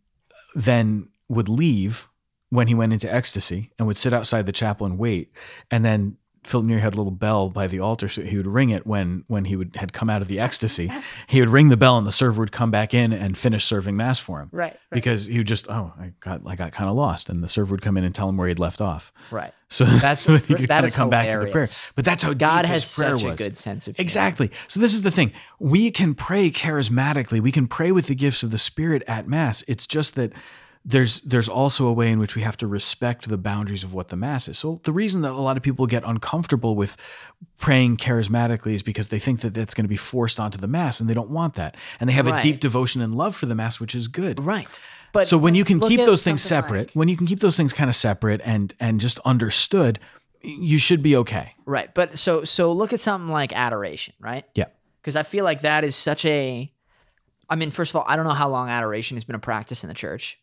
then 0.54 1.08
would 1.28 1.48
leave 1.48 2.08
when 2.52 2.68
he 2.68 2.74
went 2.74 2.92
into 2.92 3.12
ecstasy 3.12 3.70
and 3.78 3.86
would 3.86 3.96
sit 3.96 4.12
outside 4.12 4.44
the 4.44 4.52
chapel 4.52 4.84
and 4.86 4.98
wait. 4.98 5.32
And 5.70 5.82
then 5.82 6.18
Philip 6.44 6.66
Neri 6.66 6.80
had 6.82 6.92
a 6.92 6.96
little 6.96 7.12
bell 7.12 7.48
by 7.48 7.66
the 7.66 7.80
altar, 7.80 8.08
so 8.08 8.20
he 8.20 8.36
would 8.36 8.48
ring 8.48 8.68
it 8.70 8.84
when 8.86 9.24
when 9.26 9.46
he 9.46 9.56
would 9.56 9.76
had 9.76 9.92
come 9.94 10.10
out 10.10 10.20
of 10.20 10.28
the 10.28 10.38
ecstasy. 10.38 10.90
He 11.28 11.40
would 11.40 11.48
ring 11.48 11.70
the 11.70 11.76
bell, 11.78 11.96
and 11.96 12.06
the 12.06 12.12
server 12.12 12.40
would 12.40 12.52
come 12.52 12.70
back 12.70 12.92
in 12.92 13.12
and 13.12 13.38
finish 13.38 13.64
serving 13.64 13.96
mass 13.96 14.18
for 14.18 14.40
him. 14.40 14.50
Right. 14.52 14.76
Because 14.90 15.24
he 15.26 15.38
would 15.38 15.46
just 15.46 15.70
oh 15.70 15.94
I 15.98 16.12
got 16.20 16.42
I 16.46 16.56
got 16.56 16.72
kind 16.72 16.90
of 16.90 16.96
lost, 16.96 17.30
and 17.30 17.42
the 17.42 17.48
server 17.48 17.70
would 17.70 17.80
come 17.80 17.96
in 17.96 18.04
and 18.04 18.14
tell 18.14 18.28
him 18.28 18.36
where 18.36 18.48
he'd 18.48 18.58
left 18.58 18.80
off. 18.82 19.12
Right. 19.30 19.52
So 19.72 19.86
That's- 19.86 20.20
so 20.20 20.36
he 20.36 20.54
could 20.54 20.68
that 20.68 20.84
is 20.84 20.94
come 20.94 21.08
back 21.08 21.30
to 21.30 21.38
the 21.38 21.46
prayer. 21.46 21.66
But 21.96 22.04
that's 22.04 22.22
how 22.22 22.34
God 22.34 22.66
has 22.66 22.84
such 22.84 23.22
a 23.22 23.28
was. 23.28 23.38
good 23.38 23.56
sense 23.56 23.88
of 23.88 23.96
humor. 23.96 24.04
Exactly. 24.04 24.50
So 24.68 24.80
this 24.80 24.92
is 24.92 25.00
the 25.00 25.10
thing. 25.10 25.32
We 25.58 25.90
can 25.90 26.14
pray 26.14 26.50
charismatically. 26.50 27.40
We 27.40 27.52
can 27.52 27.66
pray 27.66 27.90
with 27.90 28.06
the 28.08 28.14
gifts 28.14 28.42
of 28.42 28.50
the 28.50 28.58
Spirit 28.58 29.02
at 29.08 29.26
Mass. 29.26 29.64
It's 29.66 29.86
just 29.86 30.14
that 30.16 30.32
there's 30.84 31.20
there's 31.20 31.48
also 31.48 31.86
a 31.86 31.92
way 31.92 32.10
in 32.10 32.18
which 32.18 32.34
we 32.34 32.42
have 32.42 32.56
to 32.56 32.66
respect 32.66 33.28
the 33.28 33.38
boundaries 33.38 33.84
of 33.84 33.94
what 33.94 34.08
the 34.08 34.16
Mass 34.16 34.48
is. 34.48 34.58
So 34.58 34.80
the 34.82 34.92
reason 34.92 35.22
that 35.22 35.30
a 35.30 35.34
lot 35.40 35.56
of 35.56 35.62
people 35.62 35.86
get 35.86 36.02
uncomfortable 36.04 36.74
with 36.74 36.96
praying 37.58 37.98
charismatically 37.98 38.74
is 38.74 38.82
because 38.82 39.08
they 39.08 39.18
think 39.20 39.40
that 39.40 39.54
that's 39.54 39.74
going 39.74 39.84
to 39.84 39.88
be 39.88 39.96
forced 39.96 40.40
onto 40.40 40.58
the 40.58 40.66
Mass, 40.66 40.98
and 41.00 41.08
they 41.08 41.14
don't 41.14 41.30
want 41.30 41.54
that. 41.54 41.76
And 42.00 42.08
they 42.08 42.14
have 42.14 42.26
a 42.26 42.42
deep 42.42 42.60
devotion 42.60 43.00
and 43.00 43.14
love 43.14 43.36
for 43.36 43.46
the 43.46 43.54
Mass, 43.54 43.78
which 43.78 43.94
is 43.94 44.08
good. 44.08 44.42
Right. 44.44 44.68
But 45.12 45.28
So 45.28 45.36
when 45.38 45.54
you 45.54 45.64
can 45.64 45.78
keep 45.78 46.00
those 46.00 46.22
things 46.22 46.42
separate, 46.42 46.88
like- 46.88 46.94
when 46.94 47.08
you 47.08 47.16
can 47.16 47.26
keep 47.26 47.40
those 47.40 47.56
things 47.56 47.72
kind 47.72 47.88
of 47.90 47.94
separate 47.96 48.40
and 48.44 48.74
and 48.80 49.00
just 49.00 49.18
understood, 49.20 49.98
you 50.40 50.78
should 50.78 51.02
be 51.02 51.14
okay. 51.16 51.54
right. 51.64 51.94
But 51.94 52.18
so 52.18 52.42
so 52.44 52.72
look 52.72 52.92
at 52.92 52.98
something 53.00 53.30
like 53.30 53.52
adoration, 53.52 54.14
right? 54.18 54.44
Yeah. 54.54 54.66
Because 55.00 55.14
I 55.16 55.22
feel 55.22 55.44
like 55.44 55.60
that 55.62 55.84
is 55.84 55.94
such 55.94 56.24
a. 56.24 56.72
I 57.48 57.54
mean, 57.56 57.70
first 57.70 57.90
of 57.92 57.96
all, 57.96 58.04
I 58.08 58.16
don't 58.16 58.24
know 58.24 58.30
how 58.32 58.48
long 58.48 58.68
adoration 58.70 59.16
has 59.16 59.24
been 59.24 59.36
a 59.36 59.40
practice 59.40 59.84
in 59.84 59.88
the 59.88 59.94
church. 59.94 60.38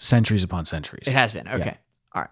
Centuries 0.00 0.42
upon 0.42 0.64
centuries. 0.64 1.06
It 1.06 1.12
has 1.12 1.30
been. 1.32 1.46
Okay. 1.46 1.76
All 2.12 2.22
right. 2.22 2.30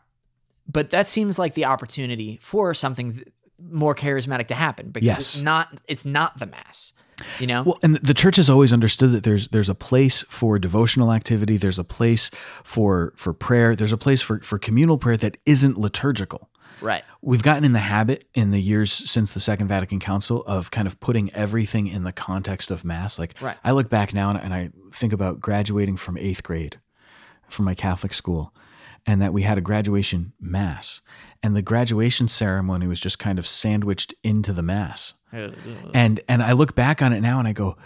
But 0.66 0.90
that 0.90 1.06
seems 1.06 1.38
like 1.38 1.54
the 1.54 1.66
opportunity 1.66 2.38
for 2.42 2.74
something 2.74 3.22
more 3.60 3.94
charismatic 3.94 4.46
to 4.48 4.54
happen 4.54 4.90
because 4.90 5.06
Yes. 5.06 5.18
it's 5.18 5.40
not 5.40 5.68
it's 5.86 6.04
not 6.04 6.38
the 6.38 6.46
mass. 6.46 6.92
You 7.40 7.48
know? 7.48 7.62
Well, 7.64 7.78
and 7.82 7.96
the 7.96 8.14
church 8.14 8.36
has 8.36 8.48
always 8.48 8.72
understood 8.72 9.10
that 9.12 9.24
there's 9.24 9.48
there's 9.48 9.68
a 9.68 9.74
place 9.74 10.22
for 10.28 10.58
devotional 10.58 11.12
activity, 11.12 11.56
there's 11.56 11.78
a 11.78 11.84
place 11.84 12.30
for 12.64 13.12
for 13.16 13.32
prayer, 13.34 13.74
there's 13.74 13.92
a 13.92 13.96
place 13.96 14.22
for 14.22 14.38
for 14.40 14.58
communal 14.58 14.98
prayer 14.98 15.16
that 15.16 15.36
isn't 15.44 15.76
liturgical. 15.78 16.48
right. 16.80 17.02
We've 17.20 17.42
gotten 17.42 17.64
in 17.64 17.72
the 17.72 17.80
habit 17.80 18.28
in 18.34 18.52
the 18.52 18.60
years 18.62 18.92
since 18.92 19.32
the 19.32 19.40
Second 19.40 19.66
Vatican 19.66 19.98
Council 19.98 20.44
of 20.46 20.70
kind 20.70 20.86
of 20.86 21.00
putting 21.00 21.32
everything 21.34 21.88
in 21.88 22.04
the 22.04 22.12
context 22.12 22.70
of 22.70 22.84
Mass. 22.84 23.18
Like 23.18 23.34
Right. 23.42 23.56
I 23.64 23.72
look 23.72 23.90
back 23.90 24.14
now 24.14 24.30
and, 24.30 24.38
and 24.38 24.54
I 24.54 24.70
think 24.92 25.12
about 25.12 25.40
graduating 25.40 25.96
from 25.96 26.16
eighth 26.16 26.44
grade 26.44 26.78
from 27.49 27.64
my 27.64 27.74
Catholic 27.74 28.12
school, 28.12 28.55
and 29.07 29.20
that 29.22 29.32
we 29.32 29.42
had 29.42 29.59
a 29.59 29.62
graduation 29.62 30.32
Mass, 30.40 31.01
and 31.42 31.55
the 31.57 31.62
graduation 31.62 32.28
ceremony 32.28 32.86
was 32.86 33.01
just 33.01 33.18
kind 33.18 33.38
of 33.38 33.46
sandwiched 33.46 34.14
into 34.22 34.53
the 34.53 34.62
Mass. 34.62 35.14
And 35.94 36.20
and 36.28 36.42
I 36.42 36.53
look 36.53 36.74
back 36.74 37.03
on 37.03 37.12
it 37.12 37.20
now 37.20 37.38
and 37.38 37.46
I 37.46 37.53
go, 37.53 37.76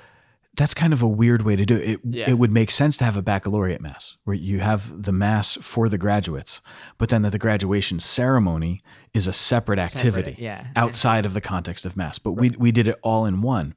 that's 0.55 0.75
kind 0.75 0.93
of 0.93 1.03
a 1.03 1.09
weird 1.09 1.43
way 1.43 1.57
to 1.57 1.65
do 1.65 1.77
it. 1.77 1.89
It, 1.89 2.01
Yeah. 2.05 2.31
it 2.31 2.39
would 2.39 2.53
make 2.53 2.71
sense 2.71 2.97
to 2.99 3.05
have 3.05 3.17
a 3.17 3.23
baccalaureate 3.23 3.81
mass 3.81 4.19
where 4.25 4.37
you 4.37 4.61
have 4.61 5.03
the 5.03 5.13
mass 5.13 5.57
for 5.61 5.89
the 5.89 5.97
graduates, 5.97 6.61
but 6.99 7.09
then 7.09 7.23
that 7.23 7.31
the 7.31 7.39
graduation 7.39 7.99
ceremony 8.01 8.83
is 9.15 9.27
a 9.27 9.33
separate 9.33 9.79
activity 9.79 10.37
yeah. 10.39 10.67
outside 10.77 11.25
of 11.25 11.33
the 11.33 11.41
context 11.41 11.87
of 11.87 11.97
mass. 11.97 12.19
But 12.19 12.33
we 12.33 12.51
we 12.51 12.71
did 12.71 12.87
it 12.87 12.99
all 13.03 13.25
in 13.27 13.41
one. 13.43 13.75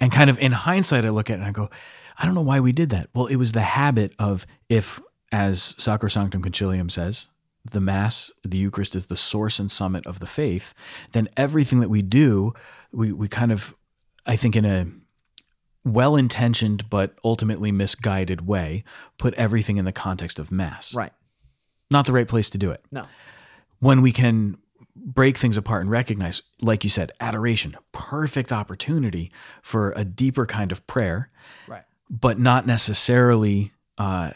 And 0.00 0.10
kind 0.10 0.30
of 0.30 0.38
in 0.38 0.52
hindsight, 0.52 1.04
I 1.04 1.10
look 1.10 1.28
at 1.28 1.34
it 1.34 1.40
and 1.40 1.48
I 1.48 1.52
go, 1.52 1.68
I 2.16 2.24
don't 2.24 2.34
know 2.34 2.40
why 2.40 2.60
we 2.60 2.72
did 2.72 2.90
that. 2.90 3.10
Well, 3.14 3.26
it 3.26 3.36
was 3.36 3.52
the 3.52 3.60
habit 3.62 4.12
of 4.18 4.46
if, 4.68 5.00
as 5.32 5.74
Sacrosanctum 5.78 6.42
Concilium 6.42 6.90
says, 6.90 7.28
the 7.70 7.80
Mass, 7.80 8.30
the 8.44 8.56
Eucharist 8.56 8.94
is 8.94 9.06
the 9.06 9.16
source 9.16 9.58
and 9.58 9.70
summit 9.70 10.06
of 10.06 10.20
the 10.20 10.26
faith, 10.26 10.72
then 11.12 11.28
everything 11.36 11.80
that 11.80 11.90
we 11.90 12.02
do, 12.02 12.54
we, 12.92 13.12
we 13.12 13.28
kind 13.28 13.52
of, 13.52 13.74
I 14.26 14.36
think, 14.36 14.56
in 14.56 14.64
a 14.64 14.86
well 15.84 16.16
intentioned 16.16 16.88
but 16.90 17.14
ultimately 17.24 17.72
misguided 17.72 18.46
way, 18.46 18.84
put 19.18 19.34
everything 19.34 19.76
in 19.76 19.84
the 19.84 19.92
context 19.92 20.38
of 20.38 20.50
Mass. 20.50 20.94
Right. 20.94 21.12
Not 21.90 22.06
the 22.06 22.12
right 22.12 22.28
place 22.28 22.50
to 22.50 22.58
do 22.58 22.70
it. 22.70 22.82
No. 22.90 23.06
When 23.80 24.02
we 24.02 24.12
can 24.12 24.58
break 24.96 25.36
things 25.36 25.56
apart 25.56 25.82
and 25.82 25.90
recognize, 25.90 26.42
like 26.60 26.84
you 26.84 26.90
said, 26.90 27.12
adoration, 27.20 27.76
perfect 27.92 28.52
opportunity 28.52 29.30
for 29.62 29.92
a 29.92 30.04
deeper 30.04 30.44
kind 30.46 30.72
of 30.72 30.86
prayer, 30.86 31.30
Right. 31.66 31.84
but 32.10 32.38
not 32.38 32.66
necessarily 32.66 33.72
uh, 33.96 34.32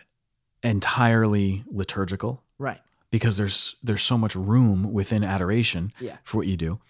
entirely 0.62 1.64
liturgical 1.70 2.42
Right. 2.58 2.80
because 3.10 3.36
there's 3.36 3.76
there's 3.82 4.02
so 4.02 4.16
much 4.18 4.34
room 4.34 4.92
within 4.92 5.24
adoration 5.24 5.92
Yeah. 6.00 6.16
for 6.24 6.38
what 6.38 6.46
you 6.46 6.56
do. 6.56 6.80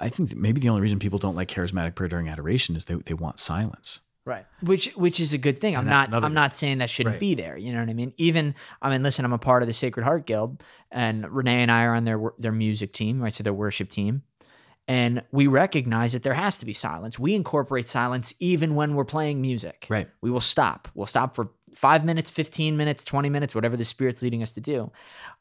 I 0.00 0.08
think 0.08 0.36
maybe 0.36 0.60
the 0.60 0.68
only 0.68 0.80
reason 0.80 0.98
people 0.98 1.18
don't 1.18 1.34
like 1.34 1.48
charismatic 1.48 1.94
prayer 1.94 2.08
during 2.08 2.28
adoration 2.28 2.76
is 2.76 2.84
they, 2.84 2.94
they 2.94 3.14
want 3.14 3.40
silence. 3.40 4.00
Right. 4.24 4.44
Which 4.60 4.92
which 4.94 5.20
is 5.20 5.32
a 5.32 5.38
good 5.38 5.58
thing. 5.58 5.74
I'm 5.76 5.86
not 5.86 6.08
another- 6.08 6.26
I'm 6.26 6.34
not 6.34 6.52
saying 6.52 6.78
that 6.78 6.90
shouldn't 6.90 7.14
Right. 7.14 7.20
be 7.20 7.34
there. 7.34 7.56
You 7.56 7.72
know 7.72 7.80
what 7.80 7.88
I 7.88 7.94
mean? 7.94 8.12
Even 8.18 8.54
I 8.82 8.90
mean, 8.90 9.02
listen, 9.02 9.24
I'm 9.24 9.32
a 9.32 9.38
part 9.38 9.62
of 9.62 9.66
the 9.66 9.72
Sacred 9.72 10.04
Heart 10.04 10.26
Guild, 10.26 10.62
and 10.90 11.26
Renee 11.32 11.62
and 11.62 11.72
I 11.72 11.84
are 11.84 11.94
on 11.94 12.04
their 12.04 12.20
their 12.38 12.52
music 12.52 12.92
team, 12.92 13.20
right? 13.22 13.32
So 13.34 13.42
their 13.42 13.54
worship 13.54 13.90
team. 13.90 14.22
And 14.86 15.22
we 15.32 15.46
recognize 15.46 16.12
that 16.14 16.22
there 16.22 16.32
has 16.34 16.56
to 16.58 16.64
be 16.66 16.72
silence. 16.72 17.18
We 17.18 17.34
incorporate 17.34 17.86
silence 17.88 18.32
even 18.40 18.74
when 18.74 18.94
we're 18.94 19.04
playing 19.04 19.40
music. 19.42 19.86
Right. 19.90 20.08
We 20.22 20.30
will 20.30 20.40
stop. 20.40 20.88
We'll 20.94 21.06
stop 21.06 21.34
for 21.34 21.50
five 21.78 22.04
minutes, 22.04 22.28
15 22.28 22.76
minutes, 22.76 23.04
20 23.04 23.28
minutes, 23.30 23.54
whatever 23.54 23.76
the 23.76 23.84
Spirit's 23.84 24.20
leading 24.20 24.42
us 24.42 24.52
to 24.52 24.60
do. 24.60 24.90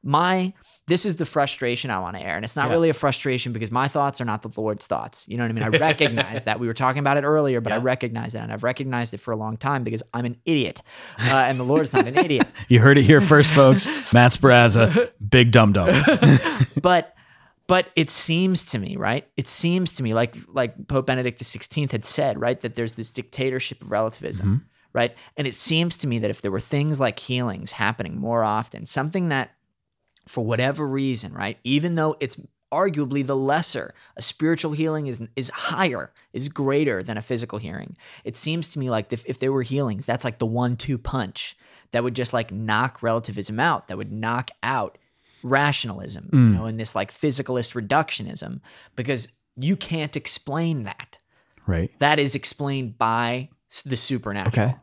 My, 0.04 0.54
this 0.86 1.04
is 1.04 1.16
the 1.16 1.26
frustration 1.26 1.90
I 1.90 1.98
want 2.00 2.16
to 2.16 2.22
air. 2.22 2.36
And 2.36 2.46
it's 2.46 2.56
not 2.56 2.68
Yeah. 2.68 2.74
really 2.74 2.90
a 2.90 2.94
frustration 2.94 3.54
because 3.54 3.72
my 3.72 3.88
thoughts 3.88 4.22
are 4.22 4.26
not 4.26 4.44
the 4.44 4.52
Lord's 4.62 4.86
thoughts. 4.86 5.26
You 5.28 5.38
know 5.38 5.44
what 5.44 5.50
I 5.50 5.54
mean? 5.54 5.64
I 5.64 5.70
recognize 5.70 6.44
that. 6.44 6.60
We 6.60 6.68
were 6.68 6.76
talking 6.76 7.00
about 7.00 7.18
it 7.18 7.24
earlier, 7.24 7.60
but 7.60 7.74
I 7.74 7.78
recognize 7.78 8.36
it. 8.36 8.40
And 8.40 8.54
I've 8.54 8.64
recognized 8.64 9.16
it 9.16 9.18
for 9.18 9.32
a 9.32 9.36
long 9.36 9.58
time 9.58 9.84
because 9.84 10.04
I'm 10.14 10.26
an 10.26 10.38
idiot. 10.46 10.84
Uh, 11.20 11.24
and 11.34 11.60
the 11.60 11.64
Lord's 11.64 11.92
not 11.92 12.08
an 12.08 12.16
idiot. 12.18 12.48
You 12.70 12.82
heard 12.82 12.98
it 13.00 13.04
here 13.04 13.22
first, 13.22 13.52
folks. 13.52 13.88
Matt 14.14 14.34
Sprazza, 14.34 15.12
big 15.28 15.52
dum 15.52 15.74
dum. 15.74 16.04
but 16.82 17.16
but 17.66 17.88
it 17.96 18.10
seems 18.10 18.64
to 18.64 18.80
me 18.80 18.96
right 18.96 19.28
it 19.36 19.48
seems 19.48 19.92
to 19.94 20.04
me 20.04 20.14
like 20.14 20.36
like 20.48 20.88
pope 20.88 21.06
benedict 21.08 21.42
xvi 21.44 21.92
had 21.92 22.06
said 22.06 22.40
right 22.40 22.62
that 22.62 22.76
there's 22.76 22.96
this 22.96 23.12
dictatorship 23.12 23.82
of 23.82 23.92
relativism 23.92 24.66
right 24.98 25.16
and 25.38 25.48
it 25.48 25.56
seems 25.56 25.96
to 25.98 26.08
me 26.08 26.20
that 26.20 26.30
if 26.32 26.42
there 26.42 26.52
were 26.52 26.60
things 26.60 27.00
like 27.00 27.20
healings 27.20 27.72
happening 27.74 28.18
more 28.18 28.44
often 28.44 28.86
something 28.86 29.30
that 29.30 29.52
for 30.28 30.44
whatever 30.44 30.88
reason 30.88 31.32
right 31.34 31.58
even 31.64 31.96
though 31.96 32.16
it's 32.20 32.38
arguably 32.74 33.26
the 33.26 33.36
lesser 33.36 33.94
a 34.18 34.22
spiritual 34.22 34.74
healing 34.74 35.08
is 35.08 35.22
is 35.36 35.50
higher 35.50 36.12
is 36.34 36.50
greater 36.50 37.02
than 37.02 37.18
a 37.18 37.22
physical 37.22 37.60
healing 37.60 37.96
it 38.26 38.36
seems 38.36 38.70
to 38.70 38.80
me 38.80 38.90
like 38.90 39.14
if, 39.14 39.24
if 39.26 39.40
there 39.40 39.54
were 39.54 39.64
healings 39.64 40.06
that's 40.06 40.26
like 40.26 40.40
the 40.40 40.46
one 40.46 40.76
two 40.76 40.98
punch 40.98 41.56
that 41.92 42.04
would 42.04 42.16
just 42.16 42.34
like 42.34 42.52
knock 42.52 43.02
relativism 43.02 43.60
out 43.60 43.88
that 43.88 43.98
would 43.98 44.12
knock 44.12 44.52
out 44.64 44.98
rationalism 45.44 46.28
you 46.34 46.40
mm. 46.40 46.54
know 46.56 46.66
and 46.66 46.78
this 46.78 46.94
like 46.94 47.14
physicalist 47.14 47.72
reductionism 47.80 48.60
because 48.98 49.34
you 49.56 49.76
can't 49.76 50.16
explain 50.16 50.84
that 50.84 51.18
Right. 51.66 51.92
that 52.00 52.18
is 52.18 52.34
explained 52.36 52.98
by 52.98 53.50
the 53.86 53.98
supernatural 53.98 54.70
Okay. 54.70 54.78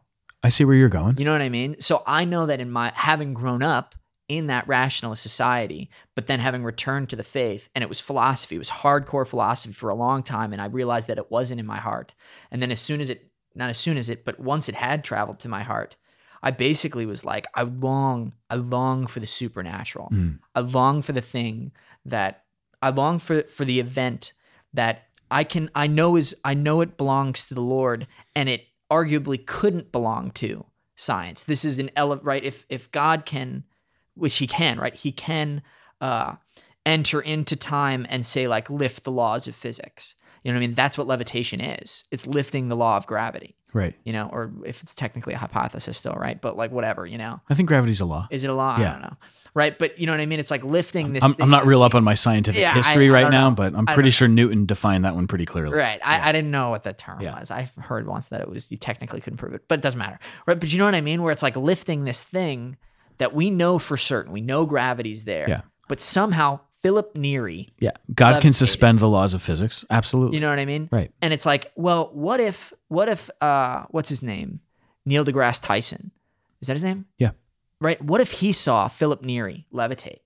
I 0.45 0.51
see 0.51 0.65
where 0.65 0.77
you're 0.77 0.89
going. 0.91 1.17
you 1.19 1.25
know 1.25 1.33
what 1.33 1.41
I 1.41 1.49
mean? 1.49 1.81
So 1.81 2.03
I 2.07 2.25
know 2.25 2.47
that 2.47 2.61
in 2.61 2.71
my 2.71 2.93
having 2.95 3.33
grown 3.33 3.63
up 3.63 3.95
in 4.29 4.47
that 4.47 4.69
rationalist 4.69 5.23
society, 5.23 5.91
but 6.15 6.27
then 6.27 6.39
having 6.39 6.65
returned 6.65 7.09
to 7.11 7.17
the 7.17 7.23
faith, 7.23 7.69
and 7.75 7.83
it 7.83 7.89
was 7.89 8.01
philosophy, 8.01 8.55
it 8.55 8.59
was 8.59 8.71
hardcore 8.71 9.27
philosophy 9.27 9.73
for 9.73 9.89
a 9.89 9.95
long 9.95 10.23
time, 10.23 10.53
and 10.53 10.63
I 10.63 10.67
realized 10.67 11.09
that 11.09 11.19
it 11.19 11.31
wasn't 11.31 11.61
in 11.61 11.67
my 11.67 11.79
heart. 11.79 12.15
And 12.51 12.63
then 12.63 12.71
as 12.71 12.81
soon 12.81 13.01
as 13.01 13.11
it, 13.11 13.31
not 13.55 13.71
as 13.71 13.79
soon 13.79 13.97
as 13.97 14.09
it, 14.11 14.25
but 14.25 14.39
once 14.39 14.69
it 14.69 14.75
had 14.75 15.03
traveled 15.03 15.41
to 15.41 15.49
my 15.49 15.63
heart, 15.63 15.97
I 16.43 16.51
basically 16.51 17.07
was 17.07 17.25
like, 17.25 17.47
I 17.55 17.63
long, 17.63 18.35
I 18.51 18.57
long 18.57 19.07
for 19.07 19.21
the 19.21 19.27
supernatural. 19.27 20.11
Mm. 20.13 20.41
I 20.55 20.61
long 20.61 21.01
for 21.01 21.13
the 21.13 21.23
thing 21.23 21.73
that 22.05 22.45
I 22.83 22.91
long 22.91 23.19
for 23.19 23.43
for 23.45 23.65
the 23.65 23.81
event 23.81 24.35
that 24.75 25.05
I 25.31 25.45
can 25.45 25.71
I 25.75 25.87
know 25.87 26.17
is 26.17 26.37
I 26.45 26.53
know 26.53 26.83
it 26.83 26.99
belongs 26.99 27.47
to 27.47 27.55
the 27.55 27.63
Lord 27.63 28.07
and 28.37 28.51
it 28.51 28.67
arguably 28.91 29.45
couldn't 29.45 29.93
belong 29.93 30.31
to 30.33 30.65
science. 30.97 31.45
This 31.45 31.65
is 31.65 31.79
an 31.79 31.91
ele- 31.97 32.19
right 32.23 32.43
if 32.45 32.67
if 32.69 32.91
God 32.93 33.25
can 33.27 33.65
which 34.15 34.37
he 34.37 34.47
can, 34.47 34.79
right? 34.79 34.95
He 34.95 35.11
can 35.13 35.63
uh 36.01 36.35
enter 36.87 37.21
into 37.21 37.57
time 37.57 38.07
and 38.11 38.25
say 38.27 38.47
like 38.47 38.69
lift 38.71 39.05
the 39.05 39.11
laws 39.11 39.49
of 39.49 39.55
physics. 39.57 40.15
You 40.43 40.53
know 40.53 40.57
what 40.59 40.65
I 40.65 40.67
mean? 40.67 40.75
That's 40.75 40.99
what 40.99 41.07
levitation 41.07 41.61
is. 41.61 42.05
It's 42.11 42.27
lifting 42.27 42.69
the 42.69 42.77
law 42.77 42.99
of 42.99 43.07
gravity, 43.07 43.57
Right. 43.73 43.95
you 44.05 44.13
know, 44.13 44.29
or 44.31 44.53
if 44.67 44.83
it's 44.83 44.95
technically 44.95 45.33
a 45.33 45.39
hypothesis 45.39 45.97
still, 45.97 46.13
right? 46.13 46.39
But 46.39 46.59
like 46.59 46.71
whatever, 46.71 47.07
you 47.07 47.17
know. 47.17 47.41
I 47.49 47.55
think 47.55 47.67
gravity's 47.69 48.01
a 48.03 48.05
law. 48.05 48.29
Is 48.31 48.45
it 48.45 48.51
a 48.51 48.55
law? 48.55 48.77
I 48.77 48.81
Yeah. 48.83 48.93
don't 48.93 49.03
know. 49.03 49.17
Right? 49.55 49.79
But 49.79 50.01
you 50.01 50.07
know 50.07 50.13
what 50.13 50.21
I 50.21 50.27
mean? 50.27 50.41
It's 50.41 50.51
like 50.51 50.65
lifting 50.65 51.13
this 51.13 51.23
I'm, 51.23 51.35
thing 51.35 51.45
I'm 51.45 51.51
not 51.51 51.65
real 51.65 51.83
up 51.83 51.95
on 51.95 52.03
my 52.03 52.15
scientific 52.15 52.61
Yeah, 52.61 52.75
history 52.75 53.09
I 53.09 53.13
right 53.13 53.31
now, 53.31 53.51
know. 53.51 53.55
but 53.55 53.75
I'm 53.75 53.87
pretty 53.87 54.11
sure 54.11 54.27
Newton 54.27 54.67
defined 54.67 55.05
that 55.05 55.15
one 55.15 55.29
pretty 55.29 55.47
clearly. 55.47 55.77
Right. 55.77 56.01
I, 56.05 56.29
I 56.29 56.33
didn't 56.33 56.51
know 56.51 56.71
what 56.71 56.83
the 56.83 56.93
term 56.93 57.21
Yeah. 57.21 57.39
was. 57.39 57.53
I've 57.53 57.73
heard 57.77 58.07
once 58.09 58.31
that 58.31 58.41
it 58.41 58.49
was 58.49 58.71
you 58.73 58.77
technically 58.77 59.21
couldn't 59.21 59.37
prove 59.37 59.55
it, 59.55 59.63
but 59.69 59.79
it 59.79 59.83
doesn't 59.83 59.99
matter. 59.99 60.19
Right. 60.47 60.59
But 60.59 60.73
you 60.73 60.79
know 60.79 60.87
what 60.87 60.97
I 60.97 61.01
mean? 61.01 61.23
Where 61.23 61.31
it's 61.31 61.43
like 61.43 61.55
lifting 61.57 62.05
this 62.05 62.25
thing 62.25 62.77
that 63.19 63.33
we 63.33 63.49
know 63.49 63.79
for 63.79 63.97
certain. 63.97 64.33
We 64.33 64.41
know 64.41 64.67
gravity's 64.67 65.23
there. 65.23 65.47
Yeah. 65.49 65.61
But 65.89 66.01
somehow 66.01 66.59
Philip 66.83 67.15
Neri, 67.15 67.73
Yeah. 67.79 67.93
God 68.13 68.43
can 68.43 68.53
suspend 68.53 68.99
the 68.99 69.09
laws 69.09 69.35
of 69.35 69.41
physics. 69.41 69.85
Absolutely. 69.89 70.35
you 70.37 70.41
know 70.41 70.51
what 70.51 70.59
I 70.59 70.65
mean? 70.65 70.89
Right. 70.91 71.13
And 71.23 71.33
it's 71.33 71.47
like, 71.47 71.71
well, 71.77 72.11
what 72.13 72.41
if 72.41 72.73
what 72.89 73.09
if 73.09 73.31
uh 73.41 73.85
what's 73.91 74.09
his 74.09 74.21
name? 74.23 74.59
Neil 75.07 75.25
deGrasse 75.25 75.63
Tyson. 75.63 76.11
Is 76.61 76.67
that 76.67 76.73
his 76.75 76.83
name? 76.85 77.07
Yeah. 77.19 77.31
Right? 77.81 78.01
What 78.03 78.21
if 78.21 78.31
he 78.33 78.53
saw 78.53 78.89
Philip 78.89 79.23
Neri 79.23 79.67
levitate? 79.73 80.21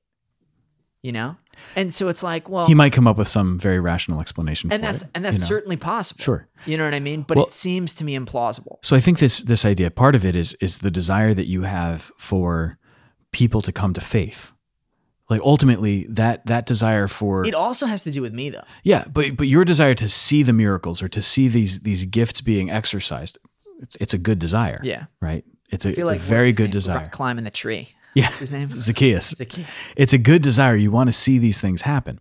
You 1.03 1.12
know? 1.12 1.36
And 1.74 1.92
so 1.92 2.09
it's 2.09 2.22
like, 2.22 2.49
well 2.49 2.66
he 2.66 2.74
might 2.74 2.92
come 2.92 3.07
up 3.07 3.16
with 3.18 3.28
some 3.28 3.59
very 3.59 3.80
rational 3.80 4.20
explanation 4.20 4.72
and 4.72 4.80
for 4.82 4.86
that's 4.92 5.03
it, 5.03 5.11
and 5.14 5.24
that's 5.24 5.34
you 5.34 5.40
know. 5.40 5.46
certainly 5.46 5.76
possible. 5.76 6.22
Sure. 6.22 6.49
You 6.66 6.76
know 6.76 6.84
what 6.84 6.94
I 6.94 7.01
mean? 7.01 7.22
But 7.22 7.36
Well- 7.36 7.46
it 7.46 7.53
seems 7.53 7.94
to 7.94 8.05
me 8.05 8.16
implausible. 8.16 8.76
So 8.82 8.94
I 8.96 9.01
think 9.01 9.18
this 9.18 9.40
this 9.40 9.64
idea, 9.64 9.90
part 9.90 10.14
of 10.14 10.24
it 10.24 10.36
is 10.36 10.55
is 10.61 10.78
the 10.78 10.90
desire 10.90 11.34
that 11.34 11.46
you 11.46 11.62
have 11.62 12.11
for 12.16 12.78
people 13.32 13.61
to 13.62 13.72
come 13.72 13.92
to 13.94 14.01
faith. 14.01 14.53
Like 15.28 15.40
ultimately 15.42 16.07
that 16.11 16.46
that 16.46 16.64
desire 16.64 17.07
for 17.09 17.44
It 17.44 17.55
also 17.55 17.86
has 17.86 18.03
to 18.05 18.11
do 18.11 18.22
with 18.22 18.32
me 18.32 18.51
though. 18.51 18.64
Yeah, 18.82 19.05
but 19.12 19.36
but 19.36 19.46
your 19.46 19.64
desire 19.64 19.94
to 19.94 20.09
see 20.09 20.42
the 20.42 20.53
miracles 20.53 21.03
or 21.03 21.09
to 21.09 21.20
see 21.22 21.49
these 21.49 21.80
these 21.80 22.05
gifts 22.07 22.40
being 22.40 22.70
exercised, 22.70 23.38
it's 23.80 23.96
it's 24.01 24.14
a 24.14 24.18
good 24.18 24.38
desire. 24.38 24.80
Yeah. 24.82 25.07
Right? 25.20 25.44
It's 25.69 25.85
a, 25.85 25.91
it's 25.91 25.99
like 25.99 26.21
a 26.21 26.23
very 26.23 26.53
good 26.53 26.64
name? 26.64 26.71
desire. 26.73 26.99
Rock 26.99 27.12
climbing 27.12 27.45
the 27.45 27.51
tree. 27.51 27.89
Yeah. 28.14 28.29
What's 28.29 28.39
his 28.39 28.53
name? 28.53 28.73
Zacchaeus. 28.81 29.35
Zacchaeus. 29.37 29.69
It's 29.95 30.12
a 30.14 30.19
good 30.19 30.43
desire. 30.43 30.75
You 30.75 30.91
want 30.91 31.09
to 31.09 31.12
see 31.12 31.39
these 31.39 31.61
things 31.61 31.83
happen. 31.83 32.19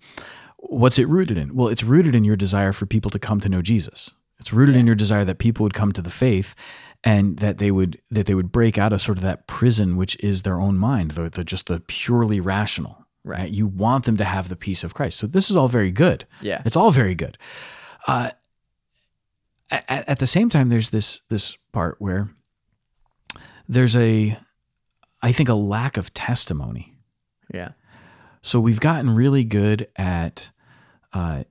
What's 0.60 1.00
it 1.00 1.08
rooted 1.08 1.38
in? 1.38 1.56
Well, 1.56 1.70
it's 1.70 1.82
rooted 1.82 2.14
in 2.14 2.24
your 2.26 2.36
desire 2.36 2.74
for 2.74 2.86
people 2.86 3.10
to 3.12 3.18
come 3.18 3.40
to 3.40 3.50
know 3.50 3.62
Jesus. 3.62 4.12
It's 4.40 4.52
rooted 4.54 4.76
in 4.76 4.86
your 4.86 4.96
desire 4.96 5.24
that 5.26 5.40
people 5.40 5.64
would 5.64 5.74
come 5.74 5.94
to 5.94 6.02
the 6.02 6.12
faith 6.12 6.56
and 7.04 7.38
that 7.40 7.58
they 7.58 7.72
would 7.72 8.00
that 8.12 8.26
they 8.26 8.36
would 8.36 8.52
break 8.52 8.78
out 8.78 8.94
of 8.94 9.02
sort 9.02 9.18
of 9.18 9.24
that 9.24 9.48
prison 9.48 9.96
which 9.96 10.18
is 10.20 10.42
their 10.42 10.60
own 10.60 10.78
mind, 10.78 11.12
the, 11.12 11.30
the 11.30 11.44
just 11.44 11.68
the 11.68 11.80
purely 11.80 12.40
rational. 12.40 13.06
Right. 13.24 13.50
You 13.50 13.66
want 13.66 14.06
them 14.06 14.18
to 14.18 14.26
have 14.26 14.50
the 14.50 14.56
peace 14.56 14.84
of 14.84 14.94
Christ. 14.94 15.18
So 15.18 15.26
this 15.26 15.50
is 15.50 15.56
all 15.56 15.68
very 15.70 15.92
good. 15.92 16.26
Yeah. 16.42 16.62
It's 16.66 16.76
all 16.76 16.92
very 16.92 17.16
good. 17.16 17.38
Uh, 18.06 18.32
at, 19.72 20.08
at 20.08 20.20
the 20.20 20.28
same 20.28 20.50
time, 20.50 20.70
there's 20.70 20.92
this 20.92 21.22
this 21.30 21.58
part 21.72 21.96
where 22.00 22.30
there's 23.68 23.96
a, 23.96 24.38
I 25.22 25.32
think, 25.32 25.50
a 25.50 25.54
lack 25.54 25.98
of 25.98 26.14
testimony. 26.14 26.96
Yeah. 27.54 27.70
So 28.42 28.60
we've 28.60 28.80
gotten 28.80 29.14
really 29.16 29.44
good 29.44 29.88
at, 29.96 30.52
uh, 31.14 31.44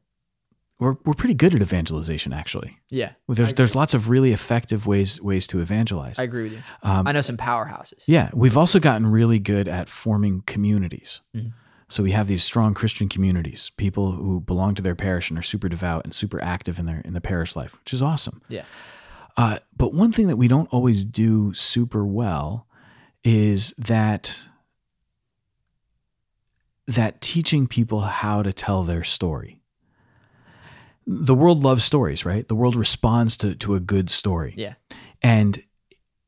we're 0.78 0.96
we're 1.06 1.14
pretty 1.14 1.32
good 1.34 1.54
at 1.54 1.62
evangelization 1.62 2.34
actually. 2.34 2.78
Yeah. 2.90 3.12
There's 3.28 3.54
there's 3.54 3.74
lots 3.74 3.94
of 3.94 4.10
really 4.10 4.32
effective 4.34 4.86
ways 4.86 5.20
ways 5.22 5.46
to 5.46 5.60
evangelize. 5.62 6.18
I 6.18 6.24
agree 6.24 6.42
with 6.44 6.52
you. 6.52 6.62
Um, 6.82 7.06
I 7.06 7.12
know 7.12 7.22
some 7.22 7.38
powerhouses. 7.38 8.04
yeah, 8.06 8.28
we've 8.34 8.58
also 8.58 8.78
gotten 8.78 9.06
really 9.06 9.38
good 9.38 9.68
at 9.68 9.88
forming 9.88 10.42
communities. 10.46 11.22
Mhm. 11.34 11.54
So 11.88 12.02
we 12.02 12.10
have 12.10 12.26
these 12.28 12.44
strong 12.44 12.74
Christian 12.74 13.08
communities, 13.08 13.70
people 13.78 14.12
who 14.12 14.40
belong 14.40 14.74
to 14.74 14.82
their 14.82 14.94
parish 14.94 15.30
and 15.30 15.38
are 15.38 15.42
super 15.42 15.68
devout 15.70 16.04
and 16.04 16.12
super 16.12 16.42
active 16.42 16.78
in 16.78 16.84
their 16.84 17.00
in 17.06 17.14
the 17.14 17.20
parish 17.22 17.56
life, 17.56 17.78
which 17.78 17.94
is 17.94 18.02
awesome. 18.02 18.42
Yeah. 18.50 18.64
Uh, 19.36 19.58
but 19.76 19.92
one 19.92 20.12
thing 20.12 20.28
that 20.28 20.36
we 20.36 20.48
don't 20.48 20.72
always 20.72 21.04
do 21.04 21.52
super 21.52 22.04
well 22.06 22.66
is 23.22 23.74
that 23.76 24.48
that 26.86 27.20
teaching 27.20 27.66
people 27.66 28.00
how 28.00 28.42
to 28.42 28.52
tell 28.52 28.84
their 28.84 29.02
story. 29.02 29.60
The 31.06 31.34
world 31.34 31.62
loves 31.62 31.84
stories, 31.84 32.24
right? 32.24 32.46
The 32.46 32.54
world 32.54 32.76
responds 32.76 33.36
to 33.38 33.54
to 33.56 33.74
a 33.74 33.80
good 33.80 34.10
story. 34.10 34.54
Yeah. 34.56 34.74
And 35.22 35.62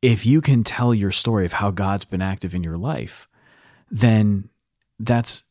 if 0.03 0.27
you 0.27 0.41
can 0.41 0.65
tell 0.65 0.95
your 0.95 1.11
story 1.11 1.45
of 1.45 1.55
how 1.55 1.71
God's 1.71 2.05
been 2.05 2.23
active 2.23 2.55
in 2.55 2.63
your 2.63 2.77
life, 2.77 3.29
then 3.91 4.49
that's 4.99 5.45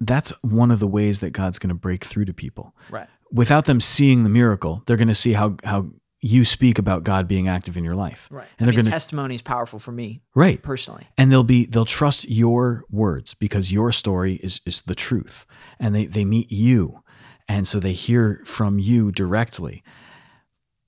that's 0.00 0.30
one 0.42 0.70
of 0.70 0.80
the 0.80 0.86
ways 0.86 1.20
that 1.20 1.30
God's 1.30 1.58
going 1.58 1.68
to 1.68 1.74
break 1.74 2.04
through 2.04 2.26
to 2.26 2.34
people. 2.34 2.74
Right. 2.90 3.08
Without 3.32 3.64
them 3.64 3.80
seeing 3.80 4.22
the 4.22 4.28
miracle, 4.28 4.82
they're 4.86 4.96
going 4.96 5.08
to 5.08 5.14
see 5.14 5.32
how 5.32 5.56
how 5.64 5.86
you 6.24 6.42
speak 6.46 6.78
about 6.78 7.04
God 7.04 7.28
being 7.28 7.48
active 7.48 7.76
in 7.76 7.84
your 7.84 7.94
life. 7.94 8.28
Right. 8.30 8.46
And 8.58 8.64
I 8.66 8.70
they're 8.70 8.76
going 8.76 8.86
to 8.86 8.90
testimony 8.90 9.34
is 9.34 9.42
powerful 9.42 9.78
for 9.78 9.92
me 9.92 10.22
right. 10.34 10.62
personally. 10.62 11.06
And 11.18 11.30
they'll 11.30 11.44
be 11.44 11.66
they'll 11.66 11.84
trust 11.84 12.26
your 12.26 12.84
words 12.90 13.34
because 13.34 13.70
your 13.70 13.92
story 13.92 14.36
is 14.36 14.62
is 14.64 14.80
the 14.82 14.94
truth. 14.94 15.44
And 15.78 15.94
they 15.94 16.06
they 16.06 16.24
meet 16.24 16.50
you. 16.50 17.02
And 17.46 17.68
so 17.68 17.78
they 17.78 17.92
hear 17.92 18.40
from 18.46 18.78
you 18.78 19.12
directly. 19.12 19.82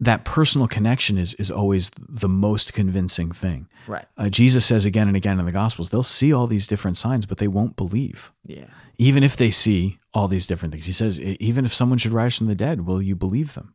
That 0.01 0.25
personal 0.25 0.69
connection 0.69 1.19
is 1.19 1.35
is 1.35 1.51
always 1.51 1.91
the 1.99 2.31
most 2.31 2.73
convincing 2.73 3.31
thing. 3.31 3.69
Right. 3.87 4.07
Uh, 4.17 4.31
Jesus 4.31 4.65
says 4.65 4.87
again 4.87 5.07
and 5.07 5.17
again 5.19 5.39
in 5.39 5.45
the 5.45 5.53
Gospels, 5.53 5.91
they'll 5.91 6.03
see 6.03 6.33
all 6.33 6.47
these 6.47 6.67
different 6.67 6.97
signs, 6.97 7.27
but 7.27 7.37
they 7.37 7.49
won't 7.49 7.77
believe. 7.77 8.33
Yeah. 8.47 8.69
Even 8.97 9.23
if 9.23 9.37
they 9.37 9.51
see 9.51 9.99
all 10.15 10.29
these 10.29 10.47
different 10.47 10.73
things. 10.73 10.87
He 10.87 10.93
says, 10.93 11.21
"E- 11.21 11.37
even 11.41 11.67
if 11.67 11.75
someone 11.75 11.99
should 11.99 12.13
rise 12.13 12.37
from 12.37 12.47
the 12.47 12.55
dead, 12.55 12.87
will 12.87 13.03
you 13.03 13.15
believe 13.15 13.53
them? 13.53 13.75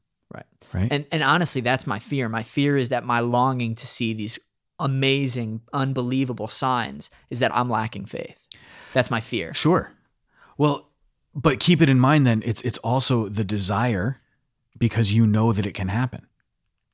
Right. 0.73 0.87
And 0.91 1.05
and 1.11 1.21
honestly, 1.23 1.61
that's 1.61 1.85
my 1.85 1.99
fear. 1.99 2.29
My 2.29 2.43
fear 2.43 2.77
is 2.77 2.89
that 2.89 3.03
my 3.03 3.19
longing 3.19 3.75
to 3.75 3.87
see 3.87 4.13
these 4.13 4.39
amazing, 4.79 5.61
unbelievable 5.73 6.47
signs 6.47 7.09
is 7.29 7.39
that 7.39 7.55
I'm 7.55 7.69
lacking 7.69 8.05
faith. 8.05 8.37
That's 8.93 9.11
my 9.11 9.19
fear. 9.19 9.53
Sure. 9.53 9.91
Well, 10.57 10.89
but 11.35 11.59
keep 11.59 11.81
it 11.81 11.89
in 11.89 11.99
mind 11.99 12.25
then 12.27 12.41
it's 12.45 12.61
it's 12.61 12.77
also 12.79 13.27
the 13.27 13.43
desire 13.43 14.17
because 14.77 15.13
you 15.13 15.27
know 15.27 15.53
that 15.53 15.65
it 15.65 15.73
can 15.73 15.89
happen, 15.89 16.25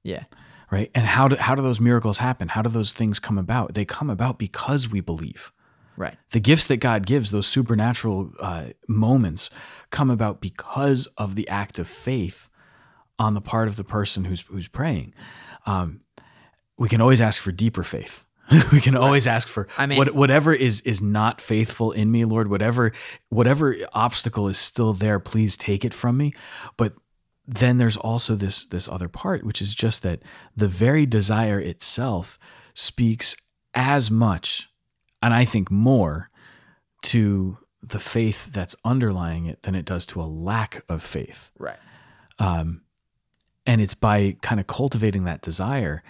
Yeah. 0.04 0.24
right? 0.70 0.92
And 0.94 1.06
how 1.06 1.28
do 1.28 1.36
how 1.38 1.56
do 1.56 1.62
those 1.62 1.80
miracles 1.80 2.18
happen? 2.18 2.50
How 2.50 2.62
do 2.62 2.70
those 2.70 2.94
things 2.94 3.20
come 3.20 3.38
about? 3.38 3.74
They 3.74 3.86
come 3.86 4.10
about 4.10 4.38
because 4.38 4.90
we 4.90 5.00
believe. 5.02 5.52
Right. 5.96 6.16
The 6.32 6.40
gifts 6.40 6.68
that 6.68 6.78
God 6.78 7.08
gives, 7.08 7.32
those 7.32 7.48
supernatural 7.48 8.32
uh, 8.40 8.66
moments, 8.88 9.50
come 9.90 10.12
about 10.12 10.42
because 10.42 11.08
of 11.18 11.34
the 11.36 11.48
act 11.50 11.80
of 11.80 11.88
faith 11.88 12.50
on 13.20 13.34
the 13.34 13.42
part 13.42 13.68
of 13.68 13.76
the 13.76 13.84
person 13.84 14.26
who's 14.26 14.42
who's 14.42 14.68
praying. 14.68 15.14
Um, 15.66 16.02
we 16.78 16.90
can 16.90 17.02
always 17.02 17.22
ask 17.22 17.42
for 17.42 17.52
deeper 17.52 17.84
faith. 17.84 18.26
we 18.72 18.80
can 18.80 18.96
always 18.96 19.28
ask 19.28 19.48
for 19.48 19.68
I 19.78 19.86
mean- 19.86 19.98
what, 19.98 20.16
whatever 20.16 20.54
is 20.54 20.82
is 20.82 21.02
not 21.02 21.42
faithful 21.42 21.92
in 21.92 22.12
me, 22.12 22.24
Lord. 22.26 22.50
Whatever 22.50 22.94
whatever 23.30 23.76
obstacle 23.94 24.48
is 24.48 24.58
still 24.58 24.94
there, 24.94 25.20
please 25.20 25.58
take 25.58 25.84
it 25.84 25.94
from 25.94 26.18
me. 26.18 26.34
But 26.78 26.94
then 27.46 27.78
there's 27.78 27.98
also 27.98 28.36
this 28.36 28.66
this 28.66 28.88
other 28.88 29.10
part, 29.10 29.44
which 29.44 29.62
is 29.62 29.76
just 29.76 30.04
that 30.04 30.22
the 30.56 30.68
very 30.68 31.06
desire 31.06 31.60
itself 31.60 32.38
speaks 32.74 33.36
as 33.74 34.10
much, 34.10 34.70
and 35.22 35.34
I 35.34 35.46
think 35.46 35.70
more, 35.70 36.30
to 37.04 37.58
the 37.82 38.00
faith 38.00 38.52
that's 38.52 38.76
underlying 38.84 39.46
it 39.46 39.64
than 39.64 39.76
it 39.76 39.86
does 39.86 40.06
to 40.08 40.22
a 40.22 40.24
lack 40.24 40.84
of 40.90 41.02
faith. 41.02 41.52
Right. 41.58 41.78
Um, 42.40 42.82
and 43.68 43.82
it's 43.82 43.94
by 43.94 44.38
kind 44.42 44.60
of 44.60 44.66
cultivating 44.66 45.26
that 45.26 45.42
desire 45.42 46.02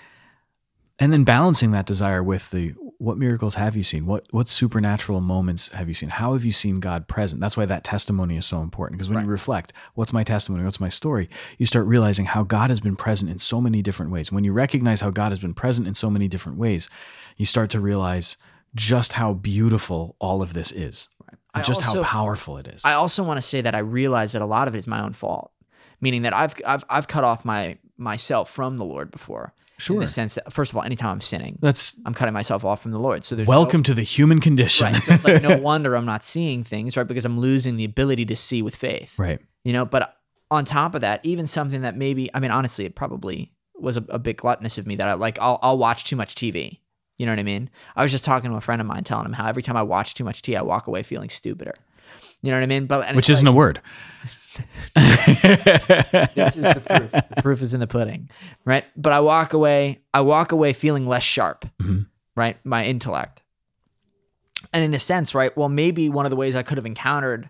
and 0.99 1.11
then 1.13 1.23
balancing 1.23 1.71
that 1.71 1.85
desire 1.85 2.23
with 2.23 2.49
the 2.51 2.73
what 2.99 3.19
miracles 3.19 3.53
have 3.53 3.75
you 3.75 3.83
seen? 3.83 4.07
What 4.07 4.25
what 4.31 4.47
supernatural 4.47 5.21
moments 5.21 5.71
have 5.73 5.87
you 5.87 5.93
seen? 5.93 6.09
How 6.09 6.33
have 6.33 6.43
you 6.43 6.51
seen 6.51 6.79
god 6.79 7.07
present? 7.07 7.39
That's 7.39 7.55
why 7.55 7.65
that 7.65 7.83
testimony 7.83 8.37
is 8.37 8.45
so 8.47 8.61
important 8.61 8.97
because 8.97 9.09
when 9.11 9.23
you 9.23 9.29
reflect 9.29 9.73
what's 9.93 10.11
my 10.13 10.23
testimony? 10.23 10.63
What's 10.63 10.79
my 10.79 10.89
story? 10.89 11.29
you 11.59 11.65
start 11.67 11.85
realizing 11.85 12.25
how 12.25 12.43
god 12.43 12.69
has 12.71 12.79
been 12.79 12.95
present 12.95 13.29
in 13.29 13.37
so 13.37 13.61
many 13.61 13.81
different 13.83 14.11
ways. 14.11 14.31
When 14.31 14.43
you 14.43 14.53
recognize 14.53 15.01
how 15.01 15.11
god 15.11 15.31
has 15.31 15.39
been 15.39 15.53
present 15.53 15.87
in 15.87 15.93
so 15.93 16.09
many 16.09 16.27
different 16.27 16.57
ways 16.57 16.89
you 17.35 17.45
start 17.45 17.69
to 17.71 17.79
realize 17.79 18.37
just 18.73 19.13
how 19.13 19.33
beautiful 19.33 20.15
all 20.19 20.41
of 20.41 20.53
this 20.53 20.71
is 20.71 21.09
I 21.53 21.59
and 21.59 21.65
just 21.65 21.85
also- 21.85 22.01
how 22.01 22.09
powerful 22.09 22.57
it 22.57 22.67
is. 22.67 22.83
I 22.83 22.93
also 22.93 23.23
want 23.23 23.37
to 23.37 23.41
say 23.41 23.61
that 23.61 23.75
I 23.75 23.79
realize 23.79 24.31
that 24.31 24.41
a 24.41 24.45
lot 24.45 24.67
of 24.67 24.73
it 24.73 24.79
is 24.79 24.87
my 24.87 25.01
own 25.03 25.13
fault, 25.13 25.51
meaning 26.01 26.21
that 26.23 26.33
I've 26.33 26.55
I've 26.65 26.83
I've 26.89 27.07
cut 27.07 27.23
off 27.23 27.45
my 27.45 27.77
myself 27.97 28.49
from 28.49 28.77
the 28.77 28.85
Lord 28.85 29.11
before. 29.11 29.53
In 29.79 29.81
Sure. 29.83 29.99
the 29.99 30.07
sense 30.07 30.33
that 30.35 30.51
first 30.51 30.71
of 30.71 30.77
all, 30.77 30.81
anytime 30.83 31.11
I'm 31.11 31.21
sinning, 31.21 31.59
that's 31.61 31.95
I'm 32.05 32.13
cutting 32.15 32.33
myself 32.33 32.65
off 32.65 32.81
from 32.81 32.91
the 32.91 32.97
Lord. 32.99 33.23
So 33.23 33.35
there's 33.35 33.47
welcome 33.47 33.83
to 33.83 33.93
the 33.93 34.01
human 34.01 34.39
condition 34.39 34.87
No, 34.87 34.93
right. 34.93 35.03
So 35.03 35.13
it's 35.13 35.23
like 35.23 35.43
no 35.43 35.57
wonder 35.61 35.93
I'm 35.95 36.05
not 36.05 36.23
seeing 36.23 36.63
things, 36.63 36.97
right? 36.97 37.05
Because 37.05 37.25
I'm 37.25 37.39
losing 37.39 37.75
the 37.77 37.85
ability 37.85 38.25
to 38.25 38.35
see 38.35 38.63
with 38.63 38.75
faith. 38.75 39.17
right 39.19 39.39
You 39.63 39.73
know, 39.73 39.85
but 39.85 40.15
on 40.49 40.65
top 40.65 40.95
of 40.95 41.01
that, 41.01 41.23
even 41.23 41.45
something 41.45 41.81
that 41.81 41.95
maybe 41.95 42.29
I 42.33 42.39
mean, 42.39 42.49
honestly, 42.49 42.85
it 42.85 42.95
probably 42.95 43.51
was 43.79 43.97
a, 43.97 44.05
a 44.09 44.17
bit 44.17 44.37
gluttonous 44.37 44.79
of 44.79 44.87
me 44.87 44.95
that 44.95 45.07
I 45.07 45.13
like 45.13 45.37
I'll 45.39 45.59
I'll 45.61 45.77
watch 45.77 46.05
too 46.05 46.15
much 46.15 46.33
TV. 46.33 46.79
You 47.19 47.25
know 47.27 47.31
what 47.31 47.39
I 47.39 47.43
mean? 47.43 47.69
I 47.95 48.01
was 48.01 48.11
just 48.11 48.23
talking 48.23 48.49
to 48.49 48.55
a 48.57 48.61
friend 48.61 48.81
of 48.81 48.87
mine 48.87 49.03
telling 49.03 49.25
him 49.25 49.33
how 49.33 49.47
every 49.47 49.61
time 49.63 49.77
I 49.77 49.83
watch 49.83 50.13
too 50.15 50.23
much 50.23 50.41
TV, 50.41 50.57
I 50.57 50.61
walk 50.63 50.87
away 50.87 51.03
feeling 51.03 51.29
stupider. 51.29 51.73
You 52.43 52.51
know 52.51 52.57
what 52.57 52.63
I 52.63 52.67
mean? 52.67 52.85
But 52.85 53.15
which 53.15 53.29
isn't 53.29 53.45
like- 53.45 53.53
a 53.53 53.55
word. 53.55 53.81
this 54.95 56.57
is 56.57 56.63
the 56.63 56.81
proof. 56.85 57.11
The 57.11 57.35
proof 57.43 57.61
is 57.61 57.73
in 57.73 57.79
the 57.79 57.87
pudding, 57.87 58.29
right? 58.65 58.85
But 58.95 59.13
I 59.13 59.19
walk 59.19 59.53
away. 59.53 60.01
I 60.13 60.21
walk 60.21 60.51
away 60.51 60.73
feeling 60.73 61.05
less 61.07 61.23
sharp, 61.23 61.65
Mhm. 61.81 62.07
right? 62.35 62.57
My 62.65 62.85
intellect, 62.85 63.43
and 64.73 64.83
in 64.83 64.93
a 64.93 64.99
sense, 64.99 65.35
right? 65.35 65.55
Well, 65.55 65.69
maybe 65.69 66.09
one 66.09 66.25
of 66.25 66.29
the 66.31 66.35
ways 66.35 66.55
I 66.55 66.63
could 66.63 66.77
have 66.77 66.85
encountered 66.85 67.49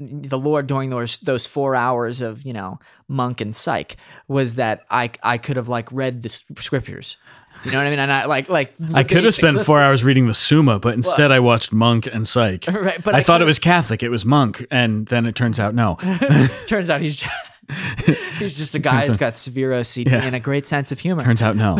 the 0.00 0.38
Lord 0.38 0.66
during 0.66 0.90
those 0.90 1.18
those 1.18 1.46
four 1.46 1.74
hours 1.74 2.22
of 2.22 2.42
you 2.44 2.52
know 2.52 2.80
monk 3.08 3.40
and 3.40 3.54
psych 3.54 3.96
was 4.28 4.54
that 4.56 4.84
I 4.90 5.10
I 5.22 5.38
could 5.38 5.56
have 5.56 5.68
like 5.68 5.90
read 5.92 6.22
the 6.22 6.28
scriptures. 6.28 7.16
You 7.64 7.70
know 7.70 7.78
what 7.78 7.86
I 7.86 7.90
mean? 7.90 7.98
And 8.00 8.10
I 8.12 8.24
like 8.26 8.48
like 8.48 8.74
I 8.94 9.04
could 9.04 9.22
have 9.24 9.34
spent 9.34 9.60
four 9.60 9.80
hours 9.80 10.02
reading 10.02 10.26
the 10.26 10.34
Summa, 10.34 10.78
but 10.80 10.94
instead 10.94 11.30
I 11.30 11.38
watched 11.40 11.72
Monk 11.72 12.06
and 12.06 12.26
Psych. 12.26 12.66
Right, 12.72 13.02
but 13.02 13.14
I, 13.14 13.18
I 13.18 13.22
thought 13.22 13.40
it 13.40 13.44
was 13.44 13.58
Catholic. 13.60 14.02
It 14.02 14.08
was 14.08 14.24
Monk, 14.24 14.66
and 14.70 15.06
then 15.06 15.26
it 15.26 15.34
turns 15.36 15.60
out 15.60 15.74
no. 15.74 15.96
Turns 16.66 16.90
out 16.90 17.00
he's 17.00 17.18
just, 17.20 17.32
he's 18.38 18.56
just 18.56 18.74
a 18.74 18.78
guy 18.80 19.06
who's 19.06 19.16
got 19.16 19.36
severe 19.36 19.70
OCD 19.70 20.10
Yeah. 20.10 20.22
and 20.24 20.34
a 20.34 20.40
great 20.40 20.66
sense 20.66 20.90
of 20.90 20.98
humor. 20.98 21.22
turns 21.22 21.40
out 21.42 21.54
no. 21.54 21.76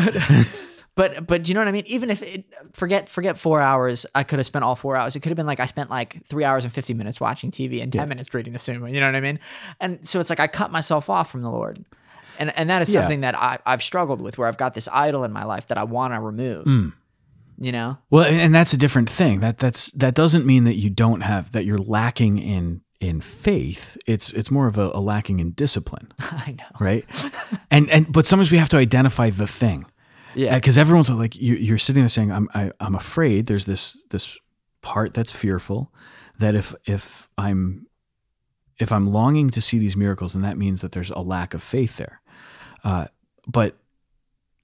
But 0.95 1.27
but 1.27 1.49
you 1.49 1.55
know 1.55 1.61
what 1.61 1.69
I 1.69 1.73
mean? 1.73 1.85
Even 1.87 2.11
if 2.11 2.23
it 2.23 2.45
forget 2.75 3.09
forget 3.09 3.39
four 3.39 3.63
hours, 3.63 4.05
I 4.15 4.25
could 4.25 4.39
have 4.39 4.47
spent 4.47 4.63
all 4.65 4.77
four 4.77 4.95
hours. 4.97 5.17
It 5.17 5.21
could 5.21 5.31
have 5.31 5.37
been 5.37 5.47
like 5.47 5.59
I 5.59 5.65
spent 5.67 5.89
like 5.89 6.23
three 6.27 6.45
hours 6.45 6.65
and 6.65 6.73
fifty 6.73 6.93
minutes 6.93 7.19
watching 7.19 7.51
TV 7.51 7.83
and 7.83 7.91
ten 7.91 8.09
minutes 8.11 8.33
reading 8.35 8.53
the 8.53 8.59
Summa. 8.59 8.91
You 8.91 9.01
know 9.01 9.07
what 9.07 9.15
I 9.17 9.21
mean? 9.21 9.41
And 9.81 10.07
so 10.07 10.21
it's 10.21 10.29
like 10.29 10.39
I 10.41 10.47
cut 10.49 10.71
myself 10.71 11.09
off 11.09 11.31
from 11.31 11.41
the 11.41 11.51
Lord. 11.51 11.83
And 12.39 12.57
and 12.59 12.71
that 12.71 12.83
is 12.83 12.91
Yeah. 12.93 13.01
something 13.03 13.21
that 13.23 13.35
I, 13.37 13.59
I've 13.67 13.83
struggled 13.83 14.21
with 14.23 14.39
where 14.39 14.49
I've 14.49 14.57
got 14.57 14.75
this 14.75 14.89
idol 14.93 15.25
in 15.25 15.33
my 15.33 15.45
life 15.45 15.67
that 15.69 15.79
I 15.79 15.85
want 15.85 16.15
to 16.15 16.21
remove. 16.21 16.67
Mm. 16.67 16.93
You 17.59 17.71
know? 17.73 17.99
Well, 18.11 18.25
and 18.25 18.55
that's 18.55 18.73
a 18.73 18.77
different 18.77 19.09
thing. 19.11 19.41
That 19.41 19.59
that's 19.59 19.91
that 19.93 20.15
doesn't 20.15 20.45
mean 20.47 20.65
that 20.65 20.75
you 20.77 20.91
don't 20.91 21.21
have 21.21 21.53
that 21.53 21.65
you're 21.65 21.79
lacking 21.79 22.39
in 22.39 22.81
in 23.01 23.21
faith. 23.21 23.97
It's 24.07 24.33
it's 24.33 24.51
more 24.51 24.67
of 24.67 24.79
a, 24.79 24.91
a 24.95 25.01
lacking 25.01 25.41
in 25.41 25.53
discipline, 25.53 26.13
I 26.21 26.57
know. 26.59 26.65
right? 26.81 27.05
and 27.71 27.89
and 27.91 28.11
but 28.11 28.27
sometimes 28.27 28.51
we 28.51 28.59
have 28.59 28.69
to 28.71 28.77
identify 28.79 29.31
the 29.31 29.47
thing. 29.47 29.85
Yeah. 30.35 30.55
because 30.55 30.79
everyone's 30.79 31.11
like 31.11 31.37
you, 31.37 31.57
you're 31.57 31.77
sitting 31.77 32.03
there 32.03 32.09
saying 32.09 32.33
I'm 32.33 32.49
I, 32.55 32.73
I'm 32.81 32.95
afraid 32.95 33.47
there's 33.49 33.67
this 33.67 34.03
this 34.11 34.39
part 34.81 35.13
that's 35.13 35.31
fearful 35.31 35.93
that 36.39 36.55
if 36.55 36.75
if 36.87 37.29
I'm 37.37 37.87
if 38.79 38.91
I'm 38.91 39.13
longing 39.13 39.51
to 39.51 39.61
see 39.61 39.79
these 39.79 39.95
miracles 39.95 40.33
then 40.33 40.41
that 40.43 40.57
means 40.57 40.81
that 40.81 40.93
there's 40.93 41.11
a 41.11 41.19
lack 41.21 41.53
of 41.53 41.63
faith 41.63 41.99
there 41.99 42.22
uh, 42.85 43.07
but 43.47 43.77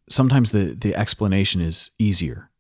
sometimes 0.08 0.50
the 0.50 0.74
the 0.78 0.94
explanation 0.94 1.60
is 1.60 1.90
easier 1.98 2.50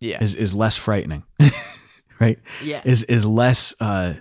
Yeah. 0.00 0.22
is 0.22 0.34
is 0.34 0.54
less 0.54 0.76
frightening 0.76 1.24
right 2.20 2.38
Yeah. 2.64 2.82
is 2.84 3.02
is 3.04 3.24
less 3.26 3.74
uh, 3.80 4.14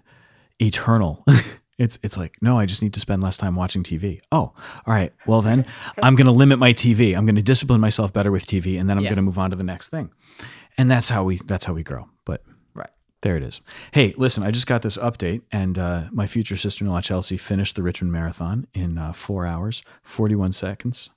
eternal. 0.60 1.24
it's 1.78 1.98
it's 2.03 2.18
like 2.18 2.38
no, 2.41 2.58
I 2.58 2.66
just 2.66 2.82
need 2.82 2.94
to 2.94 2.99
spend 2.99 3.22
less 3.24 3.38
time 3.38 3.56
watching 3.56 3.84
TV. 3.84 4.20
Oh, 4.32 4.38
all 4.86 4.94
right. 4.94 5.12
Well 5.26 5.41
then, 5.41 5.66
I'm 6.03 6.16
going 6.16 6.28
to 6.28 6.32
limit 6.34 6.60
my 6.60 6.74
TV. 6.74 7.16
I'm 7.18 7.26
going 7.26 7.36
to 7.36 7.41
discipline 7.41 7.82
myself 7.82 8.14
better 8.14 8.32
with 8.32 8.45
TV, 8.45 8.80
and 8.80 8.90
then 8.90 8.98
I'm 8.98 9.03
Yeah. 9.03 9.10
going 9.10 9.18
to 9.18 9.22
move 9.24 9.40
on 9.40 9.49
to 9.49 9.56
the 9.56 9.64
next 9.64 9.90
thing. 9.90 10.12
And 10.78 10.90
that's 10.90 11.10
how 11.10 11.24
we 11.24 11.38
that's 11.45 11.66
how 11.66 11.74
we 11.74 11.84
grow. 11.84 12.08
There 13.22 13.38
it 13.38 13.43
is. 13.43 13.61
Hey, 13.91 14.14
listen, 14.18 14.41
I 14.43 14.49
just 14.49 14.65
got 14.65 14.81
this 14.81 14.98
update, 14.98 15.41
and 15.52 15.77
uh, 15.77 16.06
my 16.11 16.26
future 16.26 16.56
sister-in-law 16.57 17.02
Chelsea 17.02 17.38
finished 17.38 17.76
the 17.76 17.84
Richmond 17.84 18.11
Marathon 18.11 18.65
in 18.73 18.98
uh, 18.98 19.14
four 19.14 19.45
hours, 19.45 19.84
forty-one 20.02 20.52
seconds. 20.52 21.11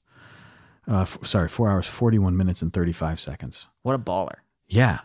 Uh, 0.87 1.01
f- 1.01 1.19
sorry, 1.23 1.49
four 1.49 1.71
hours, 1.71 1.87
forty-one 1.87 2.37
minutes, 2.37 2.61
and 2.61 2.73
thirty-five 2.73 3.19
seconds. 3.19 3.69
What 3.83 3.95
a 3.95 3.99
baller. 3.99 4.37
Yeah, 4.69 4.99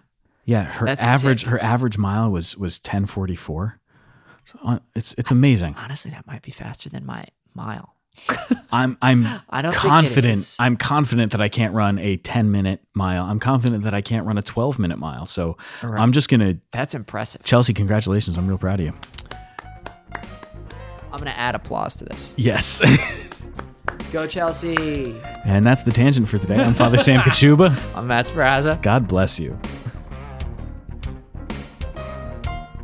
yeah. 0.43 0.63
Her 0.63 0.87
That's 0.87 1.01
average 1.01 1.41
sick. 1.41 1.49
her 1.49 1.63
average 1.63 1.97
mile 1.97 2.29
was 2.29 2.57
was 2.57 2.79
ten 2.79 3.05
forty 3.05 3.35
four. 3.35 3.79
It's 4.93 5.13
it's 5.17 5.31
amazing. 5.31 5.75
Honestly, 5.77 6.11
that 6.11 6.27
might 6.27 6.41
be 6.41 6.51
faster 6.51 6.89
than 6.89 7.05
my 7.05 7.23
mile. 7.53 7.95
I'm 8.71 8.97
I'm 9.01 9.25
I 9.49 9.59
it 9.61 9.73
confident. 9.73 10.55
I'm 10.59 10.77
confident 10.77 11.31
that 11.31 11.41
I 11.41 11.49
can't 11.49 11.73
run 11.73 11.99
a 11.99 12.17
ten 12.17 12.51
minute 12.51 12.81
mile. 12.93 13.23
I'm 13.25 13.39
confident 13.39 13.83
that 13.83 13.93
I 13.93 14.01
can't 14.01 14.25
run 14.25 14.37
a 14.37 14.41
twelve 14.41 14.79
minute 14.79 14.97
mile. 14.99 15.25
So 15.25 15.57
right. 15.83 16.01
I'm 16.01 16.11
just 16.11 16.29
gonna 16.29 16.57
That's 16.71 16.93
impressive. 16.93 17.43
Chelsea. 17.43 17.73
Congratulations! 17.73 18.37
I'm 18.37 18.47
real 18.47 18.57
proud 18.57 18.79
of 18.79 18.85
you. 18.87 18.93
I'm 21.11 21.17
gonna 21.19 21.31
add 21.31 21.55
applause 21.55 21.95
to 21.97 22.05
this. 22.05 22.33
Yes. 22.37 22.81
Go 24.11 24.25
Chelsea. 24.25 25.19
and 25.45 25.65
that's 25.65 25.83
the 25.83 25.91
tangent 25.91 26.27
for 26.27 26.39
today. 26.39 26.55
I'm 26.55 26.73
Father 26.73 26.97
Sam 26.97 27.21
Kachuba. 27.25 27.77
I'm 27.95 28.07
Matt 28.07 28.25
Sprazza. 28.27 28.81
God 28.81 29.07
bless 29.07 29.39
you. 29.39 29.59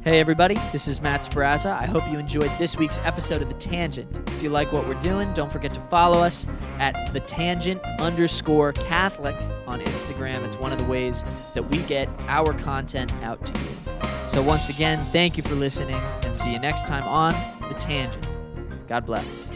Hey, 0.06 0.19
everybody, 0.19 0.53
this 0.72 0.88
is 0.88 1.02
Matt 1.02 1.22
Sprazza. 1.22 1.76
I 1.76 1.88
hope 1.88 2.07
you 2.11 2.19
enjoyed 2.19 2.52
this 2.60 2.77
week's 2.77 2.99
episode 2.99 3.41
of 3.41 3.48
The 3.48 3.56
Tangent. 3.56 4.15
If 4.30 4.44
you 4.44 4.49
like 4.49 4.72
what 4.72 4.88
we're 4.88 4.99
doing, 4.99 5.34
don't 5.34 5.52
forget 5.52 5.73
to 5.73 5.80
follow 5.80 6.19
us 6.19 6.45
at 6.77 7.11
The 7.11 7.22
Tangent 7.22 7.82
underscore 7.99 8.72
Catholic 8.73 9.36
on 9.65 9.82
Instagram. 9.82 10.44
It's 10.44 10.57
one 10.57 10.72
of 10.72 10.77
the 10.77 10.86
ways 10.86 11.23
that 11.56 11.64
we 11.64 11.80
get 11.80 12.07
our 12.27 12.53
content 12.53 13.11
out 13.23 13.44
to 13.48 13.60
you. 13.60 14.27
So, 14.27 14.44
once 14.44 14.69
again, 14.69 14.99
thank 15.06 15.38
you 15.38 15.44
for 15.44 15.56
listening 15.56 15.95
and 16.22 16.36
see 16.36 16.53
you 16.53 16.60
next 16.60 16.86
time 16.86 17.07
on 17.07 17.34
The 17.68 17.73
Tangent. 17.80 18.27
God 18.88 19.07
bless. 19.07 19.55